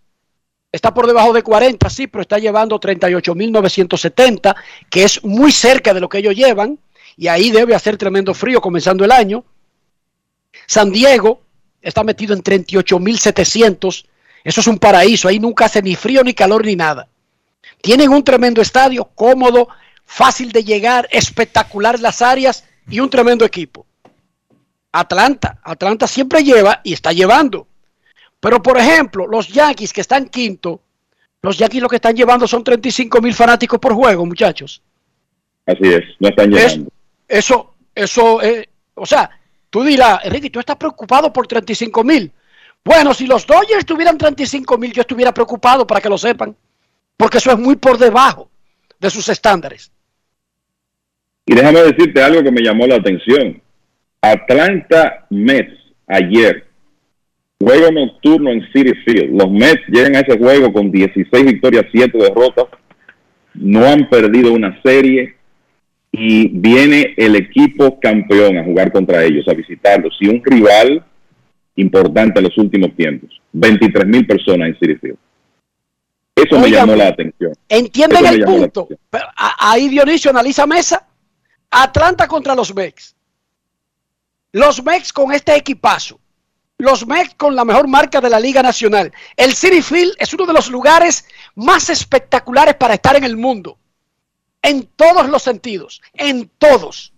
está 0.71 0.95
por 0.95 1.05
debajo 1.05 1.31
de 1.31 1.43
40, 1.43 1.87
sí, 1.91 2.07
pero 2.07 2.23
está 2.23 2.39
llevando 2.39 2.79
38.970, 2.79 4.55
que 4.89 5.03
es 5.03 5.23
muy 5.23 5.51
cerca 5.51 5.93
de 5.93 5.99
lo 5.99 6.09
que 6.09 6.17
ellos 6.17 6.35
llevan, 6.35 6.79
y 7.17 7.27
ahí 7.27 7.51
debe 7.51 7.75
hacer 7.75 7.97
tremendo 7.97 8.33
frío 8.33 8.61
comenzando 8.61 9.05
el 9.05 9.11
año. 9.11 9.43
San 10.65 10.91
Diego 10.91 11.41
está 11.81 12.03
metido 12.03 12.33
en 12.33 12.43
38.700, 12.43 14.05
eso 14.43 14.61
es 14.61 14.67
un 14.67 14.79
paraíso, 14.79 15.27
ahí 15.27 15.39
nunca 15.39 15.65
hace 15.65 15.81
ni 15.81 15.95
frío, 15.95 16.23
ni 16.23 16.33
calor, 16.33 16.65
ni 16.65 16.75
nada. 16.75 17.07
Tienen 17.81 18.09
un 18.09 18.23
tremendo 18.23 18.61
estadio, 18.61 19.05
cómodo, 19.15 19.67
fácil 20.05 20.51
de 20.51 20.63
llegar, 20.63 21.07
espectacular 21.11 21.99
las 21.99 22.21
áreas 22.21 22.65
y 22.89 22.99
un 22.99 23.09
tremendo 23.09 23.45
equipo. 23.45 23.85
Atlanta, 24.91 25.59
Atlanta 25.63 26.07
siempre 26.07 26.43
lleva 26.43 26.81
y 26.83 26.93
está 26.93 27.11
llevando. 27.11 27.67
Pero 28.39 28.61
por 28.61 28.77
ejemplo, 28.77 29.27
los 29.27 29.47
Yankees 29.47 29.91
que 29.91 30.01
están 30.01 30.27
quinto, 30.29 30.81
los 31.41 31.57
Yankees 31.57 31.81
lo 31.81 31.89
que 31.89 31.97
están 31.97 32.15
llevando 32.15 32.47
son 32.47 32.63
35 32.63 33.21
mil 33.21 33.33
fanáticos 33.33 33.79
por 33.79 33.93
juego, 33.93 34.25
muchachos. 34.25 34.81
Así 35.65 35.81
es, 35.83 36.03
no 36.19 36.29
están 36.29 36.49
llegando. 36.51 36.89
Eso, 37.27 37.75
eso, 37.93 38.41
eh, 38.41 38.69
o 38.93 39.05
sea, 39.05 39.29
tú 39.69 39.83
dirás, 39.83 40.19
Enrique, 40.23 40.49
tú 40.49 40.59
estás 40.59 40.75
preocupado 40.75 41.31
por 41.33 41.47
35 41.47 42.03
mil. 42.03 42.31
Bueno, 42.83 43.13
si 43.13 43.25
los 43.25 43.47
Dodgers 43.47 43.85
tuvieran 43.85 44.17
35 44.17 44.77
mil, 44.77 44.93
yo 44.93 45.01
estuviera 45.01 45.33
preocupado 45.33 45.87
para 45.87 46.01
que 46.01 46.09
lo 46.09 46.17
sepan, 46.17 46.55
porque 47.17 47.39
eso 47.39 47.51
es 47.51 47.57
muy 47.57 47.75
por 47.75 47.97
debajo 47.97 48.49
de 48.99 49.09
sus 49.09 49.27
estándares. 49.29 49.91
Y 51.47 51.55
déjame 51.55 51.81
decirte 51.81 52.21
algo 52.23 52.43
que 52.43 52.51
me 52.51 52.61
llamó 52.61 52.87
la 52.87 52.95
atención. 52.95 53.61
Atlanta 54.21 55.25
Mets 55.29 55.77
ayer, 56.07 56.65
juego 57.59 57.91
nocturno 57.91 58.51
en 58.51 58.61
City 58.71 58.93
Field. 59.03 59.39
Los 59.39 59.51
Mets 59.51 59.81
llegan 59.87 60.15
a 60.15 60.19
ese 60.19 60.37
juego 60.37 60.71
con 60.73 60.91
16 60.91 61.45
victorias, 61.45 61.85
7 61.91 62.17
derrotas. 62.17 62.65
No 63.53 63.85
han 63.85 64.09
perdido 64.09 64.53
una 64.53 64.79
serie 64.83 65.35
y 66.17 66.47
viene 66.47 67.13
el 67.17 67.35
equipo 67.35 67.99
campeón 67.99 68.57
a 68.57 68.63
jugar 68.63 68.91
contra 68.91 69.23
ellos, 69.23 69.47
a 69.47 69.53
visitarlos. 69.53 70.15
Y 70.19 70.27
un 70.27 70.41
rival 70.43 71.03
importante 71.75 72.39
en 72.39 72.45
los 72.45 72.57
últimos 72.57 72.95
tiempos. 72.95 73.41
23 73.51 74.05
mil 74.05 74.25
personas 74.25 74.69
en 74.69 74.79
City 74.79 74.95
Field. 74.95 75.17
Eso 76.35 76.59
me 76.59 76.69
llamó 76.69 76.95
la 76.95 77.09
atención. 77.09 77.53
¿Entienden 77.67 78.25
el 78.25 78.43
punto? 78.43 78.87
Pero 79.09 79.25
ahí 79.35 79.89
Dionisio 79.89 80.31
analiza 80.31 80.65
mesa. 80.65 81.05
Atlanta 81.69 82.27
contra 82.27 82.55
los 82.55 82.73
Mex. 82.73 83.15
Los 84.51 84.83
Mex 84.83 85.11
con 85.11 85.33
este 85.33 85.55
equipazo. 85.55 86.19
Los 86.77 87.05
Mex 87.07 87.35
con 87.35 87.55
la 87.55 87.65
mejor 87.65 87.87
marca 87.87 88.19
de 88.21 88.29
la 88.29 88.39
Liga 88.39 88.61
Nacional. 88.61 89.11
El 89.35 89.53
City 89.53 89.81
Field 89.81 90.13
es 90.17 90.33
uno 90.33 90.45
de 90.45 90.53
los 90.53 90.69
lugares 90.69 91.25
más 91.55 91.89
espectaculares 91.89 92.75
para 92.75 92.95
estar 92.95 93.15
en 93.15 93.23
el 93.23 93.37
mundo. 93.37 93.77
En 94.65 94.87
todos 94.95 95.29
los 95.29 95.43
sentidos. 95.43 96.01
En 96.13 96.49
todos. 96.57 97.13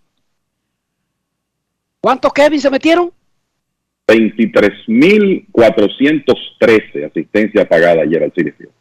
¿Cuántos 2.02 2.34
Kevin 2.34 2.60
se 2.60 2.70
metieron? 2.70 3.14
23.413 4.08 7.06
asistencia 7.06 7.68
pagada 7.68 8.04
ayer 8.04 8.24
al 8.24 8.32
City 8.34 8.52
Field. 8.52 8.72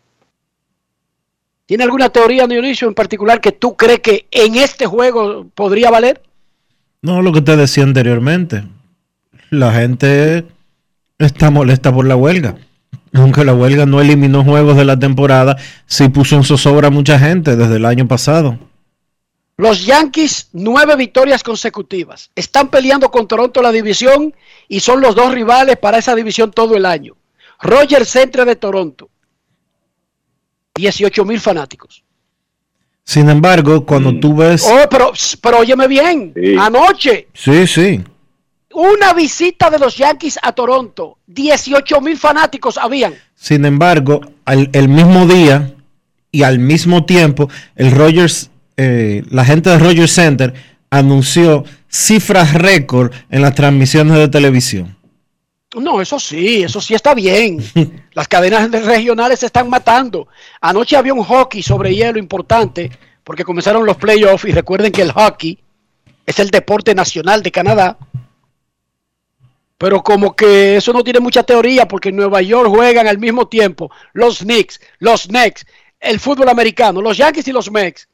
¿Tiene 1.66 1.84
alguna 1.84 2.08
teoría, 2.10 2.46
Dionisio, 2.46 2.86
en 2.88 2.94
particular 2.94 3.40
que 3.40 3.52
tú 3.52 3.76
crees 3.76 4.00
que 4.00 4.26
en 4.30 4.56
este 4.56 4.86
juego 4.86 5.46
podría 5.54 5.90
valer? 5.90 6.22
No, 7.02 7.22
lo 7.22 7.32
que 7.32 7.42
te 7.42 7.56
decía 7.56 7.84
anteriormente. 7.84 8.64
La 9.50 9.72
gente 9.72 10.44
está 11.18 11.50
molesta 11.50 11.92
por 11.92 12.06
la 12.06 12.16
huelga. 12.16 12.56
Aunque 13.16 13.44
la 13.44 13.54
huelga 13.54 13.86
no 13.86 14.00
eliminó 14.00 14.44
juegos 14.44 14.76
de 14.76 14.84
la 14.84 14.98
temporada, 14.98 15.56
sí 15.86 16.08
puso 16.08 16.36
en 16.36 16.44
zozobra 16.44 16.88
a 16.88 16.90
mucha 16.90 17.18
gente 17.18 17.56
desde 17.56 17.76
el 17.76 17.86
año 17.86 18.06
pasado. 18.06 18.58
Los 19.56 19.86
Yankees, 19.86 20.50
nueve 20.52 20.96
victorias 20.96 21.42
consecutivas. 21.42 22.30
Están 22.34 22.68
peleando 22.68 23.10
con 23.10 23.26
Toronto 23.26 23.62
la 23.62 23.72
división 23.72 24.34
y 24.68 24.80
son 24.80 25.00
los 25.00 25.14
dos 25.14 25.32
rivales 25.32 25.78
para 25.78 25.96
esa 25.96 26.14
división 26.14 26.50
todo 26.50 26.76
el 26.76 26.84
año. 26.84 27.16
Roger 27.62 28.04
Centre 28.04 28.44
de 28.44 28.56
Toronto. 28.56 29.08
18 30.74 31.24
mil 31.24 31.40
fanáticos. 31.40 32.04
Sin 33.02 33.30
embargo, 33.30 33.86
cuando 33.86 34.18
tú 34.20 34.36
ves... 34.36 34.66
Oh, 34.68 34.88
pero, 34.90 35.12
pero 35.40 35.60
óyeme 35.60 35.88
bien. 35.88 36.34
Anoche, 36.58 37.28
Sí, 37.32 37.66
sí. 37.66 38.04
Una 38.76 39.14
visita 39.14 39.70
de 39.70 39.78
los 39.78 39.96
Yankees 39.96 40.38
a 40.42 40.52
Toronto. 40.52 41.16
18 41.26 41.98
mil 42.02 42.18
fanáticos 42.18 42.76
habían. 42.76 43.14
Sin 43.34 43.64
embargo, 43.64 44.20
al, 44.44 44.68
el 44.74 44.88
mismo 44.88 45.26
día 45.26 45.74
y 46.30 46.42
al 46.42 46.58
mismo 46.58 47.06
tiempo, 47.06 47.48
el 47.74 47.90
Rogers, 47.90 48.50
eh, 48.76 49.22
la 49.30 49.46
gente 49.46 49.70
de 49.70 49.78
Rogers 49.78 50.12
Center 50.12 50.52
anunció 50.90 51.64
cifras 51.88 52.52
récord 52.52 53.12
en 53.30 53.40
las 53.40 53.54
transmisiones 53.54 54.18
de 54.18 54.28
televisión. 54.28 54.94
No, 55.74 56.02
eso 56.02 56.20
sí, 56.20 56.62
eso 56.62 56.80
sí 56.82 56.94
está 56.94 57.14
bien. 57.14 57.58
Las 58.12 58.28
cadenas 58.28 58.70
regionales 58.70 59.40
se 59.40 59.46
están 59.46 59.70
matando. 59.70 60.28
Anoche 60.60 60.96
había 60.96 61.14
un 61.14 61.24
hockey 61.24 61.62
sobre 61.62 61.94
hielo 61.94 62.18
importante 62.18 62.90
porque 63.24 63.44
comenzaron 63.44 63.86
los 63.86 63.96
playoffs 63.96 64.44
y 64.44 64.52
recuerden 64.52 64.92
que 64.92 65.02
el 65.02 65.12
hockey 65.12 65.58
es 66.26 66.38
el 66.38 66.50
deporte 66.50 66.94
nacional 66.94 67.42
de 67.42 67.50
Canadá. 67.50 67.96
Pero 69.78 70.02
como 70.02 70.34
que 70.34 70.76
eso 70.76 70.92
no 70.92 71.04
tiene 71.04 71.20
mucha 71.20 71.42
teoría 71.42 71.86
porque 71.86 72.08
en 72.08 72.16
Nueva 72.16 72.40
York 72.40 72.68
juegan 72.68 73.06
al 73.06 73.18
mismo 73.18 73.48
tiempo 73.48 73.90
los 74.14 74.38
Knicks, 74.38 74.80
los 74.98 75.26
Knicks, 75.26 75.66
el 76.00 76.18
fútbol 76.18 76.48
americano, 76.48 77.02
los 77.02 77.16
Yankees 77.16 77.48
y 77.48 77.52
los 77.52 77.70
Mex, 77.70 78.08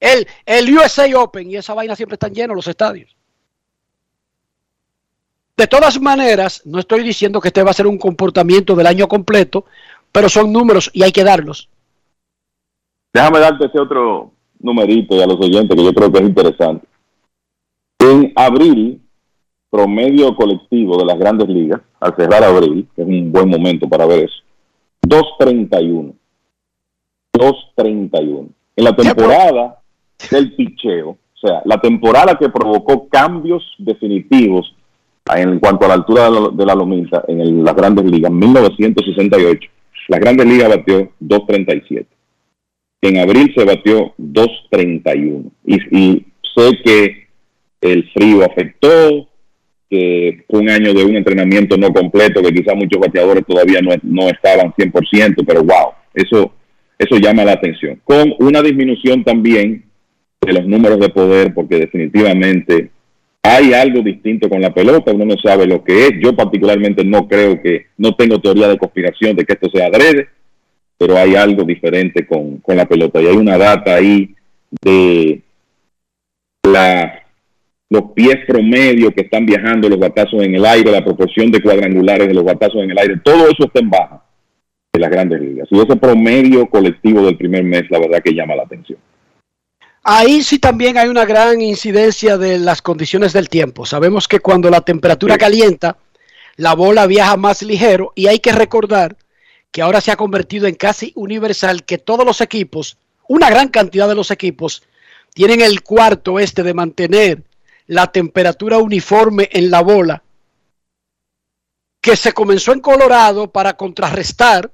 el, 0.00 0.26
el 0.46 0.76
USA 0.76 1.06
Open 1.18 1.50
y 1.50 1.56
esa 1.56 1.74
vaina 1.74 1.96
siempre 1.96 2.14
están 2.14 2.34
llenos 2.34 2.56
los 2.56 2.68
estadios. 2.68 3.16
De 5.56 5.66
todas 5.66 6.00
maneras, 6.00 6.62
no 6.66 6.78
estoy 6.78 7.02
diciendo 7.02 7.40
que 7.40 7.48
este 7.48 7.64
va 7.64 7.72
a 7.72 7.74
ser 7.74 7.88
un 7.88 7.98
comportamiento 7.98 8.76
del 8.76 8.86
año 8.86 9.08
completo, 9.08 9.64
pero 10.12 10.28
son 10.28 10.52
números 10.52 10.88
y 10.92 11.02
hay 11.02 11.10
que 11.10 11.24
darlos. 11.24 11.68
Déjame 13.12 13.40
darte 13.40 13.66
ese 13.66 13.80
otro 13.80 14.30
numerito 14.60 15.16
y 15.16 15.22
a 15.22 15.26
los 15.26 15.40
oyentes 15.40 15.76
que 15.76 15.84
yo 15.84 15.92
creo 15.92 16.12
que 16.12 16.18
es 16.18 16.28
interesante. 16.28 16.86
En 17.98 18.32
abril, 18.36 19.02
promedio 19.70 20.34
colectivo 20.34 20.96
de 20.98 21.04
las 21.04 21.18
grandes 21.18 21.48
ligas, 21.48 21.80
al 22.00 22.14
cerrar 22.16 22.42
abril, 22.44 22.86
que 22.94 23.02
es 23.02 23.08
un 23.08 23.30
buen 23.32 23.48
momento 23.48 23.88
para 23.88 24.06
ver 24.06 24.20
eso, 24.24 24.42
2.31. 25.06 26.12
2.31. 27.36 28.48
En 28.76 28.84
la 28.84 28.94
temporada 28.96 29.80
del 30.30 30.54
picheo, 30.54 31.10
o 31.10 31.46
sea, 31.46 31.62
la 31.64 31.80
temporada 31.80 32.36
que 32.38 32.48
provocó 32.48 33.08
cambios 33.08 33.62
definitivos 33.78 34.74
en 35.36 35.58
cuanto 35.60 35.84
a 35.84 35.88
la 35.88 35.94
altura 35.94 36.30
de 36.52 36.64
la, 36.66 36.74
lomita 36.74 37.22
en 37.28 37.40
el- 37.40 37.62
las 37.64 37.76
grandes 37.76 38.04
ligas, 38.06 38.32
1968, 38.32 39.68
las 40.08 40.20
grandes 40.20 40.46
ligas 40.46 40.68
batió 40.70 41.10
2.37 41.20 42.06
en 43.00 43.18
abril 43.18 43.52
se 43.56 43.64
batió 43.64 44.12
2.31 44.18 45.50
y, 45.64 45.96
y 45.96 46.26
sé 46.54 46.70
que 46.84 47.28
el 47.80 48.10
frío 48.10 48.44
afectó, 48.44 49.27
que 49.90 50.44
un 50.48 50.68
año 50.68 50.92
de 50.92 51.04
un 51.04 51.16
entrenamiento 51.16 51.76
no 51.76 51.92
completo, 51.92 52.42
que 52.42 52.52
quizás 52.52 52.74
muchos 52.76 53.00
bateadores 53.00 53.44
todavía 53.46 53.80
no, 53.80 53.92
no 54.02 54.28
estaban 54.28 54.72
100%, 54.72 55.44
pero 55.46 55.62
wow, 55.62 55.92
eso, 56.14 56.52
eso 56.98 57.16
llama 57.16 57.44
la 57.44 57.52
atención. 57.52 58.00
Con 58.04 58.34
una 58.38 58.62
disminución 58.62 59.24
también 59.24 59.84
de 60.40 60.52
los 60.52 60.66
números 60.66 61.00
de 61.00 61.08
poder, 61.08 61.54
porque 61.54 61.76
definitivamente 61.76 62.90
hay 63.42 63.72
algo 63.72 64.02
distinto 64.02 64.48
con 64.48 64.60
la 64.60 64.74
pelota, 64.74 65.12
uno 65.12 65.24
no 65.24 65.36
sabe 65.42 65.66
lo 65.66 65.82
que 65.82 66.06
es. 66.06 66.10
Yo 66.20 66.34
particularmente 66.36 67.04
no 67.04 67.26
creo 67.26 67.60
que, 67.62 67.86
no 67.96 68.14
tengo 68.14 68.40
teoría 68.40 68.68
de 68.68 68.78
conspiración 68.78 69.36
de 69.36 69.44
que 69.44 69.54
esto 69.54 69.70
sea 69.70 69.86
adrede, 69.86 70.28
pero 70.98 71.16
hay 71.16 71.34
algo 71.34 71.64
diferente 71.64 72.26
con, 72.26 72.58
con 72.58 72.76
la 72.76 72.86
pelota. 72.86 73.22
Y 73.22 73.26
hay 73.26 73.36
una 73.36 73.56
data 73.56 73.94
ahí 73.94 74.34
de 74.82 75.40
la, 76.64 77.22
los 77.90 78.12
pies 78.14 78.36
promedio 78.46 79.12
que 79.12 79.22
están 79.22 79.46
viajando, 79.46 79.88
los 79.88 79.98
batazos 79.98 80.42
en 80.42 80.54
el 80.54 80.64
aire, 80.64 80.90
la 80.90 81.04
proporción 81.04 81.50
de 81.50 81.62
cuadrangulares 81.62 82.28
de 82.28 82.34
los 82.34 82.44
batazos 82.44 82.82
en 82.82 82.90
el 82.90 82.98
aire, 82.98 83.20
todo 83.24 83.48
eso 83.48 83.64
está 83.64 83.80
en 83.80 83.90
baja 83.90 84.22
de 84.92 85.00
las 85.00 85.10
grandes 85.10 85.40
ligas. 85.40 85.68
Y 85.70 85.78
ese 85.78 85.96
promedio 85.96 86.66
colectivo 86.68 87.22
del 87.24 87.36
primer 87.36 87.64
mes, 87.64 87.84
la 87.90 87.98
verdad 87.98 88.22
que 88.22 88.34
llama 88.34 88.56
la 88.56 88.64
atención. 88.64 88.98
Ahí 90.02 90.42
sí 90.42 90.58
también 90.58 90.96
hay 90.96 91.08
una 91.08 91.24
gran 91.24 91.60
incidencia 91.60 92.38
de 92.38 92.58
las 92.58 92.82
condiciones 92.82 93.32
del 93.32 93.48
tiempo. 93.48 93.84
Sabemos 93.84 94.28
que 94.28 94.40
cuando 94.40 94.70
la 94.70 94.80
temperatura 94.80 95.36
calienta, 95.36 95.96
la 96.56 96.74
bola 96.74 97.06
viaja 97.06 97.36
más 97.36 97.62
ligero 97.62 98.12
y 98.14 98.26
hay 98.26 98.38
que 98.38 98.52
recordar 98.52 99.16
que 99.70 99.82
ahora 99.82 100.00
se 100.00 100.10
ha 100.10 100.16
convertido 100.16 100.66
en 100.66 100.74
casi 100.74 101.12
universal, 101.14 101.84
que 101.84 101.98
todos 101.98 102.24
los 102.24 102.40
equipos, 102.40 102.96
una 103.28 103.50
gran 103.50 103.68
cantidad 103.68 104.08
de 104.08 104.14
los 104.14 104.30
equipos, 104.30 104.82
tienen 105.34 105.60
el 105.60 105.82
cuarto 105.82 106.38
este 106.38 106.62
de 106.62 106.74
mantener 106.74 107.42
la 107.88 108.06
temperatura 108.06 108.78
uniforme 108.78 109.48
en 109.50 109.70
la 109.70 109.80
bola, 109.82 110.22
que 112.00 112.16
se 112.16 112.32
comenzó 112.32 112.72
en 112.72 112.80
Colorado 112.80 113.50
para 113.50 113.76
contrarrestar 113.76 114.70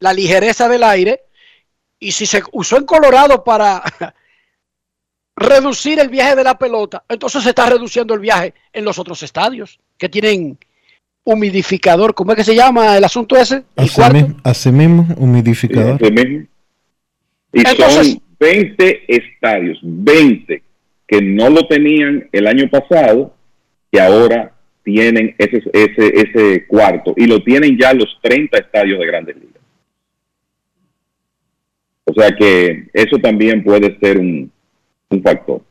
la 0.00 0.12
ligereza 0.12 0.68
del 0.68 0.82
aire, 0.84 1.20
y 1.98 2.12
si 2.12 2.26
se 2.26 2.42
usó 2.52 2.76
en 2.76 2.84
Colorado 2.84 3.42
para 3.42 3.82
reducir 5.36 5.98
el 6.00 6.08
viaje 6.08 6.36
de 6.36 6.44
la 6.44 6.58
pelota, 6.58 7.04
entonces 7.08 7.42
se 7.44 7.50
está 7.50 7.66
reduciendo 7.70 8.14
el 8.14 8.20
viaje 8.20 8.54
en 8.72 8.84
los 8.84 8.98
otros 8.98 9.22
estadios 9.22 9.78
que 9.96 10.08
tienen 10.08 10.58
humidificador. 11.24 12.14
¿Cómo 12.14 12.32
es 12.32 12.36
que 12.36 12.44
se 12.44 12.54
llama 12.56 12.96
el 12.96 13.04
asunto 13.04 13.36
ese? 13.36 13.64
¿El 13.76 13.88
Así, 14.42 14.72
mismo, 14.72 15.06
humidificador. 15.16 15.98
Y 16.02 17.60
Entonces- 17.60 18.12
son 18.12 18.22
20 18.40 19.16
estadios, 19.16 19.78
20 19.82 20.62
que 21.08 21.22
no 21.22 21.48
lo 21.48 21.66
tenían 21.66 22.28
el 22.32 22.46
año 22.46 22.68
pasado, 22.68 23.34
que 23.90 24.00
ahora 24.00 24.52
tienen 24.84 25.34
ese, 25.38 25.62
ese, 25.72 26.12
ese 26.14 26.66
cuarto 26.66 27.14
y 27.16 27.26
lo 27.26 27.42
tienen 27.42 27.78
ya 27.78 27.94
los 27.94 28.18
30 28.22 28.58
estadios 28.58 28.98
de 28.98 29.06
grandes 29.06 29.36
ligas. 29.36 29.62
O 32.04 32.12
sea 32.12 32.34
que 32.36 32.88
eso 32.92 33.18
también 33.18 33.64
puede 33.64 33.98
ser 33.98 34.18
un, 34.18 34.50
un 35.10 35.22
factor. 35.22 35.62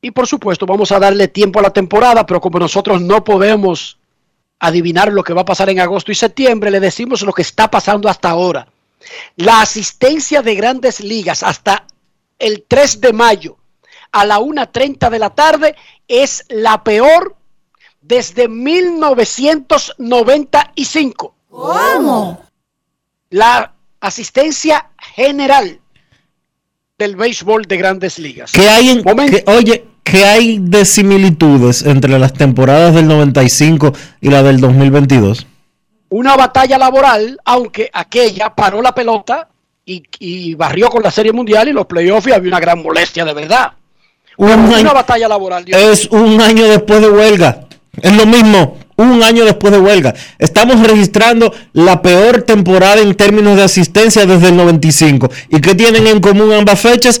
Y 0.00 0.10
por 0.10 0.26
supuesto, 0.26 0.66
vamos 0.66 0.92
a 0.92 0.98
darle 0.98 1.28
tiempo 1.28 1.58
a 1.58 1.62
la 1.62 1.72
temporada, 1.72 2.26
pero 2.26 2.40
como 2.40 2.58
nosotros 2.58 3.00
no 3.00 3.24
podemos 3.24 3.98
adivinar 4.60 5.12
lo 5.12 5.22
que 5.22 5.32
va 5.32 5.42
a 5.42 5.46
pasar 5.46 5.70
en 5.70 5.80
agosto 5.80 6.12
y 6.12 6.14
septiembre, 6.14 6.70
le 6.70 6.80
decimos 6.80 7.22
lo 7.22 7.32
que 7.32 7.42
está 7.42 7.70
pasando 7.70 8.08
hasta 8.08 8.30
ahora. 8.30 8.68
La 9.36 9.60
asistencia 9.60 10.42
de 10.42 10.54
grandes 10.54 11.00
ligas 11.00 11.42
hasta 11.42 11.86
el 12.38 12.64
3 12.66 13.00
de 13.00 13.12
mayo 13.12 13.56
a 14.14 14.24
la 14.24 14.38
1.30 14.38 15.10
de 15.10 15.18
la 15.18 15.28
tarde 15.30 15.74
es 16.08 16.44
la 16.48 16.82
peor 16.84 17.36
desde 18.00 18.48
1995. 18.48 21.34
¿Cómo? 21.50 22.40
La 23.30 23.72
asistencia 24.00 24.90
general 25.16 25.80
del 26.98 27.16
béisbol 27.16 27.64
de 27.64 27.76
grandes 27.76 28.18
ligas. 28.18 28.52
¿Qué 28.52 28.68
hay 28.68 28.90
en, 28.90 29.02
que- 29.02 29.44
oye, 29.46 29.84
¿qué 30.04 30.24
hay 30.26 30.58
de 30.60 30.84
similitudes 30.84 31.82
entre 31.82 32.18
las 32.18 32.32
temporadas 32.32 32.94
del 32.94 33.08
95 33.08 33.92
y 34.20 34.28
la 34.30 34.42
del 34.42 34.60
2022? 34.60 35.46
una 36.10 36.36
batalla 36.36 36.78
laboral, 36.78 37.40
aunque 37.44 37.90
aquella 37.92 38.54
paró 38.54 38.80
la 38.80 38.94
pelota 38.94 39.48
y, 39.84 40.04
y 40.20 40.54
barrió 40.54 40.88
con 40.88 41.02
la 41.02 41.10
Serie 41.10 41.32
Mundial 41.32 41.66
y 41.66 41.72
los 41.72 41.86
playoffs 41.86 42.28
y 42.28 42.32
había 42.32 42.50
una 42.50 42.60
gran 42.60 42.80
molestia 42.80 43.24
de 43.24 43.34
verdad. 43.34 43.72
Un 44.36 44.50
año- 44.50 44.80
una 44.80 44.92
batalla 44.92 45.28
laboral. 45.28 45.64
Dios 45.64 45.80
es 45.82 46.06
un 46.10 46.40
año 46.40 46.64
después 46.66 47.00
de 47.00 47.08
huelga. 47.10 47.66
Es 48.02 48.16
lo 48.16 48.26
mismo, 48.26 48.78
un 48.96 49.22
año 49.22 49.44
después 49.44 49.72
de 49.72 49.78
huelga. 49.78 50.14
Estamos 50.38 50.84
registrando 50.86 51.52
la 51.72 52.02
peor 52.02 52.42
temporada 52.42 53.00
en 53.00 53.14
términos 53.14 53.56
de 53.56 53.62
asistencia 53.62 54.26
desde 54.26 54.48
el 54.48 54.56
95. 54.56 55.30
¿Y 55.50 55.60
qué 55.60 55.74
tienen 55.74 56.06
en 56.06 56.20
común 56.20 56.52
ambas 56.52 56.80
fechas? 56.80 57.20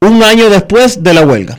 Un 0.00 0.22
año 0.22 0.48
después 0.50 1.02
de 1.02 1.14
la 1.14 1.22
huelga. 1.22 1.58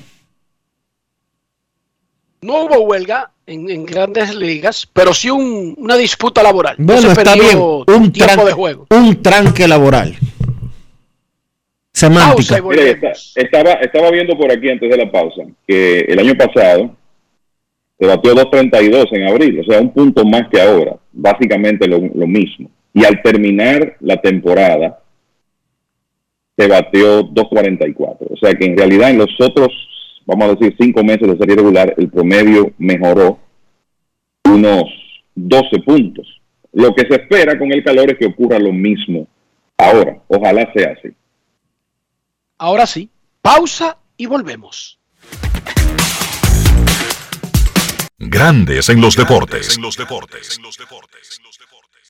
No 2.42 2.64
hubo 2.66 2.80
huelga 2.82 3.32
en, 3.48 3.70
en 3.70 3.86
grandes 3.86 4.36
ligas, 4.36 4.88
pero 4.94 5.14
sí 5.14 5.30
un- 5.32 5.74
una 5.78 5.96
disputa 5.96 6.44
laboral. 6.44 6.76
No 6.78 6.86
Bueno, 6.94 7.02
se 7.02 7.08
está 7.22 7.34
bien. 7.34 7.58
Un, 7.60 8.12
tiempo 8.12 8.46
de 8.46 8.54
juego. 8.54 8.88
un 8.92 9.22
tranque 9.22 9.68
laboral. 9.68 10.16
Semántica. 11.96 12.62
Estaba, 13.36 13.72
estaba 13.76 14.12
viendo 14.12 14.38
por 14.38 14.52
aquí 14.52 14.70
antes 14.70 14.90
de 14.90 14.98
la 14.98 15.10
pausa 15.10 15.44
que 15.66 16.02
el 16.02 16.20
año 16.20 16.36
pasado 16.36 16.94
se 17.98 18.06
batió 18.06 18.36
2.32 18.36 19.08
en 19.12 19.28
abril, 19.30 19.62
o 19.62 19.64
sea, 19.64 19.80
un 19.80 19.94
punto 19.94 20.26
más 20.26 20.50
que 20.52 20.62
ahora, 20.62 20.98
básicamente 21.14 21.88
lo, 21.88 22.00
lo 22.00 22.28
mismo. 22.28 22.70
Y 22.94 23.06
al 23.06 23.22
terminar 23.22 23.96
la 24.02 24.18
temporada, 24.18 25.00
se 26.58 26.68
batió 26.68 27.30
2.44. 27.30 28.18
O 28.30 28.38
sea 28.42 28.54
que 28.56 28.66
en 28.66 28.78
realidad 28.78 29.12
en 29.12 29.20
los 29.20 29.34
otros, 29.40 29.72
vamos 30.26 30.50
a 30.50 30.56
decir, 30.56 30.76
cinco 30.78 31.02
meses 31.02 31.30
de 31.30 31.38
serie 31.38 31.56
regular, 31.56 31.94
el 31.98 32.10
promedio 32.10 32.74
mejoró 32.78 33.40
unos 34.44 34.84
12 35.36 35.80
puntos. 35.86 36.42
Lo 36.74 36.94
que 36.94 37.08
se 37.08 37.22
espera 37.22 37.58
con 37.58 37.72
el 37.72 37.86
calor 37.86 38.12
es 38.12 38.18
que 38.18 38.26
ocurra 38.26 38.60
lo 38.60 38.74
mismo 38.74 39.28
ahora. 39.78 40.20
Ojalá 40.28 40.70
sea 40.74 40.94
así. 40.98 41.16
Ahora 42.68 42.88
sí, 42.88 43.12
pausa 43.44 44.00
y 44.18 44.26
volvemos. 44.26 44.98
Grandes 48.18 48.90
en 48.90 49.02
los 49.02 49.16
deportes. 49.16 49.78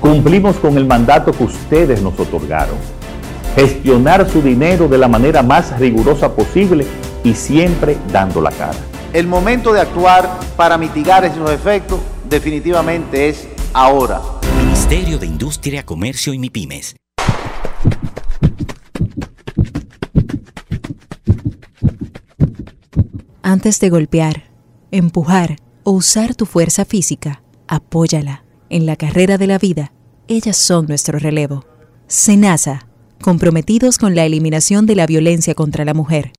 Cumplimos 0.00 0.56
con 0.56 0.76
el 0.76 0.86
mandato 0.86 1.32
que 1.32 1.44
ustedes 1.44 2.02
nos 2.02 2.18
otorgaron. 2.18 2.76
Gestionar 3.56 4.28
su 4.30 4.40
dinero 4.40 4.88
de 4.88 4.98
la 4.98 5.08
manera 5.08 5.42
más 5.42 5.78
rigurosa 5.78 6.34
posible 6.34 6.86
y 7.24 7.34
siempre 7.34 7.96
dando 8.12 8.40
la 8.40 8.50
cara. 8.52 8.78
El 9.12 9.26
momento 9.26 9.72
de 9.72 9.80
actuar 9.80 10.38
para 10.56 10.78
mitigar 10.78 11.24
esos 11.24 11.50
efectos 11.50 11.98
definitivamente 12.28 13.28
es 13.28 13.48
ahora. 13.72 14.20
Ministerio 14.62 15.18
de 15.18 15.26
Industria, 15.26 15.84
Comercio 15.84 16.32
y 16.32 16.38
MIPIMES. 16.38 16.94
Antes 23.42 23.80
de 23.80 23.88
golpear, 23.88 24.44
empujar 24.90 25.56
o 25.82 25.92
usar 25.92 26.34
tu 26.34 26.44
fuerza 26.44 26.84
física, 26.84 27.42
apóyala. 27.66 28.47
En 28.70 28.84
la 28.84 28.96
carrera 28.96 29.38
de 29.38 29.46
la 29.46 29.58
vida, 29.58 29.92
ellas 30.28 30.58
son 30.58 30.86
nuestro 30.86 31.18
relevo. 31.18 31.64
Senasa, 32.06 32.86
comprometidos 33.22 33.96
con 33.96 34.14
la 34.14 34.26
eliminación 34.26 34.84
de 34.84 34.94
la 34.94 35.06
violencia 35.06 35.54
contra 35.54 35.86
la 35.86 35.94
mujer. 35.94 36.32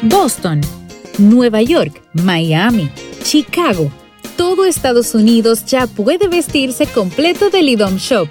Boston, 0.00 0.62
Nueva 1.18 1.60
York, 1.60 2.02
Miami, 2.14 2.90
Chicago. 3.22 3.90
Todo 4.38 4.64
Estados 4.64 5.14
Unidos 5.14 5.66
ya 5.66 5.86
puede 5.86 6.28
vestirse 6.28 6.86
completo 6.86 7.50
del 7.50 7.68
IDOM 7.68 7.96
Shop. 7.96 8.28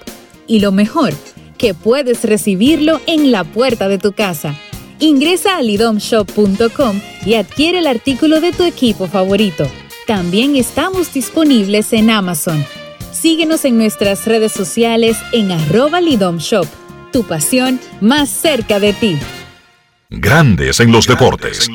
Y 0.47 0.61
lo 0.61 0.71
mejor, 0.71 1.13
que 1.59 1.75
puedes 1.75 2.23
recibirlo 2.23 3.01
en 3.05 3.31
la 3.31 3.43
puerta 3.43 3.87
de 3.87 3.99
tu 3.99 4.13
casa. 4.13 4.55
Ingresa 4.99 5.57
a 5.57 5.61
lidomshop.com 5.61 6.99
y 7.23 7.35
adquiere 7.35 7.79
el 7.79 7.87
artículo 7.87 8.41
de 8.41 8.51
tu 8.51 8.63
equipo 8.63 9.07
favorito. 9.07 9.67
También 10.11 10.57
estamos 10.57 11.13
disponibles 11.13 11.93
en 11.93 12.09
Amazon. 12.09 12.65
Síguenos 13.13 13.63
en 13.63 13.77
nuestras 13.77 14.25
redes 14.25 14.51
sociales 14.51 15.15
en 15.31 15.53
arroba 15.53 16.01
lidomshop. 16.01 16.67
Tu 17.13 17.23
pasión 17.23 17.79
más 18.01 18.27
cerca 18.29 18.81
de 18.81 18.91
ti. 18.91 19.17
Grandes 20.09 20.81
en 20.81 20.91
los 20.91 21.07
deportes. 21.07 21.69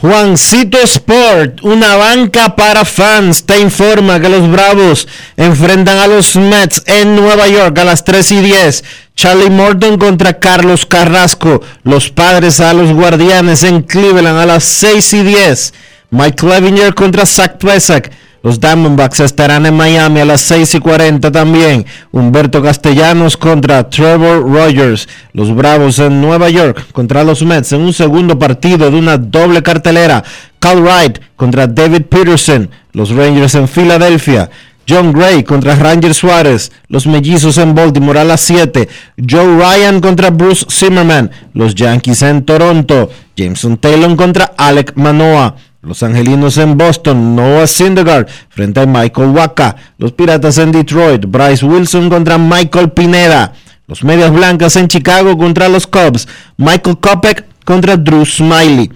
Juancito 0.00 0.78
Sport, 0.78 1.62
una 1.62 1.96
banca 1.96 2.54
para 2.54 2.84
fans, 2.84 3.44
te 3.44 3.58
informa 3.58 4.20
que 4.20 4.28
los 4.28 4.48
Bravos 4.50 5.08
enfrentan 5.36 5.98
a 5.98 6.06
los 6.06 6.36
Mets 6.36 6.82
en 6.86 7.16
Nueva 7.16 7.48
York 7.48 7.76
a 7.78 7.84
las 7.84 8.04
3 8.04 8.32
y 8.32 8.40
10. 8.40 8.84
Charlie 9.16 9.50
Morton 9.50 9.98
contra 9.98 10.38
Carlos 10.38 10.86
Carrasco. 10.86 11.62
Los 11.82 12.10
Padres 12.10 12.60
a 12.60 12.72
los 12.74 12.92
Guardianes 12.92 13.62
en 13.62 13.82
Cleveland 13.82 14.38
a 14.38 14.46
las 14.46 14.64
6 14.64 15.12
y 15.14 15.22
10. 15.22 15.74
Mike 16.10 16.36
Clevinger 16.36 16.94
contra 16.94 17.26
Zach 17.26 17.56
Plesak. 17.58 18.12
Los 18.46 18.60
Diamondbacks 18.60 19.18
estarán 19.18 19.66
en 19.66 19.74
Miami 19.74 20.20
a 20.20 20.24
las 20.24 20.40
6 20.42 20.76
y 20.76 20.78
40 20.78 21.32
también. 21.32 21.84
Humberto 22.12 22.62
Castellanos 22.62 23.36
contra 23.36 23.90
Trevor 23.90 24.48
Rogers. 24.48 25.08
Los 25.32 25.52
Bravos 25.52 25.98
en 25.98 26.20
Nueva 26.20 26.48
York 26.48 26.92
contra 26.92 27.24
los 27.24 27.42
Mets 27.42 27.72
en 27.72 27.80
un 27.80 27.92
segundo 27.92 28.38
partido 28.38 28.88
de 28.88 28.98
una 28.98 29.18
doble 29.18 29.64
cartelera. 29.64 30.22
Cal 30.60 30.80
Wright 30.80 31.18
contra 31.34 31.66
David 31.66 32.02
Peterson. 32.02 32.70
Los 32.92 33.10
Rangers 33.10 33.56
en 33.56 33.66
Filadelfia. 33.66 34.48
John 34.88 35.12
Gray 35.12 35.42
contra 35.42 35.74
Ranger 35.74 36.14
Suárez, 36.14 36.70
los 36.86 37.08
Mellizos 37.08 37.58
en 37.58 37.74
Baltimore 37.74 38.20
a 38.20 38.24
las 38.24 38.40
7, 38.42 38.88
Joe 39.28 39.56
Ryan 39.56 40.00
contra 40.00 40.30
Bruce 40.30 40.64
Zimmerman, 40.70 41.32
los 41.54 41.74
Yankees 41.74 42.22
en 42.22 42.44
Toronto, 42.44 43.10
Jameson 43.36 43.78
Taylor 43.78 44.14
contra 44.14 44.52
Alec 44.56 44.92
Manoa, 44.94 45.56
los 45.86 46.02
Angelinos 46.02 46.58
en 46.58 46.76
Boston, 46.76 47.36
Noah 47.36 47.68
Syndergaard 47.68 48.26
frente 48.48 48.80
a 48.80 48.86
Michael 48.86 49.28
Waka, 49.28 49.76
los 49.98 50.10
Piratas 50.10 50.58
en 50.58 50.72
Detroit, 50.72 51.24
Bryce 51.26 51.64
Wilson 51.64 52.10
contra 52.10 52.38
Michael 52.38 52.90
Pineda, 52.90 53.52
los 53.86 54.02
Medias 54.02 54.32
Blancas 54.32 54.74
en 54.74 54.88
Chicago 54.88 55.38
contra 55.38 55.68
los 55.68 55.86
Cubs, 55.86 56.26
Michael 56.56 56.98
Kopech 56.98 57.44
contra 57.64 57.96
Drew 57.96 58.26
Smiley, 58.26 58.90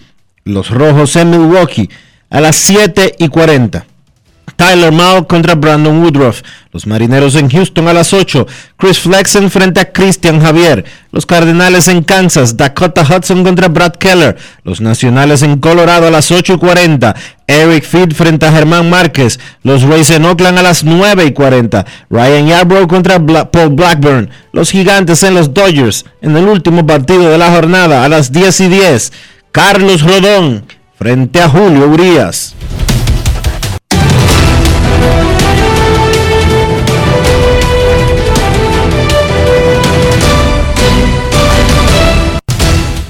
los 0.45 0.71
Rojos 0.71 1.15
en 1.15 1.31
Milwaukee 1.31 1.89
a 2.29 2.41
las 2.41 2.57
7 2.57 3.15
y 3.19 3.29
40. 3.29 3.87
Tyler 4.61 4.93
Mao 4.93 5.27
contra 5.27 5.55
Brandon 5.55 6.03
Woodruff. 6.03 6.43
Los 6.71 6.87
Marineros 6.87 7.35
en 7.35 7.49
Houston 7.49 7.89
a 7.89 7.95
las 7.95 8.13
8. 8.13 8.47
Chris 8.77 8.99
Flexen 8.99 9.51
frente 9.51 9.81
a 9.81 9.91
Christian 9.91 10.39
Javier. 10.39 10.85
Los 11.13 11.25
Cardenales 11.25 11.89
en 11.89 12.03
Kansas. 12.03 12.59
Dakota 12.59 13.01
Hudson 13.01 13.43
contra 13.43 13.69
Brad 13.69 13.95
Keller. 13.95 14.37
Los 14.63 14.83
Nacionales 14.83 15.41
en 15.41 15.61
Colorado 15.61 16.09
a 16.09 16.11
las 16.11 16.31
8 16.31 16.53
y 16.53 16.59
40. 16.59 17.17
Eric 17.47 17.85
Feed 17.85 18.13
frente 18.13 18.45
a 18.45 18.53
Germán 18.53 18.91
Márquez. 18.91 19.41
Los 19.63 19.81
Rays 19.81 20.11
en 20.11 20.27
Oakland 20.27 20.59
a 20.59 20.63
las 20.63 20.85
9 20.85 21.25
y 21.25 21.33
40. 21.33 21.87
Ryan 22.11 22.47
Yarbrough 22.47 22.87
contra 22.87 23.19
Paul 23.19 23.71
Blackburn. 23.71 24.29
Los 24.53 24.73
Gigantes 24.73 25.23
en 25.23 25.37
los 25.37 25.55
Dodgers. 25.55 26.05
En 26.21 26.37
el 26.37 26.47
último 26.47 26.87
partido 26.87 27.31
de 27.31 27.39
la 27.39 27.51
jornada 27.51 28.05
a 28.05 28.11
las 28.11 28.31
10 28.31 28.61
y 28.61 28.69
10. 28.69 29.13
Carlos 29.53 30.03
Rodón 30.03 30.67
frente 30.99 31.41
a 31.41 31.49
Julio 31.49 31.89
Urias. 31.89 32.55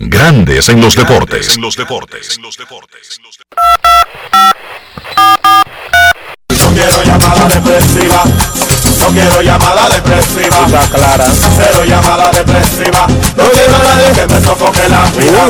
Grandes 0.00 0.68
en 0.68 0.80
los 0.80 0.94
deportes. 0.94 1.58
No 1.58 1.70
quiero 6.72 7.02
llamada 7.02 7.48
depresiva. 7.48 8.22
No 8.96 9.08
quiero 9.08 9.42
llamada 9.42 9.88
depresiva. 9.88 10.66
Está 10.66 10.88
clara. 10.88 11.26
Cero 11.56 11.84
llamada 11.84 12.30
depresiva. 12.30 13.08
No 13.08 13.50
quiero 13.50 13.74
a 13.74 13.82
nadie 13.82 14.12
que 14.14 14.24
me 14.32 14.40
sofoque 14.40 14.88
la 14.88 15.10
vida. 15.10 15.48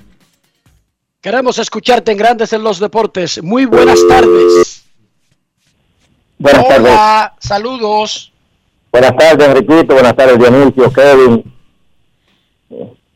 Queremos 1.28 1.58
escucharte 1.58 2.10
en 2.10 2.16
Grandes 2.16 2.54
en 2.54 2.62
los 2.62 2.80
Deportes. 2.80 3.42
Muy 3.42 3.66
buenas 3.66 4.00
tardes. 4.08 4.82
Buenas 6.38 6.64
Hola, 6.64 6.74
tardes. 6.74 7.46
saludos. 7.46 8.32
Buenas 8.90 9.14
tardes, 9.14 9.46
Enriquito. 9.46 9.92
Buenas 9.92 10.16
tardes, 10.16 10.38
Dionisio, 10.38 10.90
Kevin. 10.90 11.54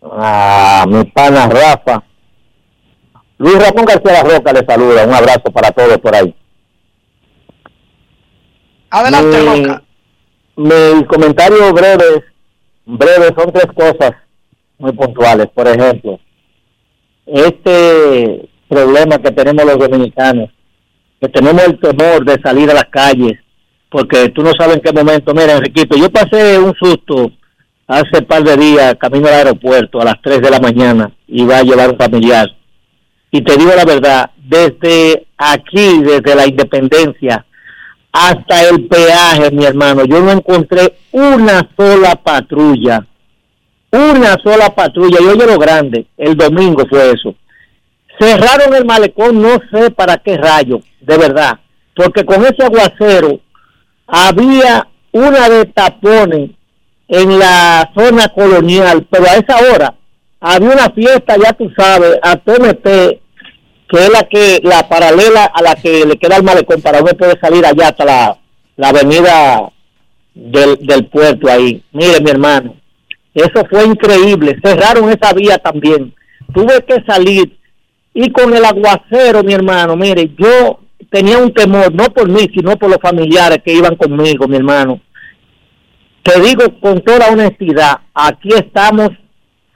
A 0.02 0.84
mi 0.86 1.04
pana 1.04 1.48
Rafa. 1.48 2.04
Luis 3.38 3.58
Ramón 3.58 3.86
García 3.86 4.22
Roca 4.24 4.52
le 4.52 4.66
saluda. 4.66 5.06
Un 5.06 5.14
abrazo 5.14 5.50
para 5.50 5.70
todos 5.70 5.96
por 5.96 6.14
ahí. 6.14 6.36
Adelante, 8.90 9.40
mi, 9.40 9.64
Roca. 9.64 9.82
Mi 10.56 11.04
comentario 11.06 11.72
breve, 11.72 12.24
breve 12.84 13.34
son 13.34 13.50
tres 13.54 13.68
cosas 13.74 14.12
muy 14.76 14.92
puntuales. 14.92 15.46
Por 15.54 15.66
ejemplo, 15.66 16.20
este 17.26 18.48
problema 18.68 19.18
que 19.18 19.30
tenemos 19.30 19.64
los 19.64 19.78
dominicanos, 19.78 20.50
que 21.20 21.28
tenemos 21.28 21.62
el 21.64 21.78
temor 21.78 22.24
de 22.24 22.40
salir 22.42 22.70
a 22.70 22.74
las 22.74 22.86
calles, 22.86 23.38
porque 23.90 24.30
tú 24.30 24.42
no 24.42 24.52
sabes 24.58 24.76
en 24.76 24.82
qué 24.82 24.92
momento. 24.92 25.34
Mira, 25.34 25.52
Enriquito, 25.52 25.96
yo 25.96 26.10
pasé 26.10 26.58
un 26.58 26.74
susto 26.74 27.30
hace 27.86 28.18
un 28.18 28.24
par 28.24 28.42
de 28.42 28.56
días 28.56 28.96
camino 28.98 29.28
al 29.28 29.34
aeropuerto 29.34 30.00
a 30.00 30.04
las 30.04 30.22
3 30.22 30.40
de 30.40 30.50
la 30.50 30.58
mañana, 30.58 31.12
iba 31.28 31.58
a 31.58 31.62
llevar 31.62 31.90
un 31.90 31.98
familiar. 31.98 32.48
Y 33.30 33.42
te 33.42 33.56
digo 33.56 33.72
la 33.76 33.84
verdad, 33.84 34.30
desde 34.36 35.26
aquí, 35.36 36.02
desde 36.02 36.34
la 36.34 36.46
independencia 36.46 37.44
hasta 38.12 38.68
el 38.68 38.86
peaje, 38.88 39.50
mi 39.52 39.64
hermano, 39.64 40.04
yo 40.04 40.20
no 40.20 40.32
encontré 40.32 40.96
una 41.12 41.66
sola 41.76 42.14
patrulla 42.16 43.06
una 43.92 44.38
sola 44.42 44.74
patrulla 44.74 45.18
y 45.20 45.26
oye 45.26 45.46
lo 45.46 45.58
grande, 45.58 46.06
el 46.16 46.36
domingo 46.36 46.84
fue 46.88 47.12
eso. 47.12 47.34
Cerraron 48.18 48.74
el 48.74 48.84
malecón, 48.84 49.40
no 49.40 49.58
sé 49.70 49.90
para 49.90 50.16
qué 50.16 50.36
rayo, 50.36 50.80
de 51.00 51.18
verdad, 51.18 51.60
porque 51.94 52.24
con 52.24 52.42
ese 52.44 52.64
aguacero 52.64 53.40
había 54.06 54.88
una 55.12 55.48
de 55.48 55.66
tapones 55.66 56.50
en 57.08 57.38
la 57.38 57.90
zona 57.94 58.28
colonial, 58.28 59.06
pero 59.10 59.24
a 59.24 59.34
esa 59.34 59.56
hora 59.70 59.94
había 60.40 60.70
una 60.70 60.90
fiesta, 60.90 61.36
ya 61.36 61.52
tú 61.52 61.70
sabes, 61.76 62.18
a 62.22 62.36
TNT, 62.36 62.84
que 62.84 63.98
es 63.98 64.10
la 64.10 64.22
que 64.22 64.60
la 64.62 64.88
paralela 64.88 65.44
a 65.44 65.60
la 65.60 65.74
que 65.74 66.06
le 66.06 66.16
queda 66.16 66.36
el 66.36 66.42
malecón 66.42 66.80
para 66.80 67.02
uno 67.02 67.12
poder 67.12 67.38
salir 67.40 67.66
allá 67.66 67.88
hasta 67.88 68.04
la, 68.06 68.38
la 68.76 68.88
avenida 68.88 69.70
del, 70.34 70.78
del 70.80 71.06
puerto 71.06 71.50
ahí. 71.50 71.82
Mire, 71.92 72.20
mi 72.20 72.30
hermano, 72.30 72.76
eso 73.34 73.64
fue 73.70 73.84
increíble. 73.84 74.58
Cerraron 74.62 75.10
esa 75.10 75.32
vía 75.32 75.58
también. 75.58 76.14
Tuve 76.52 76.84
que 76.84 77.02
salir 77.06 77.58
y 78.14 78.30
con 78.30 78.54
el 78.54 78.64
aguacero, 78.64 79.42
mi 79.42 79.54
hermano, 79.54 79.96
mire, 79.96 80.30
yo 80.38 80.80
tenía 81.10 81.38
un 81.38 81.52
temor, 81.52 81.94
no 81.94 82.04
por 82.04 82.28
mí, 82.28 82.46
sino 82.54 82.76
por 82.76 82.90
los 82.90 82.98
familiares 83.00 83.58
que 83.64 83.72
iban 83.72 83.96
conmigo, 83.96 84.46
mi 84.46 84.56
hermano. 84.56 85.00
te 86.22 86.40
digo 86.40 86.78
con 86.80 87.00
toda 87.00 87.30
honestidad, 87.30 88.00
aquí 88.14 88.50
estamos 88.50 89.10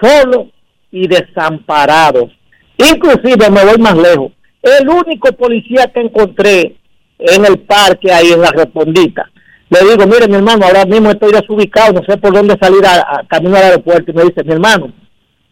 solos 0.00 0.48
y 0.92 1.08
desamparados. 1.08 2.30
Inclusive 2.78 3.50
me 3.50 3.64
voy 3.64 3.78
más 3.78 3.96
lejos. 3.96 4.32
El 4.62 4.88
único 4.88 5.32
policía 5.32 5.90
que 5.92 6.00
encontré 6.00 6.76
en 7.18 7.44
el 7.44 7.58
parque 7.60 8.12
ahí 8.12 8.32
en 8.32 8.42
la 8.42 8.50
respondita, 8.50 9.30
le 9.68 9.80
digo, 9.80 10.06
mire 10.06 10.28
mi 10.28 10.36
hermano, 10.36 10.64
ahora 10.64 10.84
mismo 10.84 11.10
estoy 11.10 11.32
desubicado, 11.32 11.94
no 11.94 12.02
sé 12.06 12.16
por 12.18 12.32
dónde 12.32 12.56
salir 12.60 12.84
a, 12.86 13.18
a 13.18 13.26
camino 13.26 13.56
al 13.56 13.64
aeropuerto. 13.64 14.10
Y 14.10 14.14
me 14.14 14.24
dice, 14.24 14.44
mi 14.44 14.52
hermano, 14.52 14.92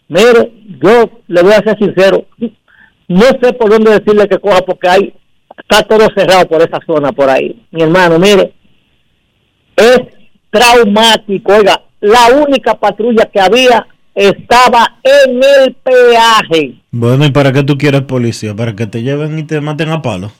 mire, 0.08 0.52
yo 0.82 1.10
le 1.26 1.42
voy 1.42 1.52
a 1.52 1.62
ser 1.62 1.76
sincero, 1.78 2.24
no 3.08 3.24
sé 3.42 3.52
por 3.52 3.70
dónde 3.70 3.90
decirle 3.90 4.28
que 4.28 4.38
coja 4.38 4.62
porque 4.62 4.88
hay, 4.88 5.14
está 5.58 5.82
todo 5.82 6.06
cerrado 6.16 6.46
por 6.48 6.62
esa 6.62 6.78
zona 6.86 7.12
por 7.12 7.28
ahí. 7.28 7.60
Mi 7.70 7.82
hermano, 7.82 8.18
mire, 8.18 8.52
es 9.76 10.00
traumático. 10.50 11.52
Oiga, 11.52 11.82
la 12.00 12.28
única 12.36 12.74
patrulla 12.74 13.26
que 13.26 13.40
había 13.40 13.86
estaba 14.14 14.98
en 15.02 15.42
el 15.42 15.74
peaje. 15.74 16.76
Bueno, 16.92 17.24
¿y 17.24 17.30
para 17.30 17.52
qué 17.52 17.64
tú 17.64 17.76
quieres 17.76 18.02
policía? 18.02 18.54
¿Para 18.54 18.76
que 18.76 18.86
te 18.86 19.02
lleven 19.02 19.38
y 19.38 19.42
te 19.42 19.60
maten 19.60 19.90
a 19.90 20.02
palo? 20.02 20.30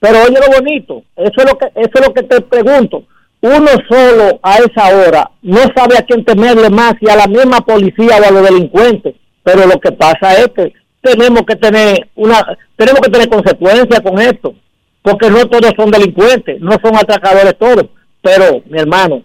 Pero 0.00 0.22
oye 0.22 0.38
lo 0.40 0.58
bonito, 0.58 1.02
eso 1.16 1.32
es 1.36 1.44
lo 1.44 1.58
que 1.58 1.66
eso 1.74 1.90
es 1.94 2.06
lo 2.06 2.14
que 2.14 2.22
te 2.22 2.40
pregunto. 2.42 3.04
Uno 3.40 3.68
solo 3.88 4.38
a 4.42 4.56
esa 4.56 4.96
hora 4.96 5.30
no 5.42 5.60
sabe 5.74 5.96
a 5.98 6.02
quién 6.02 6.24
temerle 6.24 6.70
más, 6.70 6.94
si 7.00 7.08
a 7.08 7.16
la 7.16 7.26
misma 7.26 7.60
policía 7.60 8.18
o 8.20 8.24
a 8.24 8.30
los 8.30 8.42
delincuentes. 8.42 9.14
Pero 9.42 9.66
lo 9.66 9.78
que 9.80 9.92
pasa 9.92 10.34
es 10.34 10.48
que 10.48 10.72
tenemos 11.00 11.42
que 11.42 11.56
tener 11.56 12.10
una 12.14 12.44
tenemos 12.76 13.00
que 13.00 13.10
tener 13.10 13.28
consecuencias 13.28 14.00
con 14.00 14.18
esto, 14.18 14.54
porque 15.02 15.30
no 15.30 15.46
todos 15.46 15.72
son 15.76 15.90
delincuentes, 15.90 16.60
no 16.60 16.72
son 16.82 16.96
atracadores 16.96 17.56
todos. 17.58 17.86
Pero 18.20 18.62
mi 18.66 18.78
hermano, 18.78 19.22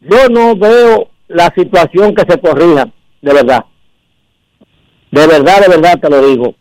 yo 0.00 0.28
no 0.28 0.54
veo 0.54 1.10
la 1.26 1.52
situación 1.56 2.14
que 2.14 2.24
se 2.28 2.40
corrija, 2.40 2.88
de 3.20 3.34
verdad. 3.34 3.64
De 5.10 5.26
verdad, 5.26 5.60
de 5.62 5.68
verdad 5.68 5.98
te 6.00 6.10
lo 6.10 6.26
digo. 6.26 6.54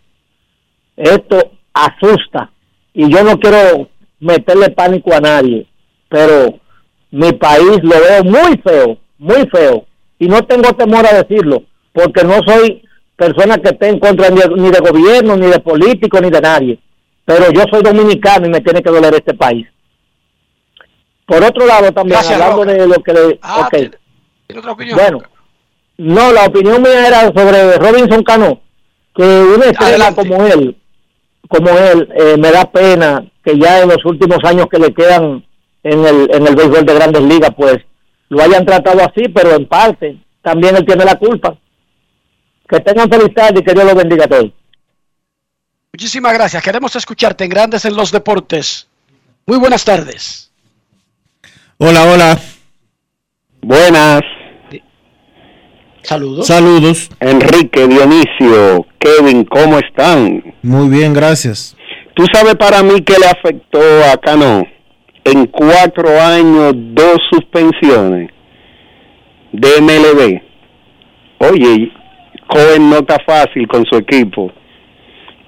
Esto 0.96 1.52
asusta 1.74 2.52
y 2.98 3.08
yo 3.14 3.24
no 3.24 3.40
quiero 3.40 3.88
meterle 4.20 4.72
pánico 4.72 5.14
a 5.14 5.20
nadie, 5.20 5.68
pero 6.10 6.60
mi 7.12 7.32
país 7.34 7.80
lo 7.84 7.92
veo 7.92 8.24
muy 8.24 8.58
feo, 8.58 8.98
muy 9.20 9.48
feo. 9.52 9.86
Y 10.18 10.28
no 10.28 10.44
tengo 10.48 10.74
temor 10.74 11.06
a 11.06 11.22
decirlo, 11.22 11.62
porque 11.94 12.24
no 12.24 12.40
soy 12.44 12.82
persona 13.16 13.60
que 13.60 13.70
esté 13.70 13.90
en 13.90 14.00
contra 14.00 14.30
ni 14.32 14.40
de, 14.42 14.50
ni 14.50 14.72
de 14.72 14.80
gobierno, 14.80 15.38
ni 15.38 15.46
de 15.46 15.60
político, 15.60 16.20
ni 16.20 16.32
de 16.32 16.42
nadie. 16.42 16.80
Pero 17.24 17.52
yo 17.52 17.66
soy 17.72 17.84
dominicano 17.84 18.48
y 18.48 18.50
me 18.50 18.62
tiene 18.62 18.82
que 18.82 18.90
doler 18.90 19.14
este 19.14 19.36
país. 19.36 19.68
Por 21.28 21.44
otro 21.44 21.68
lado, 21.68 21.92
también 21.92 22.18
Gracias, 22.20 22.42
hablando 22.42 22.64
Roca. 22.64 22.74
de 22.78 22.88
lo 22.88 22.96
que 23.04 23.14
le... 23.14 23.40
Ah, 23.44 23.62
ok. 23.62 23.70
¿tiene, 23.70 23.92
tiene 24.48 24.60
otra 24.60 24.72
opinión? 24.72 24.98
Bueno, 24.98 25.20
no, 25.98 26.34
la 26.34 26.46
opinión 26.46 26.82
mía 26.82 27.08
era 27.08 27.22
sobre 27.32 27.78
Robinson 27.78 28.24
Cano, 28.24 28.60
que 29.16 29.22
una 29.24 29.66
estrella 29.66 30.08
Adelante. 30.08 30.28
como 30.28 30.48
él, 30.48 30.76
como 31.48 31.70
él, 31.70 32.10
eh, 32.16 32.36
me 32.38 32.52
da 32.52 32.70
pena 32.72 33.26
que 33.44 33.58
ya 33.58 33.82
en 33.82 33.90
los 33.90 34.04
últimos 34.06 34.40
años 34.44 34.68
que 34.72 34.80
le 34.80 34.94
quedan 34.94 35.46
en 35.84 36.06
el, 36.06 36.30
en 36.34 36.48
el 36.48 36.56
béisbol 36.56 36.86
de 36.86 36.94
grandes 36.94 37.22
ligas, 37.22 37.52
pues 37.56 37.78
lo 38.30 38.42
hayan 38.42 38.66
tratado 38.66 39.00
así, 39.02 39.30
pero 39.30 39.56
en 39.56 39.68
parte 39.68 40.18
también 40.42 40.76
él 40.76 40.86
tiene 40.86 41.06
la 41.06 41.16
culpa. 41.16 41.58
Que 42.68 42.80
tengan 42.82 43.10
feliz 43.10 43.34
tarde 43.34 43.60
y 43.62 43.64
que 43.64 43.74
Dios 43.74 43.86
los 43.86 43.96
bendiga 43.96 44.26
a 44.26 44.28
todos. 44.28 44.52
Muchísimas 45.94 46.34
gracias. 46.34 46.62
Queremos 46.62 46.96
escucharte 46.96 47.46
en 47.46 47.50
Grandes 47.50 47.86
en 47.86 47.96
los 47.96 48.12
Deportes. 48.12 48.88
Muy 49.46 49.58
buenas 49.58 49.86
tardes. 49.86 50.52
Hola, 51.78 52.04
hola. 52.04 52.40
Buenas. 53.62 54.22
Saludos. 56.08 56.48
Saludos. 56.48 57.10
Enrique, 57.20 57.86
Dionisio, 57.86 58.86
Kevin, 58.98 59.44
¿cómo 59.44 59.78
están? 59.78 60.42
Muy 60.64 60.88
bien, 60.88 61.14
gracias. 61.14 61.76
¿Tú 62.16 62.26
sabes 62.32 62.56
para 62.56 62.82
mí 62.82 63.02
qué 63.02 63.16
le 63.20 63.26
afectó 63.26 63.82
a 64.10 64.16
Cano? 64.16 64.66
En 65.26 65.48
cuatro 65.48 66.10
años, 66.18 66.72
dos 66.74 67.18
suspensiones 67.30 68.30
de 69.52 69.68
MLB. 69.82 70.42
Oye, 71.40 71.92
Cohen 72.48 72.90
no 72.90 73.00
está 73.00 73.18
fácil 73.26 73.68
con 73.68 73.86
su 73.86 73.98
equipo. 73.98 74.50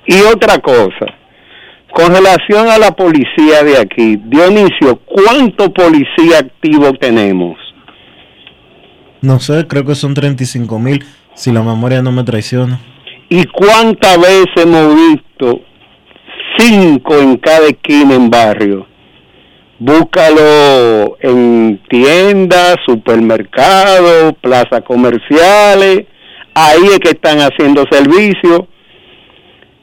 Y 0.07 0.19
otra 0.23 0.57
cosa, 0.57 1.05
con 1.93 2.13
relación 2.13 2.67
a 2.67 2.77
la 2.77 2.91
policía 2.91 3.63
de 3.63 3.77
aquí, 3.77 4.17
Dionisio, 4.25 4.99
¿cuánto 5.05 5.71
policía 5.71 6.39
activo 6.39 6.91
tenemos? 6.99 7.57
No 9.21 9.39
sé, 9.39 9.67
creo 9.67 9.85
que 9.85 9.95
son 9.95 10.13
35 10.13 10.79
mil, 10.79 11.03
si 11.33 11.51
la 11.51 11.61
memoria 11.61 12.01
no 12.01 12.11
me 12.11 12.23
traiciona. 12.23 12.79
¿Y 13.29 13.45
cuántas 13.45 14.17
veces 14.17 14.47
hemos 14.55 14.95
visto 14.95 15.61
cinco 16.57 17.15
en 17.17 17.37
cada 17.37 17.67
esquina 17.67 18.15
en 18.15 18.29
barrio? 18.29 18.87
Búscalo 19.77 21.17
en 21.21 21.81
tiendas, 21.89 22.77
supermercados, 22.85 24.33
plazas 24.41 24.81
comerciales, 24.85 26.05
ahí 26.53 26.83
es 26.91 26.99
que 26.99 27.09
están 27.09 27.39
haciendo 27.39 27.85
servicio 27.89 28.67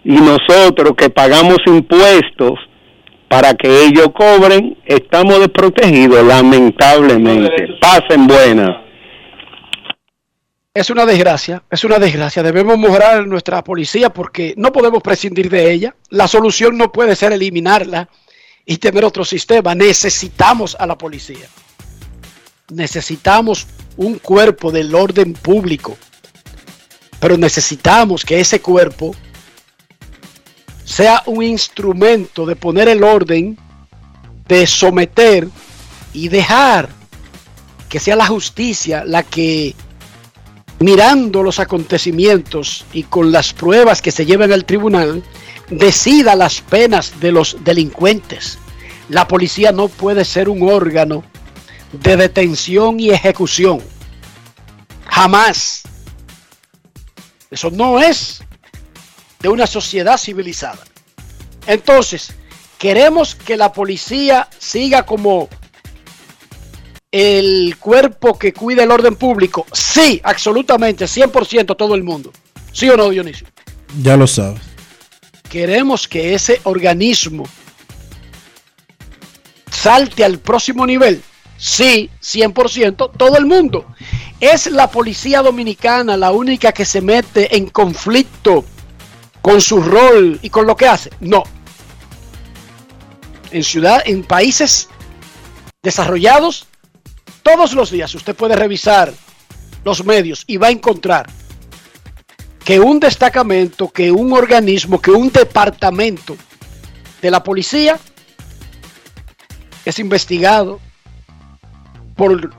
y 0.05 0.15
nosotros 0.15 0.93
que 0.97 1.11
pagamos 1.11 1.59
impuestos 1.67 2.59
para 3.29 3.55
que 3.55 3.87
ellos 3.87 4.09
cobren, 4.15 4.77
estamos 4.85 5.41
desprotegidos 5.41 6.25
lamentablemente. 6.25 7.69
Pasen 7.81 8.27
buenas. 8.27 8.86
Es 10.77 10.91
una 10.91 11.07
desgracia, 11.07 11.63
es 11.71 11.85
una 11.85 11.99
desgracia. 11.99 12.43
Debemos 12.43 12.77
mejorar 12.79 13.27
nuestra 13.27 13.65
policía 13.65 14.11
porque 14.11 14.53
no 14.59 14.73
podemos 14.73 15.03
prescindir 15.03 15.49
de 15.49 15.73
ella. 15.73 15.97
La 16.11 16.29
solución 16.29 16.77
no 16.77 16.93
puede 16.93 17.17
ser 17.17 17.33
eliminarla 17.33 18.11
y 18.67 18.77
tener 18.77 19.03
otro 19.03 19.25
sistema. 19.25 19.75
Necesitamos 19.75 20.77
a 20.79 20.87
la 20.87 20.99
policía. 20.99 21.49
Necesitamos 22.69 23.67
un 23.97 24.19
cuerpo 24.19 24.71
del 24.71 24.95
orden 24.95 25.33
público. 25.33 25.97
Pero 27.21 27.39
necesitamos 27.39 28.23
que 28.23 28.39
ese 28.39 28.61
cuerpo 28.61 29.17
sea 30.85 31.23
un 31.25 31.43
instrumento 31.43 32.45
de 32.45 32.55
poner 32.55 32.91
el 32.91 33.03
orden, 33.03 33.59
de 34.47 34.67
someter 34.67 35.49
y 36.13 36.29
dejar 36.29 36.91
que 37.89 37.99
sea 37.99 38.15
la 38.15 38.27
justicia 38.27 39.07
la 39.07 39.23
que 39.23 39.75
mirando 40.79 41.43
los 41.43 41.59
acontecimientos 41.59 42.85
y 42.93 43.05
con 43.05 43.33
las 43.33 43.53
pruebas 43.53 44.03
que 44.03 44.11
se 44.11 44.27
llevan 44.27 44.53
al 44.53 44.65
tribunal, 44.65 45.23
decida 45.71 46.35
las 46.35 46.61
penas 46.61 47.19
de 47.21 47.33
los 47.33 47.59
delincuentes. 47.65 48.59
La 49.09 49.29
policía 49.29 49.73
no 49.73 49.89
puede 49.89 50.25
ser 50.25 50.49
un 50.49 50.69
órgano 50.69 51.25
de 51.93 52.17
detención 52.17 53.01
y 53.01 53.11
ejecución. 53.11 53.81
Jamás. 55.07 55.83
Eso 57.51 57.71
no 57.71 58.01
es 58.01 58.43
de 59.41 59.49
una 59.49 59.67
sociedad 59.67 60.19
civilizada. 60.19 60.83
Entonces, 61.67 62.33
queremos 62.79 63.35
que 63.35 63.57
la 63.57 63.73
policía 63.73 64.49
siga 64.59 65.05
como 65.05 65.49
el 67.11 67.77
cuerpo 67.79 68.39
que 68.39 68.53
cuida 68.53 68.83
el 68.83 68.91
orden 68.91 69.17
público. 69.17 69.67
Sí, 69.73 70.21
absolutamente, 70.23 71.07
100% 71.07 71.77
todo 71.77 71.95
el 71.95 72.03
mundo. 72.03 72.33
¿Sí 72.73 72.89
o 72.89 72.97
no, 72.97 73.11
Dionisio? 73.11 73.47
Ya 74.03 74.17
lo 74.17 74.27
sabes. 74.27 74.61
Queremos 75.49 76.09
que 76.09 76.35
ese 76.35 76.61
organismo 76.65 77.45
salte 79.71 80.25
al 80.25 80.39
próximo 80.39 80.87
nivel. 80.87 81.23
Sí, 81.57 82.11
100%, 82.21 83.13
todo 83.17 83.39
el 83.39 83.47
mundo. 83.47 83.87
¿Es 84.41 84.67
la 84.67 84.91
policía 84.91 85.41
dominicana 85.41 86.17
la 86.17 86.33
única 86.33 86.73
que 86.73 86.85
se 86.85 87.01
mete 87.01 87.57
en 87.57 87.69
conflicto 87.69 88.65
con 89.41 89.61
su 89.61 89.81
rol 89.81 90.39
y 90.43 90.51
con 90.51 90.67
lo 90.67 90.77
que 90.77 90.87
hace? 90.87 91.11
No. 91.21 91.45
En 93.51 93.65
ciudad, 93.65 94.03
en 94.05 94.25
países 94.25 94.89
desarrollados, 95.83 96.67
todos 97.47 97.75
los 97.75 97.93
días 97.93 98.13
usted 98.17 98.35
puede 98.35 98.57
revisar 98.57 99.13
los 99.85 100.05
medios 100.05 100.43
y 100.49 100.57
va 100.57 100.67
a 100.67 100.73
encontrar 100.73 101.31
que 102.65 102.81
un 102.81 102.99
destacamento, 102.99 103.89
que 103.89 104.11
un 104.11 104.33
organismo, 104.33 105.01
que 105.01 105.13
un 105.13 105.31
departamento 105.31 106.37
de 107.23 107.31
la 107.31 107.45
policía 107.45 108.01
es 109.85 110.01
investigado 110.01 110.81
por 112.17 112.51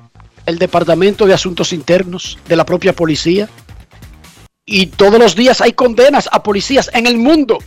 el 0.45 0.57
Departamento 0.57 1.25
de 1.25 1.33
Asuntos 1.33 1.73
Internos 1.73 2.39
de 2.47 2.55
la 2.55 2.65
propia 2.65 2.93
policía. 2.93 3.49
Y 4.65 4.85
todos 4.85 5.19
los 5.19 5.35
días 5.35 5.59
hay 5.59 5.73
condenas 5.73 6.29
a 6.31 6.41
policías 6.41 6.89
en 6.93 7.07
el 7.07 7.17
mundo. 7.17 7.57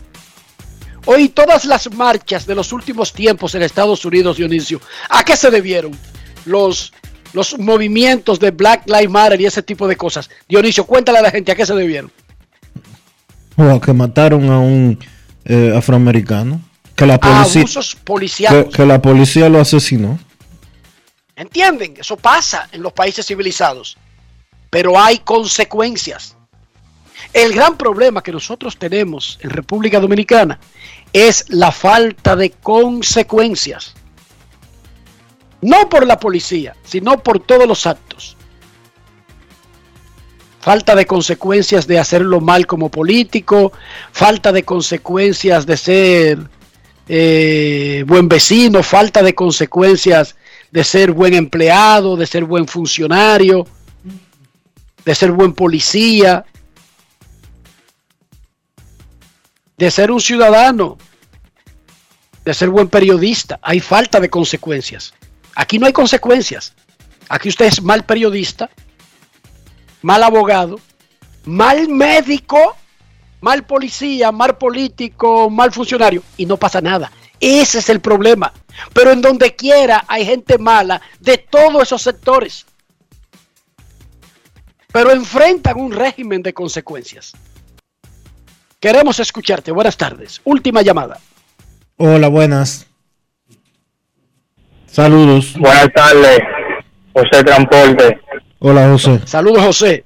Hoy 1.04 1.28
todas 1.28 1.66
las 1.66 1.92
marchas 1.92 2.46
de 2.46 2.54
los 2.54 2.72
últimos 2.72 3.12
tiempos 3.12 3.54
en 3.54 3.60
Estados 3.60 4.06
Unidos, 4.06 4.38
Dionisio, 4.38 4.80
¿a 5.10 5.22
qué 5.22 5.36
se 5.36 5.50
debieron? 5.50 5.92
Los 6.46 6.94
los 7.32 7.58
movimientos 7.58 8.40
de 8.40 8.50
Black 8.50 8.82
Lives 8.86 9.10
Matter 9.10 9.40
y 9.40 9.46
ese 9.46 9.62
tipo 9.62 9.86
de 9.86 9.96
cosas. 9.96 10.30
Dionisio, 10.48 10.84
cuéntale 10.84 11.18
a 11.18 11.22
la 11.22 11.30
gente 11.30 11.52
a 11.52 11.54
qué 11.54 11.66
se 11.66 11.74
debieron. 11.74 12.10
O 13.56 13.62
a 13.64 13.80
que 13.80 13.92
mataron 13.92 14.50
a 14.50 14.58
un 14.58 14.98
eh, 15.44 15.72
afroamericano. 15.76 16.60
Que 16.96 17.06
la 17.06 17.14
A 17.14 17.20
policía, 17.20 17.62
abusos 17.62 17.94
que, 17.94 18.00
policiales. 18.02 18.74
que 18.74 18.84
la 18.86 19.00
policía 19.00 19.48
lo 19.48 19.60
asesinó. 19.60 20.18
¿Entienden? 21.36 21.94
Eso 21.98 22.16
pasa 22.16 22.68
en 22.72 22.82
los 22.82 22.92
países 22.92 23.26
civilizados. 23.26 23.96
Pero 24.68 25.00
hay 25.00 25.18
consecuencias. 25.20 26.36
El 27.32 27.54
gran 27.54 27.76
problema 27.76 28.22
que 28.22 28.32
nosotros 28.32 28.76
tenemos 28.76 29.38
en 29.42 29.50
República 29.50 30.00
Dominicana 30.00 30.58
es 31.12 31.46
la 31.48 31.72
falta 31.72 32.36
de 32.36 32.50
consecuencias. 32.50 33.94
No 35.62 35.88
por 35.88 36.06
la 36.06 36.18
policía, 36.18 36.74
sino 36.84 37.18
por 37.18 37.40
todos 37.40 37.66
los 37.66 37.86
actos. 37.86 38.36
Falta 40.60 40.94
de 40.94 41.06
consecuencias 41.06 41.86
de 41.86 41.98
hacerlo 41.98 42.40
mal 42.40 42.66
como 42.66 42.90
político, 42.90 43.72
falta 44.12 44.52
de 44.52 44.62
consecuencias 44.62 45.64
de 45.64 45.76
ser 45.76 46.38
eh, 47.08 48.04
buen 48.06 48.28
vecino, 48.28 48.82
falta 48.82 49.22
de 49.22 49.34
consecuencias 49.34 50.36
de 50.70 50.84
ser 50.84 51.12
buen 51.12 51.34
empleado, 51.34 52.16
de 52.16 52.26
ser 52.26 52.44
buen 52.44 52.68
funcionario, 52.68 53.66
de 55.04 55.14
ser 55.14 55.32
buen 55.32 55.54
policía, 55.54 56.44
de 59.76 59.90
ser 59.90 60.10
un 60.10 60.20
ciudadano, 60.20 60.98
de 62.44 62.54
ser 62.54 62.68
buen 62.68 62.88
periodista. 62.88 63.58
Hay 63.62 63.80
falta 63.80 64.20
de 64.20 64.28
consecuencias. 64.28 65.14
Aquí 65.54 65.78
no 65.78 65.86
hay 65.86 65.92
consecuencias. 65.92 66.74
Aquí 67.28 67.48
usted 67.48 67.66
es 67.66 67.82
mal 67.82 68.04
periodista, 68.04 68.70
mal 70.02 70.22
abogado, 70.22 70.80
mal 71.44 71.88
médico, 71.88 72.76
mal 73.40 73.64
policía, 73.64 74.32
mal 74.32 74.58
político, 74.58 75.48
mal 75.50 75.72
funcionario 75.72 76.22
y 76.36 76.46
no 76.46 76.56
pasa 76.56 76.80
nada. 76.80 77.10
Ese 77.38 77.78
es 77.78 77.88
el 77.88 78.00
problema. 78.00 78.52
Pero 78.92 79.12
en 79.12 79.22
donde 79.22 79.54
quiera 79.54 80.04
hay 80.08 80.24
gente 80.24 80.58
mala 80.58 81.00
de 81.20 81.38
todos 81.38 81.82
esos 81.82 82.02
sectores. 82.02 82.66
Pero 84.92 85.12
enfrentan 85.12 85.78
un 85.78 85.92
régimen 85.92 86.42
de 86.42 86.52
consecuencias. 86.52 87.32
Queremos 88.80 89.20
escucharte. 89.20 89.70
Buenas 89.70 89.96
tardes. 89.96 90.40
Última 90.44 90.82
llamada. 90.82 91.20
Hola, 91.96 92.28
buenas. 92.28 92.86
Saludos. 94.90 95.54
Buenas 95.56 95.88
tardes, 95.94 96.40
José 97.12 97.44
Transporte. 97.44 98.20
Hola, 98.58 98.88
José. 98.88 99.20
Saludos, 99.24 99.62
José. 99.62 100.04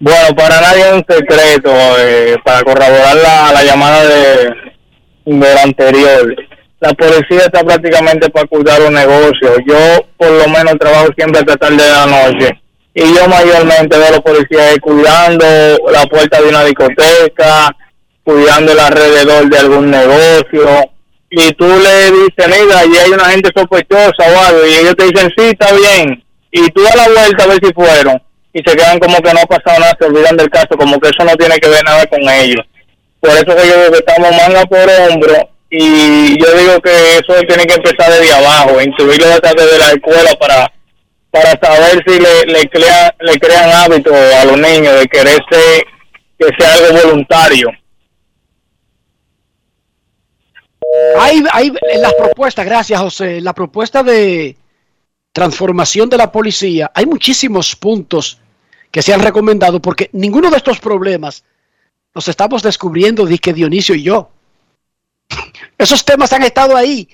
Bueno, 0.00 0.34
para 0.36 0.60
nadie 0.60 0.82
es 0.88 0.92
un 0.94 1.04
secreto, 1.08 1.70
eh, 1.98 2.36
para 2.44 2.62
corroborar 2.62 3.16
la, 3.16 3.52
la 3.52 3.64
llamada 3.64 4.04
de, 4.04 4.50
del 5.26 5.58
anterior. 5.58 6.36
La 6.80 6.92
policía 6.94 7.40
está 7.46 7.62
prácticamente 7.64 8.30
para 8.30 8.46
cuidar 8.46 8.80
un 8.82 8.94
negocio. 8.94 9.56
Yo, 9.66 10.06
por 10.16 10.30
lo 10.30 10.48
menos, 10.48 10.78
trabajo 10.78 11.08
siempre 11.16 11.40
hasta 11.40 11.56
tarde 11.56 11.82
de 11.82 11.90
la 11.90 12.06
noche. 12.06 12.62
Y 12.94 13.14
yo 13.14 13.28
mayormente 13.28 13.98
veo 13.98 14.06
a 14.08 14.10
los 14.12 14.20
policías 14.20 14.72
ahí 14.72 14.78
cuidando 14.78 15.44
la 15.92 16.06
puerta 16.06 16.40
de 16.40 16.48
una 16.48 16.64
discoteca, 16.64 17.76
cuidando 18.24 18.72
el 18.72 18.80
alrededor 18.80 19.48
de 19.50 19.58
algún 19.58 19.90
negocio. 19.90 20.92
Y 21.30 21.52
tú 21.52 21.66
le 21.66 22.10
dices, 22.10 22.46
mira, 22.48 22.78
allí 22.80 22.96
hay 22.96 23.10
una 23.10 23.26
gente 23.26 23.50
sospechosa 23.54 24.24
o 24.34 24.40
algo. 24.46 24.66
Y 24.66 24.74
ellos 24.74 24.94
te 24.96 25.04
dicen, 25.04 25.30
sí, 25.36 25.44
está 25.50 25.72
bien. 25.74 26.24
Y 26.50 26.68
tú 26.70 26.82
das 26.82 26.96
la 26.96 27.08
vuelta 27.08 27.44
a 27.44 27.46
ver 27.48 27.58
si 27.62 27.72
fueron. 27.74 28.22
Y 28.54 28.58
se 28.66 28.76
quedan 28.76 28.98
como 28.98 29.18
que 29.20 29.32
no 29.34 29.40
ha 29.40 29.46
pasado 29.46 29.78
nada, 29.80 29.96
se 30.00 30.06
olvidan 30.06 30.36
del 30.36 30.48
caso, 30.50 30.68
como 30.78 30.98
que 30.98 31.10
eso 31.10 31.24
no 31.24 31.36
tiene 31.36 31.58
que 31.58 31.68
ver 31.68 31.84
nada 31.84 32.06
con 32.06 32.20
ellos. 32.28 32.64
Por 33.20 33.30
eso 33.30 33.44
que 33.44 33.68
yo 33.68 33.78
digo 33.80 33.92
que 33.92 33.98
estamos 33.98 34.30
manga 34.30 34.64
por 34.64 34.78
hombro 35.10 35.50
y 35.70 36.40
yo 36.42 36.50
digo 36.56 36.80
que 36.80 37.18
eso 37.18 37.34
tiene 37.46 37.66
que 37.66 37.74
empezar 37.74 38.10
desde 38.10 38.32
abajo, 38.32 38.80
incluirlo 38.80 39.26
desde 39.26 39.78
la 39.78 39.90
escuela 39.90 40.30
para 40.40 40.72
para 41.30 41.50
saber 41.60 42.02
si 42.06 42.18
le, 42.18 42.46
le, 42.46 42.70
crea- 42.70 43.14
le 43.20 43.38
crean 43.38 43.70
hábitos 43.70 44.14
a 44.14 44.46
los 44.46 44.56
niños 44.58 44.98
de 44.98 45.06
querer 45.08 45.38
ser, 45.50 45.84
que 46.38 46.46
sea 46.58 46.72
algo 46.72 46.98
voluntario. 47.02 47.68
Hay, 51.18 51.44
hay 51.52 51.72
las 52.00 52.14
propuestas, 52.14 52.64
gracias 52.64 53.00
José, 53.00 53.40
la 53.40 53.52
propuesta 53.52 54.02
de 54.02 54.56
transformación 55.32 56.08
de 56.08 56.16
la 56.16 56.32
policía, 56.32 56.90
hay 56.94 57.06
muchísimos 57.06 57.76
puntos 57.76 58.40
que 58.90 59.02
se 59.02 59.12
han 59.12 59.20
recomendado 59.20 59.80
porque 59.80 60.10
ninguno 60.12 60.50
de 60.50 60.56
estos 60.56 60.80
problemas 60.80 61.44
los 62.14 62.26
estamos 62.28 62.62
descubriendo, 62.62 63.26
que 63.40 63.52
Dionisio 63.52 63.94
y 63.94 64.02
yo. 64.02 64.30
Esos 65.78 66.04
temas 66.04 66.32
han 66.32 66.42
estado 66.42 66.76
ahí. 66.76 67.08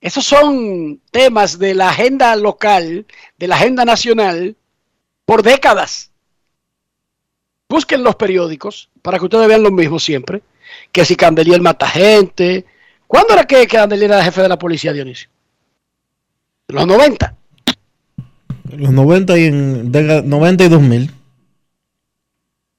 Esos 0.00 0.24
son 0.24 1.00
temas 1.10 1.58
de 1.58 1.74
la 1.74 1.90
agenda 1.90 2.34
local, 2.36 3.04
de 3.36 3.48
la 3.48 3.56
agenda 3.56 3.84
nacional, 3.84 4.56
por 5.26 5.42
décadas. 5.42 6.10
Busquen 7.68 8.02
los 8.02 8.16
periódicos 8.16 8.88
para 9.02 9.18
que 9.18 9.24
ustedes 9.24 9.46
vean 9.46 9.62
lo 9.62 9.70
mismo 9.70 9.98
siempre. 9.98 10.42
Que 10.90 11.04
si 11.04 11.16
Candelier 11.16 11.60
mata 11.60 11.86
gente. 11.88 12.64
¿Cuándo 13.10 13.34
era 13.34 13.42
que 13.42 13.66
Candelier 13.66 14.12
era 14.12 14.22
jefe 14.22 14.40
de 14.40 14.48
la 14.48 14.56
policía, 14.56 14.92
Dionisio? 14.92 15.28
En 16.68 16.76
los 16.76 16.86
90. 16.86 17.34
Los 18.76 18.92
90 18.92 19.36
y, 19.36 19.44
en, 19.46 19.90
de, 19.90 20.22
90 20.22 20.64
y 20.64 20.68
2000. 20.68 21.10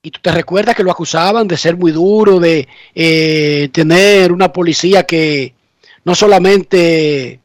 Y 0.03 0.11
tú 0.11 0.19
te 0.21 0.31
recuerdas 0.31 0.73
que 0.73 0.85
lo 0.85 0.91
acusaban 0.91 1.49
de 1.49 1.57
ser 1.57 1.75
muy 1.75 1.91
duro, 1.91 2.39
de 2.39 2.65
eh, 2.95 3.67
tener 3.73 4.31
una 4.31 4.53
policía 4.53 5.03
que 5.03 5.53
no 6.05 6.15
solamente 6.15 7.41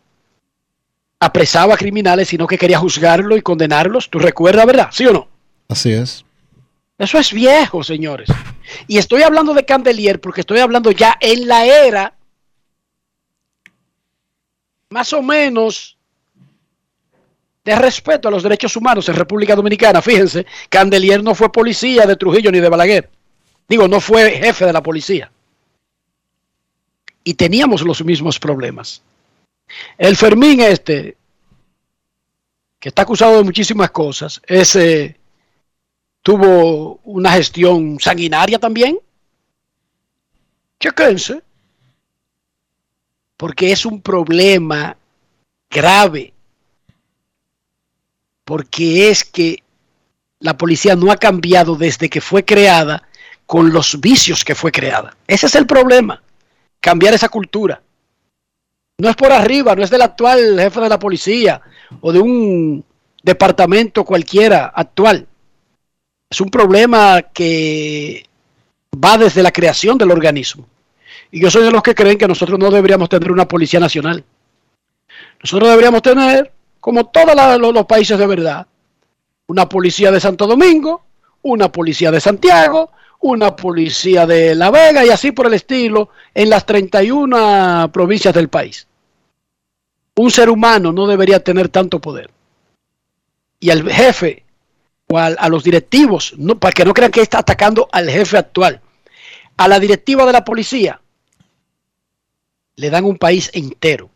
apresaba 1.18 1.76
criminales, 1.76 2.28
sino 2.28 2.46
que 2.46 2.56
quería 2.56 2.78
juzgarlo 2.78 3.36
y 3.36 3.42
condenarlos. 3.42 4.08
¿Tú 4.10 4.20
recuerdas, 4.20 4.64
verdad? 4.64 4.88
¿Sí 4.92 5.04
o 5.06 5.12
no? 5.12 5.28
Así 5.68 5.90
es. 5.90 6.24
Eso 6.98 7.18
es 7.18 7.32
viejo, 7.32 7.82
señores. 7.82 8.28
Y 8.86 8.98
estoy 8.98 9.22
hablando 9.22 9.54
de 9.54 9.64
Candelier 9.64 10.20
porque 10.20 10.42
estoy 10.42 10.60
hablando 10.60 10.92
ya 10.92 11.16
en 11.20 11.48
la 11.48 11.66
era 11.66 12.15
más 14.97 15.12
o 15.12 15.20
menos 15.20 15.98
de 17.62 17.77
respeto 17.77 18.28
a 18.28 18.31
los 18.31 18.43
derechos 18.43 18.74
humanos 18.77 19.06
en 19.10 19.14
República 19.14 19.55
Dominicana. 19.55 20.01
Fíjense, 20.01 20.47
Candelier 20.70 21.23
no 21.23 21.35
fue 21.35 21.52
policía 21.52 22.06
de 22.06 22.16
Trujillo 22.16 22.51
ni 22.51 22.60
de 22.60 22.70
Balaguer. 22.70 23.10
Digo, 23.68 23.89
no 23.89 24.01
fue 24.01 24.31
jefe 24.31 24.64
de 24.64 24.73
la 24.73 24.82
policía. 24.82 25.31
Y 27.23 27.35
teníamos 27.35 27.82
los 27.82 28.02
mismos 28.02 28.39
problemas. 28.39 29.02
El 29.98 30.16
Fermín 30.16 30.62
este, 30.62 31.18
que 32.81 32.89
está 32.89 33.02
acusado 33.02 33.36
de 33.36 33.44
muchísimas 33.44 33.90
cosas, 33.90 34.40
ese 34.47 35.14
tuvo 36.23 37.01
una 37.05 37.32
gestión 37.32 38.01
sanguinaria 38.01 38.59
también. 38.59 38.98
Chequense. 40.81 41.43
Porque 43.36 43.72
es 43.72 43.84
un 43.84 44.00
problema 44.00 44.96
grave. 45.70 46.32
Porque 48.44 49.10
es 49.10 49.24
que 49.24 49.62
la 50.40 50.56
policía 50.56 50.96
no 50.96 51.10
ha 51.10 51.16
cambiado 51.16 51.76
desde 51.76 52.08
que 52.08 52.20
fue 52.20 52.44
creada 52.44 53.02
con 53.46 53.72
los 53.72 54.00
vicios 54.00 54.44
que 54.44 54.54
fue 54.54 54.72
creada. 54.72 55.16
Ese 55.26 55.46
es 55.46 55.54
el 55.54 55.66
problema. 55.66 56.22
Cambiar 56.80 57.14
esa 57.14 57.28
cultura. 57.28 57.80
No 58.98 59.10
es 59.10 59.16
por 59.16 59.30
arriba, 59.30 59.74
no 59.74 59.82
es 59.82 59.90
del 59.90 60.02
actual 60.02 60.58
jefe 60.58 60.80
de 60.80 60.88
la 60.88 60.98
policía 60.98 61.60
o 62.00 62.12
de 62.12 62.18
un 62.18 62.84
departamento 63.22 64.04
cualquiera 64.04 64.66
actual. 64.74 65.26
Es 66.30 66.40
un 66.40 66.48
problema 66.48 67.22
que 67.22 68.24
va 69.04 69.18
desde 69.18 69.42
la 69.42 69.52
creación 69.52 69.98
del 69.98 70.10
organismo. 70.10 70.66
Y 71.31 71.40
yo 71.40 71.51
soy 71.51 71.65
de 71.65 71.70
los 71.70 71.82
que 71.82 71.94
creen 71.94 72.19
que 72.19 72.28
nosotros 72.28 72.59
no 72.59 72.70
deberíamos 72.70 73.09
tener 73.09 73.32
una 73.32 73.48
policía 73.48 73.81
nacional. 73.81 74.24
Nosotros 75.43 75.70
deberíamos 75.70 76.03
tener, 76.03 76.53
como 76.81 77.07
todos 77.07 77.35
los, 77.59 77.86
países 77.86 78.19
de 78.19 78.27
verdad, 78.27 78.66
una 79.48 79.69
policía 79.69 80.11
de 80.11 80.20
Santo 80.20 80.47
Domingo, 80.47 81.05
una 81.43 81.70
policía 81.70 82.11
de 82.11 82.20
Santiago, 82.20 82.90
una 83.20 83.55
policía 83.55 84.27
de 84.27 84.55
La 84.55 84.70
Vega 84.70 85.05
y 85.05 85.11
así 85.11 85.32
por 85.32 85.47
el 85.47 85.55
estilo 85.55 86.11
en 86.35 86.51
las 86.51 86.66
31 86.66 87.90
provincias 87.93 88.35
del 88.35 88.48
país. 88.48 88.86
Un 90.16 90.31
ser 90.31 90.48
humano 90.48 90.93
no 90.93 91.07
debería 91.07 91.43
tener 91.43 91.69
tanto 91.69 92.01
poder. 92.01 92.31
Y 93.61 93.70
al 93.70 93.90
jefe 93.90 94.44
o 95.09 95.19
a, 95.19 95.27
a 95.27 95.48
los 95.48 95.62
directivos, 95.62 96.35
no, 96.36 96.59
para 96.59 96.73
que 96.73 96.85
no 96.85 96.94
crean 96.94 97.12
que 97.12 97.20
está 97.20 97.39
atacando 97.39 97.89
al 97.93 98.09
jefe 98.11 98.39
actual, 98.39 98.81
a 99.57 99.69
la 99.69 99.78
directiva 99.78 100.27
de 100.27 100.32
la 100.32 100.44
policía, 100.44 101.01
le 102.77 102.90
dan 102.90 103.05
un 103.05 103.16
país 103.16 103.51
entero. 103.55 104.11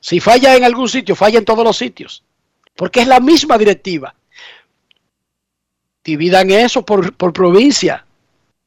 Si 0.00 0.20
falla 0.20 0.56
en 0.56 0.64
algún 0.64 0.88
sitio, 0.88 1.14
falla 1.14 1.38
en 1.38 1.44
todos 1.44 1.64
los 1.64 1.76
sitios. 1.76 2.24
Porque 2.74 3.00
es 3.00 3.06
la 3.06 3.20
misma 3.20 3.58
directiva. 3.58 4.14
Dividan 6.04 6.50
eso 6.50 6.84
por, 6.84 7.14
por 7.14 7.32
provincia. 7.32 8.06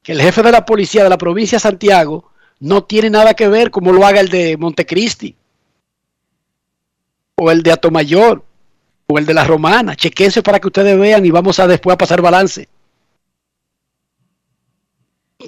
Que 0.03 0.11
el 0.11 0.21
jefe 0.21 0.43
de 0.43 0.51
la 0.51 0.65
policía 0.65 1.03
de 1.03 1.09
la 1.09 1.17
provincia 1.17 1.55
de 1.55 1.61
Santiago 1.61 2.31
no 2.59 2.83
tiene 2.83 3.09
nada 3.09 3.33
que 3.33 3.47
ver 3.47 3.71
como 3.71 3.91
lo 3.91 4.05
haga 4.05 4.19
el 4.19 4.29
de 4.29 4.57
Montecristi. 4.57 5.35
O 7.35 7.49
el 7.49 7.63
de 7.63 7.71
Atomayor. 7.71 8.43
O 9.07 9.17
el 9.17 9.25
de 9.25 9.33
la 9.33 9.43
Romana. 9.43 9.95
Chequense 9.95 10.43
para 10.43 10.59
que 10.59 10.67
ustedes 10.67 10.97
vean 10.99 11.25
y 11.25 11.31
vamos 11.31 11.59
a 11.59 11.67
después 11.67 11.95
a 11.95 11.97
pasar 11.97 12.21
balance. 12.21 12.67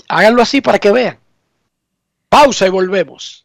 Háganlo 0.07 0.41
así 0.41 0.61
para 0.61 0.79
que 0.79 0.91
vean. 0.91 1.19
Pausa 2.35 2.67
y 2.67 2.69
volvemos. 2.69 3.44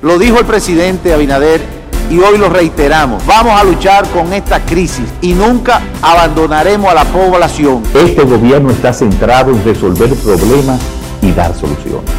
Lo 0.02 0.20
dijo 0.20 0.40
el 0.40 0.46
presidente 0.46 1.14
Abinader 1.14 1.62
y 2.10 2.20
hoy 2.20 2.38
lo 2.38 2.50
reiteramos. 2.50 3.26
Vamos 3.26 3.60
a 3.60 3.64
luchar 3.64 4.08
con 4.10 4.32
esta 4.34 4.64
crisis 4.64 5.12
y 5.22 5.34
nunca 5.34 5.82
abandonaremos 6.02 6.92
a 6.92 6.94
la 6.94 7.06
población. 7.06 7.82
Este 7.94 8.24
gobierno 8.24 8.72
está 8.72 8.94
centrado 8.94 9.52
en 9.52 9.64
resolver 9.64 10.14
problemas 10.16 10.80
y 11.22 11.32
dar 11.32 11.54
soluciones. 11.56 12.12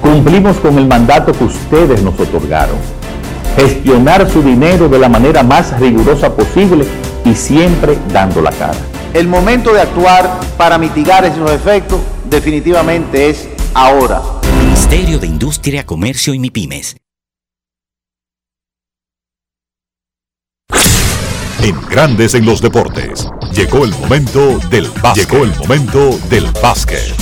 Cumplimos 0.00 0.56
con 0.58 0.78
el 0.78 0.86
mandato 0.86 1.32
que 1.32 1.44
ustedes 1.44 2.02
nos 2.02 2.18
otorgaron. 2.18 2.76
Gestionar 3.56 4.30
su 4.30 4.42
dinero 4.42 4.88
de 4.88 4.98
la 4.98 5.08
manera 5.08 5.42
más 5.42 5.78
rigurosa 5.78 6.34
posible 6.34 6.86
y 7.24 7.34
siempre 7.34 7.98
dando 8.12 8.40
la 8.40 8.50
cara. 8.52 8.78
El 9.12 9.28
momento 9.28 9.72
de 9.72 9.80
actuar 9.80 10.40
para 10.56 10.78
mitigar 10.78 11.24
esos 11.24 11.50
efectos 11.50 12.00
definitivamente 12.28 13.30
es 13.30 13.48
ahora. 13.74 14.22
Ministerio 14.62 15.18
de 15.18 15.26
Industria, 15.26 15.84
Comercio 15.84 16.32
y 16.32 16.38
MIPIMES. 16.38 16.96
En 21.62 21.78
Grandes 21.88 22.34
en 22.34 22.46
los 22.46 22.62
Deportes. 22.62 23.28
Llegó 23.52 23.84
el 23.84 23.90
momento 23.90 24.58
del 24.70 24.88
básquet. 25.02 25.28
Llegó 25.28 25.44
el 25.44 25.54
momento 25.56 26.18
del 26.30 26.46
básquet. 26.62 27.14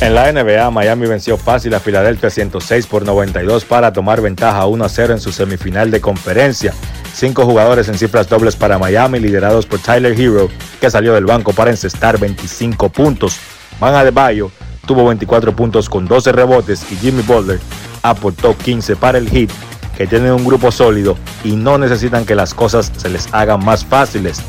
En 0.00 0.14
la 0.14 0.32
NBA, 0.32 0.70
Miami 0.70 1.06
venció 1.06 1.36
fácil 1.36 1.74
a 1.74 1.80
Filadelfia 1.80 2.30
106 2.30 2.86
por 2.86 3.04
92 3.04 3.64
para 3.64 3.92
tomar 3.92 4.20
ventaja 4.20 4.66
1 4.66 4.84
a 4.84 4.88
0 4.88 5.12
en 5.12 5.20
su 5.20 5.30
semifinal 5.30 5.90
de 5.90 6.00
conferencia. 6.00 6.74
Cinco 7.14 7.44
jugadores 7.44 7.88
en 7.88 7.98
cifras 7.98 8.28
dobles 8.28 8.56
para 8.56 8.78
Miami, 8.78 9.20
liderados 9.20 9.66
por 9.66 9.78
Tyler 9.78 10.18
Hero, 10.18 10.48
que 10.80 10.90
salió 10.90 11.12
del 11.14 11.26
banco 11.26 11.52
para 11.52 11.70
encestar 11.70 12.18
25 12.18 12.88
puntos. 12.88 13.36
Van 13.78 13.94
Adebayo 13.94 14.50
tuvo 14.86 15.06
24 15.06 15.54
puntos 15.54 15.88
con 15.88 16.06
12 16.06 16.32
rebotes 16.32 16.84
y 16.90 16.96
Jimmy 16.96 17.22
Butler 17.22 17.60
aportó 18.02 18.56
15 18.56 18.96
para 18.96 19.18
el 19.18 19.28
Heat, 19.28 19.50
que 19.96 20.06
tienen 20.06 20.32
un 20.32 20.44
grupo 20.44 20.72
sólido 20.72 21.16
y 21.44 21.52
no 21.52 21.78
necesitan 21.78 22.24
que 22.24 22.34
las 22.34 22.54
cosas 22.54 22.90
se 22.96 23.08
les 23.08 23.32
hagan 23.32 23.64
más 23.64 23.84
fáciles. 23.84 24.40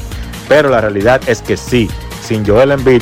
Pero 0.48 0.70
la 0.70 0.82
realidad 0.82 1.22
es 1.28 1.42
que 1.42 1.58
sí, 1.58 1.90
sin 2.22 2.46
Joel 2.46 2.72
Embiid, 2.72 3.02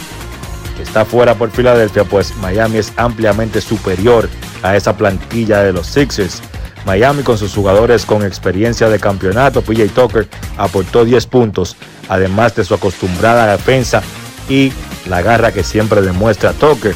que 0.76 0.84
está 0.84 1.06
fuera 1.06 1.36
por 1.36 1.52
Filadelfia, 1.52 2.04
pues 2.04 2.36
Miami 2.38 2.78
es 2.78 2.94
ampliamente 2.98 3.62
superior 3.62 4.30
a 4.64 4.76
esa 4.76 4.96
plantilla 4.96 5.62
de 5.64 5.74
los 5.74 5.88
Sixers. 5.88 6.42
Miami 6.86 7.24
con 7.24 7.38
sus 7.38 7.54
jugadores 7.54 8.06
con 8.06 8.26
experiencia 8.26 8.90
de 8.90 9.00
campeonato, 9.00 9.62
PJ 9.62 9.90
Tucker 9.90 10.28
aportó 10.58 11.06
10 11.06 11.26
puntos, 11.28 11.76
además 12.10 12.56
de 12.56 12.64
su 12.66 12.74
acostumbrada 12.74 13.52
defensa 13.52 14.02
y 14.50 14.72
la 15.08 15.22
garra 15.22 15.52
que 15.52 15.64
siempre 15.64 16.02
demuestra 16.02 16.54
Tucker. 16.54 16.96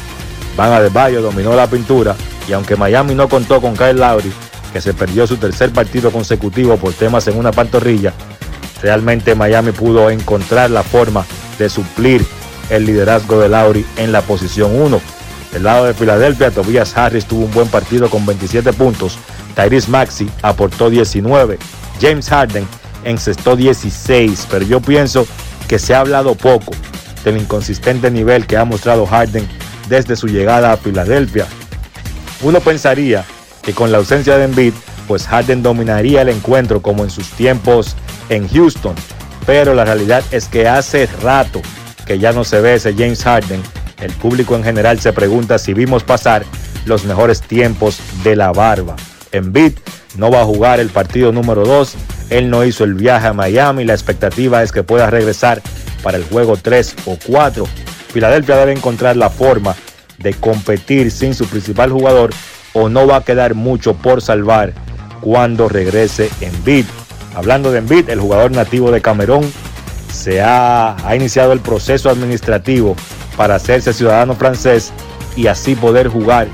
Van 0.56 0.72
Adebayo 0.72 1.22
dominó 1.22 1.54
la 1.54 1.68
pintura 1.68 2.16
y 2.48 2.52
aunque 2.52 2.76
Miami 2.76 3.14
no 3.14 3.28
contó 3.28 3.60
con 3.60 3.76
Kyle 3.76 3.98
Lowry, 3.98 4.32
que 4.72 4.80
se 4.80 4.94
perdió 4.94 5.26
su 5.26 5.36
tercer 5.36 5.70
partido 5.70 6.10
consecutivo 6.10 6.76
por 6.76 6.92
temas 6.92 7.26
en 7.28 7.38
una 7.38 7.52
pantorrilla, 7.52 8.12
realmente 8.82 9.34
Miami 9.34 9.72
pudo 9.72 10.10
encontrar 10.10 10.70
la 10.70 10.82
forma 10.82 11.24
de 11.58 11.68
suplir 11.68 12.24
el 12.70 12.84
liderazgo 12.84 13.38
de 13.38 13.48
Lowry 13.48 13.86
en 13.96 14.12
la 14.12 14.22
posición 14.22 14.74
1. 14.74 15.00
Del 15.52 15.62
lado 15.62 15.86
de 15.86 15.94
Filadelfia, 15.94 16.50
Tobias 16.50 16.96
Harris 16.96 17.24
tuvo 17.24 17.44
un 17.44 17.52
buen 17.52 17.68
partido 17.68 18.10
con 18.10 18.26
27 18.26 18.72
puntos, 18.72 19.18
Tyrese 19.56 19.90
Maxi 19.90 20.30
aportó 20.42 20.90
19, 20.90 21.58
James 22.00 22.28
Harden 22.28 22.68
encestó 23.04 23.56
16, 23.56 24.46
pero 24.50 24.64
yo 24.66 24.80
pienso 24.80 25.26
que 25.66 25.78
se 25.78 25.94
ha 25.94 26.00
hablado 26.00 26.34
poco 26.34 26.72
del 27.24 27.38
inconsistente 27.38 28.10
nivel 28.10 28.46
que 28.46 28.56
ha 28.56 28.64
mostrado 28.64 29.06
Harden 29.06 29.48
desde 29.88 30.14
su 30.14 30.28
llegada 30.28 30.72
a 30.72 30.76
Filadelfia. 30.76 31.46
Uno 32.42 32.60
pensaría 32.60 33.24
que 33.62 33.72
con 33.72 33.90
la 33.90 33.98
ausencia 33.98 34.36
de 34.36 34.44
Embiid, 34.44 34.74
pues 35.08 35.26
Harden 35.26 35.62
dominaría 35.62 36.22
el 36.22 36.28
encuentro 36.28 36.82
como 36.82 37.02
en 37.02 37.10
sus 37.10 37.30
tiempos 37.30 37.96
en 38.28 38.48
Houston, 38.48 38.94
pero 39.46 39.74
la 39.74 39.84
realidad 39.84 40.22
es 40.32 40.48
que 40.48 40.68
hace 40.68 41.06
rato 41.22 41.62
que 42.04 42.18
ya 42.18 42.32
no 42.32 42.44
se 42.44 42.60
ve 42.60 42.74
ese 42.74 42.92
James 42.92 43.24
Harden. 43.24 43.62
El 44.00 44.12
público 44.12 44.54
en 44.54 44.64
general 44.64 45.00
se 45.00 45.12
pregunta 45.12 45.58
si 45.58 45.72
vimos 45.72 46.04
pasar 46.04 46.44
los 46.84 47.04
mejores 47.04 47.40
tiempos 47.40 47.98
de 48.22 48.36
la 48.36 48.52
barba. 48.52 48.96
Embiid 49.32 49.72
no 50.16 50.30
va 50.30 50.42
a 50.42 50.44
jugar 50.44 50.80
el 50.80 50.88
partido 50.88 51.32
número 51.32 51.64
2. 51.64 51.94
Él 52.30 52.50
no 52.50 52.64
hizo 52.64 52.84
el 52.84 52.94
viaje 52.94 53.26
a 53.28 53.32
Miami. 53.32 53.84
La 53.84 53.94
expectativa 53.94 54.62
es 54.62 54.72
que 54.72 54.82
pueda 54.82 55.10
regresar 55.10 55.62
para 56.02 56.16
el 56.16 56.24
juego 56.24 56.56
3 56.56 56.96
o 57.06 57.18
4. 57.26 57.66
Filadelfia 58.12 58.56
debe 58.56 58.72
encontrar 58.72 59.16
la 59.16 59.30
forma 59.30 59.74
de 60.18 60.34
competir 60.34 61.10
sin 61.10 61.34
su 61.34 61.46
principal 61.46 61.90
jugador 61.90 62.30
o 62.72 62.88
no 62.88 63.06
va 63.06 63.16
a 63.16 63.24
quedar 63.24 63.54
mucho 63.54 63.94
por 63.94 64.22
salvar 64.22 64.72
cuando 65.20 65.68
regrese 65.68 66.30
Embiid. 66.40 66.86
Hablando 67.34 67.70
de 67.70 67.78
Embiid, 67.78 68.08
el 68.08 68.20
jugador 68.20 68.52
nativo 68.52 68.90
de 68.90 69.02
Camerún 69.02 69.50
se 70.12 70.40
ha, 70.40 70.96
ha 71.06 71.16
iniciado 71.16 71.52
el 71.52 71.60
proceso 71.60 72.08
administrativo 72.08 72.96
para 73.36 73.56
hacerse 73.56 73.92
ciudadano 73.92 74.34
francés 74.34 74.92
y 75.36 75.46
así 75.48 75.74
poder 75.74 76.08
jugar 76.08 76.48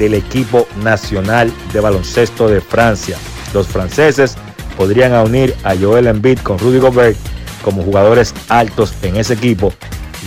del 0.00 0.14
equipo 0.14 0.66
nacional 0.82 1.52
de 1.72 1.78
baloncesto 1.78 2.48
de 2.48 2.60
Francia. 2.60 3.16
Los 3.54 3.68
franceses 3.68 4.34
podrían 4.76 5.12
unir 5.12 5.54
a 5.62 5.76
Joel 5.76 6.08
Embiid 6.08 6.40
con 6.40 6.58
Rudy 6.58 6.78
Gobert 6.78 7.16
como 7.62 7.82
jugadores 7.82 8.34
altos 8.48 8.94
en 9.02 9.16
ese 9.16 9.34
equipo, 9.34 9.74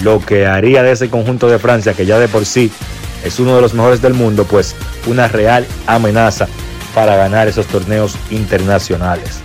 lo 0.03 0.23
que 0.23 0.45
haría 0.45 0.83
de 0.83 0.91
ese 0.91 1.09
conjunto 1.09 1.49
de 1.49 1.57
Francia, 1.57 1.93
que 1.93 2.05
ya 2.05 2.19
de 2.19 2.27
por 2.27 2.45
sí 2.45 2.71
es 3.25 3.39
uno 3.39 3.55
de 3.55 3.61
los 3.61 3.73
mejores 3.73 4.01
del 4.01 4.13
mundo, 4.13 4.45
pues 4.45 4.75
una 5.07 5.27
real 5.27 5.65
amenaza 5.87 6.47
para 6.93 7.15
ganar 7.15 7.47
esos 7.47 7.65
torneos 7.65 8.15
internacionales. 8.29 9.39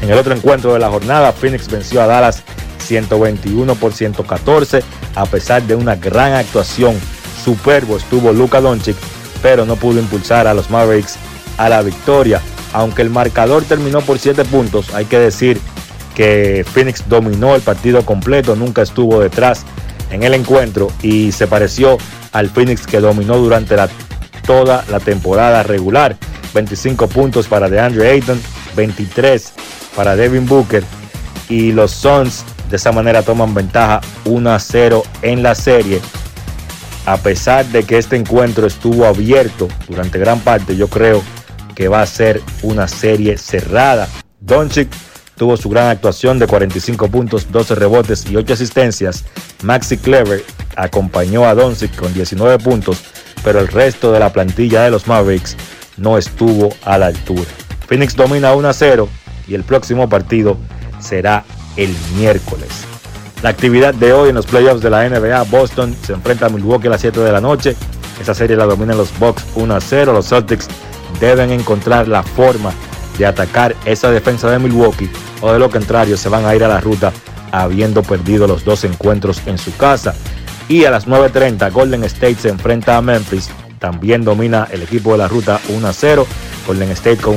En 0.00 0.10
el 0.10 0.18
otro 0.18 0.32
encuentro 0.32 0.72
de 0.72 0.78
la 0.78 0.90
jornada, 0.90 1.32
Phoenix 1.32 1.68
venció 1.68 2.00
a 2.00 2.06
Dallas 2.06 2.44
121 2.78 3.74
por 3.74 3.92
114, 3.92 4.84
a 5.16 5.26
pesar 5.26 5.62
de 5.64 5.74
una 5.74 5.96
gran 5.96 6.34
actuación. 6.34 6.94
Superbo 7.44 7.96
estuvo 7.96 8.32
Luka 8.32 8.60
Doncic, 8.60 8.96
pero 9.42 9.64
no 9.66 9.76
pudo 9.76 9.98
impulsar 9.98 10.46
a 10.46 10.54
los 10.54 10.70
Mavericks 10.70 11.16
a 11.56 11.68
la 11.68 11.82
victoria. 11.82 12.40
Aunque 12.72 13.02
el 13.02 13.10
marcador 13.10 13.64
terminó 13.64 14.00
por 14.00 14.18
7 14.18 14.44
puntos, 14.44 14.94
hay 14.94 15.04
que 15.06 15.18
decir 15.18 15.60
que 16.14 16.64
Phoenix 16.72 17.08
dominó 17.08 17.54
el 17.54 17.62
partido 17.62 18.04
completo, 18.04 18.56
nunca 18.56 18.82
estuvo 18.82 19.20
detrás 19.20 19.64
en 20.10 20.22
el 20.22 20.34
encuentro 20.34 20.88
y 21.02 21.32
se 21.32 21.46
pareció 21.46 21.98
al 22.32 22.48
Phoenix 22.50 22.86
que 22.86 23.00
dominó 23.00 23.38
durante 23.38 23.76
toda 24.46 24.84
la 24.90 25.00
temporada 25.00 25.62
regular. 25.62 26.16
25 26.54 27.08
puntos 27.08 27.46
para 27.46 27.68
DeAndre 27.68 28.10
Ayton, 28.10 28.40
23 28.76 29.52
para 29.94 30.16
Devin 30.16 30.46
Booker 30.46 30.82
y 31.48 31.72
los 31.72 31.90
Suns 31.92 32.44
de 32.70 32.76
esa 32.76 32.92
manera 32.92 33.22
toman 33.22 33.52
ventaja 33.52 34.00
1 34.24 34.50
a 34.50 34.58
0 34.58 35.02
en 35.22 35.42
la 35.42 35.54
serie. 35.54 36.00
A 37.10 37.16
pesar 37.16 37.66
de 37.66 37.82
que 37.82 37.98
este 37.98 38.14
encuentro 38.14 38.68
estuvo 38.68 39.04
abierto 39.04 39.66
durante 39.88 40.16
gran 40.20 40.38
parte, 40.38 40.76
yo 40.76 40.86
creo 40.86 41.24
que 41.74 41.88
va 41.88 42.02
a 42.02 42.06
ser 42.06 42.40
una 42.62 42.86
serie 42.86 43.36
cerrada. 43.36 44.06
Doncic 44.38 44.88
tuvo 45.34 45.56
su 45.56 45.68
gran 45.68 45.88
actuación 45.88 46.38
de 46.38 46.46
45 46.46 47.08
puntos, 47.08 47.50
12 47.50 47.74
rebotes 47.74 48.30
y 48.30 48.36
8 48.36 48.52
asistencias. 48.52 49.24
Maxi 49.64 49.96
Clever 49.96 50.44
acompañó 50.76 51.46
a 51.46 51.54
Doncic 51.56 51.96
con 51.96 52.14
19 52.14 52.62
puntos, 52.62 53.02
pero 53.42 53.58
el 53.58 53.66
resto 53.66 54.12
de 54.12 54.20
la 54.20 54.32
plantilla 54.32 54.84
de 54.84 54.92
los 54.92 55.08
Mavericks 55.08 55.56
no 55.96 56.16
estuvo 56.16 56.72
a 56.84 56.96
la 56.96 57.06
altura. 57.06 57.50
Phoenix 57.88 58.14
domina 58.14 58.54
1 58.54 58.68
a 58.68 58.72
0 58.72 59.08
y 59.48 59.54
el 59.54 59.64
próximo 59.64 60.08
partido 60.08 60.58
será 61.00 61.42
el 61.76 61.92
miércoles. 62.16 62.68
La 63.42 63.48
actividad 63.48 63.94
de 63.94 64.12
hoy 64.12 64.28
en 64.28 64.34
los 64.34 64.44
playoffs 64.44 64.82
de 64.82 64.90
la 64.90 65.08
NBA, 65.08 65.44
Boston 65.44 65.96
se 66.02 66.12
enfrenta 66.12 66.46
a 66.46 66.48
Milwaukee 66.50 66.88
a 66.88 66.90
las 66.90 67.00
7 67.00 67.20
de 67.20 67.32
la 67.32 67.40
noche. 67.40 67.74
Esa 68.20 68.34
serie 68.34 68.54
la 68.54 68.66
dominan 68.66 68.98
los 68.98 69.18
Bucks 69.18 69.44
1 69.54 69.74
a 69.74 69.80
0. 69.80 70.12
Los 70.12 70.28
Celtics 70.28 70.68
deben 71.20 71.50
encontrar 71.50 72.06
la 72.06 72.22
forma 72.22 72.70
de 73.18 73.24
atacar 73.24 73.74
esa 73.86 74.10
defensa 74.10 74.50
de 74.50 74.58
Milwaukee 74.58 75.10
o 75.40 75.52
de 75.52 75.58
lo 75.58 75.70
contrario 75.70 76.16
se 76.16 76.28
van 76.28 76.44
a 76.44 76.54
ir 76.54 76.64
a 76.64 76.68
la 76.68 76.80
ruta 76.80 77.12
habiendo 77.50 78.02
perdido 78.02 78.46
los 78.46 78.64
dos 78.64 78.84
encuentros 78.84 79.40
en 79.46 79.56
su 79.56 79.74
casa. 79.76 80.14
Y 80.68 80.84
a 80.84 80.90
las 80.90 81.08
9.30 81.08 81.72
Golden 81.72 82.04
State 82.04 82.36
se 82.36 82.48
enfrenta 82.50 82.96
a 82.96 83.02
Memphis. 83.02 83.48
También 83.78 84.22
domina 84.22 84.68
el 84.70 84.82
equipo 84.82 85.12
de 85.12 85.18
la 85.18 85.28
ruta 85.28 85.60
1 85.68 85.88
a 85.88 85.92
0. 85.92 86.26
Golden 86.66 86.90
State 86.90 87.16
con 87.16 87.36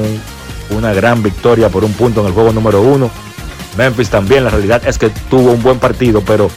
una 0.70 0.94
gran 0.94 1.24
victoria 1.24 1.70
por 1.70 1.86
un 1.86 1.94
punto 1.94 2.22
en 2.22 2.28
el 2.28 2.34
juego 2.34 2.52
número 2.52 2.82
1. 2.82 3.33
Memphis 3.78 4.10
también, 4.10 4.44
la 4.44 4.50
realidad 4.50 4.82
es 4.86 4.98
que 4.98 5.10
tuvo 5.30 5.52
un 5.52 5.64
buen 5.64 5.80
partido, 5.80 6.22
pero 6.26 6.50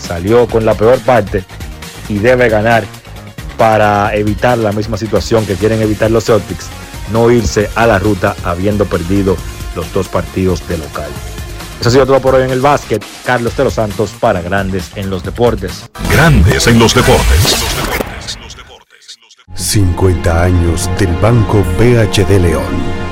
salió 0.00 0.46
con 0.46 0.64
la 0.64 0.74
peor 0.74 0.98
parte 1.00 1.44
y 2.08 2.18
debe 2.18 2.48
ganar 2.48 2.84
para 3.56 4.14
evitar 4.14 4.58
la 4.58 4.72
misma 4.72 4.96
situación 4.96 5.46
que 5.46 5.54
quieren 5.54 5.80
evitar 5.82 6.10
los 6.10 6.24
Celtics, 6.24 6.66
no 7.12 7.30
irse 7.30 7.70
a 7.74 7.86
la 7.86 7.98
ruta 7.98 8.34
habiendo 8.44 8.86
perdido 8.86 9.36
los 9.74 9.92
dos 9.92 10.08
partidos 10.08 10.66
de 10.68 10.78
local. 10.78 11.10
Eso 11.80 11.88
ha 11.88 11.92
sido 11.92 12.06
todo 12.06 12.20
por 12.20 12.36
hoy 12.36 12.44
en 12.44 12.50
el 12.50 12.60
básquet. 12.60 13.04
Carlos 13.24 13.56
de 13.56 13.64
los 13.64 13.74
Santos 13.74 14.12
para 14.20 14.40
Grandes 14.40 14.92
en 14.94 15.10
los 15.10 15.24
Deportes. 15.24 15.90
Grandes 16.10 16.66
en 16.68 16.78
los 16.78 16.94
Deportes. 16.94 17.56
50 19.54 20.42
años 20.42 20.88
del 20.98 21.12
Banco 21.16 21.64
BHD 21.78 22.40
León. 22.40 23.11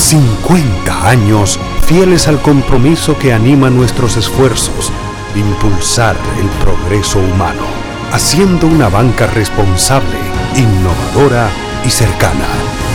50 0.00 1.08
años 1.08 1.60
fieles 1.84 2.26
al 2.26 2.40
compromiso 2.40 3.18
que 3.18 3.34
anima 3.34 3.68
nuestros 3.68 4.16
esfuerzos, 4.16 4.90
impulsar 5.36 6.16
el 6.40 6.48
progreso 6.64 7.18
humano, 7.18 7.62
haciendo 8.10 8.66
una 8.66 8.88
banca 8.88 9.26
responsable, 9.26 10.16
innovadora 10.56 11.50
y 11.86 11.90
cercana. 11.90 12.46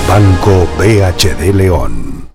Banco 0.09 0.67
BHD 0.79 1.53
León. 1.53 2.27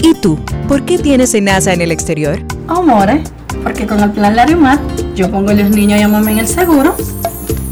¿Y 0.00 0.14
tú? 0.14 0.38
¿Por 0.68 0.84
qué 0.84 0.96
tienes 0.98 1.34
NASA 1.42 1.72
en 1.72 1.80
el 1.80 1.90
exterior? 1.90 2.40
Amores, 2.68 3.30
porque 3.64 3.84
con 3.86 4.00
el 4.00 4.12
plan 4.12 4.36
Larimar 4.36 4.78
yo 5.16 5.28
pongo 5.30 5.50
a 5.50 5.54
los 5.54 5.70
niños 5.70 5.98
y 5.98 6.02
a 6.02 6.08
mamá 6.08 6.30
en 6.30 6.38
el 6.38 6.48
seguro. 6.48 6.94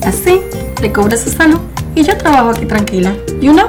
Así, 0.05 0.41
le 0.81 0.93
cubre 0.93 1.17
su 1.17 1.31
salud 1.31 1.61
y 1.95 2.03
yo 2.03 2.19
trabajo 2.19 2.51
aquí 2.51 2.67
tranquila. 2.67 3.15
You 3.41 3.53
know? 3.53 3.69